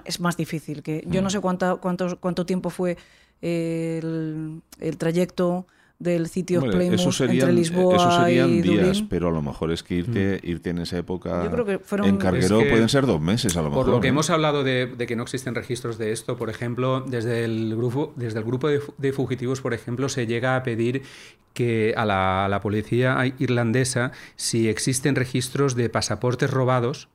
Es 0.05 0.19
más 0.19 0.37
difícil. 0.37 0.83
que 0.83 1.03
Yo 1.07 1.21
Mm. 1.21 1.23
no 1.23 1.29
sé 1.31 1.39
cuánta, 1.39 1.77
cuánto, 1.77 2.19
cuánto 2.19 2.45
tiempo 2.45 2.69
fue 2.69 2.95
el, 3.41 4.61
el 4.79 4.97
trayecto 4.97 5.65
del 5.99 6.27
sitio 6.27 6.59
Hombre, 6.61 6.77
Plymouth 6.77 6.99
eso 6.99 7.11
serían, 7.11 7.49
entre 7.49 7.53
Lisboa 7.53 7.95
eso 7.95 8.21
serían 8.23 8.49
y 8.51 8.61
días, 8.61 8.85
Dublín. 8.87 9.07
pero 9.09 9.29
a 9.29 9.31
lo 9.31 9.41
mejor 9.41 9.71
es 9.71 9.81
que 9.81 9.95
irte, 9.95 10.39
irte 10.43 10.69
en 10.69 10.77
esa 10.77 10.97
época 10.99 11.43
Yo 11.43 11.49
creo 11.51 11.65
que 11.65 11.79
fueron- 11.79 12.07
en 12.07 12.17
carguero 12.17 12.59
Es 12.59 12.63
que- 12.65 12.69
pueden 12.69 12.87
ser 12.89 13.07
dos 13.07 13.19
meses 13.19 13.57
a 13.57 13.61
lo 13.63 13.69
mejor. 13.69 13.85
Por 13.85 13.93
lo 13.95 13.99
que 14.01 14.07
¿eh? 14.07 14.09
hemos 14.11 14.29
hablado 14.29 14.63
de, 14.63 14.85
de 14.85 15.07
que 15.07 15.15
no 15.15 15.23
existen 15.23 15.55
registros 15.55 15.97
de 15.97 16.11
esto, 16.11 16.37
por 16.37 16.49
ejemplo, 16.51 17.01
desde 17.01 17.43
el 17.45 17.75
grupo, 17.75 18.13
desde 18.15 18.37
el 18.39 18.45
grupo 18.45 18.67
de, 18.67 18.79
de 18.99 19.11
fugitivos, 19.11 19.61
por 19.61 19.73
ejemplo, 19.73 20.07
se 20.07 20.27
llega 20.27 20.55
a 20.55 20.61
pedir 20.63 21.01
que 21.53 21.95
a 21.97 22.05
la, 22.05 22.45
a 22.45 22.49
la 22.49 22.61
policía 22.61 23.17
irlandesa 23.39 24.11
si 24.35 24.69
existen 24.69 25.15
registros 25.15 25.75
de 25.75 25.89
pasaportes 25.89 26.51
robados 26.51 27.09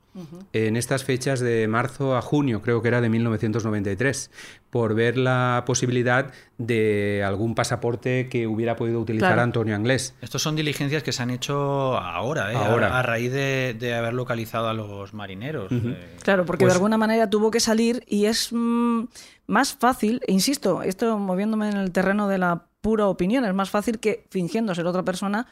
en 0.53 0.77
estas 0.77 1.03
fechas 1.03 1.39
de 1.39 1.67
marzo 1.67 2.15
a 2.15 2.21
junio, 2.21 2.61
creo 2.61 2.81
que 2.81 2.87
era 2.87 3.01
de 3.01 3.09
1993, 3.09 4.31
por 4.69 4.93
ver 4.95 5.17
la 5.17 5.63
posibilidad 5.65 6.31
de 6.57 7.23
algún 7.25 7.55
pasaporte 7.55 8.27
que 8.29 8.47
hubiera 8.47 8.75
podido 8.75 8.99
utilizar 8.99 9.29
Claro. 9.29 9.41
Antonio 9.41 9.75
Anglés. 9.75 10.15
Estos 10.21 10.41
son 10.41 10.55
diligencias 10.55 11.03
que 11.03 11.11
se 11.11 11.23
han 11.23 11.29
hecho 11.29 11.97
ahora, 11.97 12.51
¿eh? 12.51 12.55
Ahora. 12.55 12.95
A, 12.95 12.99
a 12.99 13.03
raíz 13.03 13.31
de, 13.31 13.75
de 13.79 13.93
haber 13.95 14.13
localizado 14.13 14.67
a 14.69 14.73
los 14.73 15.13
marineros. 15.13 15.71
eh. 15.71 16.15
Claro, 16.23 16.45
porque 16.45 16.65
Pues- 16.65 16.73
de 16.73 16.77
alguna 16.77 16.97
manera 16.97 17.29
tuvo 17.29 17.51
que 17.51 17.59
salir 17.59 18.03
y 18.07 18.25
es 18.25 18.49
mm, 18.51 19.03
más 19.47 19.73
fácil, 19.73 20.21
e 20.27 20.31
insisto, 20.31 20.83
esto 20.83 21.17
moviéndome 21.17 21.69
en 21.69 21.77
el 21.77 21.91
terreno 21.91 22.27
de 22.27 22.37
la 22.37 22.65
pura 22.81 23.07
opinión, 23.07 23.45
es 23.45 23.53
más 23.53 23.69
fácil 23.69 23.99
que 23.99 24.25
fingiendo 24.29 24.75
ser 24.75 24.85
otra 24.85 25.03
persona 25.03 25.47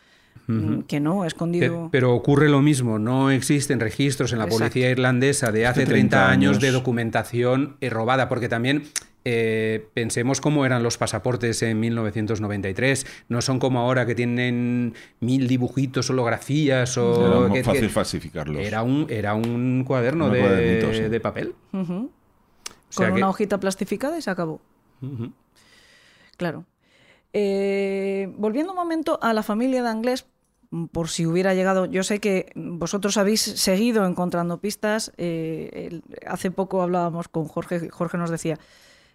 que 0.88 1.00
no, 1.00 1.26
escondido. 1.26 1.90
Pero 1.92 2.14
ocurre 2.14 2.50
lo 2.50 2.62
mismo, 2.62 3.00
no 3.00 3.32
existen 3.32 3.80
registros 3.80 4.32
en 4.34 4.40
la 4.40 4.46
Exacto. 4.46 4.64
policía 4.66 4.90
irlandesa 4.90 5.52
de 5.52 5.68
hace 5.68 5.86
30 5.86 5.92
30 6.18 6.30
años 6.30 6.60
de 6.60 6.72
documentación 6.72 7.78
eh, 7.82 7.90
robada, 7.90 8.28
porque 8.30 8.50
también 8.50 8.84
eh, 9.24 9.88
pensemos 9.94 10.42
cómo 10.42 10.66
eran 10.66 10.82
los 10.82 10.98
pasaportes 10.98 11.62
en 11.62 11.80
1993, 11.80 13.06
no 13.30 13.42
son 13.42 13.60
como 13.60 13.80
ahora 13.80 14.06
que 14.08 14.16
tienen 14.16 14.96
mil 15.20 15.48
dibujitos, 15.48 16.10
holografías 16.10 16.98
o... 16.98 17.28
Era 17.28 17.40
muy 17.48 17.58
que- 17.60 17.64
fácil 17.64 17.82
que- 17.82 17.90
falsificarlos. 17.90 18.62
era 18.66 18.82
un, 18.82 19.06
era 19.10 19.36
un 19.36 19.84
cuaderno 19.86 20.26
Un 20.26 20.34
de, 20.34 20.40
cuadernito, 20.40 20.94
sí. 20.94 21.02
de 21.02 21.20
papel. 21.20 21.54
Sea 21.72 23.06
con 23.08 23.16
que- 23.16 23.22
una 23.22 23.30
hojita 23.30 23.60
plastificada 23.60 24.18
y 24.18 24.22
se 24.24 24.32
acabó. 24.32 24.60
Claro. 26.38 26.66
Eh, 27.34 28.34
volviendo 28.38 28.74
un 28.74 28.78
momento 28.78 29.20
a 29.22 29.34
la 29.34 29.44
familia 29.44 29.84
de 29.84 29.90
Anglés, 29.90 30.26
por 30.92 31.10
si 31.10 31.26
hubiera 31.26 31.54
llegado, 31.54 31.86
yo 31.86 32.04
sé 32.04 32.20
que 32.20 32.52
vosotros 32.56 33.18
habéis 33.18 33.42
seguido 33.42 34.06
encontrando 34.06 34.60
pistas. 34.60 35.12
eh, 35.18 36.02
hace 36.26 36.52
poco 36.52 36.82
hablábamos 36.82 37.28
con 37.28 37.46
Jorge, 37.48 37.90
Jorge 37.90 38.18
nos 38.18 38.30
decía, 38.30 38.58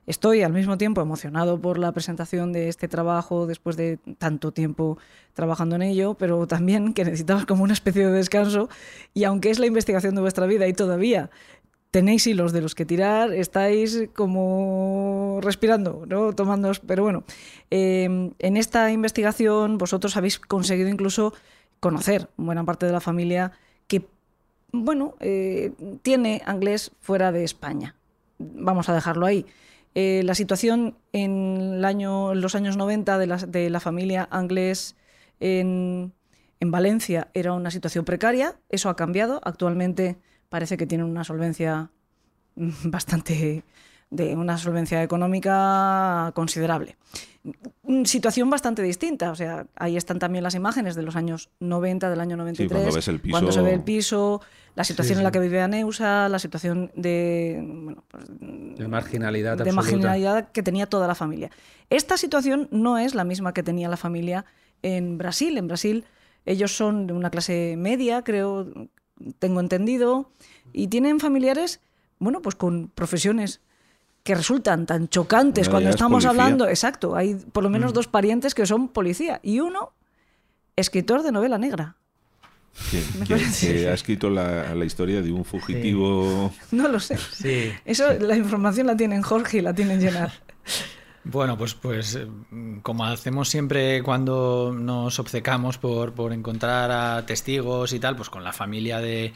estoy 0.06 0.42
al 0.42 0.52
mismo 0.52 0.78
tiempo 0.78 1.00
emocionado 1.00 1.60
por 1.60 1.78
la 1.78 1.92
presentación 1.92 2.52
de 2.52 2.68
este 2.68 2.88
trabajo 2.88 3.46
después 3.46 3.76
de 3.76 3.98
tanto 4.18 4.52
tiempo 4.52 4.98
trabajando 5.34 5.76
en 5.76 5.82
ello, 5.82 6.14
pero 6.14 6.46
también 6.46 6.94
que 6.94 7.04
necesitamos 7.04 7.46
como 7.46 7.64
una 7.64 7.72
especie 7.72 8.06
de 8.06 8.12
descanso 8.12 8.68
y 9.14 9.24
aunque 9.24 9.50
es 9.50 9.58
la 9.58 9.66
investigación 9.66 10.14
de 10.14 10.20
vuestra 10.20 10.46
vida 10.46 10.66
y 10.68 10.72
todavía 10.72 11.30
tenéis 11.90 12.26
hilos 12.26 12.52
de 12.52 12.60
los 12.60 12.74
que 12.74 12.84
tirar, 12.84 13.32
estáis 13.32 14.08
como 14.14 15.40
respirando, 15.42 16.04
¿no? 16.06 16.34
Tomando, 16.34 16.70
pero 16.86 17.02
bueno, 17.02 17.24
eh, 17.70 18.30
en 18.38 18.56
esta 18.56 18.90
investigación 18.90 19.78
vosotros 19.78 20.16
habéis 20.16 20.38
conseguido 20.38 20.88
incluso 20.88 21.32
conocer 21.80 22.28
buena 22.36 22.64
parte 22.64 22.86
de 22.86 22.92
la 22.92 23.00
familia 23.00 23.52
que, 23.86 24.06
bueno, 24.72 25.14
eh, 25.20 25.72
tiene 26.02 26.42
inglés 26.46 26.92
fuera 27.00 27.32
de 27.32 27.44
España. 27.44 27.94
Vamos 28.38 28.88
a 28.88 28.94
dejarlo 28.94 29.26
ahí. 29.26 29.46
Eh, 29.94 30.20
la 30.24 30.34
situación 30.34 30.98
en, 31.12 31.80
los 31.80 32.54
años 32.54 32.76
90 32.76 33.18
de 33.18 33.70
la, 33.70 33.80
familia 33.80 34.28
inglés 34.30 34.96
en 35.40 36.12
Valencia 36.60 37.28
era 37.32 37.54
una 37.54 37.70
situación 37.70 38.04
precaria, 38.04 38.56
eso 38.68 38.90
ha 38.90 38.96
cambiado, 38.96 39.40
actualmente 39.44 40.18
parece 40.56 40.78
que 40.78 40.86
tienen 40.86 41.06
una 41.06 41.22
solvencia 41.22 41.90
bastante 42.56 43.62
de 44.08 44.36
una 44.36 44.56
solvencia 44.56 45.02
económica 45.02 46.30
considerable. 46.34 46.96
Mm, 47.82 48.04
Situación 48.04 48.48
bastante 48.48 48.80
distinta, 48.82 49.30
o 49.32 49.34
sea, 49.34 49.66
ahí 49.76 49.96
están 49.98 50.18
también 50.18 50.42
las 50.44 50.54
imágenes 50.54 50.94
de 50.94 51.02
los 51.02 51.14
años 51.16 51.50
90, 51.60 52.08
del 52.08 52.20
año 52.20 52.36
93, 52.38 52.70
cuando 52.72 52.94
ves 52.94 53.08
el 53.08 53.20
piso- 53.20 53.32
cuando 53.32 53.52
se 53.52 53.60
ve 53.60 53.74
el 53.74 53.82
piso, 53.82 54.40
la 54.76 54.84
situación 54.84 55.16
Sí, 55.16 55.20
en 55.20 55.24
la 55.24 55.30
sí. 55.30 55.32
que 55.34 55.40
vive 55.40 55.60
Aneusa, 55.60 56.28
la 56.30 56.38
situación 56.38 56.90
de, 56.96 57.60
bueno, 57.62 58.04
pues, 58.08 58.24
De 58.28 58.88
marginalidad 58.88 59.56
de 59.58 59.62
absoluta. 59.64 59.82
marginalidad 59.82 60.48
que 60.52 60.62
tenía 60.62 60.86
toda 60.86 61.06
la 61.06 61.14
familia. 61.14 61.50
Esta 61.90 62.16
situación 62.16 62.68
no 62.70 62.96
es 62.98 63.14
la 63.14 63.24
misma 63.24 63.52
que 63.52 63.62
tenía 63.62 63.88
la 63.90 63.96
familia 63.98 64.44
en 64.82 65.18
Brasil. 65.18 65.58
En 65.58 65.66
Brasil 65.68 66.04
ellos 66.46 66.76
son 66.76 67.06
de 67.08 67.12
una 67.12 67.30
clase 67.30 67.74
media, 67.76 68.22
creo, 68.22 68.66
tengo 69.38 69.60
entendido, 69.60 70.30
y 70.72 70.88
tienen 70.88 71.20
familiares, 71.20 71.80
bueno, 72.18 72.42
pues 72.42 72.54
con 72.54 72.88
profesiones 72.94 73.60
que 74.22 74.34
resultan 74.34 74.86
tan 74.86 75.08
chocantes 75.08 75.68
cuando 75.68 75.88
estamos 75.90 76.24
policía. 76.24 76.30
hablando, 76.44 76.68
exacto, 76.68 77.14
hay 77.16 77.34
por 77.36 77.62
lo 77.62 77.70
menos 77.70 77.92
dos 77.92 78.08
parientes 78.08 78.54
que 78.54 78.66
son 78.66 78.88
policía 78.88 79.38
y 79.42 79.60
uno 79.60 79.92
escritor 80.74 81.22
de 81.22 81.32
novela 81.32 81.58
negra. 81.58 81.96
Que, 82.90 83.02
que- 83.24 83.42
que 83.60 83.88
ha 83.88 83.94
escrito 83.94 84.28
la, 84.28 84.74
la 84.74 84.84
historia 84.84 85.22
de 85.22 85.32
un 85.32 85.44
fugitivo. 85.46 86.52
No 86.72 86.88
lo 86.88 87.00
sé. 87.00 87.16
Sí. 87.32 87.70
Eso 87.86 88.12
la 88.18 88.36
información 88.36 88.86
la 88.86 88.96
tienen 88.96 89.22
Jorge 89.22 89.58
y 89.58 89.60
la 89.62 89.72
tienen 89.74 89.98
Llenar. 90.00 90.32
Bueno, 91.28 91.58
pues, 91.58 91.74
pues 91.74 92.14
eh, 92.14 92.28
como 92.82 93.04
hacemos 93.04 93.48
siempre 93.48 94.00
cuando 94.04 94.72
nos 94.72 95.18
obcecamos 95.18 95.76
por, 95.76 96.12
por 96.12 96.32
encontrar 96.32 96.92
a 96.92 97.26
testigos 97.26 97.92
y 97.92 97.98
tal, 97.98 98.14
pues 98.14 98.30
con 98.30 98.44
la 98.44 98.52
familia 98.52 99.00
de, 99.00 99.32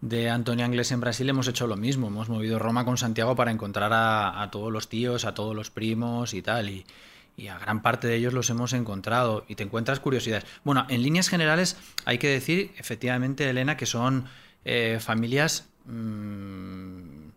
de 0.00 0.30
Antonio 0.30 0.64
Anglés 0.64 0.90
en 0.90 1.00
Brasil 1.00 1.28
hemos 1.28 1.46
hecho 1.46 1.66
lo 1.66 1.76
mismo. 1.76 2.06
Hemos 2.06 2.30
movido 2.30 2.58
Roma 2.58 2.86
con 2.86 2.96
Santiago 2.96 3.36
para 3.36 3.50
encontrar 3.50 3.90
a, 3.92 4.48
todos 4.50 4.72
los 4.72 4.88
tíos, 4.88 5.26
a 5.26 5.34
todos 5.34 5.54
los 5.54 5.70
primos 5.70 6.32
y 6.32 6.40
tal. 6.40 6.70
Y, 6.70 6.86
y 7.36 7.48
a 7.48 7.58
gran 7.58 7.82
parte 7.82 8.08
de 8.08 8.16
ellos 8.16 8.32
los 8.32 8.48
hemos 8.48 8.72
encontrado. 8.72 9.44
Y 9.48 9.54
te 9.54 9.64
encuentras 9.64 10.00
curiosidades. 10.00 10.46
Bueno, 10.64 10.86
en 10.88 11.02
líneas 11.02 11.28
generales 11.28 11.76
hay 12.06 12.16
que 12.16 12.28
decir, 12.28 12.72
efectivamente, 12.78 13.50
Elena, 13.50 13.76
que 13.76 13.84
son 13.84 14.24
eh, 14.64 14.96
familias... 14.98 15.68
mm, 15.84 17.27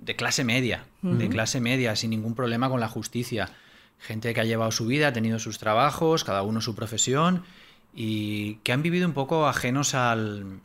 de 0.00 0.16
clase 0.16 0.44
media, 0.44 0.84
de 1.02 1.28
clase 1.28 1.60
media, 1.60 1.94
sin 1.96 2.10
ningún 2.10 2.34
problema 2.34 2.68
con 2.68 2.80
la 2.80 2.88
justicia. 2.88 3.50
Gente 3.98 4.32
que 4.32 4.40
ha 4.40 4.44
llevado 4.44 4.70
su 4.70 4.86
vida, 4.86 5.08
ha 5.08 5.12
tenido 5.12 5.38
sus 5.38 5.58
trabajos, 5.58 6.24
cada 6.24 6.42
uno 6.42 6.60
su 6.60 6.74
profesión, 6.74 7.42
y 7.94 8.54
que 8.62 8.72
han 8.72 8.82
vivido 8.82 9.06
un 9.06 9.14
poco 9.14 9.46
ajenos 9.48 9.94
al, 9.94 10.60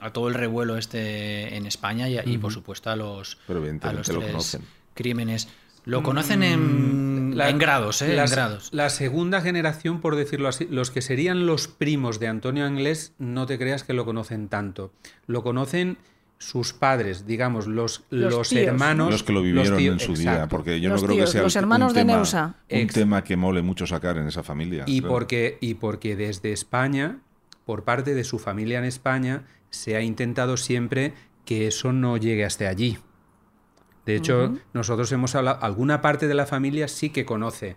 a 0.00 0.10
todo 0.12 0.28
el 0.28 0.34
revuelo 0.34 0.76
este 0.76 1.56
en 1.56 1.66
España 1.66 2.08
y, 2.08 2.18
y, 2.24 2.38
por 2.38 2.52
supuesto 2.52 2.90
a 2.90 2.96
los, 2.96 3.38
Pero 3.46 3.60
a 3.82 3.92
los 3.92 4.08
lo 4.08 4.20
tres 4.20 4.58
crímenes. 4.94 5.48
Lo 5.86 6.02
conocen 6.02 6.42
en, 6.42 7.30
Mm, 7.30 7.34
La- 7.34 7.50
en 7.50 7.58
grados, 7.58 8.00
¿eh? 8.02 8.14
las- 8.14 8.30
en 8.30 8.36
grados. 8.36 8.68
La 8.72 8.88
segunda 8.90 9.40
generación, 9.42 10.00
por 10.00 10.16
decirlo 10.16 10.48
así, 10.48 10.66
los 10.70 10.90
que 10.90 11.02
serían 11.02 11.46
los 11.46 11.68
primos 11.68 12.18
de 12.20 12.28
Antonio 12.28 12.64
Anglés, 12.64 13.12
no 13.18 13.44
te 13.46 13.58
creas 13.58 13.82
que 13.84 13.92
lo 13.92 14.04
conocen 14.04 14.48
tanto. 14.48 14.92
Lo 15.26 15.42
conocen 15.42 15.98
sus 16.38 16.72
padres, 16.72 17.26
digamos, 17.26 17.66
los, 17.66 18.04
Los 18.10 18.32
los, 18.32 18.48
tíos, 18.48 18.64
¿no? 18.66 18.70
hermanos. 18.72 19.10
Los 19.10 19.22
que 19.22 19.32
lo 19.32 19.40
vivieron 19.42 19.78
tíos- 19.78 19.92
en 19.94 20.00
su 20.00 20.14
día, 20.14 20.46
porque 20.48 20.80
yo 20.80 20.90
Los 20.90 21.00
no 21.00 21.06
creo 21.06 21.16
tíos, 21.16 21.30
que 21.30 21.32
sea 21.32 21.42
los 21.42 21.54
un 21.54 21.58
hermanos 21.60 21.94
de 21.94 22.00
tema- 22.00 22.12
Neusa. 22.14 22.56
un 22.70 22.78
Ex- 22.78 22.94
tema 22.94 23.24
que 23.24 23.36
mole 23.36 23.62
mucho 23.62 23.86
sacar 23.86 24.18
en 24.18 24.26
esa 24.26 24.42
familia. 24.42 24.84
Y 24.86 25.00
porque, 25.00 25.56
y 25.60 25.74
porque 25.74 26.16
desde 26.16 26.52
España, 26.52 27.20
por 27.64 27.84
parte 27.84 28.14
de 28.14 28.24
su 28.24 28.38
familia 28.38 28.78
en 28.78 28.84
España, 28.84 29.46
se 29.70 29.96
ha 29.96 30.02
intentado 30.02 30.56
siempre 30.56 31.14
que 31.46 31.66
eso 31.66 31.92
no 31.92 32.16
llegue 32.16 32.44
hasta 32.44 32.68
allí. 32.68 32.98
De 34.04 34.16
hecho, 34.16 34.54
nosotros 34.74 35.10
hemos 35.12 35.34
hablado, 35.34 35.58
alguna 35.62 36.02
parte 36.02 36.28
de 36.28 36.34
la 36.34 36.44
familia 36.46 36.88
sí 36.88 37.08
que 37.08 37.24
conoce. 37.24 37.76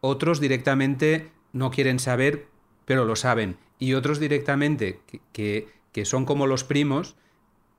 Otros 0.00 0.40
directamente 0.40 1.30
no 1.52 1.70
quieren 1.70 2.00
saber, 2.00 2.48
pero 2.86 3.04
lo 3.04 3.14
saben. 3.14 3.56
Y 3.78 3.94
otros 3.94 4.18
directamente, 4.18 5.00
que, 5.06 5.20
que- 5.32 5.68
que 5.92 6.04
son 6.04 6.24
como 6.24 6.46
los 6.48 6.64
primos, 6.64 7.14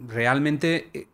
realmente 0.07 0.89
eh, 0.93 1.07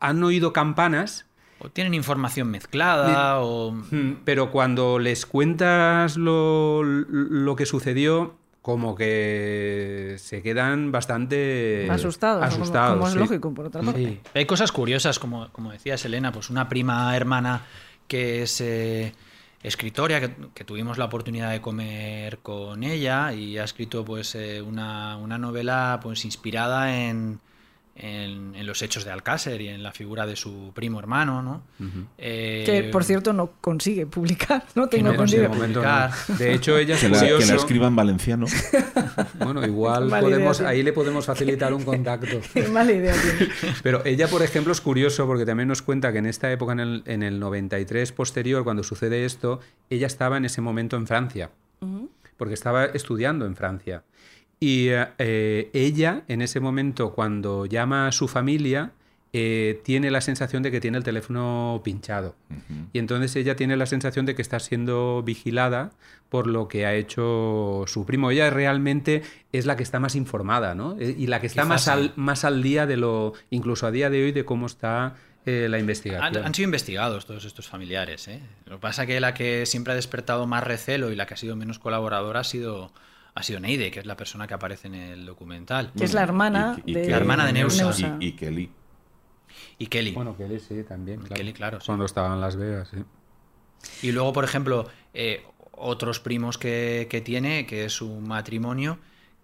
han 0.00 0.22
oído 0.22 0.52
campanas, 0.52 1.26
O 1.60 1.68
tienen 1.70 1.94
información 1.94 2.50
mezclada, 2.50 3.40
o... 3.40 3.72
Mm, 3.72 4.18
Pero 4.24 4.50
cuando 4.50 4.98
les 4.98 5.26
cuentas 5.26 6.16
lo, 6.16 6.82
lo 6.84 7.56
que 7.56 7.66
sucedió, 7.66 8.36
como 8.62 8.94
que 8.94 10.16
se 10.18 10.42
quedan 10.42 10.92
bastante 10.92 11.88
Asustados, 11.90 12.54
como- 12.54 13.06
es 13.06 13.12
sí. 13.12 13.18
lógico, 13.18 13.52
por 13.54 13.66
otra 13.66 13.82
parte. 13.82 14.04
Sí. 14.04 14.20
Hay 14.34 14.44
cosas 14.46 14.70
curiosas, 14.72 15.18
como, 15.18 15.48
como 15.52 15.72
decías, 15.72 16.04
Elena, 16.04 16.32
pues 16.32 16.50
una 16.50 16.68
prima 16.68 17.16
hermana 17.16 17.62
que 18.08 18.42
es 18.42 18.60
eh, 18.60 19.14
escritora, 19.62 20.20
que, 20.20 20.30
que 20.54 20.64
tuvimos 20.64 20.98
la 20.98 21.06
oportunidad 21.06 21.50
de 21.50 21.60
comer 21.60 22.38
con 22.38 22.84
ella 22.84 23.32
y 23.32 23.58
ha 23.58 23.64
escrito 23.64 24.04
pues 24.04 24.34
eh, 24.34 24.62
una, 24.62 25.16
una 25.16 25.38
novela 25.38 25.98
pues 26.02 26.24
inspirada 26.24 26.94
en, 27.08 27.40
en, 27.98 28.54
en 28.54 28.66
los 28.66 28.80
hechos 28.82 29.04
de 29.04 29.10
Alcácer 29.10 29.60
y 29.60 29.68
en 29.68 29.82
la 29.82 29.92
figura 29.92 30.26
de 30.26 30.36
su 30.36 30.72
primo 30.74 30.98
hermano, 31.00 31.42
¿no? 31.42 31.62
Eh, 32.16 32.62
Que, 32.64 32.84
por 32.84 33.04
cierto, 33.04 33.32
no 33.32 33.52
consigue 33.60 34.06
publicar, 34.06 34.64
no 34.74 34.88
tengo 34.88 35.10
no 35.10 35.16
consigue 35.16 35.48
momento 35.48 35.82
no. 35.82 36.36
De 36.38 36.54
hecho, 36.54 36.78
ella 36.78 36.94
es 36.94 37.00
que 37.00 37.08
la, 37.08 37.20
que 37.20 37.44
la 37.44 37.54
escriba 37.54 37.88
en 37.88 37.96
valenciano. 37.96 38.46
Bueno, 39.38 39.64
igual 39.66 40.08
idea, 40.08 40.20
podemos, 40.20 40.60
ahí 40.60 40.82
le 40.82 40.92
podemos 40.92 41.26
facilitar 41.26 41.72
un 41.72 41.82
contacto. 41.82 42.40
Qué 42.54 42.68
mala 42.68 42.92
idea 42.92 43.14
tiene. 43.14 43.52
Pero 43.82 44.04
ella, 44.04 44.28
por 44.28 44.42
ejemplo, 44.42 44.72
es 44.72 44.80
curioso 44.80 45.26
porque 45.26 45.44
también 45.44 45.68
nos 45.68 45.82
cuenta 45.82 46.12
que 46.12 46.18
en 46.18 46.26
esta 46.26 46.50
época, 46.52 46.72
en 46.72 46.80
el, 46.80 47.02
en 47.06 47.22
el 47.22 47.40
93 47.40 48.12
posterior, 48.12 48.64
cuando 48.64 48.82
sucede 48.82 49.24
esto, 49.24 49.60
ella 49.90 50.06
estaba 50.06 50.36
en 50.36 50.44
ese 50.44 50.60
momento 50.60 50.96
en 50.96 51.06
Francia, 51.06 51.50
porque 52.36 52.54
estaba 52.54 52.84
estudiando 52.86 53.46
en 53.46 53.56
Francia. 53.56 54.04
Y 54.60 54.88
eh, 54.90 55.70
ella, 55.72 56.22
en 56.28 56.42
ese 56.42 56.60
momento, 56.60 57.12
cuando 57.12 57.66
llama 57.66 58.08
a 58.08 58.12
su 58.12 58.26
familia, 58.28 58.92
eh, 59.32 59.80
tiene 59.84 60.10
la 60.10 60.20
sensación 60.20 60.62
de 60.62 60.70
que 60.70 60.80
tiene 60.80 60.98
el 60.98 61.04
teléfono 61.04 61.80
pinchado. 61.84 62.34
Y 62.92 62.98
entonces 62.98 63.36
ella 63.36 63.54
tiene 63.56 63.76
la 63.76 63.86
sensación 63.86 64.24
de 64.26 64.34
que 64.34 64.42
está 64.42 64.58
siendo 64.58 65.22
vigilada 65.22 65.90
por 66.28 66.46
lo 66.46 66.66
que 66.66 66.86
ha 66.86 66.94
hecho 66.94 67.84
su 67.86 68.04
primo. 68.06 68.30
Ella 68.30 68.50
realmente 68.50 69.22
es 69.52 69.64
la 69.66 69.76
que 69.76 69.82
está 69.82 70.00
más 70.00 70.14
informada, 70.16 70.74
¿no? 70.74 70.96
Eh, 70.98 71.14
Y 71.16 71.26
la 71.28 71.40
que 71.40 71.46
está 71.46 71.62
Quizás 71.62 71.68
más 71.68 71.84
sí. 71.84 71.90
al, 71.90 72.12
más 72.16 72.44
al 72.44 72.62
día 72.62 72.86
de 72.86 72.96
lo, 72.96 73.34
incluso 73.50 73.86
a 73.86 73.90
día 73.90 74.10
de 74.10 74.24
hoy, 74.24 74.32
de 74.32 74.44
cómo 74.44 74.66
está 74.66 75.14
eh, 75.46 75.68
la 75.70 75.76
Han, 75.76 75.82
investigación. 75.82 76.44
han 76.44 76.54
sido 76.54 76.64
investigados 76.64 77.24
todos 77.26 77.44
estos 77.44 77.68
familiares. 77.68 78.28
¿eh? 78.28 78.40
Lo 78.66 78.76
que 78.76 78.80
pasa 78.80 79.02
es 79.02 79.08
que 79.08 79.20
la 79.20 79.34
que 79.34 79.66
siempre 79.66 79.92
ha 79.92 79.96
despertado 79.96 80.46
más 80.46 80.64
recelo 80.64 81.12
y 81.12 81.16
la 81.16 81.26
que 81.26 81.34
ha 81.34 81.38
sido 81.38 81.54
menos 81.54 81.78
colaboradora 81.78 82.40
ha 82.40 82.44
sido, 82.44 82.92
ha 83.38 83.42
sido 83.42 83.60
Neide, 83.60 83.90
que 83.90 84.00
es 84.00 84.06
la 84.06 84.16
persona 84.16 84.46
que 84.46 84.54
aparece 84.54 84.88
en 84.88 84.94
el 84.94 85.26
documental. 85.26 85.92
Que 85.96 86.04
es 86.04 86.12
la 86.14 86.22
hermana 86.22 86.76
Y- 86.84 86.90
y 86.90 86.94
de 86.94 87.02
que- 87.02 87.10
La 87.10 87.16
hermana 87.16 87.46
de 87.46 87.52
Neusa. 87.52 88.16
Y, 88.20 88.26
y 88.28 88.32
Kelly. 88.32 88.70
Y 89.78 89.86
Kelly. 89.86 90.12
Bueno, 90.12 90.36
Kelly 90.36 90.60
sí, 90.60 90.82
también. 90.86 91.20
claro. 91.20 91.34
Kelly, 91.36 91.52
claro, 91.52 91.80
sí. 91.80 91.86
Cuando 91.86 92.04
estaba 92.04 92.34
en 92.34 92.40
Las 92.40 92.56
Vegas, 92.56 92.88
sí. 92.92 92.98
Y 94.06 94.12
luego, 94.12 94.32
por 94.32 94.44
ejemplo, 94.44 94.88
eh, 95.14 95.44
otros 95.72 96.20
primos 96.20 96.58
que, 96.58 97.06
que 97.10 97.20
tiene, 97.20 97.64
que 97.66 97.84
es 97.84 97.92
su 97.92 98.08
matrimonio, 98.20 98.98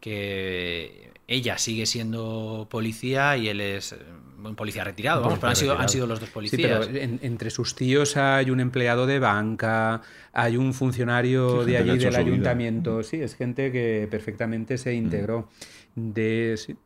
que 0.04 1.10
ella 1.26 1.56
sigue 1.56 1.86
siendo 1.86 2.66
policía 2.70 3.36
y 3.38 3.48
él 3.48 3.60
es 3.62 3.92
eh, 3.92 3.96
un 4.44 4.54
policía 4.54 4.84
retirado, 4.84 5.22
vamos, 5.22 5.38
Policía 5.38 5.40
pero 5.40 5.50
han 5.50 5.56
sido, 5.56 5.72
han 5.72 5.76
retirado. 5.78 5.92
sido 5.92 6.06
los 6.06 6.20
dos 6.20 6.28
Sí, 6.28 6.34
policías. 6.34 6.86
pero 6.86 6.98
en- 6.98 7.18
entre 7.22 7.48
sus 7.48 7.74
tíos 7.74 8.18
hay 8.18 8.50
un 8.50 8.60
empleado 8.60 9.06
de 9.06 9.18
banca, 9.18 10.02
hay 10.34 10.58
un 10.58 10.74
funcionario 10.74 11.64
Sí, 11.64 11.70
de 11.70 11.78
allí 11.78 11.96
del 11.98 12.14
ayuntamiento. 12.16 13.02
Sí, 13.02 13.16
es 13.22 13.34
gente 13.36 13.72
que 13.72 14.06
perfectamente 14.10 14.76
se 14.76 14.92
integró. 14.94 15.48
De, 15.94 16.56
sí, 16.58 16.76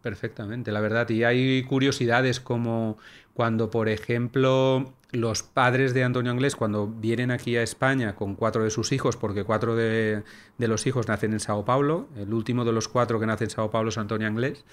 perfectamente, 0.00 0.70
la 0.70 0.80
verdad. 0.80 1.08
Y 1.10 1.24
hay 1.24 1.64
curiosidades 1.64 2.38
como 2.38 2.98
cuando, 3.34 3.70
por 3.70 3.88
ejemplo, 3.88 4.92
los 5.12 5.42
padres 5.42 5.92
de 5.94 6.04
Antonio 6.04 6.32
Anglés, 6.32 6.56
cuando 6.56 6.86
vienen 6.86 7.30
aquí 7.30 7.56
a 7.56 7.62
España 7.62 8.16
con 8.16 8.34
cuatro 8.34 8.64
de 8.64 8.70
sus 8.70 8.92
hijos, 8.92 9.16
porque 9.16 9.44
cuatro 9.44 9.76
de, 9.76 10.22
los 10.58 10.86
hijos 10.86 11.06
nacen 11.08 11.32
en 11.32 11.40
Sao 11.40 11.64
Paulo, 11.64 12.08
el 12.16 12.32
último 12.32 12.64
de 12.64 12.72
los 12.72 12.88
cuatro 12.88 13.20
que 13.20 13.26
nace 13.26 13.44
en 13.44 13.50
Sao 13.50 13.70
Paulo 13.70 13.90
es 13.90 13.98
Antonio 13.98 14.26
Anglés, 14.26 14.64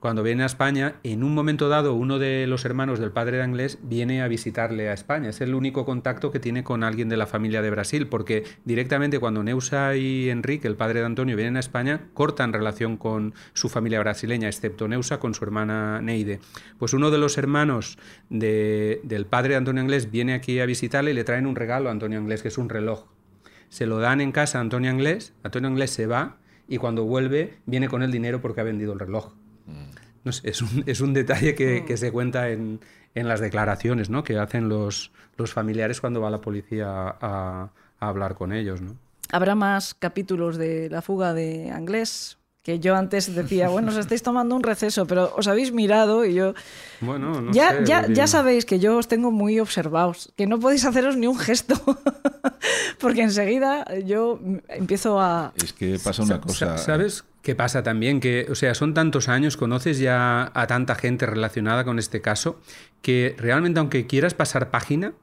cuando 0.00 0.22
viene 0.22 0.44
a 0.44 0.46
España, 0.46 0.94
en 1.02 1.24
un 1.24 1.34
momento 1.34 1.68
dado, 1.68 1.94
uno 1.94 2.20
de 2.20 2.46
los 2.46 2.64
hermanos 2.64 3.00
del 3.00 3.10
padre 3.10 3.38
de 3.38 3.42
Anglés 3.42 3.78
viene 3.82 4.22
a 4.22 4.28
visitarle 4.28 4.88
a 4.88 4.92
España. 4.92 5.30
Es 5.30 5.40
el 5.40 5.56
único 5.56 5.84
contacto 5.84 6.30
que 6.30 6.38
tiene 6.38 6.62
con 6.62 6.84
alguien 6.84 7.08
de 7.08 7.16
la 7.16 7.26
familia 7.26 7.62
de 7.62 7.70
Brasil, 7.70 8.06
porque 8.06 8.44
directamente 8.64 9.18
cuando 9.18 9.42
Neusa 9.42 9.96
y 9.96 10.30
Enrique, 10.30 10.68
el 10.68 10.76
padre 10.76 11.00
de 11.00 11.06
Antonio, 11.06 11.34
vienen 11.34 11.56
a 11.56 11.60
España, 11.60 12.02
cortan 12.14 12.52
relación 12.52 12.96
con 12.96 13.34
su 13.54 13.68
familia 13.68 13.98
brasileña, 13.98 14.46
excepto 14.46 14.86
Neusa 14.86 15.18
con 15.18 15.34
su 15.34 15.44
hermana 15.44 16.00
Neide. 16.00 16.38
Pues 16.78 16.92
uno 16.92 17.10
de 17.10 17.18
los 17.18 17.36
hermanos 17.36 17.98
de- 18.30 19.00
del 19.02 19.26
padre 19.26 19.50
de 19.50 19.56
Antonio 19.56 19.82
Anglés 19.82 20.12
viene 20.12 20.32
aquí 20.34 20.60
a 20.60 20.66
visitarle 20.66 21.10
y 21.10 21.14
le 21.14 21.24
traen 21.24 21.44
un 21.46 21.56
regalo 21.56 21.88
a 21.88 21.92
Antonio 21.92 22.18
Anglés, 22.18 22.42
que 22.42 22.48
es 22.48 22.58
un 22.58 22.68
reloj. 22.68 23.06
Se 23.68 23.86
lo 23.86 23.98
dan 23.98 24.20
en 24.20 24.30
casa 24.30 24.58
a 24.58 24.60
Antonio 24.60 24.90
Anglés, 24.90 25.34
Antonio 25.42 25.68
Anglés 25.68 25.90
se 25.90 26.06
va 26.06 26.36
y 26.68 26.76
cuando 26.78 27.02
vuelve 27.04 27.58
viene 27.66 27.88
con 27.88 28.04
el 28.04 28.12
dinero 28.12 28.40
porque 28.40 28.60
ha 28.60 28.64
vendido 28.64 28.92
el 28.92 29.00
reloj. 29.00 29.32
No 30.24 30.32
sé, 30.32 30.48
es 30.50 30.62
un, 30.62 30.82
es 30.86 31.00
un 31.00 31.14
detalle 31.14 31.54
que, 31.54 31.84
que 31.86 31.96
se 31.96 32.10
cuenta 32.12 32.50
en, 32.50 32.80
en 33.14 33.28
las 33.28 33.40
declaraciones 33.40 34.10
¿no? 34.10 34.24
que 34.24 34.38
hacen 34.38 34.68
los, 34.68 35.10
los 35.36 35.52
familiares 35.52 36.00
cuando 36.00 36.20
va 36.20 36.30
la 36.30 36.40
policía 36.40 36.86
a, 36.90 37.70
a 38.00 38.08
hablar 38.08 38.34
con 38.34 38.52
ellos. 38.52 38.80
¿no? 38.80 38.96
Habrá 39.30 39.54
más 39.54 39.94
capítulos 39.94 40.56
de 40.56 40.88
la 40.90 41.02
fuga 41.02 41.34
de 41.34 41.70
Anglés. 41.70 42.36
Que 42.60 42.80
yo 42.80 42.96
antes 42.96 43.34
decía, 43.34 43.70
bueno, 43.70 43.88
os 43.88 43.96
estáis 43.96 44.22
tomando 44.22 44.54
un 44.54 44.62
receso, 44.62 45.06
pero 45.06 45.32
os 45.34 45.46
habéis 45.48 45.72
mirado 45.72 46.26
y 46.26 46.34
yo. 46.34 46.52
Bueno, 47.00 47.40
no 47.40 47.50
ya, 47.52 47.70
sé, 47.70 47.84
ya, 47.86 48.06
ya 48.08 48.26
sabéis 48.26 48.66
que 48.66 48.78
yo 48.78 48.98
os 48.98 49.08
tengo 49.08 49.30
muy 49.30 49.58
observados, 49.58 50.34
que 50.36 50.46
no 50.46 50.58
podéis 50.60 50.84
haceros 50.84 51.16
ni 51.16 51.26
un 51.26 51.38
gesto, 51.38 51.74
porque 53.00 53.22
enseguida 53.22 53.86
yo 54.04 54.38
empiezo 54.68 55.18
a. 55.20 55.52
Es 55.56 55.72
que 55.72 55.98
pasa 56.02 56.22
una 56.22 56.34
Sa- 56.36 56.40
cosa. 56.42 56.76
sa- 56.76 56.84
¿Sabes 56.84 57.24
qué 57.48 57.54
pasa 57.54 57.82
también? 57.82 58.20
Que, 58.20 58.46
o 58.50 58.54
sea, 58.54 58.74
son 58.74 58.92
tantos 58.92 59.26
años, 59.30 59.56
conoces 59.56 59.98
ya 59.98 60.50
a 60.52 60.66
tanta 60.66 60.94
gente 60.96 61.24
relacionada 61.24 61.82
con 61.82 61.98
este 61.98 62.20
caso, 62.20 62.60
que 63.00 63.34
realmente 63.38 63.80
aunque 63.80 64.06
quieras 64.06 64.34
pasar 64.34 64.70
página, 64.70 65.14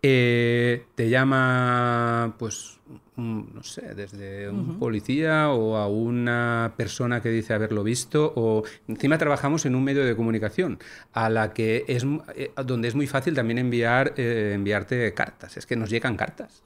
eh, 0.00 0.86
te 0.94 1.10
llama, 1.10 2.34
pues, 2.38 2.78
un- 3.18 3.50
no 3.54 3.62
sé, 3.62 3.94
desde 3.94 4.48
un 4.48 4.78
policía 4.78 5.50
o 5.50 5.76
a 5.76 5.86
una 5.86 6.72
persona 6.78 7.20
que 7.20 7.28
dice 7.28 7.52
haberlo 7.52 7.84
visto, 7.84 8.32
o 8.36 8.64
encima 8.88 9.18
trabajamos 9.18 9.66
en 9.66 9.74
un 9.74 9.84
medio 9.84 10.02
de 10.06 10.16
comunicación 10.16 10.78
a 11.12 11.28
la 11.28 11.52
que 11.52 11.84
es 11.88 12.06
eh, 12.36 12.52
donde 12.64 12.88
es 12.88 12.94
muy 12.94 13.06
fácil 13.06 13.34
también 13.34 13.58
enviar 13.58 14.14
eh, 14.16 14.52
enviarte 14.54 15.12
cartas. 15.12 15.58
Es 15.58 15.66
que 15.66 15.76
nos 15.76 15.90
llegan 15.90 16.16
cartas 16.16 16.62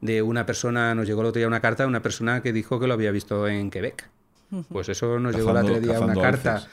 de 0.00 0.22
una 0.22 0.46
persona, 0.46 0.94
nos 0.94 1.06
llegó 1.06 1.20
el 1.20 1.26
otro 1.26 1.38
día 1.40 1.46
una 1.48 1.60
carta 1.60 1.82
de 1.82 1.88
una 1.90 2.00
persona 2.00 2.40
que 2.42 2.54
dijo 2.54 2.80
que 2.80 2.86
lo 2.86 2.94
había 2.94 3.10
visto 3.10 3.46
en 3.46 3.70
Quebec. 3.70 4.08
Pues 4.68 4.88
eso 4.88 5.18
nos 5.18 5.34
llegó 5.34 5.50
el 5.50 5.56
otro 5.58 5.80
día 5.80 6.00
una 6.00 6.14
carta. 6.14 6.54
alces. 6.56 6.70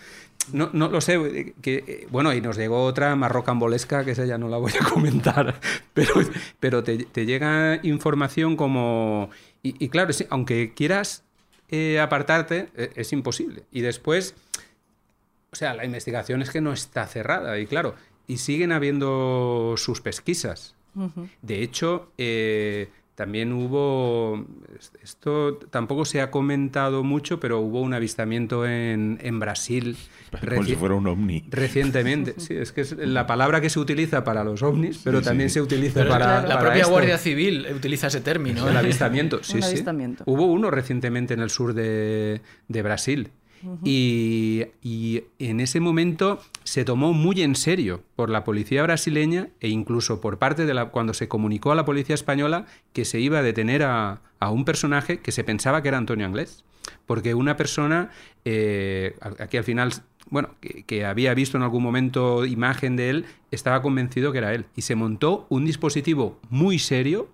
No, 0.53 0.69
no 0.73 0.89
lo 0.89 1.01
sé, 1.01 1.15
eh, 1.15 1.53
que, 1.61 1.83
eh, 1.85 2.07
bueno, 2.09 2.33
y 2.33 2.41
nos 2.41 2.57
llegó 2.57 2.83
otra 2.83 3.15
más 3.15 3.31
rocambolesca, 3.31 4.03
que 4.03 4.11
esa 4.11 4.25
ya 4.25 4.37
no 4.37 4.47
la 4.47 4.57
voy 4.57 4.71
a 4.79 4.83
comentar, 4.89 5.59
pero, 5.93 6.13
pero 6.59 6.83
te, 6.83 6.97
te 7.05 7.25
llega 7.25 7.79
información 7.83 8.55
como... 8.55 9.29
Y, 9.61 9.83
y 9.83 9.89
claro, 9.89 10.13
sí, 10.13 10.25
aunque 10.29 10.73
quieras 10.73 11.23
eh, 11.71 11.99
apartarte, 11.99 12.69
eh, 12.75 12.91
es 12.95 13.13
imposible. 13.13 13.63
Y 13.71 13.81
después, 13.81 14.33
o 15.51 15.55
sea, 15.55 15.75
la 15.75 15.85
investigación 15.85 16.41
es 16.41 16.49
que 16.49 16.61
no 16.61 16.73
está 16.73 17.05
cerrada, 17.05 17.59
y 17.59 17.67
claro, 17.67 17.95
y 18.27 18.37
siguen 18.37 18.71
habiendo 18.71 19.75
sus 19.77 20.01
pesquisas. 20.01 20.75
De 21.41 21.61
hecho, 21.61 22.11
eh, 22.17 22.89
también 23.19 23.51
hubo, 23.51 24.45
esto 25.03 25.55
tampoco 25.69 26.05
se 26.05 26.21
ha 26.21 26.31
comentado 26.31 27.03
mucho, 27.03 27.37
pero 27.37 27.59
hubo 27.59 27.81
un 27.81 27.93
avistamiento 27.93 28.65
en, 28.65 29.19
en 29.21 29.41
Brasil. 29.41 29.97
Como 30.47 30.63
si 30.63 30.75
fuera 30.75 30.95
un 30.95 31.05
ovni. 31.05 31.43
Recientemente, 31.49 32.35
sí, 32.37 32.53
es 32.53 32.71
que 32.71 32.79
es 32.79 32.95
la 32.97 33.27
palabra 33.27 33.59
que 33.59 33.69
se 33.69 33.77
utiliza 33.77 34.23
para 34.23 34.45
los 34.45 34.63
ovnis, 34.63 35.01
pero 35.03 35.19
Sí, 35.19 35.25
también 35.25 35.49
sí. 35.49 35.55
se 35.55 35.61
utiliza 35.61 35.95
Pero 35.99 36.11
para, 36.11 36.43
la 36.43 36.47
para 36.47 36.59
propia 36.61 36.79
esto. 36.83 36.91
Guardia 36.93 37.17
Civil 37.17 37.67
utiliza 37.75 38.07
ese 38.07 38.21
término. 38.21 38.65
El 38.69 38.75
¿eh? 38.75 38.79
avistamiento, 38.79 39.43
sí, 39.43 39.57
Un 39.57 39.63
sí. 39.63 39.83
Hubo 40.25 40.45
uno 40.45 40.71
recientemente 40.71 41.33
en 41.33 41.41
el 41.41 41.49
sur 41.49 41.73
de, 41.73 42.39
de 42.69 42.81
Brasil. 42.81 43.31
Y, 43.83 44.65
en 45.39 45.59
ese 45.59 45.79
momento 45.79 46.39
se 46.63 46.85
tomó 46.85 47.13
muy 47.13 47.41
en 47.41 47.55
serio 47.55 48.03
por 48.15 48.29
la 48.29 48.43
policía 48.43 48.83
brasileña 48.83 49.49
e 49.59 49.69
incluso 49.69 50.21
por 50.21 50.37
parte 50.37 50.65
de 50.65 50.73
la 50.73 50.89
cuando 50.89 51.13
se 51.13 51.27
comunicó 51.27 51.71
a 51.71 51.75
la 51.75 51.85
policía 51.85 52.15
española 52.15 52.65
que 52.93 53.05
se 53.05 53.19
iba 53.19 53.39
a 53.39 53.43
detener 53.43 53.83
a, 53.83 54.21
a 54.39 54.51
un 54.51 54.65
personaje 54.65 55.19
que 55.19 55.31
se 55.31 55.43
pensaba 55.43 55.81
que 55.81 55.89
era 55.89 55.97
Antonio 55.97 56.25
Anglés. 56.25 56.63
Porque 57.05 57.33
una 57.33 57.55
persona, 57.57 58.09
eh, 58.45 59.15
aquí 59.39 59.57
al 59.57 59.63
final, 59.63 59.93
bueno, 60.29 60.55
que 60.85 61.05
había 61.05 61.33
visto 61.33 61.57
en 61.57 61.63
algún 61.63 61.83
momento 61.83 62.45
imagen 62.45 62.95
de 62.95 63.09
él, 63.09 63.25
estaba 63.51 63.81
convencido 63.81 64.31
que 64.31 64.39
era 64.39 64.53
él. 64.53 64.65
Y 64.75 64.81
se 64.83 64.95
montó 64.95 65.45
un 65.49 65.65
dispositivo 65.65 66.39
muy 66.49 66.79
serio 66.79 67.29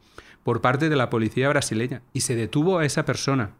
por 0.45 0.61
parte 0.61 0.89
de 0.89 0.95
la 0.95 1.09
policía 1.09 1.49
brasileña 1.49 2.03
y 2.13 2.21
se 2.21 2.35
detuvo 2.35 2.77
a 2.77 2.85
esa 2.85 3.03
persona. 3.03 3.51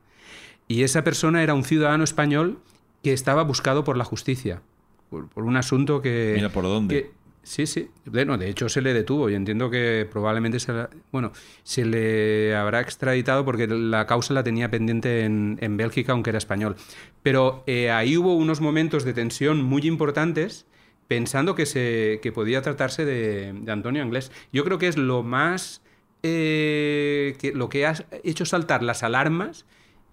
Y 0.68 0.84
esa 0.84 1.04
persona 1.04 1.44
era 1.44 1.54
un 1.54 1.64
ciudadano 1.64 2.04
español 2.04 2.60
que 3.04 3.14
estaba 3.14 3.44
buscado 3.44 3.84
por 3.84 3.98
la 3.98 4.04
justicia, 4.06 4.62
por, 5.10 5.28
por 5.30 5.44
un 5.44 5.58
asunto 5.58 6.02
que... 6.02 6.34
Mira 6.36 6.50
por 6.50 6.64
dónde. 6.64 6.96
que- 7.04 7.12
sí, 7.44 7.68
sí. 7.68 7.90
Bueno, 8.06 8.40
de 8.40 8.50
hecho 8.50 8.68
se 8.70 8.82
le 8.82 8.92
detuvo 8.94 9.30
y 9.30 9.36
entiendo 9.36 9.70
que 9.70 10.08
probablemente 10.12 10.60
se, 10.60 10.74
la- 10.74 10.90
bueno, 11.12 11.32
se 11.64 11.86
le 11.86 12.56
habrá 12.56 12.82
extraditado 12.82 13.46
porque 13.46 13.68
la 13.68 14.08
causa 14.08 14.34
la 14.34 14.42
tenía 14.44 14.72
pendiente 14.72 15.22
en, 15.26 15.60
en 15.62 15.78
Bélgica, 15.78 16.14
aunque 16.14 16.32
era 16.32 16.40
español. 16.40 16.76
Pero 17.22 17.64
eh, 17.68 17.92
ahí 17.92 18.18
hubo 18.18 18.36
unos 18.36 18.62
momentos 18.62 19.04
de 19.04 19.14
tensión 19.14 19.62
muy 19.64 19.84
importantes 19.86 20.66
pensando 21.08 21.54
que, 21.54 21.68
se, 21.68 22.20
que 22.24 22.32
podía 22.32 22.64
tratarse 22.64 23.06
de, 23.06 23.54
de 23.54 23.72
Antonio 23.72 24.02
Anglés. 24.02 24.32
Yo 24.52 24.64
creo 24.64 24.80
que 24.80 24.88
es 24.88 24.98
lo 24.98 25.22
más... 25.22 25.84
eh, 26.24 27.36
que, 27.40 27.52
lo 27.54 27.70
que 27.70 27.86
ha 27.86 27.94
hecho 28.24 28.46
saltar 28.46 28.82
las 28.82 29.04
alarmas 29.04 29.66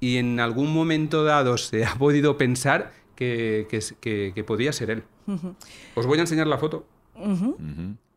y 0.02 0.16
en 0.18 0.40
algún 0.40 0.74
momento 0.74 1.22
dado 1.22 1.56
se 1.56 1.84
ha 1.86 1.94
podido 1.94 2.36
pensar 2.36 2.90
que, 3.14 3.68
que, 3.70 3.78
que- 4.00 4.32
que 4.34 4.44
podía 4.44 4.72
ser 4.72 4.90
él. 4.90 5.04
Os 5.94 6.06
voy 6.06 6.18
a 6.18 6.22
enseñar 6.22 6.48
la 6.48 6.58
foto. 6.58 6.84
Ujú. 7.14 7.56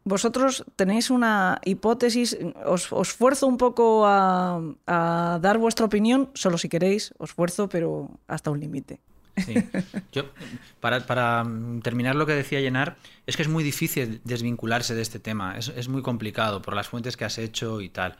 Vosotros 0.03 0.66
tenéis 0.76 1.12
una 1.12 1.60
hipótesis, 1.64 2.38
os, 2.66 2.91
os 2.91 3.10
fuerzo 3.14 3.45
un 3.45 3.57
poco 3.57 4.06
a, 4.07 4.60
a 4.88 5.40
dar 5.41 5.57
vuestra 5.60 5.86
opinión, 5.86 6.30
solo 6.34 6.57
si 6.57 6.70
queréis, 6.70 7.14
os 7.20 7.32
fuerzo, 7.34 7.70
pero 7.70 8.10
hasta 8.28 8.49
un 8.49 8.60
límite. 8.60 8.99
Sí. 9.38 9.53
Yo, 10.12 10.24
para, 10.80 11.06
para, 11.06 11.44
terminar 11.84 12.16
lo 12.16 12.26
que 12.26 12.34
decía 12.34 12.62
Llenar, 12.62 12.95
es 13.28 13.36
que 13.36 13.44
es 13.44 13.49
muy 13.49 13.64
difícil 13.64 14.22
desvincularse 14.24 14.95
de 14.95 15.02
este 15.03 15.20
tema. 15.20 15.57
Es, 15.57 15.68
es 15.76 15.88
muy 15.88 16.02
complicado 16.02 16.62
por 16.62 16.74
las 16.76 16.88
fuentes 16.88 17.16
que 17.18 17.26
has 17.26 17.38
hecho 17.38 17.82
y 17.82 17.90
tal. 17.90 18.16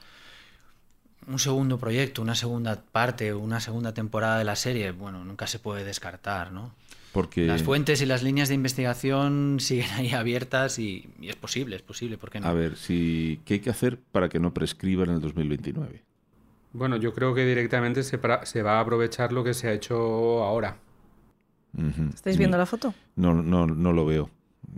Un 1.28 1.40
segundo 1.40 1.78
proyecto, 1.80 2.22
una 2.22 2.36
segunda 2.36 2.82
parte, 2.92 3.34
una 3.34 3.60
segunda 3.60 3.94
temporada 3.94 4.38
de 4.38 4.44
la 4.44 4.56
serie, 4.56 4.92
bueno, 4.92 5.26
nunca 5.26 5.48
se 5.48 5.60
puede 5.60 5.84
descartar, 5.84 6.52
¿no? 6.52 6.74
Porque 7.12 7.46
Las 7.46 7.64
fuentes 7.64 8.02
y 8.02 8.06
las 8.06 8.24
líneas 8.24 8.50
de 8.50 8.56
investigación 8.56 9.58
siguen 9.62 9.90
ahí 9.92 10.12
abiertas 10.12 10.80
y, 10.80 11.10
y 11.20 11.30
es 11.30 11.36
posible, 11.36 11.78
es 11.78 11.82
posible, 11.82 12.18
¿por 12.18 12.30
qué 12.30 12.40
no? 12.40 12.48
A 12.48 12.54
ver, 12.54 12.76
si, 12.76 13.40
¿qué 13.46 13.56
hay 13.56 13.60
que 13.62 13.70
hacer 13.70 13.98
para 14.12 14.30
que 14.30 14.40
no 14.40 14.54
prescriba 14.54 15.04
en 15.06 15.12
el 15.12 15.22
2029? 15.22 16.04
Bueno, 16.76 16.98
yo 16.98 17.14
creo 17.14 17.34
que 17.34 17.46
directamente 17.46 18.04
se, 18.04 18.18
va 18.18 18.78
a 18.78 18.80
aprovechar 18.82 19.32
lo 19.32 19.46
que 19.46 19.54
se 19.54 19.70
ha 19.70 19.72
hecho 19.72 19.96
ahora. 20.44 20.78
¿Estáis 22.14 22.38
viendo 22.38 22.58
la 22.58 22.66
foto? 22.66 22.94
No, 23.16 23.34
no, 23.34 23.66
no 23.66 23.94
lo 23.94 24.06
veo. 24.06 24.30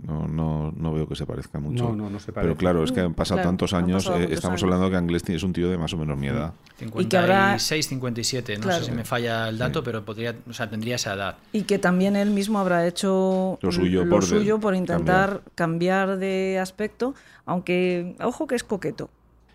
No, 0.02 0.26
no, 0.26 0.72
no 0.76 0.92
veo 0.92 1.06
que 1.08 1.14
se 1.14 1.26
parezca 1.26 1.58
mucho. 1.60 1.84
No, 1.84 1.94
no, 1.96 2.08
no 2.10 2.18
se 2.18 2.26
Pero 2.32 2.42
parece. 2.46 2.56
claro, 2.58 2.82
es 2.84 2.92
que 2.92 3.00
han 3.00 3.14
pasado 3.14 3.36
Claro, 3.38 3.48
tantos 3.50 3.72
años. 3.74 4.04
pasado 4.04 4.22
eh, 4.22 4.28
estamos 4.32 4.54
años. 4.54 4.62
hablando 4.64 4.90
que 4.90 4.96
Anglés 4.96 5.28
es 5.28 5.42
un 5.42 5.52
tío 5.52 5.68
de 5.70 5.76
más 5.76 5.92
o 5.92 5.96
menos 5.98 6.16
mi 6.16 6.28
edad. 6.28 6.52
Y 6.96 7.06
que 7.06 7.16
habrá- 7.18 7.58
56, 7.58 7.88
57, 7.88 8.56
no 8.56 8.62
Claro. 8.62 8.78
sé 8.78 8.90
si 8.90 8.92
me 8.96 9.04
falla 9.04 9.48
el 9.48 9.58
dato, 9.58 9.82
pero 9.82 10.04
podría, 10.04 10.34
o 10.48 10.52
sea, 10.52 10.70
tendría 10.70 10.96
esa 10.96 11.14
edad. 11.14 11.36
Y 11.52 11.62
que 11.62 11.78
también 11.78 12.16
él 12.16 12.30
mismo 12.30 12.58
habrá 12.58 12.86
hecho 12.86 13.58
Lo 13.60 13.72
suyo 13.72 14.08
por 14.08 14.22
de- 14.22 14.26
suyo 14.28 14.58
por 14.60 14.74
intentar 14.74 15.42
cambiar. 15.54 16.16
de 16.18 16.58
aspecto, 16.60 17.14
aunque, 17.44 18.16
ojo 18.22 18.46
que 18.46 18.54
es 18.54 18.64
coqueto. 18.64 19.10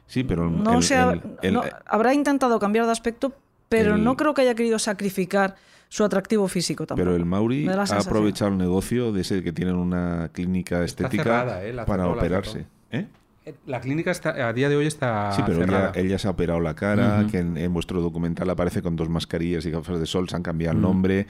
Sí, 0.07 0.23
pero 0.23 0.49
No 0.49 0.77
el- 0.77 0.84
se 0.84 0.95
ha- 0.95 1.14
el- 1.14 1.22
el- 1.41 1.53
no- 1.53 1.64
habrá 1.85 2.14
intentado 2.14 2.60
cambiar 2.60 2.85
de 2.85 2.91
aspecto, 2.91 3.34
pero 3.69 3.95
El- 3.95 4.03
no 4.03 4.15
creo 4.18 4.34
que 4.34 4.41
haya 4.41 4.55
querido 4.55 4.77
sacrificar 4.77 5.55
su 5.93 6.03
atractivo 6.03 6.47
físico 6.47 6.87
tampoco. 6.87 7.05
Pero 7.05 7.15
el 7.15 7.23
Mauri 7.23 7.67
ha 7.67 7.83
aprovechado 7.83 8.49
el 8.49 8.57
negocio 8.57 9.11
de 9.11 9.21
ese 9.21 9.43
que 9.43 9.53
tienen 9.53 9.75
una 9.75 10.29
clínica 10.33 10.83
estética 10.83 11.21
cerrada, 11.23 11.63
¿eh? 11.63 11.71
Para 11.85 12.05
la 12.05 12.13
operarse. 12.13 12.65
¿Eh? 12.89 13.05
La 13.67 13.79
clínica 13.79 14.09
está, 14.09 14.47
a 14.47 14.53
día 14.53 14.69
de 14.69 14.75
hoy 14.75 14.87
está 14.87 15.31
Sí, 15.33 15.43
pero 15.45 15.59
ella, 15.59 15.65
cerrada. 15.67 15.91
ella 15.93 16.17
se 16.17 16.27
ha 16.27 16.31
operado 16.31 16.59
la 16.61 16.73
cara, 16.73 17.27
que 17.29 17.37
en, 17.37 17.57
en 17.57 17.71
vuestro 17.71 18.01
documental 18.01 18.49
aparece 18.49 18.81
con 18.81 18.95
dos 18.95 19.07
mascarillas 19.07 19.67
y 19.67 19.69
gafas 19.69 19.99
de 19.99 20.07
sol, 20.07 20.27
se 20.29 20.35
han 20.35 20.41
cambiado 20.41 20.75
el 20.75 20.81
nombre. 20.81 21.27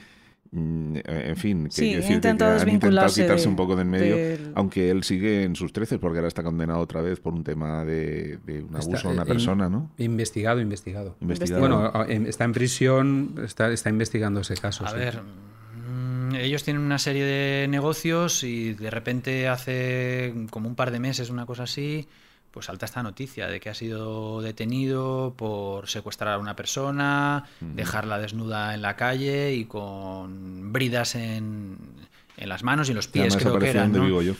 Mm, 0.54 0.96
En 1.04 1.36
fin, 1.36 1.64
que 1.64 1.70
Sí, 1.70 1.94
decir 1.94 2.08
que- 2.08 2.14
intentado 2.14 2.56
que 2.56 2.62
han 2.62 2.68
intentado 2.68 2.90
desvincularse 3.06 3.22
quitarse 3.22 3.44
de- 3.44 3.48
un 3.50 3.56
poco 3.56 3.76
de 3.76 3.82
en 3.82 3.90
medio, 3.90 4.16
del- 4.16 4.52
aunque 4.54 4.90
él 4.90 5.02
sigue 5.04 5.42
en 5.42 5.56
sus 5.56 5.72
treces, 5.72 5.98
porque 5.98 6.18
ahora 6.18 6.28
está 6.28 6.42
condenado 6.42 6.78
otra 6.80 7.02
vez 7.02 7.20
por 7.20 7.34
un 7.34 7.42
tema 7.44 7.84
de, 7.84 8.38
de 8.46 8.60
un 8.62 8.76
Está, 8.76 8.78
abuso 8.78 9.08
a 9.08 9.12
una 9.12 9.22
eh, 9.22 9.26
persona, 9.26 9.66
in- 9.66 9.72
¿no? 9.72 9.90
Investigado, 9.98 10.60
investigado. 10.60 11.16
Investigado. 11.20 11.60
Bueno, 11.60 12.04
está 12.28 12.44
en 12.44 12.52
prisión, 12.52 13.34
está, 13.44 13.70
está 13.72 13.90
investigando 13.90 14.40
ese 14.40 14.54
caso. 14.56 14.84
A 14.86 14.90
sí. 14.90 14.96
ver, 14.96 15.20
mm, 15.22 16.34
ellos 16.36 16.62
tienen 16.64 16.82
una 16.82 16.98
serie 16.98 17.24
de 17.24 17.68
negocios 17.68 18.42
y 18.44 18.74
de 18.74 18.90
repente 18.90 19.48
hace 19.48 20.32
como 20.50 20.68
un 20.68 20.74
par 20.74 20.90
de 20.90 21.00
meses, 21.00 21.30
una 21.30 21.46
cosa 21.46 21.64
así, 21.64 22.06
pues 22.54 22.66
salta 22.66 22.86
esta 22.86 23.02
noticia 23.02 23.48
de 23.48 23.58
que 23.58 23.68
ha 23.68 23.74
sido 23.74 24.40
detenido 24.40 25.34
por 25.36 25.88
secuestrar 25.88 26.34
a 26.34 26.38
una 26.38 26.54
persona, 26.54 27.46
dejarla 27.60 28.20
desnuda 28.20 28.74
en 28.74 28.82
la 28.82 28.94
calle 28.94 29.54
y 29.54 29.64
con 29.64 30.72
bridas 30.72 31.16
en, 31.16 31.76
en 32.36 32.48
las 32.48 32.62
manos 32.62 32.86
y 32.86 32.92
en 32.92 32.96
los 32.96 33.08
pies, 33.08 33.36
creo 33.36 33.58
que 33.58 33.72
donde 33.72 33.98
¿no? 33.98 34.04
vivo 34.04 34.22
yo. 34.22 34.34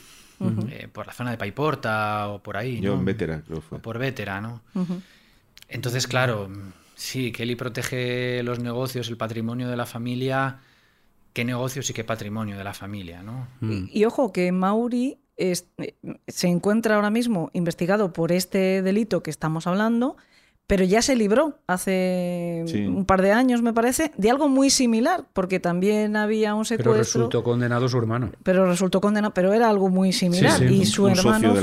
Eh, 0.70 0.86
por 0.92 1.08
la 1.08 1.12
zona 1.12 1.32
de 1.32 1.38
Paiporta 1.38 2.28
o 2.28 2.40
por 2.40 2.56
ahí. 2.56 2.80
Yo 2.80 2.92
¿no? 2.92 3.00
en 3.00 3.04
Vétera, 3.04 3.42
creo 3.44 3.60
fue. 3.60 3.78
O 3.78 3.82
por 3.82 3.98
Vétera, 3.98 4.40
¿no? 4.40 4.60
Entonces, 5.66 6.06
claro, 6.06 6.48
sí, 6.94 7.32
Kelly 7.32 7.56
protege 7.56 8.44
los 8.44 8.60
negocios, 8.60 9.08
el 9.08 9.16
patrimonio 9.16 9.68
de 9.68 9.76
la 9.76 9.86
familia. 9.86 10.60
¿Qué 11.32 11.44
negocios 11.44 11.90
y 11.90 11.94
qué 11.94 12.04
patrimonio 12.04 12.56
de 12.56 12.62
la 12.62 12.74
familia, 12.74 13.24
no? 13.24 13.48
Mm. 13.58 13.72
Y, 13.90 14.02
y 14.02 14.04
ojo 14.04 14.32
que 14.32 14.52
Mauri 14.52 15.18
es- 15.36 15.66
eh, 15.78 15.94
se 16.28 16.48
encuentra 16.48 16.96
ahora 16.96 17.10
mismo 17.10 17.50
investigado 17.52 18.12
por 18.12 18.32
este 18.32 18.82
delito 18.82 19.22
que 19.22 19.30
estamos 19.30 19.66
hablando, 19.66 20.16
pero 20.66 20.82
ya 20.82 21.02
se 21.02 21.14
libró 21.14 21.58
hace 21.66 22.64
Sí. 22.66 22.86
un 22.86 23.04
par 23.04 23.20
de 23.20 23.32
años, 23.32 23.60
me 23.60 23.74
parece, 23.74 24.12
de 24.16 24.30
algo 24.30 24.48
muy 24.48 24.70
similar, 24.70 25.24
porque 25.34 25.60
también 25.60 26.16
había 26.16 26.54
un 26.54 26.64
Pero 26.64 26.78
secuestro. 26.78 26.94
resultó 26.98 27.44
condenado 27.44 27.86
su 27.86 27.98
hermano. 27.98 28.30
pero 28.42 28.64
resultó 28.66 29.00
condenado, 29.02 29.34
pero 29.34 29.52
era 29.52 29.68
algo 29.68 29.90
muy 29.90 30.12
similar. 30.14 30.58
sí, 30.58 30.64
y 30.64 30.86
su 30.86 31.04
un 31.04 31.10
hermano 31.10 31.50
fue 31.54 31.60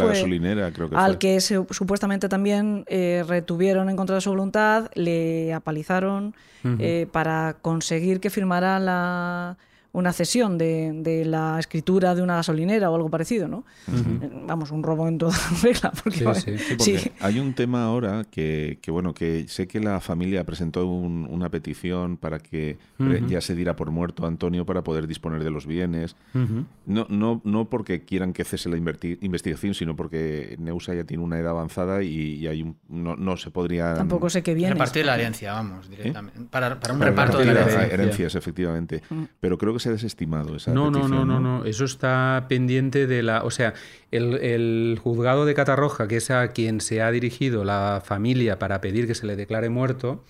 creo 0.71 0.89
que 0.91 0.95
al 0.95 1.11
fue. 1.13 1.19
que 1.19 1.41
se- 1.41 1.65
supuestamente 1.71 2.29
también 2.29 2.83
eh, 2.87 3.23
retuvieron 3.27 3.89
en 3.89 3.95
contra 3.95 4.15
de 4.15 4.21
su 4.21 4.29
voluntad, 4.29 4.91
le 4.93 5.51
apalizaron 5.53 6.35
eh, 6.77 7.07
para 7.11 7.55
conseguir 7.59 8.19
que 8.19 8.29
firmara 8.29 8.77
la, 8.77 9.57
una 9.93 10.13
cesión 10.13 10.57
de, 10.57 10.91
de 10.95 11.25
la 11.25 11.59
escritura 11.59 12.15
de 12.15 12.21
una 12.21 12.35
gasolinera 12.35 12.89
o 12.89 12.95
algo 12.95 13.09
parecido, 13.09 13.47
¿no? 13.47 13.65
Eh, 13.89 14.29
Vamos, 14.47 14.71
un 14.71 14.83
robo 14.83 15.07
en 15.07 15.17
toda 15.17 15.33
regla. 15.63 15.91
Porque, 16.03 16.19
Sí, 16.19 16.25
ver, 16.25 16.35
sí. 16.35 16.57
Sí, 16.57 16.75
porque 16.77 17.11
hay 17.19 17.39
un 17.39 17.53
tema 17.53 17.83
ahora 17.83 18.25
que, 18.29 18.79
que, 18.81 18.89
bueno, 18.91 19.13
que 19.13 19.47
sé 19.47 19.67
que 19.67 19.79
la 19.79 19.99
familia 19.99 20.43
presentó 20.45 20.85
un- 20.87 21.27
una 21.29 21.49
petición 21.49 22.17
para 22.17 22.39
que 22.39 22.77
pre- 22.97 23.23
ya 23.27 23.41
se 23.41 23.55
diera 23.55 23.75
por 23.75 23.91
muerto 23.91 24.25
a 24.25 24.27
Antonio 24.27 24.65
para 24.65 24.83
poder 24.83 25.07
disponer 25.07 25.43
de 25.43 25.51
los 25.51 25.65
bienes. 25.67 26.15
Ujú. 26.33 26.65
No, 26.85 27.05
no, 27.09 27.41
no 27.43 27.65
porque 27.69 28.05
quieran 28.05 28.33
que 28.33 28.43
cese 28.45 28.69
la 28.69 28.77
investigación, 28.77 29.73
sino 29.73 29.95
porque 29.95 30.55
Neusa 30.59 30.93
ya 30.93 31.03
tiene 31.03 31.23
una 31.23 31.37
edad 31.39 31.51
avanzada 31.51 32.01
y, 32.03 32.35
y 32.35 32.47
hay 32.47 32.61
un, 32.63 32.77
no, 32.89 33.15
no 33.15 33.37
se 33.37 33.51
podría... 33.51 33.95
Tampoco 33.95 34.29
sé 34.29 34.41
qué 34.41 34.53
viene. 34.53 34.73
Repartir 34.73 35.05
la 35.05 35.15
herencia, 35.15 35.53
vamos, 35.53 35.89
directamente. 35.89 36.39
Para, 36.49 36.79
para 36.79 36.93
un 36.93 36.99
Para 36.99 37.11
reparto 37.11 37.37
de 37.39 37.45
la 37.45 37.51
herencia. 37.61 37.85
herencias, 37.87 38.35
efectivamente. 38.35 39.01
Pero 39.39 39.57
creo 39.57 39.73
que 39.73 39.80
se 39.81 39.89
ha 39.89 39.91
desestimado 39.91 40.55
esa 40.55 40.73
No, 40.73 40.91
no, 40.91 40.99
petición, 40.99 41.27
no, 41.27 41.39
no, 41.39 41.59
no. 41.59 41.65
Eso 41.65 41.85
está 41.85 42.45
pendiente 42.47 43.07
de 43.07 43.23
la. 43.23 43.43
O 43.43 43.51
sea, 43.51 43.73
el, 44.11 44.35
el 44.35 44.99
juzgado 45.01 45.45
de 45.45 45.53
Catarroja, 45.53 46.07
que 46.07 46.17
es 46.17 46.31
a 46.31 46.47
quien 46.49 46.79
se 46.79 47.01
ha 47.01 47.11
dirigido 47.11 47.63
la 47.65 48.01
familia 48.03 48.59
para 48.59 48.79
pedir 48.81 49.07
que 49.07 49.15
se 49.15 49.25
le 49.25 49.35
declare 49.35 49.69
muerto, 49.69 50.23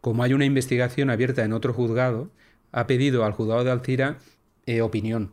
como 0.00 0.22
hay 0.22 0.32
una 0.32 0.44
investigación 0.44 1.10
abierta 1.10 1.44
en 1.44 1.52
otro 1.52 1.72
juzgado, 1.72 2.30
ha 2.72 2.86
pedido 2.86 3.24
al 3.24 3.32
juzgado 3.32 3.64
de 3.64 3.70
Alcira 3.70 4.18
eh, 4.66 4.82
opinión. 4.82 5.32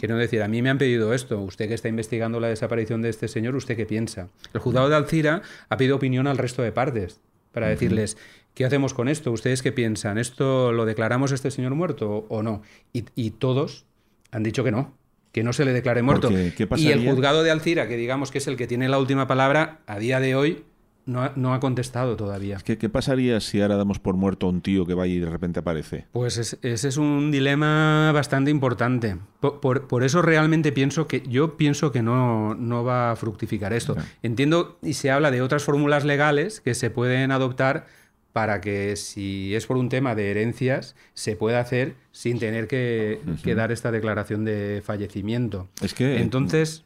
Quiero 0.00 0.16
decir, 0.16 0.42
a 0.42 0.48
mí 0.48 0.62
me 0.62 0.70
han 0.70 0.78
pedido 0.78 1.14
esto. 1.14 1.40
Usted 1.40 1.68
que 1.68 1.74
está 1.74 1.86
investigando 1.86 2.40
la 2.40 2.48
desaparición 2.48 3.02
de 3.02 3.08
este 3.08 3.28
señor, 3.28 3.54
¿usted 3.54 3.76
qué 3.76 3.86
piensa? 3.86 4.28
El 4.52 4.60
juzgado 4.60 4.88
de 4.88 4.96
Alcira 4.96 5.42
ha 5.68 5.76
pedido 5.76 5.94
opinión 5.94 6.26
al 6.26 6.38
resto 6.38 6.62
de 6.62 6.72
partes 6.72 7.20
para 7.52 7.68
decirles, 7.68 8.16
¿qué 8.54 8.64
hacemos 8.64 8.94
con 8.94 9.08
esto? 9.08 9.30
¿Ustedes 9.32 9.62
qué 9.62 9.72
piensan? 9.72 10.18
¿Esto 10.18 10.72
lo 10.72 10.84
declaramos 10.84 11.32
este 11.32 11.50
señor 11.50 11.74
muerto 11.74 12.26
o 12.28 12.42
no? 12.42 12.62
Y, 12.92 13.04
y 13.14 13.30
todos 13.32 13.84
han 14.32 14.42
dicho 14.42 14.64
que 14.64 14.70
no, 14.70 14.94
que 15.32 15.42
no 15.42 15.52
se 15.52 15.64
le 15.64 15.72
declare 15.72 16.02
muerto. 16.02 16.28
Porque, 16.28 16.52
¿qué 16.56 16.68
y 16.76 16.88
el 16.88 17.08
juzgado 17.08 17.42
de 17.42 17.50
Alcira, 17.50 17.88
que 17.88 17.96
digamos 17.96 18.30
que 18.30 18.38
es 18.38 18.46
el 18.46 18.56
que 18.56 18.66
tiene 18.66 18.88
la 18.88 18.98
última 18.98 19.26
palabra, 19.26 19.80
a 19.86 19.98
día 19.98 20.20
de 20.20 20.34
hoy 20.34 20.64
no 21.06 21.22
ha, 21.22 21.32
no 21.34 21.54
ha 21.54 21.60
contestado 21.60 22.14
todavía. 22.14 22.58
¿Qué, 22.62 22.78
¿Qué 22.78 22.88
pasaría 22.88 23.40
si 23.40 23.60
ahora 23.60 23.76
damos 23.76 23.98
por 23.98 24.14
muerto 24.16 24.46
a 24.46 24.50
un 24.50 24.60
tío 24.60 24.86
que 24.86 24.94
vaya 24.94 25.14
y 25.14 25.18
de 25.18 25.30
repente 25.30 25.58
aparece? 25.58 26.04
Pues 26.12 26.36
es- 26.36 26.58
ese 26.62 26.86
es 26.88 26.96
un 26.98 27.32
dilema 27.32 28.12
bastante 28.12 28.50
importante. 28.50 29.16
Por, 29.40 29.58
por- 29.60 29.88
por 29.88 30.04
eso 30.04 30.22
realmente 30.22 30.70
pienso 30.72 31.08
que 31.08 31.22
yo 31.26 31.56
pienso 31.56 31.90
que 31.90 32.02
no, 32.02 32.54
no 32.54 32.84
va 32.84 33.10
a 33.12 33.16
fructificar 33.16 33.72
esto. 33.72 33.96
Entiendo 34.22 34.78
y 34.82 34.92
se 34.92 35.10
habla 35.10 35.30
de 35.32 35.42
otras 35.42 35.64
fórmulas 35.64 36.04
legales 36.04 36.60
que 36.60 36.74
se 36.74 36.90
pueden 36.90 37.32
adoptar 37.32 37.86
para 38.32 38.60
que 38.60 38.96
si 38.96 39.54
es 39.54 39.66
por 39.66 39.76
un 39.76 39.88
tema 39.88 40.14
de 40.14 40.30
herencias 40.30 40.94
se 41.14 41.36
pueda 41.36 41.60
hacer 41.60 41.94
sin 42.12 42.38
tener 42.38 42.68
que, 42.68 43.20
que 43.42 43.54
dar 43.54 43.72
esta 43.72 43.90
declaración 43.90 44.44
de 44.44 44.82
fallecimiento. 44.84 45.68
Es 45.82 45.94
que 45.94 46.20
Entonces, 46.20 46.84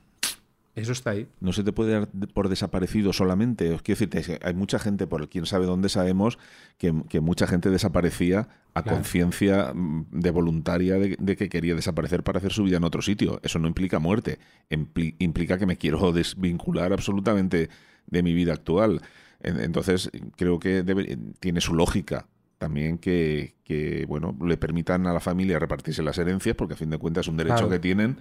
eso 0.75 0.91
está 0.93 1.11
ahí. 1.11 1.29
no 1.41 1.53
se 1.53 1.63
te 1.63 1.73
puede 1.73 1.93
dar 1.93 2.09
por 2.33 2.49
desaparecido 2.49 3.13
solamente. 3.13 3.71
Os 3.73 3.83
quiero 3.83 4.01
decirte, 4.01 4.39
hay 4.43 4.55
mucha 4.55 4.79
gente, 4.79 5.07
por 5.07 5.29
quién 5.29 5.47
sabe 5.47 5.67
dónde 5.67 5.89
sabemos, 5.89 6.39
que, 6.79 6.93
que 7.09 7.21
mucha 7.21 7.47
gente 7.47 7.71
desaparecía 7.71 8.49
a 8.75 8.83
Claro. 8.83 8.97
conciencia 8.99 9.73
mm, 9.73 10.07
de 10.11 10.31
voluntaria 10.31 10.95
de, 10.99 11.17
de 11.21 11.37
que 11.37 11.49
quería 11.49 11.75
desaparecer 11.77 12.25
para 12.25 12.39
hacer 12.39 12.53
su 12.53 12.65
vida 12.65 12.79
en 12.79 12.85
otro 12.85 13.03
sitio. 13.03 13.39
Eso 13.45 13.59
no 13.61 13.69
implica 13.69 14.01
muerte, 14.01 14.39
impli- 14.71 15.15
implica 15.21 15.59
que 15.59 15.67
me 15.67 15.77
quiero 15.77 16.11
desvincular 16.13 16.93
absolutamente 16.93 17.69
de 18.07 18.23
mi 18.25 18.33
vida 18.35 18.53
actual. 18.55 19.01
En- 19.45 19.61
Entonces, 19.61 20.11
creo 20.37 20.59
que 20.59 20.83
debe- 20.83 21.19
tiene 21.41 21.61
su 21.61 21.75
lógica 21.75 22.27
también 22.59 22.99
que, 22.99 23.55
que, 23.65 24.05
bueno, 24.07 24.37
le 24.45 24.57
permitan 24.57 25.07
a 25.07 25.13
la 25.13 25.21
familia 25.21 25.59
repartirse 25.59 26.03
las 26.03 26.19
herencias, 26.19 26.57
porque 26.57 26.75
a 26.75 26.77
fin 26.77 26.91
de 26.91 26.99
cuentas 26.99 27.27
es 27.27 27.29
un 27.29 27.37
derecho 27.37 27.55
Claro. 27.57 27.71
que 27.71 27.79
tienen, 27.79 28.17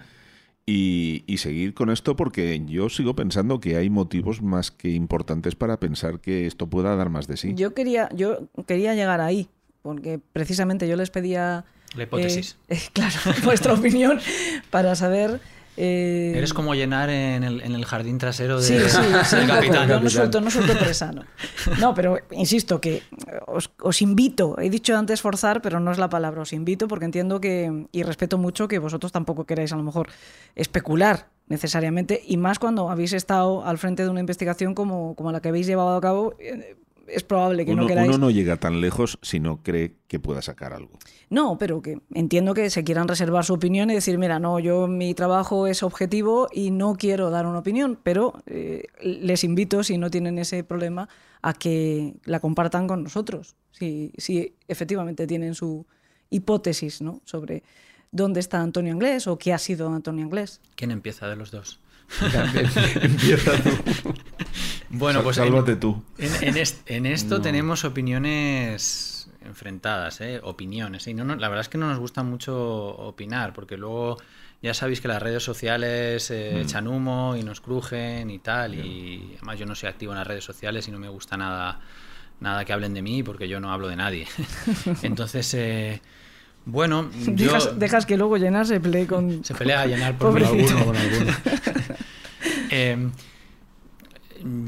y, 0.66 1.24
y 1.26 1.38
seguir 1.38 1.74
con 1.74 1.90
esto 1.90 2.16
porque 2.16 2.62
yo 2.66 2.88
sigo 2.88 3.14
pensando 3.14 3.60
que 3.60 3.76
hay 3.76 3.90
motivos 3.90 4.40
más 4.42 4.70
que 4.70 4.88
importantes 4.90 5.54
para 5.54 5.78
pensar 5.78 6.20
que 6.20 6.46
esto 6.46 6.66
pueda 6.68 6.96
dar 6.96 7.10
más 7.10 7.26
de 7.26 7.36
sí. 7.36 7.52
Yo 7.54 7.74
quería, 7.74 8.08
yo 8.14 8.48
quería 8.66 8.94
llegar 8.94 9.20
ahí, 9.20 9.48
porque 9.82 10.18
precisamente 10.32 10.88
yo 10.88 10.96
les 10.96 11.10
pedía. 11.10 11.64
La 11.94 12.04
hipótesis. 12.04 12.56
eh, 12.68 12.76
eh, 12.76 12.80
claro, 12.92 13.14
vuestra 13.44 13.74
opinión 13.74 14.18
para 14.70 14.94
saber. 14.94 15.40
Eh, 15.76 16.32
Eres 16.36 16.52
como 16.52 16.74
llenar 16.74 17.10
en 17.10 17.42
el, 17.42 17.60
en 17.62 17.74
el 17.74 17.84
jardín 17.84 18.18
trasero 18.18 18.60
de, 18.60 18.66
Sí, 18.66 18.78
sí, 18.78 18.98
sí, 19.24 19.36
del 19.36 19.48
capitán. 19.48 19.88
Yo 19.88 20.00
no 20.00 20.10
suelto, 20.10 20.40
no 20.40 20.50
suelto 20.50 20.78
presa, 20.78 21.12
no. 21.12 21.24
No, 21.80 21.94
pero 21.94 22.18
insisto 22.30 22.80
que 22.80 23.02
os, 23.46 23.70
os 23.80 24.02
invito, 24.02 24.56
he 24.60 24.70
dicho 24.70 24.96
antes 24.96 25.20
forzar, 25.20 25.62
pero 25.62 25.80
no 25.80 25.90
es 25.90 25.98
la 25.98 26.08
palabra, 26.08 26.42
os 26.42 26.52
invito 26.52 26.88
porque 26.88 27.04
entiendo 27.04 27.40
que, 27.40 27.86
y 27.92 28.02
respeto 28.02 28.38
mucho 28.38 28.68
que 28.68 28.78
vosotros 28.78 29.12
tampoco 29.12 29.44
queráis 29.44 29.72
a 29.72 29.76
lo 29.76 29.82
mejor 29.82 30.08
especular 30.54 31.28
necesariamente, 31.46 32.22
y 32.26 32.36
más 32.36 32.58
cuando 32.58 32.88
habéis 32.88 33.12
estado 33.12 33.64
al 33.66 33.78
frente 33.78 34.02
de 34.02 34.08
una 34.08 34.20
investigación 34.20 34.74
como, 34.74 35.14
como 35.14 35.30
la 35.30 35.40
que 35.40 35.50
habéis 35.50 35.66
llevado 35.66 35.94
a 35.94 36.00
cabo, 36.00 36.34
eh, 36.38 36.76
es 37.08 37.22
probable 37.22 37.64
que 37.64 37.72
Uno, 37.72 37.82
no 37.82 37.88
queráis... 37.88 38.08
uno 38.08 38.18
no 38.18 38.30
llega 38.30 38.56
tan 38.56 38.80
lejos 38.80 39.18
si 39.22 39.40
no 39.40 39.62
cree 39.62 39.94
que 40.08 40.20
pueda 40.20 40.42
sacar 40.42 40.72
algo. 40.72 40.98
No, 41.30 41.58
pero 41.58 41.82
que 41.82 42.00
entiendo 42.14 42.54
que 42.54 42.70
se 42.70 42.84
quieran 42.84 43.08
reservar 43.08 43.44
su 43.44 43.54
opinión 43.54 43.90
y 43.90 43.94
decir, 43.94 44.18
mira, 44.18 44.38
no, 44.38 44.58
yo 44.58 44.86
mi 44.86 45.14
trabajo 45.14 45.66
es 45.66 45.82
objetivo 45.82 46.48
y 46.52 46.70
no 46.70 46.96
quiero 46.96 47.30
dar 47.30 47.46
una 47.46 47.58
opinión, 47.58 47.98
pero 48.02 48.42
eh, 48.46 48.84
les 49.00 49.44
invito, 49.44 49.82
si 49.82 49.98
no 49.98 50.10
tienen 50.10 50.38
ese 50.38 50.64
problema, 50.64 51.08
a 51.42 51.54
que 51.54 52.14
la 52.24 52.40
compartan 52.40 52.86
con 52.86 53.02
nosotros, 53.02 53.56
si, 53.70 54.12
si 54.16 54.54
efectivamente 54.68 55.26
tienen 55.26 55.54
su 55.54 55.86
hipótesis 56.30 57.02
¿no? 57.02 57.20
sobre 57.24 57.62
dónde 58.10 58.40
está 58.40 58.60
Antonio 58.60 58.92
Anglés 58.92 59.26
o 59.26 59.36
qué 59.38 59.52
ha 59.52 59.58
sido 59.58 59.88
Antonio 59.88 60.24
Anglés. 60.24 60.60
¿Quién 60.76 60.90
empieza 60.90 61.28
de 61.28 61.36
los 61.36 61.50
dos? 61.50 61.80
Empieza 63.00 63.52
tú. 63.62 64.14
Bueno, 64.90 65.22
pues 65.22 65.38
en- 65.38 65.44
Sálvate 65.44 65.76
tú. 65.76 66.02
En, 66.18 66.48
en 66.48 66.56
est- 66.56 66.88
en 66.90 67.06
esto 67.06 67.40
tenemos 67.42 67.84
opiniones 67.84 69.28
enfrentadas, 69.44 70.20
¿eh? 70.20 70.40
opiniones. 70.42 71.06
Y 71.06 71.14
no, 71.14 71.24
no- 71.24 71.36
la 71.36 71.48
verdad 71.48 71.62
es 71.62 71.68
que 71.68 71.78
no 71.78 71.88
nos 71.88 71.98
gusta 71.98 72.22
mucho 72.22 72.56
opinar, 72.56 73.52
porque 73.52 73.76
luego 73.76 74.18
ya 74.62 74.72
sabéis 74.72 75.00
que 75.00 75.08
las 75.08 75.22
redes 75.22 75.42
sociales 75.42 76.30
eh, 76.30 76.60
echan 76.60 76.86
humo 76.86 77.36
y 77.36 77.42
nos 77.42 77.60
crujen 77.60 78.30
y 78.30 78.38
tal. 78.38 78.74
Y 78.74 79.32
además 79.36 79.58
yo 79.58 79.66
no 79.66 79.74
soy 79.74 79.88
activo 79.90 80.12
en 80.12 80.18
las 80.18 80.26
redes 80.26 80.44
sociales 80.44 80.88
y 80.88 80.90
no 80.90 80.98
me 80.98 81.08
gusta 81.08 81.36
nada 81.36 81.80
nada 82.40 82.64
que 82.64 82.72
hablen 82.72 82.92
de 82.94 83.00
mí 83.02 83.22
porque 83.22 83.48
yo 83.48 83.60
no 83.60 83.72
hablo 83.72 83.88
de 83.88 83.96
nadie. 83.96 84.26
Entonces, 85.02 85.52
eh, 85.54 86.00
bueno, 86.66 87.10
yo... 87.36 87.72
Dejas, 87.76 88.06
que 88.06 88.16
luego 88.16 88.36
llenar 88.38 88.66
se 88.66 88.80
pelee 88.80 89.06
con... 89.06 89.44
Se 89.44 89.54
pelea 89.54 89.82
a 89.82 89.86
llenar 89.86 90.16
por 90.18 90.32
mí. 90.32 90.40
Pobrecito. 90.40 90.76
alguno 90.78 90.84
con 90.86 90.96
alguno. 90.96 91.32
Eh, 92.76 92.96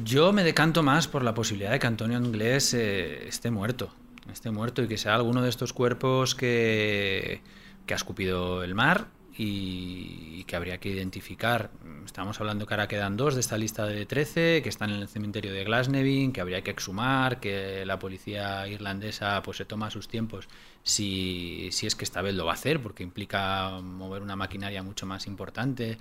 yo 0.04 0.32
me 0.32 0.44
decanto 0.44 0.84
más 0.84 1.08
por 1.08 1.24
la 1.24 1.34
posibilidad 1.34 1.72
de 1.72 1.80
que 1.80 1.88
Antonio 1.88 2.18
Inglés 2.18 2.72
eh, 2.72 3.26
esté 3.26 3.50
muerto. 3.50 3.92
Esté 4.32 4.52
muerto 4.52 4.80
y 4.82 4.86
que 4.86 4.96
sea 4.96 5.16
alguno 5.16 5.42
de 5.42 5.48
estos 5.48 5.72
cuerpos 5.72 6.36
que, 6.36 7.42
ha 7.88 7.94
escupido 7.94 8.62
el 8.62 8.76
mar 8.76 9.08
y, 9.36 10.36
y 10.38 10.44
que 10.44 10.54
habría 10.54 10.78
que 10.78 10.88
identificar. 10.90 11.70
Estamos 12.04 12.40
hablando 12.40 12.64
que 12.64 12.74
ahora 12.74 12.86
quedan 12.86 13.16
dos 13.16 13.34
de 13.34 13.40
esta 13.40 13.58
lista 13.58 13.86
de 13.86 14.06
13 14.06 14.62
que 14.62 14.68
están 14.68 14.90
en 14.90 15.00
el 15.00 15.08
cementerio 15.08 15.52
de 15.52 15.64
Glasnevin, 15.64 16.32
que 16.32 16.40
habría 16.40 16.62
que 16.62 16.70
exhumar, 16.70 17.40
que 17.40 17.84
la 17.86 17.98
policía 17.98 18.68
irlandesa 18.68 19.42
pues 19.42 19.56
se 19.56 19.64
toma 19.64 19.90
sus 19.90 20.06
tiempos 20.06 20.48
si, 20.84 21.70
si 21.72 21.88
es 21.88 21.96
que 21.96 22.04
esta 22.04 22.22
vez 22.22 22.36
lo 22.36 22.46
va 22.46 22.52
a 22.52 22.54
hacer, 22.54 22.80
porque 22.80 23.02
implica 23.02 23.80
mover 23.82 24.22
una 24.22 24.36
maquinaria 24.36 24.84
mucho 24.84 25.06
más 25.06 25.26
importante 25.26 25.98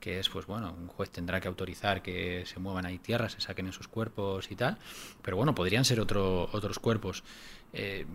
que 0.00 0.18
es, 0.20 0.28
pues 0.28 0.46
bueno, 0.46 0.74
un 0.78 0.86
juez 0.88 1.10
tendrá 1.10 1.40
que 1.40 1.48
autorizar 1.48 2.02
que 2.02 2.44
se 2.46 2.58
muevan 2.60 2.86
ahí 2.86 2.98
tierras, 2.98 3.32
se 3.32 3.40
saquen 3.40 3.66
esos 3.68 3.88
cuerpos 3.88 4.50
y 4.50 4.56
tal, 4.56 4.78
pero 5.22 5.36
bueno, 5.36 5.54
podrían 5.54 5.84
ser 5.84 6.00
otro, 6.00 6.48
otros 6.52 6.78
cuerpos. 6.78 7.24
Eh, 7.72 8.06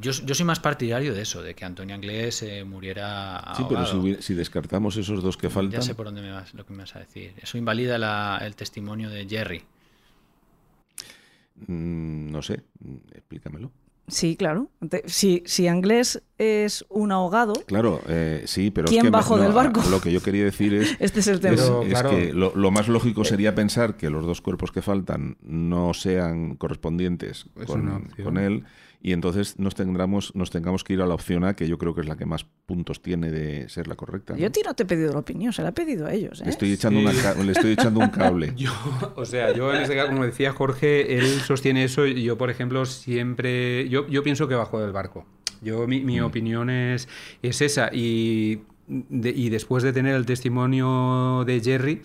yo, 0.00 0.12
yo 0.12 0.34
soy 0.34 0.44
más 0.46 0.60
partidario 0.60 1.12
de 1.14 1.22
eso, 1.22 1.42
de 1.42 1.54
que 1.54 1.64
Antonio 1.64 1.94
Anglés 1.94 2.42
eh, 2.42 2.64
muriera 2.64 3.52
Sí, 3.56 3.64
pero 3.68 3.84
si, 3.86 3.96
hubiera- 3.96 4.22
si 4.22 4.34
descartamos 4.34 4.96
esos 4.96 5.22
dos 5.22 5.36
que 5.36 5.50
faltan, 5.50 5.80
Ya 5.80 5.82
sé 5.82 5.94
por 5.94 6.06
dónde 6.06 6.22
me 6.22 6.30
vas, 6.32 6.54
lo 6.54 6.64
que 6.64 6.72
me 6.72 6.80
vas 6.80 6.94
a 6.96 7.00
decir. 7.00 7.34
Eso 7.42 7.58
invalida 7.58 7.98
la- 7.98 8.38
el 8.42 8.54
testimonio 8.54 9.10
de 9.10 9.26
Jerry. 9.28 9.62
mm, 11.66 12.30
no 12.30 12.42
sé, 12.42 12.62
mm, 12.80 12.96
explícamelo. 13.14 13.70
Sí, 14.12 14.36
claro. 14.36 14.68
Si, 15.06 15.42
si 15.46 15.68
Anglés 15.68 16.22
es 16.36 16.84
un 16.90 17.12
ahogado, 17.12 17.54
Claro, 17.66 18.00
eh, 18.08 18.42
sí, 18.46 18.70
pero 18.70 18.86
¿Quién 18.88 19.00
es 19.00 19.04
que 19.04 19.10
bajó 19.10 19.38
del 19.38 19.52
barco? 19.52 19.82
Lo 19.90 20.00
que 20.02 20.12
yo 20.12 20.20
quería 20.22 20.44
decir 20.44 20.74
es, 20.74 20.96
este 21.00 21.20
es 21.20 21.28
el 21.28 21.40
tema. 21.40 21.54
es, 21.54 21.60
Pero, 21.62 21.82
es 21.82 21.88
claro. 21.88 22.10
que 22.10 22.32
lo, 22.34 22.52
lo 22.54 22.70
más 22.70 22.88
lógico 22.88 23.24
sería 23.24 23.54
pensar 23.54 23.96
que 23.96 24.10
los 24.10 24.26
dos 24.26 24.42
cuerpos 24.42 24.70
que 24.70 24.82
faltan 24.82 25.38
no 25.40 25.94
sean 25.94 26.56
correspondientes 26.56 27.46
Es 27.56 27.66
con, 27.66 28.08
con 28.22 28.36
él 28.36 28.64
y 29.02 29.12
entonces 29.12 29.58
nos 29.58 29.74
tengamos, 29.74 30.34
nos 30.36 30.50
tengamos 30.50 30.84
que 30.84 30.92
ir 30.92 31.02
a 31.02 31.06
la 31.06 31.14
opción 31.14 31.42
A, 31.44 31.54
que 31.56 31.66
yo 31.66 31.76
creo 31.76 31.94
que 31.94 32.02
es 32.02 32.06
la 32.08 32.16
que 32.16 32.24
más 32.24 32.44
puntos 32.66 33.02
tiene 33.02 33.30
de 33.30 33.68
ser 33.68 33.88
la 33.88 33.96
correcta. 33.96 34.36
Yo 34.36 34.46
a 34.46 34.48
¿no? 34.48 34.52
ti 34.52 34.60
no 34.64 34.74
te 34.74 34.84
he 34.84 34.86
pedido 34.86 35.12
la 35.12 35.18
opinión, 35.18 35.52
se 35.52 35.62
la 35.62 35.70
he 35.70 35.72
pedido 35.72 36.06
a 36.06 36.12
ellos. 36.12 36.40
¿eh? 36.40 36.44
Le 36.44 36.50
estoy 36.50 36.72
echando, 36.72 37.00
Sí. 37.00 37.06
una 37.34 37.44
le 37.44 37.52
estoy 37.52 37.72
echando 37.72 38.00
un 38.00 38.08
cable. 38.10 38.52
Yo, 38.56 38.70
o 39.16 39.24
sea, 39.24 39.52
yo 39.54 39.74
en 39.74 39.82
este 39.82 39.96
caso, 39.96 40.08
como 40.10 40.24
decía 40.24 40.52
Jorge, 40.52 41.18
él 41.18 41.26
sostiene 41.40 41.84
eso 41.84 42.06
y 42.06 42.22
yo, 42.22 42.38
por 42.38 42.48
ejemplo, 42.50 42.84
siempre, 42.86 43.88
yo, 43.88 44.06
yo 44.08 44.22
pienso 44.22 44.46
que 44.48 44.54
bajó 44.54 44.80
del 44.80 44.92
barco. 44.92 45.26
Yo, 45.62 45.86
mi, 45.86 46.00
mi 46.00 46.20
opinión 46.20 46.70
es, 46.70 47.08
es 47.42 47.60
esa 47.60 47.90
y, 47.92 48.62
de- 48.88 49.30
y 49.30 49.48
después 49.48 49.82
de 49.82 49.92
tener 49.92 50.14
el 50.14 50.26
testimonio 50.26 51.44
de 51.46 51.60
Jerry, 51.60 52.02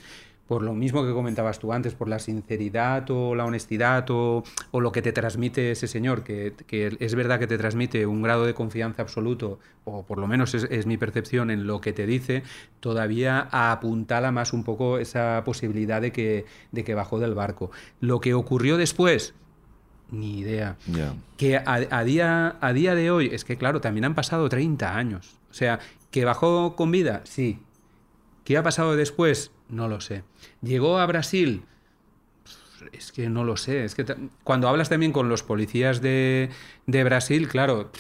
por 0.48 0.62
lo 0.62 0.74
mismo 0.74 1.06
que 1.06 1.12
comentabas 1.12 1.60
tú 1.60 1.74
antes, 1.74 1.94
por 1.94 2.08
la 2.08 2.20
sinceridad 2.20 3.10
o 3.12 3.36
la 3.36 3.46
honestidad 3.46 4.10
o, 4.10 4.44
o 4.72 4.82
lo 4.82 4.92
que 4.92 5.02
te 5.02 5.12
transmite 5.12 5.72
ese 5.72 5.88
señor, 5.88 6.24
que, 6.24 6.54
que 6.66 6.96
es 7.00 7.16
verdad 7.16 7.40
que 7.40 7.48
te 7.48 7.58
transmite 7.58 8.06
un 8.06 8.22
grado 8.22 8.46
de 8.46 8.54
confianza 8.54 9.02
absoluto, 9.02 9.60
o 9.84 10.04
por 10.04 10.18
lo 10.20 10.28
menos 10.28 10.54
es, 10.54 10.64
es 10.70 10.86
mi 10.86 10.98
percepción 10.98 11.52
en 11.52 11.68
lo 11.68 11.82
que 11.82 11.94
te 11.94 12.06
dice, 12.06 12.44
todavía 12.80 13.50
apuntala 13.52 14.32
más 14.32 14.54
un 14.54 14.64
poco 14.64 14.98
esa 14.98 15.44
posibilidad 15.46 16.02
de 16.02 16.12
que, 16.12 16.46
de 16.72 16.84
que 16.84 16.96
bajó 16.96 17.20
del 17.20 17.36
barco. 17.36 17.70
Lo 18.00 18.22
que 18.22 18.34
ocurrió 18.34 18.78
después, 18.78 19.34
ni 20.12 20.40
idea. 20.40 20.78
Que 21.36 21.58
a, 21.58 21.64
a 21.66 22.04
día, 22.04 22.56
a 22.62 22.74
día 22.74 22.96
de 22.96 23.12
hoy, 23.12 23.30
es 23.34 23.44
que 23.44 23.58
claro, 23.58 23.82
también 23.82 24.06
han 24.06 24.16
pasado 24.16 24.48
30 24.48 24.96
años. 24.96 25.38
O 25.50 25.54
sea, 25.54 25.80
que 26.12 26.24
bajó 26.26 26.76
con 26.76 26.92
vida, 26.92 27.22
sí. 27.26 27.60
¿Qué 28.48 28.56
ha 28.56 28.64
pasado 28.64 28.96
después? 28.96 29.52
No 29.68 29.90
lo 29.90 30.00
sé. 30.00 30.24
¿Llegó 30.62 31.00
a 31.00 31.06
Brasil? 31.06 31.64
Es 32.94 33.12
que 33.12 33.28
no 33.28 33.44
lo 33.44 33.58
sé. 33.58 33.84
Es 33.84 33.94
que 33.94 34.06
cuando 34.46 34.70
hablas 34.70 34.88
también 34.88 35.12
con 35.12 35.28
los 35.28 35.44
policías 35.44 36.02
de, 36.02 36.50
de 36.86 37.04
Brasil, 37.04 37.50
claro, 37.50 37.92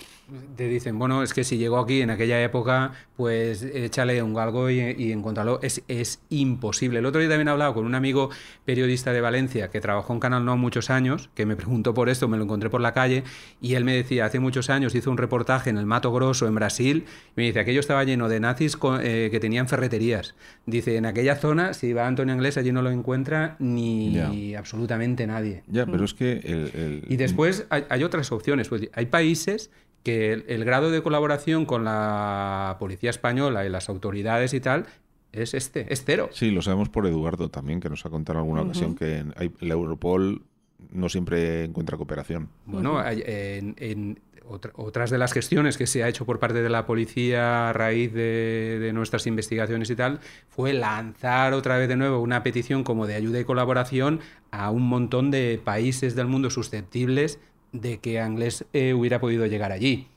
te 0.55 0.67
dicen, 0.67 0.99
bueno, 0.99 1.23
es 1.23 1.33
que 1.33 1.43
si 1.43 1.57
llegó 1.57 1.79
aquí 1.79 2.01
en 2.01 2.09
aquella 2.09 2.43
época, 2.43 2.91
pues 3.15 3.61
échale 3.63 4.21
un 4.21 4.33
galgo 4.33 4.69
y, 4.69 4.79
y 4.79 5.11
encontrarlo. 5.11 5.59
Es, 5.61 5.81
es 5.87 6.19
imposible. 6.29 6.99
El 6.99 7.05
otro 7.05 7.19
día 7.21 7.29
también 7.29 7.47
he 7.47 7.51
hablado 7.51 7.73
con 7.73 7.85
un 7.85 7.95
amigo 7.95 8.29
periodista 8.65 9.13
de 9.13 9.21
Valencia 9.21 9.69
que 9.69 9.79
trabajó 9.79 10.13
en 10.13 10.19
Canal 10.19 10.43
No 10.43 10.57
muchos 10.57 10.89
años, 10.89 11.29
que 11.33 11.45
me 11.45 11.55
preguntó 11.55 11.93
por 11.93 12.09
esto, 12.09 12.27
me 12.27 12.37
lo 12.37 12.43
encontré 12.43 12.69
por 12.69 12.81
la 12.81 12.93
calle, 12.93 13.23
y 13.61 13.75
él 13.75 13.83
me 13.85 13.93
decía, 13.93 14.25
hace 14.25 14.39
muchos 14.39 14.69
años 14.69 14.93
hizo 14.95 15.09
un 15.11 15.17
reportaje 15.17 15.69
en 15.69 15.77
el 15.77 15.85
Mato 15.85 16.11
Grosso, 16.11 16.47
en 16.47 16.55
Brasil, 16.55 17.05
y 17.29 17.31
me 17.35 17.43
dice, 17.43 17.59
aquello 17.59 17.79
estaba 17.79 18.03
lleno 18.03 18.27
de 18.29 18.39
nazis 18.39 18.75
con- 18.77 18.99
eh, 19.03 19.29
que 19.31 19.39
tenían 19.39 19.67
ferreterías. 19.67 20.35
Dice, 20.65 20.97
en 20.97 21.05
aquella 21.05 21.35
zona, 21.37 21.73
si 21.73 21.93
va 21.93 22.07
Antonio 22.07 22.33
Anglés, 22.33 22.57
allí 22.57 22.71
no 22.71 22.81
lo 22.81 22.91
encuentra 22.91 23.55
ni 23.59 24.55
absolutamente 24.55 25.25
nadie. 25.27 25.63
Ya, 25.67 25.85
pero 25.85 26.03
es 26.05 26.13
que 26.13 26.33
el, 26.43 26.71
el- 26.73 27.03
Y 27.07 27.15
después 27.15 27.65
hay, 27.69 27.85
hay 27.89 28.03
otras 28.03 28.31
opciones. 28.31 28.67
Pues 28.67 28.89
hay 28.93 29.05
países 29.05 29.69
que 30.07 30.31
el, 30.31 30.45
el 30.47 30.63
grado 30.63 30.89
de 30.89 31.01
colaboración 31.03 31.65
con 31.65 31.83
la 31.83 32.77
policía 32.79 33.09
española 33.09 33.65
y 33.65 33.69
las 33.69 33.89
autoridades 33.89 34.53
y 34.53 34.61
tal 34.61 34.85
es 35.33 35.53
este, 35.53 35.85
es 35.93 36.03
cero. 36.05 36.29
Sí, 36.31 36.49
lo 36.51 36.61
sabemos 36.61 36.87
por 36.87 37.05
Eduardo 37.05 37.49
también, 37.49 37.81
que 37.81 37.89
nos 37.89 38.05
ha 38.05 38.09
contado 38.09 38.39
en 38.39 38.43
alguna 38.45 38.61
ocasión 38.61 38.95
que 38.95 39.17
en- 39.17 39.33
hay- 39.35 39.51
la 39.59 39.73
Europol 39.73 40.43
no 40.91 41.09
siempre 41.09 41.65
encuentra 41.65 41.97
cooperación. 41.97 42.47
Bueno, 42.65 42.99
hay- 42.99 43.21
en, 43.25 43.75
en 43.77 44.19
otra- 44.47 44.71
otras 44.75 45.09
de 45.09 45.17
las 45.17 45.33
gestiones 45.33 45.77
que 45.77 45.87
se 45.87 46.03
ha 46.03 46.07
hecho 46.07 46.25
por 46.25 46.39
parte 46.39 46.61
de 46.61 46.69
la 46.69 46.85
policía 46.85 47.69
a 47.69 47.73
raíz 47.73 48.13
de, 48.13 48.77
de 48.79 48.93
nuestras 48.93 49.27
investigaciones 49.27 49.89
y 49.89 49.95
tal 49.97 50.21
fue 50.47 50.71
lanzar 50.71 51.53
otra 51.53 51.77
vez 51.77 51.89
de 51.89 51.97
nuevo 51.97 52.21
una 52.21 52.43
petición 52.43 52.83
como 52.85 53.07
de 53.07 53.15
ayuda 53.15 53.41
y 53.41 53.43
colaboración 53.43 54.21
a 54.51 54.71
un 54.71 54.83
montón 54.83 55.29
de 55.31 55.59
países 55.61 56.15
del 56.15 56.27
mundo 56.27 56.49
susceptibles 56.49 57.39
de 57.71 57.99
que 57.99 58.19
Anglés 58.19 58.65
eh, 58.73 58.93
hubiera 58.93 59.19
podido 59.19 59.45
llegar 59.45 59.71
allí. 59.71 60.07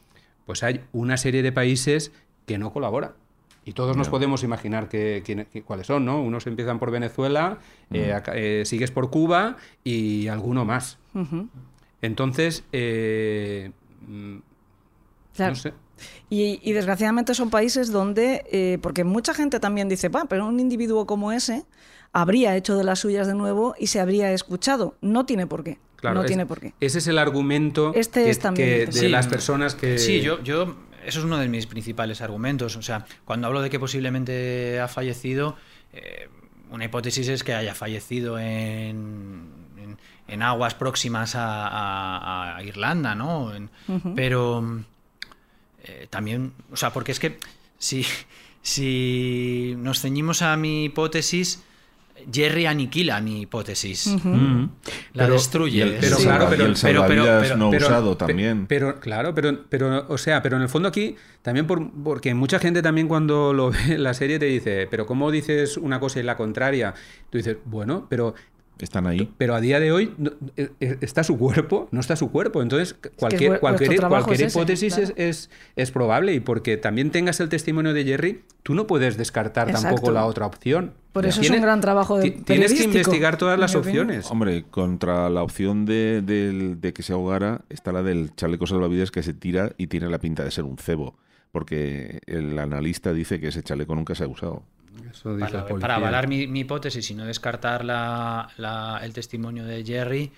Pues 0.46 0.62
hay 0.62 0.80
una 0.92 1.16
serie 1.16 1.42
de 1.42 1.52
países 1.52 2.12
que 2.46 2.58
no 2.58 2.72
colaboran. 2.72 3.12
Y 3.64 3.72
todos 3.72 3.96
nos 3.96 4.08
podemos 4.08 4.42
imaginar 4.42 4.88
que, 4.88 5.22
quién- 5.24 5.46
que- 5.52 5.62
cuáles 5.62 5.86
son, 5.86 6.04
¿no? 6.06 6.22
Unos 6.22 6.46
empiezan 6.46 6.78
por 6.78 6.90
Venezuela, 6.90 7.58
eh, 7.92 8.12
acá- 8.14 8.32
eh, 8.34 8.64
sigues 8.64 8.90
por 8.90 9.10
Cuba 9.10 9.56
y 9.84 10.28
alguno 10.28 10.64
más. 10.64 10.98
Entonces, 12.02 12.64
eh, 12.72 13.70
mm, 14.06 14.36
Claro. 15.36 15.52
no 15.52 15.56
sé. 15.56 15.72
Y, 16.30 16.58
y 16.62 16.72
desgraciadamente 16.72 17.34
son 17.34 17.50
países 17.50 17.92
donde, 17.92 18.44
eh, 18.50 18.78
porque 18.80 19.04
mucha 19.04 19.34
gente 19.34 19.60
también 19.60 19.88
dice, 19.88 20.08
"Va, 20.08 20.24
pero 20.24 20.46
un 20.46 20.58
individuo 20.58 21.06
como 21.06 21.30
ese 21.30 21.64
habría 22.12 22.56
hecho 22.56 22.76
de 22.76 22.84
las 22.84 23.00
suyas 23.00 23.26
de 23.26 23.34
nuevo 23.34 23.74
y 23.78 23.88
se 23.88 24.00
habría 24.00 24.32
escuchado. 24.32 24.96
No 25.02 25.26
tiene 25.26 25.46
por 25.46 25.62
qué. 25.62 25.78
Claro, 26.00 26.14
no 26.16 26.20
es- 26.22 26.26
tiene 26.28 26.46
por 26.46 26.60
qué. 26.60 26.72
Ese 26.80 26.98
es 26.98 27.06
el 27.06 27.18
argumento 27.18 27.92
Este 27.94 28.24
que, 28.24 28.30
es 28.30 28.38
también 28.38 28.68
que 28.68 28.82
el 28.84 28.86
de 28.90 29.00
Sí. 29.00 29.08
las 29.08 29.26
personas 29.26 29.74
que... 29.74 29.98
Sí, 29.98 30.20
yo, 30.20 30.42
yo, 30.42 30.76
eso 31.04 31.18
es 31.20 31.24
uno 31.24 31.38
de 31.38 31.48
mis 31.48 31.66
principales 31.66 32.20
argumentos. 32.22 32.76
O 32.76 32.82
sea, 32.82 33.04
cuando 33.24 33.46
hablo 33.46 33.60
de 33.62 33.70
que 33.70 33.78
posiblemente 33.78 34.80
ha 34.80 34.88
fallecido, 34.88 35.56
eh, 35.92 36.28
una 36.70 36.84
hipótesis 36.84 37.28
es 37.28 37.42
que 37.44 37.52
haya 37.54 37.74
fallecido 37.74 38.38
en, 38.38 39.48
en- 39.76 39.98
en 40.28 40.42
aguas 40.42 40.74
próximas 40.74 41.34
a, 41.34 41.66
a- 41.66 42.56
a 42.56 42.62
Irlanda, 42.64 43.14
¿no? 43.14 43.54
En- 43.54 43.70
Pero 44.14 44.82
eh, 45.84 46.06
también, 46.10 46.52
o 46.72 46.76
sea, 46.76 46.92
porque 46.92 47.12
es 47.12 47.18
que 47.20 47.38
si, 47.78 48.04
si 48.62 49.74
nos 49.78 50.00
ceñimos 50.00 50.42
a 50.42 50.56
mi 50.56 50.84
hipótesis, 50.84 51.62
Jerry 52.32 52.66
aniquila 52.66 53.20
mi 53.20 53.42
hipótesis. 53.42 54.06
Mm. 54.22 54.64
La 55.14 55.24
Pero- 55.24 55.32
destruye. 55.34 55.82
el, 55.82 55.94
Pero 56.00 56.16
claro, 56.18 56.46
pero- 56.50 56.66
el 56.66 56.72
pero- 56.74 56.80
pero- 56.80 57.00
salvavidas 57.02 57.42
pero- 57.42 57.56
no 57.56 57.70
Pero- 57.70 57.86
usado 57.86 58.18
pe- 58.18 58.26
también. 58.26 58.66
Pero, 58.66 59.00
claro, 59.00 59.34
pero, 59.34 59.64
pero, 59.68 60.06
o 60.08 60.18
sea, 60.18 60.42
pero 60.42 60.56
en 60.56 60.62
el 60.62 60.68
fondo 60.68 60.88
aquí, 60.88 61.16
también 61.42 61.66
por, 61.66 61.90
porque 62.02 62.34
mucha 62.34 62.58
gente 62.58 62.82
también 62.82 63.08
cuando 63.08 63.52
lo 63.52 63.70
ve 63.70 63.78
en 63.94 64.02
la 64.02 64.14
serie 64.14 64.38
te 64.38 64.46
dice, 64.46 64.88
pero 64.90 65.06
¿cómo 65.06 65.30
dices 65.30 65.76
una 65.76 66.00
cosa 66.00 66.20
y 66.20 66.22
la 66.22 66.36
contraria? 66.36 66.94
Tú 67.30 67.38
dices, 67.38 67.56
bueno, 67.64 68.06
pero 68.08 68.34
Están 68.84 69.06
ahí. 69.06 69.30
pero 69.38 69.54
a 69.54 69.60
día 69.60 69.78
de 69.80 69.92
hoy 69.92 70.14
no- 70.18 70.30
eh, 70.56 70.70
eh, 70.80 70.96
está 71.00 71.22
su 71.24 71.38
cuerpo, 71.38 71.88
no 71.90 72.00
está 72.00 72.16
su 72.16 72.30
cuerpo. 72.30 72.62
Entonces, 72.62 72.94
cualquier, 73.16 73.50
vuestro 73.50 73.60
cualquier, 73.60 73.96
trabajo 73.96 74.24
cualquier 74.26 74.46
es 74.46 74.52
ese, 74.52 74.58
hipótesis 74.58 74.94
claro. 74.94 75.12
es, 75.16 75.48
es, 75.48 75.50
es 75.76 75.90
probable 75.90 76.34
y 76.34 76.40
porque 76.40 76.76
también 76.76 77.10
tengas 77.10 77.40
el 77.40 77.48
testimonio 77.48 77.92
de 77.94 78.04
Jerry, 78.04 78.42
tú 78.62 78.74
no 78.74 78.86
puedes 78.86 79.16
descartar 79.16 79.68
Exacto. 79.68 79.88
tampoco 79.96 80.12
la 80.12 80.26
otra 80.26 80.46
opción. 80.46 80.92
Por 81.12 81.26
eso 81.26 81.40
es 81.40 81.46
Tienes- 81.48 81.58
un 81.58 81.62
gran 81.64 81.80
trabajo 81.80 82.18
de 82.18 82.30
ti- 82.30 82.42
Tienes 82.42 82.72
que 82.72 82.84
investigar 82.84 83.36
todas 83.36 83.58
las 83.58 83.74
opciones. 83.74 84.30
Hombre, 84.30 84.64
contra 84.70 85.28
la 85.28 85.42
opción 85.42 85.84
de, 85.84 86.22
de 86.22 86.92
que 86.92 87.02
se 87.02 87.12
ahogara 87.12 87.62
está 87.68 87.90
la 87.92 88.02
del 88.02 88.34
chaleco 88.36 88.66
salvavidas 88.66 89.10
que 89.10 89.22
se 89.22 89.34
tira 89.34 89.72
y 89.76 89.88
tiene 89.88 90.08
la 90.08 90.18
pinta 90.20 90.44
de 90.44 90.50
ser 90.52 90.64
un 90.64 90.78
cebo. 90.78 91.16
Porque 91.52 92.20
el 92.26 92.56
analista 92.60 93.12
dice 93.12 93.40
que 93.40 93.48
ese 93.48 93.62
chaleco 93.64 93.94
nunca 93.96 94.14
se 94.14 94.22
ha 94.22 94.28
usado. 94.28 94.62
Eso 95.10 95.36
dice 95.36 95.58
para, 95.80 95.96
avalar 95.96 96.28
mi, 96.28 96.46
mi 96.46 96.60
hipótesis 96.60 97.10
y 97.10 97.14
no 97.14 97.24
descartar 97.24 97.84
la- 97.84 98.48
la- 98.56 99.00
el 99.02 99.12
testimonio 99.12 99.64
de 99.64 99.84
Jerry, 99.84 100.32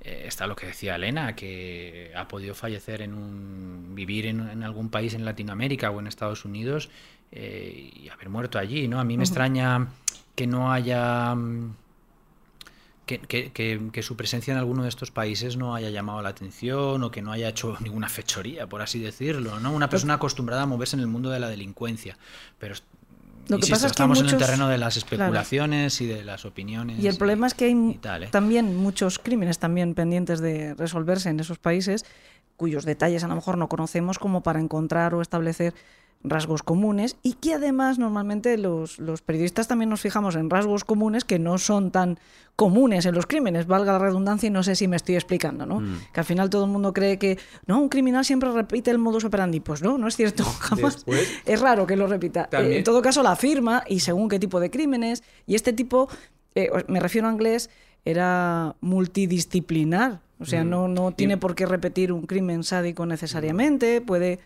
eh, 0.00 0.24
está 0.26 0.46
lo 0.46 0.54
que 0.56 0.66
decía 0.66 0.96
Elena, 0.96 1.34
que 1.34 2.12
ha 2.16 2.28
podido 2.28 2.54
fallecer 2.54 3.02
en 3.02 3.14
un. 3.14 3.94
vivir 3.94 4.26
en, 4.26 4.62
algún 4.62 4.90
país 4.90 5.14
en 5.14 5.24
Latinoamérica 5.24 5.90
o 5.90 5.98
en 6.00 6.06
Estados 6.06 6.44
Unidos 6.44 6.88
eh, 7.32 7.90
y 7.94 8.08
haber 8.08 8.28
muerto 8.28 8.58
allí, 8.58 8.86
¿no? 8.88 9.00
A 9.00 9.04
mí 9.04 9.16
me 9.16 9.24
extraña 9.24 9.88
que 10.36 10.46
no 10.46 10.72
haya. 10.72 11.34
Mm, 11.34 11.74
que, 13.06 13.18
que, 13.20 13.50
que, 13.90 14.02
su 14.02 14.16
presencia 14.16 14.52
en 14.52 14.58
alguno 14.58 14.82
de 14.82 14.90
estos 14.90 15.10
países 15.10 15.56
no 15.56 15.74
haya 15.74 15.88
llamado 15.88 16.20
la 16.20 16.28
atención 16.28 17.02
o 17.02 17.10
que 17.10 17.22
no 17.22 17.32
haya 17.32 17.48
hecho 17.48 17.74
ninguna 17.80 18.08
fechoría, 18.10 18.66
por 18.66 18.82
así 18.82 18.98
decirlo, 18.98 19.58
¿no? 19.60 19.72
Una 19.72 19.88
persona 19.88 20.14
acostumbrada 20.14 20.62
a 20.64 20.66
moverse 20.66 20.94
en 20.94 21.00
el 21.00 21.06
mundo 21.06 21.30
de 21.30 21.40
la 21.40 21.48
delincuencia. 21.48 22.18
Pero 22.58 22.74
lo 23.48 23.58
que 23.58 23.66
pasa 23.66 23.86
es 23.86 23.92
que 23.92 23.96
estamos 23.96 24.20
en 24.20 24.28
el 24.28 24.36
terreno 24.36 24.68
de 24.68 24.78
las 24.78 24.96
especulaciones 24.96 26.00
y 26.00 26.06
de 26.06 26.24
las 26.24 26.44
opiniones. 26.44 26.98
Y 26.98 27.06
el 27.06 27.16
problema 27.16 27.46
es 27.46 27.54
que 27.54 27.66
hay 27.66 28.00
¿eh? 28.02 28.28
también 28.30 28.76
muchos 28.76 29.18
crímenes 29.18 29.58
también 29.58 29.94
pendientes 29.94 30.40
de 30.40 30.74
resolverse 30.74 31.30
en 31.30 31.40
esos 31.40 31.58
países 31.58 32.04
cuyos 32.56 32.84
detalles 32.84 33.22
a 33.24 33.28
lo 33.28 33.36
mejor 33.36 33.56
no 33.56 33.68
conocemos 33.68 34.18
como 34.18 34.42
para 34.42 34.60
encontrar 34.60 35.14
o 35.14 35.22
establecer 35.22 35.74
rasgos 36.24 36.62
comunes 36.62 37.16
y 37.22 37.34
que 37.34 37.54
además 37.54 37.98
normalmente 37.98 38.58
los, 38.58 38.98
los, 38.98 39.22
periodistas 39.22 39.68
también 39.68 39.88
nos 39.88 40.00
fijamos 40.00 40.34
en 40.34 40.50
rasgos 40.50 40.84
comunes 40.84 41.24
que 41.24 41.38
no 41.38 41.58
son 41.58 41.90
tan 41.90 42.18
comunes 42.56 43.06
en 43.06 43.14
los 43.14 43.26
crímenes, 43.26 43.68
valga 43.68 43.92
la 43.92 44.00
redundancia 44.00 44.48
y 44.48 44.50
no 44.50 44.64
sé 44.64 44.74
si 44.74 44.88
me 44.88 44.96
estoy 44.96 45.14
explicando, 45.14 45.64
¿no? 45.64 45.78
Mm. 45.78 45.98
Que 46.12 46.20
al 46.20 46.26
final 46.26 46.50
todo 46.50 46.64
el 46.64 46.70
mundo 46.70 46.92
cree 46.92 47.16
que, 47.18 47.38
no, 47.66 47.80
un 47.80 47.88
criminal 47.88 48.24
siempre 48.24 48.50
repite 48.50 48.90
el 48.90 48.98
modus 48.98 49.24
operandi, 49.24 49.60
pues 49.60 49.80
no, 49.80 49.96
no 49.96 50.08
es 50.08 50.16
cierto, 50.16 50.44
jamás. 50.60 51.04
es 51.46 51.60
raro 51.60 51.86
que 51.86 51.94
lo 51.94 52.08
repita. 52.08 52.48
Eh, 52.50 52.78
en 52.78 52.84
todo 52.84 53.00
caso 53.00 53.22
la 53.22 53.32
afirma 53.32 53.84
y 53.86 54.00
según 54.00 54.28
qué 54.28 54.40
tipo 54.40 54.58
de 54.58 54.70
crímenes 54.70 55.22
y 55.46 55.54
este 55.54 55.72
tipo, 55.72 56.08
eh, 56.56 56.68
me 56.88 56.98
refiero 56.98 57.28
a 57.28 57.32
inglés, 57.32 57.70
era 58.04 58.74
multidisciplinar, 58.80 60.20
o 60.40 60.44
sea, 60.44 60.64
mm. 60.64 60.70
no, 60.70 60.88
no 60.88 61.12
tiene 61.12 61.36
por 61.36 61.54
qué 61.54 61.64
repetir 61.64 62.12
un 62.12 62.26
crimen 62.26 62.64
sádico 62.64 63.06
necesariamente, 63.06 64.00
puede 64.00 64.40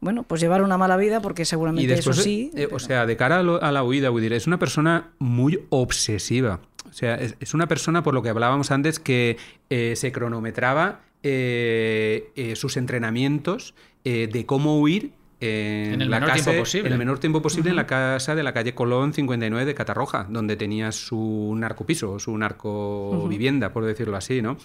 bueno, 0.00 0.22
pues 0.22 0.40
llevar 0.40 0.62
una 0.62 0.78
mala 0.78 0.96
vida 0.96 1.20
porque 1.20 1.44
seguramente 1.44 1.92
eso 1.92 2.12
sí. 2.12 2.50
Eh, 2.54 2.68
o 2.70 2.78
sea, 2.78 3.04
de 3.06 3.16
cara 3.16 3.38
a, 3.40 3.72
la 3.72 3.82
huida, 3.82 4.10
es 4.34 4.46
una 4.46 4.58
persona 4.58 5.10
muy 5.18 5.60
obsesiva. 5.70 6.60
O 6.88 6.92
sea, 6.92 7.16
es, 7.16 7.54
una 7.54 7.66
persona, 7.66 8.02
por 8.02 8.14
lo 8.14 8.22
que 8.22 8.28
hablábamos 8.28 8.70
antes, 8.70 9.00
que 9.00 9.36
eh, 9.70 9.94
se 9.96 10.12
cronometraba 10.12 11.00
eh, 11.22 12.52
sus 12.56 12.76
entrenamientos 12.76 13.74
de 14.04 14.44
cómo 14.46 14.80
huir 14.80 15.12
en 15.40 16.00
el 16.00 16.08
menor 16.08 16.32
tiempo 16.32 16.52
posible. 16.56 16.86
En 16.86 16.92
el 16.94 16.98
menor 16.98 17.18
tiempo 17.18 17.42
posible 17.42 17.68
en 17.68 17.76
la 17.76 17.86
casa 17.86 18.34
de 18.34 18.42
la 18.42 18.54
calle 18.54 18.74
Colón 18.74 19.12
59 19.12 19.66
de 19.66 19.74
Catarroja, 19.74 20.26
donde 20.30 20.56
tenía 20.56 20.92
su 20.92 21.54
narcopiso, 21.58 22.18
su 22.18 22.38
narcovivienda, 22.38 23.70
por 23.70 23.84
decirlo 23.84 24.16
así, 24.16 24.40
¿no? 24.40 24.56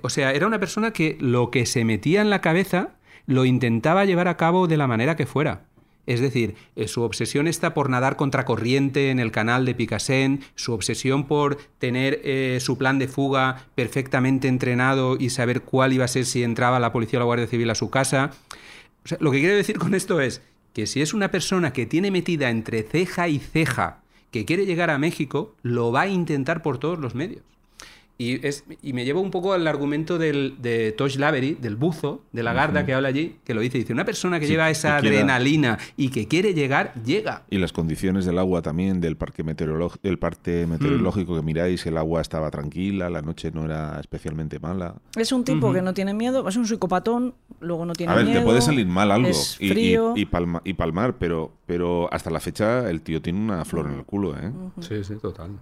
o 0.00 0.08
sea, 0.08 0.32
era 0.32 0.46
una 0.46 0.58
persona 0.58 0.92
que 0.92 1.16
lo 1.20 1.50
que 1.50 1.66
se 1.66 1.84
metía 1.84 2.22
en 2.22 2.30
la 2.30 2.40
cabeza 2.40 2.94
lo 3.26 3.44
intentaba 3.44 4.04
llevar 4.04 4.28
a 4.28 4.36
cabo 4.36 4.66
de 4.66 4.76
la 4.76 4.86
manera 4.86 5.16
que 5.16 5.26
fuera. 5.26 5.66
Es 6.06 6.20
decir, 6.20 6.54
eh, 6.76 6.86
su 6.86 7.02
obsesión 7.02 7.48
está 7.48 7.72
por 7.72 7.88
nadar 7.88 8.16
contracorriente 8.16 9.10
en 9.10 9.18
el 9.18 9.32
canal 9.32 9.64
de 9.64 9.74
Picassent, 9.74 10.42
su 10.54 10.74
obsesión 10.74 11.26
por 11.26 11.56
tener 11.78 12.20
eh, 12.24 12.58
su 12.60 12.76
plan 12.76 12.98
de 12.98 13.08
fuga 13.08 13.66
perfectamente 13.74 14.48
entrenado 14.48 15.16
y 15.18 15.30
saber 15.30 15.62
cuál 15.62 15.94
iba 15.94 16.04
a 16.04 16.08
ser 16.08 16.26
si 16.26 16.42
entraba 16.42 16.78
la 16.78 16.92
policía 16.92 17.18
o 17.18 17.20
la 17.20 17.26
Guardia 17.26 17.46
Civil 17.46 17.70
a 17.70 17.74
su 17.74 17.88
casa. 17.88 18.32
lo 19.18 19.30
que 19.30 19.40
quiero 19.40 19.56
decir 19.56 19.78
con 19.78 19.94
esto 19.94 20.20
es 20.20 20.42
que 20.74 20.86
si 20.86 21.00
es 21.00 21.14
una 21.14 21.30
persona 21.30 21.72
que 21.72 21.86
tiene 21.86 22.10
metida 22.10 22.50
entre 22.50 22.82
ceja 22.82 23.28
y 23.28 23.38
ceja 23.38 24.02
que 24.30 24.44
quiere 24.44 24.66
llegar 24.66 24.90
a 24.90 24.98
México, 24.98 25.54
lo 25.62 25.92
va 25.92 26.02
a 26.02 26.08
intentar 26.08 26.60
por 26.60 26.78
todos 26.78 26.98
los 26.98 27.14
medios. 27.14 27.53
Y, 28.16 28.46
es, 28.46 28.64
y 28.80 28.92
me 28.92 29.04
llevo 29.04 29.20
un 29.20 29.32
poco 29.32 29.54
al 29.54 29.66
argumento 29.66 30.18
del, 30.18 30.54
de 30.60 30.92
Tosh 30.92 31.16
Lavery, 31.16 31.54
del 31.60 31.74
buzo, 31.74 32.22
de 32.30 32.44
la 32.44 32.52
garda 32.52 32.86
que 32.86 32.94
habla 32.94 33.08
allí, 33.08 33.36
que 33.44 33.54
lo 33.54 33.60
dice. 33.60 33.78
Dice, 33.78 33.92
una 33.92 34.04
persona 34.04 34.38
que 34.38 34.46
lleva 34.46 34.70
esa 34.70 34.98
adrenalina 34.98 35.78
y 35.96 36.10
que 36.10 36.28
quiere 36.28 36.54
llegar, 36.54 36.94
llega. 37.04 37.42
Y 37.50 37.58
las 37.58 37.72
condiciones 37.72 38.24
del 38.24 38.38
agua 38.38 38.62
también, 38.62 39.00
del 39.00 39.16
parque, 39.16 39.42
meteorológico, 39.42 40.00
del 40.06 40.18
parque 40.18 40.66
meteorológico 40.68 41.34
que 41.34 41.42
miráis, 41.42 41.84
el 41.86 41.96
agua 41.96 42.20
estaba 42.20 42.50
tranquila, 42.50 43.10
la 43.10 43.20
noche 43.20 43.50
no 43.52 43.64
era 43.64 43.98
especialmente 43.98 44.60
mala. 44.60 44.94
Es 45.16 45.32
un 45.32 45.44
tipo 45.44 45.72
que 45.72 45.82
no 45.82 45.92
tiene 45.92 46.14
miedo, 46.14 46.48
es 46.48 46.56
un 46.56 46.66
psicopatón, 46.66 47.34
luego 47.58 47.84
no 47.84 47.94
tiene 47.94 48.12
miedo. 48.14 48.26
A 48.26 48.32
ver, 48.32 48.38
te 48.38 48.44
puede 48.44 48.60
salir 48.60 48.86
mal 48.86 49.10
algo 49.10 49.30
y, 49.58 49.96
y, 50.14 50.74
palmar, 50.74 51.16
pero, 51.18 51.52
pero 51.66 52.12
hasta 52.12 52.30
la 52.30 52.40
fecha 52.40 52.90
el 52.90 53.00
tío 53.00 53.22
tiene 53.22 53.40
una 53.40 53.64
flor 53.64 53.86
en 53.86 53.94
el 53.94 54.04
culo, 54.04 54.36
¿eh? 54.36 54.52
Sí, 54.80 55.02
sí, 55.02 55.14
total. 55.16 55.52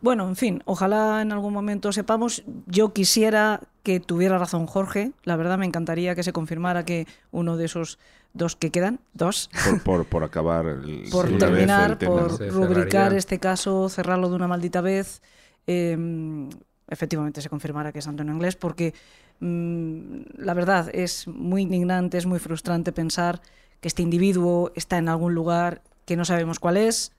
Bueno, 0.00 0.28
en 0.28 0.36
fin, 0.36 0.62
ojalá 0.64 1.22
en 1.22 1.30
algún 1.30 1.52
momento 1.52 1.92
sepamos. 1.92 2.42
Yo 2.66 2.92
quisiera 2.92 3.60
que 3.84 4.00
tuviera 4.00 4.38
razón 4.38 4.66
Jorge. 4.66 5.12
La 5.22 5.36
verdad 5.36 5.58
me 5.58 5.66
encantaría 5.66 6.14
que 6.14 6.24
se 6.24 6.32
confirmara 6.32 6.84
que 6.84 7.06
uno 7.30 7.56
de 7.56 7.66
esos 7.66 7.98
dos 8.32 8.56
que 8.56 8.70
quedan, 8.70 8.98
dos. 9.12 9.48
Por, 9.84 10.06
por, 10.06 10.24
acabar. 10.24 10.64
por 11.12 11.38
terminar, 11.38 11.98
por 11.98 12.36
rubricar 12.52 13.14
este 13.14 13.38
caso, 13.38 13.88
cerrarlo 13.88 14.28
de 14.28 14.36
una 14.36 14.48
maldita 14.48 14.80
vez. 14.80 15.22
Em, 15.66 16.50
efectivamente 16.88 17.40
se 17.40 17.48
confirmara 17.48 17.92
que 17.92 18.00
es 18.00 18.08
Antonio 18.08 18.34
Inglés, 18.34 18.56
porque 18.56 18.92
mm, 19.40 20.20
la 20.38 20.54
verdad 20.54 20.90
es 20.92 21.26
muy 21.28 21.62
indignante, 21.62 22.18
es 22.18 22.26
muy 22.26 22.40
frustrante 22.40 22.92
pensar 22.92 23.40
que 23.80 23.88
este 23.88 24.02
individuo 24.02 24.72
está 24.74 24.98
en 24.98 25.08
algún 25.08 25.34
lugar 25.34 25.82
que 26.04 26.16
no 26.16 26.24
sabemos 26.24 26.58
cuál 26.58 26.76
es, 26.76 27.12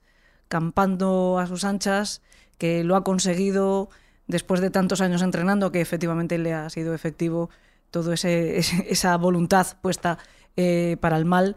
campando 0.48 1.38
a 1.38 1.46
sus 1.46 1.64
anchas, 1.64 2.22
que 2.58 2.84
lo 2.84 2.96
ha 2.96 3.04
conseguido 3.04 3.90
después 4.26 4.60
de 4.60 4.70
tantos 4.70 5.00
años 5.00 5.22
entrenando, 5.22 5.72
que 5.72 5.80
efectivamente 5.80 6.38
le 6.38 6.54
ha 6.54 6.68
sido 6.70 6.94
efectivo 6.94 7.50
toda 7.90 8.14
esa 8.14 9.16
voluntad 9.16 9.66
puesta 9.80 10.18
eh, 10.56 10.96
para 11.00 11.16
el 11.16 11.24
mal. 11.24 11.56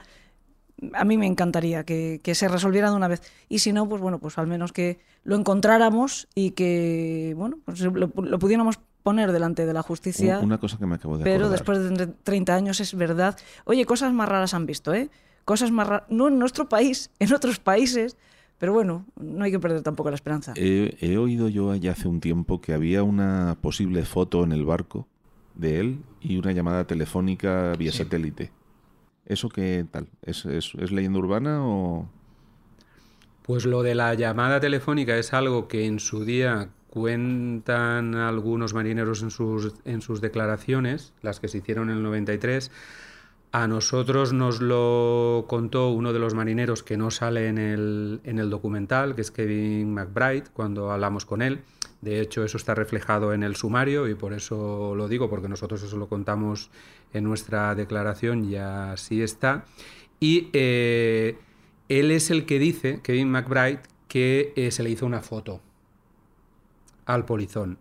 A 0.93 1.03
mí 1.03 1.17
me 1.17 1.25
encantaría 1.25 1.83
que, 1.83 2.21
se 2.33 2.47
resolviera 2.47 2.89
de 2.89 2.95
una 2.95 3.07
vez. 3.07 3.21
Y 3.49 3.59
si 3.59 3.73
no, 3.73 3.87
pues 3.89 4.01
bueno, 4.01 4.19
pues 4.19 4.37
al 4.37 4.47
menos 4.47 4.71
que 4.71 4.99
lo 5.23 5.35
encontráramos 5.35 6.27
y 6.35 6.51
que, 6.51 7.33
bueno, 7.35 7.59
pues 7.65 7.81
lo, 7.81 8.09
pudiéramos 8.09 8.79
poner 9.03 9.31
delante 9.31 9.65
de 9.65 9.73
la 9.73 9.81
justicia. 9.81 10.39
Una 10.39 10.57
cosa 10.57 10.77
que 10.77 10.85
me 10.85 10.95
acabo 10.95 11.17
de 11.17 11.23
Pero 11.23 11.49
después 11.49 11.79
de 11.97 12.07
30 12.07 12.55
años 12.55 12.79
es 12.79 12.93
verdad. 12.95 13.37
Oye, 13.65 13.85
cosas 13.85 14.13
más 14.13 14.29
raras 14.29 14.53
han 14.53 14.65
visto, 14.65 14.93
¿eh? 14.93 15.09
Cosas 15.45 15.71
más 15.71 15.87
raras. 15.87 16.07
No 16.09 16.27
en 16.27 16.39
nuestro 16.39 16.69
país, 16.69 17.11
en 17.19 17.33
otros 17.33 17.59
países 17.59 18.17
pero 18.59 18.73
bueno, 18.73 19.05
no 19.15 19.45
hay 19.45 19.51
que 19.51 19.59
perder 19.59 19.81
tampoco 19.81 20.09
la 20.09 20.15
esperanza. 20.15 20.53
He, 20.55 21.17
oído 21.17 21.47
yo 21.47 21.73
ya 21.75 21.93
hace 21.93 22.09
un 22.09 22.19
tiempo 22.19 22.59
que 22.59 22.73
había 22.73 23.03
una 23.03 23.57
posible 23.61 24.03
foto 24.03 24.43
en 24.43 24.51
el 24.51 24.65
barco 24.65 25.07
de 25.55 25.79
él 25.79 25.99
y 26.19 26.37
una 26.37 26.51
llamada 26.51 26.85
telefónica 26.85 27.73
vía 27.79 27.93
satélite. 27.93 28.51
¿Eso 29.25 29.47
qué 29.47 29.85
tal? 29.89 30.09
¿Es, 30.21 30.43
leyenda 30.91 31.19
urbana 31.19 31.65
o...? 31.65 32.09
Pues 33.43 33.65
lo 33.65 33.81
de 33.81 33.95
la 33.95 34.13
llamada 34.13 34.59
telefónica 34.59 35.17
es 35.17 35.33
algo 35.33 35.69
que 35.69 35.85
en 35.85 35.99
su 35.99 36.25
día 36.25 36.69
cuentan 36.89 38.15
algunos 38.15 38.73
marineros 38.73 39.21
en 39.21 39.31
sus, 39.31 39.73
en 39.85 40.01
sus 40.01 40.21
declaraciones, 40.21 41.13
las 41.21 41.39
que 41.39 41.47
se 41.47 41.59
hicieron 41.59 41.89
en 41.89 41.97
el 41.97 42.03
93, 42.03 42.71
a 43.51 43.67
nosotros 43.67 44.31
nos 44.31 44.61
lo 44.61 45.45
contó 45.47 45.89
uno 45.89 46.13
de 46.13 46.19
los 46.19 46.35
marineros 46.35 46.83
que 46.83 46.97
no 46.97 47.09
sale 47.09 47.47
en 47.47 47.57
el, 47.57 48.21
en 48.23 48.37
el 48.37 48.49
documental, 48.49 49.15
que 49.15 49.21
es 49.21 49.31
Kevin 49.31 49.93
McBride, 49.93 50.45
cuando 50.53 50.91
hablamos 50.91 51.25
con 51.25 51.41
él. 51.41 51.61
De 52.01 52.21
hecho, 52.21 52.43
eso 52.43 52.57
está 52.57 52.75
reflejado 52.75 53.33
en 53.33 53.43
el 53.43 53.55
sumario 53.55 54.07
y 54.07 54.15
por 54.15 54.33
eso 54.33 54.93
lo 54.95 55.07
digo, 55.07 55.29
porque 55.29 55.49
nosotros 55.49 55.81
eso 55.83 55.97
lo 55.97 56.07
contamos 56.07 56.69
en 57.11 57.23
nuestra 57.23 57.73
declaración 57.75 58.45
y 58.45 58.55
así 58.55 59.21
está. 59.21 59.65
Y 60.19 60.49
eh, 60.53 61.37
él 61.89 62.11
es 62.11 62.29
el 62.29 62.45
que 62.45 62.59
dice, 62.59 63.01
Kevin 63.01 63.31
McBride, 63.31 63.81
que 64.07 64.53
eh, 64.55 64.71
se 64.71 64.83
le 64.83 64.91
hizo 64.91 65.05
una 65.05 65.21
foto 65.21 65.61
al 67.09 67.25
polizón. 67.25 67.79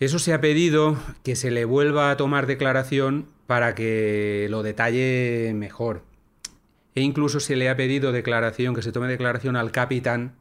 Eso 0.00 0.18
se 0.18 0.32
ha 0.32 0.40
pedido 0.40 0.96
que 1.22 1.36
se 1.36 1.50
le 1.50 1.64
vuelva 1.64 2.10
a 2.10 2.16
tomar 2.16 2.46
declaración 2.46 3.26
para 3.46 3.74
que 3.74 4.46
lo 4.48 4.62
detalle 4.62 5.52
mejor. 5.54 6.02
E 6.94 7.02
incluso 7.02 7.40
se 7.40 7.56
le 7.56 7.68
ha 7.68 7.76
pedido 7.76 8.10
declaración, 8.10 8.74
que 8.74 8.82
se 8.82 8.92
tome 8.92 9.08
declaración 9.08 9.56
al 9.56 9.70
capitán 9.70 10.34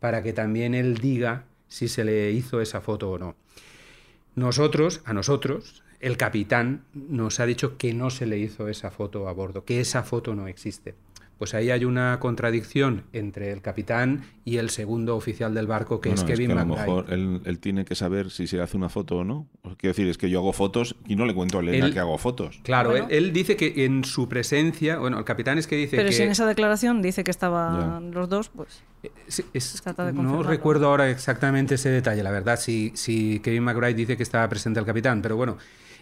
para 0.00 0.22
que 0.22 0.32
también 0.32 0.74
él 0.74 0.98
diga 0.98 1.44
si 1.68 1.88
se 1.88 2.04
le 2.04 2.32
hizo 2.32 2.60
esa 2.60 2.80
foto 2.80 3.10
o 3.10 3.18
no. 3.18 3.36
Nosotros, 4.34 5.00
a 5.04 5.12
nosotros, 5.12 5.84
el 6.00 6.16
capitán 6.16 6.84
nos 6.94 7.40
ha 7.40 7.46
dicho 7.46 7.76
que 7.76 7.94
no 7.94 8.10
se 8.10 8.26
le 8.26 8.38
hizo 8.38 8.68
esa 8.68 8.90
foto 8.90 9.28
a 9.28 9.32
bordo, 9.32 9.64
que 9.64 9.80
esa 9.80 10.02
foto 10.02 10.34
no 10.34 10.48
existe. 10.48 10.94
Pues 11.38 11.54
ahí 11.54 11.70
hay 11.70 11.84
una 11.84 12.18
contradicción 12.20 13.04
entre 13.12 13.52
el 13.52 13.62
capitán 13.62 14.22
y 14.44 14.56
el 14.56 14.70
segundo 14.70 15.14
oficial 15.16 15.54
del 15.54 15.66
barco, 15.68 16.00
que 16.00 16.08
es 16.08 16.16
Bueno, 16.22 16.26
Kevin 16.34 16.46
que 16.48 16.52
a 16.52 16.56
lo 16.56 16.66
McBride. 16.66 16.86
mejor 16.86 17.12
él, 17.12 17.40
él 17.44 17.58
tiene 17.60 17.84
que 17.84 17.94
saber 17.94 18.30
si 18.30 18.46
se 18.48 18.60
hace 18.60 18.76
una 18.76 18.88
foto 18.88 19.18
o 19.18 19.24
no. 19.24 19.46
Quiero 19.76 19.92
decir, 19.94 20.08
es 20.08 20.18
que 20.18 20.28
yo 20.30 20.40
hago 20.40 20.52
fotos 20.52 20.96
y 21.06 21.14
no 21.16 21.26
le 21.26 21.34
cuento 21.34 21.58
a 21.58 21.60
Elena 21.62 21.86
Él- 21.86 21.92
que 21.92 22.00
hago 22.00 22.18
fotos. 22.18 22.58
Claro, 22.64 22.90
Bueno. 22.90 23.06
él, 23.08 23.26
él 23.26 23.32
dice 23.32 23.56
que 23.56 23.84
en 23.84 24.04
su 24.04 24.28
presencia, 24.28 24.98
bueno, 24.98 25.18
el 25.18 25.24
capitán 25.24 25.58
es 25.58 25.66
que 25.66 25.76
dice 25.76 25.96
Pero 25.96 26.08
que... 26.08 26.14
si 26.14 26.22
en 26.24 26.30
esa 26.30 26.46
declaración 26.46 27.02
dice 27.02 27.22
que 27.24 27.30
estaban 27.30 28.10
los 28.10 28.28
dos, 28.28 28.48
pues 28.48 28.82
Sí, 29.28 29.44
es- 29.54 29.80
Trata 29.80 30.06
de 30.06 30.12
no 30.12 30.42
recuerdo 30.42 30.88
ahora 30.88 31.08
exactamente 31.08 31.76
ese 31.76 31.88
detalle, 31.88 32.22
la 32.24 32.32
verdad, 32.32 32.58
si, 32.58 32.90
si 32.96 33.38
Kevin 33.40 33.62
McBride 33.62 33.94
dice 33.94 34.16
que 34.16 34.24
estaba 34.24 34.48
presente 34.48 34.80
el 34.80 34.86
capitán, 34.86 35.22
pero 35.22 35.36
bueno, 35.36 35.56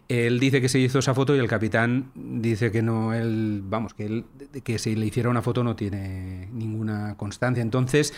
él 0.09 0.39
dice 0.39 0.61
que 0.61 0.69
se 0.69 0.79
hizo 0.79 1.01
esa 1.01 1.15
foto 1.15 1.35
y 1.35 1.39
el 1.39 1.49
capitán 1.49 2.11
dice 2.15 2.71
que 2.71 2.83
no, 2.83 3.13
él, 3.13 3.63
vamos, 3.65 3.95
que, 3.95 4.07
él, 4.07 4.25
que 4.63 4.79
si 4.79 4.95
le 4.95 5.07
hiciera 5.07 5.29
una 5.29 5.43
foto 5.43 5.65
no 5.65 5.75
tiene 5.75 6.49
ninguna 6.53 7.17
constancia. 7.17 7.63
Entonces, 7.63 8.15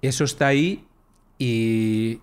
eso 0.00 0.24
está 0.24 0.46
ahí 0.46 0.84
y, 1.38 2.20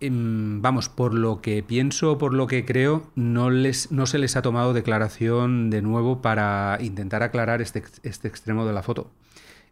em, 0.00 0.62
vamos, 0.62 0.88
por 0.88 1.12
lo 1.12 1.42
que 1.42 1.62
pienso, 1.62 2.16
por 2.16 2.32
lo 2.32 2.46
que 2.46 2.64
creo, 2.64 3.10
no, 3.14 3.50
les, 3.50 3.92
no 3.92 4.06
se 4.06 4.18
les 4.18 4.36
ha 4.36 4.42
tomado 4.42 4.72
declaración 4.72 5.68
de 5.68 5.82
nuevo 5.82 6.22
para 6.22 6.78
intentar 6.80 7.22
aclarar 7.22 7.60
este, 7.60 7.82
este 8.04 8.28
extremo 8.28 8.64
de 8.64 8.72
la 8.72 8.82
foto. 8.82 9.10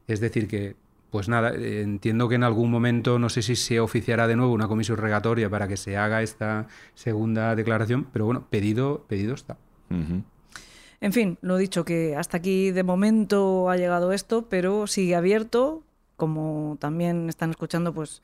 Es 0.08 0.20
decir, 0.20 0.46
que, 0.46 0.76
pues 1.12 1.28
nada, 1.28 1.52
entiendo 1.54 2.26
que 2.26 2.36
en 2.36 2.42
algún 2.42 2.70
momento, 2.70 3.18
no 3.18 3.28
sé 3.28 3.42
si 3.42 3.54
se 3.54 3.80
oficiará 3.80 4.26
de 4.26 4.34
nuevo 4.34 4.54
una 4.54 4.66
comisión 4.66 4.96
regatoria 4.96 5.50
para 5.50 5.68
que 5.68 5.76
se 5.76 5.98
haga 5.98 6.22
esta 6.22 6.68
segunda 6.94 7.54
declaración, 7.54 8.08
pero 8.10 8.24
bueno, 8.24 8.46
pedido, 8.48 9.04
pedido 9.08 9.34
está. 9.34 9.58
En 9.90 11.12
fin, 11.12 11.36
lo 11.42 11.58
dicho, 11.58 11.84
que 11.84 12.16
hasta 12.16 12.38
aquí 12.38 12.70
de 12.70 12.82
momento 12.82 13.68
ha 13.68 13.76
llegado 13.76 14.12
esto, 14.12 14.48
pero 14.48 14.86
sigue 14.86 15.14
abierto, 15.14 15.82
como 16.16 16.78
también 16.80 17.28
están 17.28 17.50
escuchando, 17.50 17.92
pues 17.92 18.22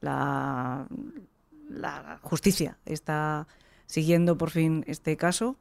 la, 0.00 0.86
la 1.68 2.20
justicia 2.22 2.78
está 2.86 3.48
siguiendo 3.86 4.38
por 4.38 4.50
fin 4.50 4.84
este 4.86 5.16
caso. 5.16 5.56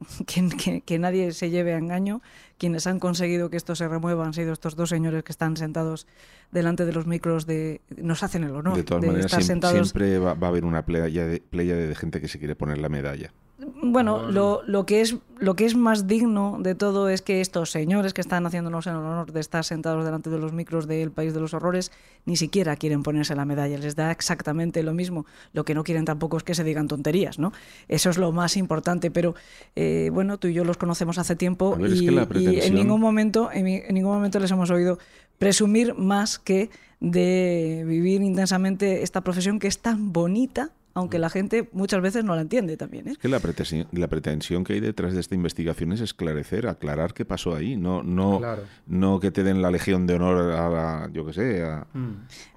Que, 0.26 0.48
que- 0.48 0.80
que 0.82 0.98
nadie 0.98 1.32
se 1.32 1.50
lleve 1.50 1.74
a 1.74 1.78
engaño. 1.78 2.22
Quienes 2.56 2.86
han 2.86 2.98
conseguido 3.00 3.50
que 3.50 3.56
esto 3.56 3.74
se 3.74 3.88
remueva 3.88 4.24
han 4.26 4.32
sido 4.34 4.52
estos 4.52 4.76
dos 4.76 4.88
señores 4.90 5.22
que 5.24 5.32
están 5.32 5.56
sentados 5.56 6.06
delante 6.52 6.84
de 6.86 6.92
los 6.92 7.06
micros 7.06 7.46
de... 7.46 7.80
Nos 7.96 8.22
hacen 8.22 8.44
el 8.44 8.54
honor 8.54 8.76
de 8.76 8.84
todas 8.84 9.04
maneras, 9.04 9.26
estar 9.26 9.40
siem- 9.40 9.46
sentados 9.46 9.88
siempre 9.88 10.18
va, 10.18 10.34
va 10.34 10.46
a 10.48 10.50
haber 10.50 10.64
una 10.64 10.84
playa 10.84 11.26
de, 11.26 11.40
playa 11.40 11.76
de 11.76 11.94
gente 11.94 12.20
que 12.20 12.28
se 12.28 12.38
quiere 12.38 12.54
poner 12.56 12.78
la 12.78 12.88
medalla. 12.88 13.32
Bueno, 13.58 14.30
lo, 14.30 14.62
lo 14.66 14.86
que 14.86 15.00
es, 15.00 15.16
lo 15.38 15.56
que 15.56 15.64
es 15.64 15.74
más 15.74 16.06
digno 16.06 16.58
de 16.60 16.76
todo 16.76 17.08
es 17.08 17.22
que 17.22 17.40
estos 17.40 17.72
señores 17.72 18.14
que 18.14 18.20
están 18.20 18.46
haciéndonos 18.46 18.86
el 18.86 18.94
honor 18.94 19.32
de 19.32 19.40
estar 19.40 19.64
sentados 19.64 20.04
delante 20.04 20.30
de 20.30 20.38
los 20.38 20.52
micros 20.52 20.86
del 20.86 21.10
País 21.10 21.34
de 21.34 21.40
los 21.40 21.54
Horrores 21.54 21.90
ni 22.24 22.36
siquiera 22.36 22.76
quieren 22.76 23.02
ponerse 23.02 23.34
la 23.34 23.44
medalla, 23.44 23.76
les 23.76 23.96
da 23.96 24.12
exactamente 24.12 24.84
lo 24.84 24.94
mismo. 24.94 25.26
Lo 25.52 25.64
que 25.64 25.74
no 25.74 25.82
quieren 25.82 26.04
tampoco 26.04 26.36
es 26.36 26.44
que 26.44 26.54
se 26.54 26.62
digan 26.62 26.86
tonterías, 26.86 27.40
¿no? 27.40 27.52
Eso 27.88 28.10
es 28.10 28.18
lo 28.18 28.30
más 28.30 28.56
importante, 28.56 29.10
pero 29.10 29.34
eh, 29.74 30.10
bueno, 30.12 30.38
tú 30.38 30.46
y 30.46 30.54
yo 30.54 30.64
los 30.64 30.76
conocemos 30.76 31.18
hace 31.18 31.34
tiempo 31.34 31.76
es 31.84 32.00
y, 32.00 32.06
que 32.06 32.12
la 32.12 32.28
y 32.34 32.60
en 32.60 32.74
ningún 32.74 33.00
momento, 33.00 33.50
en 33.52 33.64
ningún 33.92 34.12
momento 34.12 34.38
les 34.38 34.52
hemos 34.52 34.70
oído 34.70 34.98
presumir 35.38 35.94
más 35.94 36.38
que 36.38 36.70
de 37.00 37.84
vivir 37.86 38.22
intensamente 38.22 39.02
esta 39.02 39.22
profesión 39.22 39.58
que 39.58 39.66
es 39.68 39.78
tan 39.80 40.12
bonita, 40.12 40.70
aunque 40.98 41.18
la 41.18 41.30
gente 41.30 41.68
muchas 41.72 42.00
veces 42.02 42.24
no 42.24 42.34
la 42.34 42.42
entiende 42.42 42.76
también, 42.76 43.08
¿eh? 43.08 43.12
Es 43.12 43.18
que 43.18 43.28
la 43.28 43.40
pretensión, 43.40 43.86
la 43.92 44.08
pretensión 44.08 44.64
que 44.64 44.74
hay 44.74 44.80
detrás 44.80 45.14
de 45.14 45.20
esta 45.20 45.34
investigación 45.34 45.92
es 45.92 46.00
esclarecer, 46.00 46.66
aclarar 46.66 47.14
qué 47.14 47.24
pasó 47.24 47.54
ahí, 47.54 47.76
no, 47.76 48.02
no, 48.02 48.38
Claro. 48.38 48.62
no 48.86 49.20
que 49.20 49.30
te 49.30 49.42
den 49.44 49.62
la 49.62 49.70
legión 49.70 50.06
de 50.06 50.14
honor 50.14 50.52
a, 50.52 50.68
la- 50.68 51.10
yo 51.12 51.24
qué 51.26 51.32
sé, 51.32 51.62
a, 51.62 51.86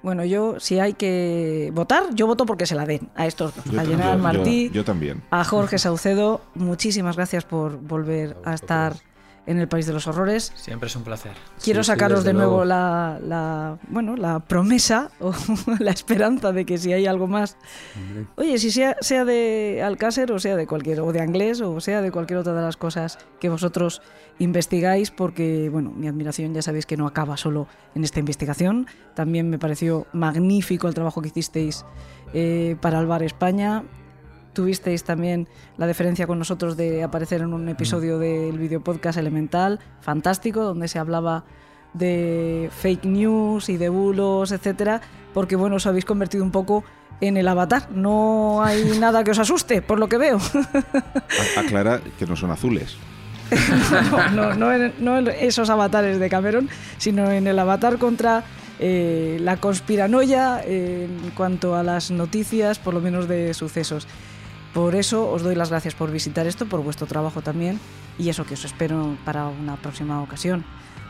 Bueno, 0.03 0.25
yo, 0.25 0.59
si 0.59 0.79
hay 0.79 0.93
que 0.93 1.71
votar, 1.73 2.13
yo 2.13 2.27
voto 2.27 2.45
porque 2.45 2.65
se 2.65 2.75
la 2.75 2.85
den 2.85 3.09
a 3.15 3.25
estos 3.27 3.53
Yo 3.65 3.79
a 3.79 3.85
General 3.85 4.17
Martí, 4.19 4.67
yo- 4.67 4.73
yo 4.73 4.83
también. 4.83 5.21
a 5.31 5.43
Jorge 5.43 5.77
Saucedo. 5.77 6.41
Muchísimas 6.55 7.15
gracias 7.15 7.45
por 7.45 7.77
volver 7.79 8.37
a 8.43 8.53
estar 8.53 8.93
en 9.47 9.57
el 9.57 9.67
País 9.67 9.85
de 9.87 9.93
los 9.93 10.05
Horrores. 10.07 10.51
Siempre 10.55 10.87
es 10.87 10.95
un 10.95 11.03
placer. 11.03 11.31
Quiero 11.63 11.83
Sí, 11.83 11.87
sacaros 11.87 12.23
de 12.23 12.33
nuevo 12.33 12.63
la, 12.63 13.19
la- 13.25 13.77
bueno, 13.89 14.15
la 14.15 14.39
promesa 14.39 15.09
o 15.19 15.33
la 15.79 15.91
esperanza 15.91 16.51
de 16.51 16.65
que 16.65 16.77
si 16.77 16.93
hay 16.93 17.07
algo 17.07 17.27
más, 17.27 17.57
oye, 18.35 18.57
si 18.59 18.71
sea, 18.71 18.95
sea 19.01 19.25
de 19.25 19.81
Alcácer 19.83 20.31
o 20.31 20.39
sea 20.39 20.55
de 20.55 20.67
cualquier, 20.67 21.01
o 21.01 21.11
de 21.11 21.21
Anglés 21.21 21.59
o 21.61 21.79
sea 21.81 22.01
de 22.01 22.11
cualquier 22.11 22.39
otra 22.39 22.53
de 22.53 22.61
las 22.61 22.77
cosas 22.77 23.17
que 23.39 23.49
vosotros 23.49 24.01
investigáis, 24.39 25.11
porque, 25.11 25.69
bueno, 25.69 25.91
mi 25.91 26.07
admiración 26.07 26.53
ya 26.53 26.61
sabéis 26.61 26.85
que 26.85 26.97
no 26.97 27.05
acaba 27.07 27.37
solo 27.37 27.67
en 27.95 28.03
esta 28.03 28.19
investigación. 28.19 28.87
También 29.15 29.49
me 29.49 29.59
pareció 29.59 30.07
magnífico 30.13 30.87
el 30.87 30.93
trabajo 30.93 31.21
que 31.21 31.27
hicisteis 31.29 31.85
eh, 32.33 32.75
para 32.81 32.99
el 32.99 33.05
Bar 33.07 33.21
España. 33.23 33.83
Tuvisteis 34.53 35.03
también 35.03 35.47
la 35.77 35.87
deferencia 35.87 36.27
con 36.27 36.37
nosotros 36.37 36.75
de 36.75 37.03
aparecer 37.03 37.41
en 37.41 37.53
un 37.53 37.69
episodio 37.69 38.19
del 38.19 38.57
video 38.57 38.81
podcast 38.81 39.17
Elemental, 39.17 39.79
fantástico, 40.01 40.63
donde 40.63 40.87
se 40.87 40.99
hablaba 40.99 41.45
de 41.93 42.69
fake 42.71 43.05
news 43.05 43.69
y 43.69 43.77
de 43.77 43.89
bulos, 43.89 44.51
etcétera, 44.51 45.01
porque 45.33 45.55
bueno, 45.55 45.77
os 45.77 45.85
habéis 45.85 46.05
convertido 46.05 46.43
un 46.43 46.51
poco 46.51 46.83
en 47.21 47.37
el 47.37 47.47
avatar. 47.47 47.89
No 47.91 48.63
hay 48.63 48.83
nada 48.99 49.23
que 49.23 49.31
os 49.31 49.39
asuste, 49.39 49.81
por 49.81 49.99
lo 49.99 50.09
que 50.09 50.17
veo. 50.17 50.39
Aclara 51.57 52.01
que 52.19 52.25
no 52.25 52.35
son 52.35 52.51
azules. 52.51 52.97
no, 54.11 54.29
no, 54.31 54.53
no 54.55 54.73
en, 54.73 54.93
no 54.99 55.17
en 55.17 55.27
esos 55.27 55.69
avatares 55.69 56.19
de 56.19 56.29
Cameron, 56.29 56.69
sino 56.97 57.29
en 57.31 57.47
el 57.47 57.59
avatar 57.59 57.97
contra 57.97 58.43
eh, 58.79 59.37
la 59.41 59.57
conspiranoia 59.57 60.61
en 60.65 61.31
cuanto 61.35 61.75
a 61.75 61.83
las 61.83 62.11
noticias, 62.11 62.79
por 62.79 62.93
lo 62.93 63.01
menos 63.01 63.27
de 63.27 63.53
sucesos. 63.53 64.07
Por 64.73 64.95
eso 64.95 65.29
os 65.29 65.41
doy 65.43 65.55
las 65.55 65.69
gracias 65.69 65.95
por 65.95 66.11
visitar 66.11 66.47
esto, 66.47 66.65
por 66.65 66.81
vuestro 66.81 67.05
trabajo 67.07 67.41
también, 67.41 67.79
y 68.17 68.29
eso 68.29 68.45
que 68.45 68.53
os 68.53 68.63
espero 68.65 69.17
para 69.25 69.47
una 69.47 69.75
próxima 69.75 70.21
ocasión. 70.21 70.63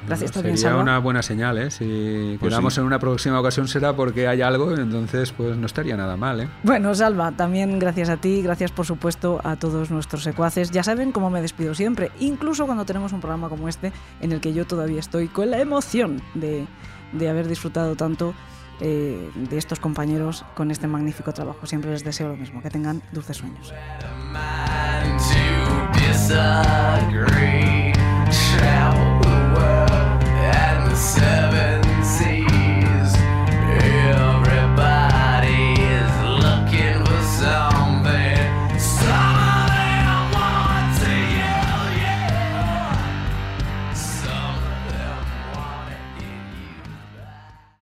Gracias 0.08 0.32
Bueno, 0.32 0.34
también, 0.42 0.58
Sería 0.58 0.70
Salva. 0.72 0.82
una 0.82 0.98
buena 0.98 1.22
señal, 1.22 1.60
¿eh? 1.60 1.70
Si 1.70 2.38
Pues 2.40 2.50
quedamos 2.50 2.74
sí. 2.74 2.80
en 2.80 2.88
una 2.88 2.98
próxima 2.98 3.40
ocasión 3.40 3.68
será 3.68 3.96
porque 3.96 4.28
hay 4.28 4.42
algo, 4.42 4.76
entonces 4.76 5.32
pues 5.32 5.56
no 5.58 5.68
estaría 5.68 5.96
nada 5.96 6.18
mal, 6.18 6.40
¿eh? 6.42 6.50
Bueno, 6.64 6.96
Salva, 6.96 7.32
también 7.34 7.78
gracias 7.78 8.10
a 8.10 8.18
ti, 8.18 8.42
gracias 8.42 8.72
por 8.72 8.88
supuesto 8.88 9.40
a 9.44 9.58
todos 9.58 9.92
nuestros 9.92 10.24
secuaces. 10.24 10.72
Ya 10.72 10.82
saben 10.82 11.12
cómo 11.12 11.30
me 11.30 11.40
despido 11.40 11.76
siempre, 11.76 12.12
incluso 12.20 12.66
cuando 12.66 12.84
tenemos 12.84 13.14
un 13.14 13.20
programa 13.22 13.48
como 13.48 13.70
este, 13.70 13.94
en 14.22 14.32
el 14.32 14.42
que 14.42 14.54
yo 14.54 14.66
todavía 14.66 15.00
estoy 15.00 15.28
con 15.28 15.52
la 15.52 15.60
emoción 15.62 16.20
de, 16.34 16.66
de 17.12 17.30
haber 17.30 17.48
disfrutado 17.48 17.96
tanto 17.96 18.34
eh, 18.84 19.30
de 19.36 19.58
estos 19.60 19.80
compañeros 19.80 20.44
con 20.56 20.72
este 20.72 20.88
magnífico 20.88 21.32
trabajo. 21.34 21.68
Siempre 21.68 21.92
les 21.92 22.04
deseo 22.04 22.30
lo 22.30 22.36
mismo, 22.36 22.64
que 22.64 22.72
tengan 22.72 23.04
dulces 23.12 23.38
sueños. 23.38 23.72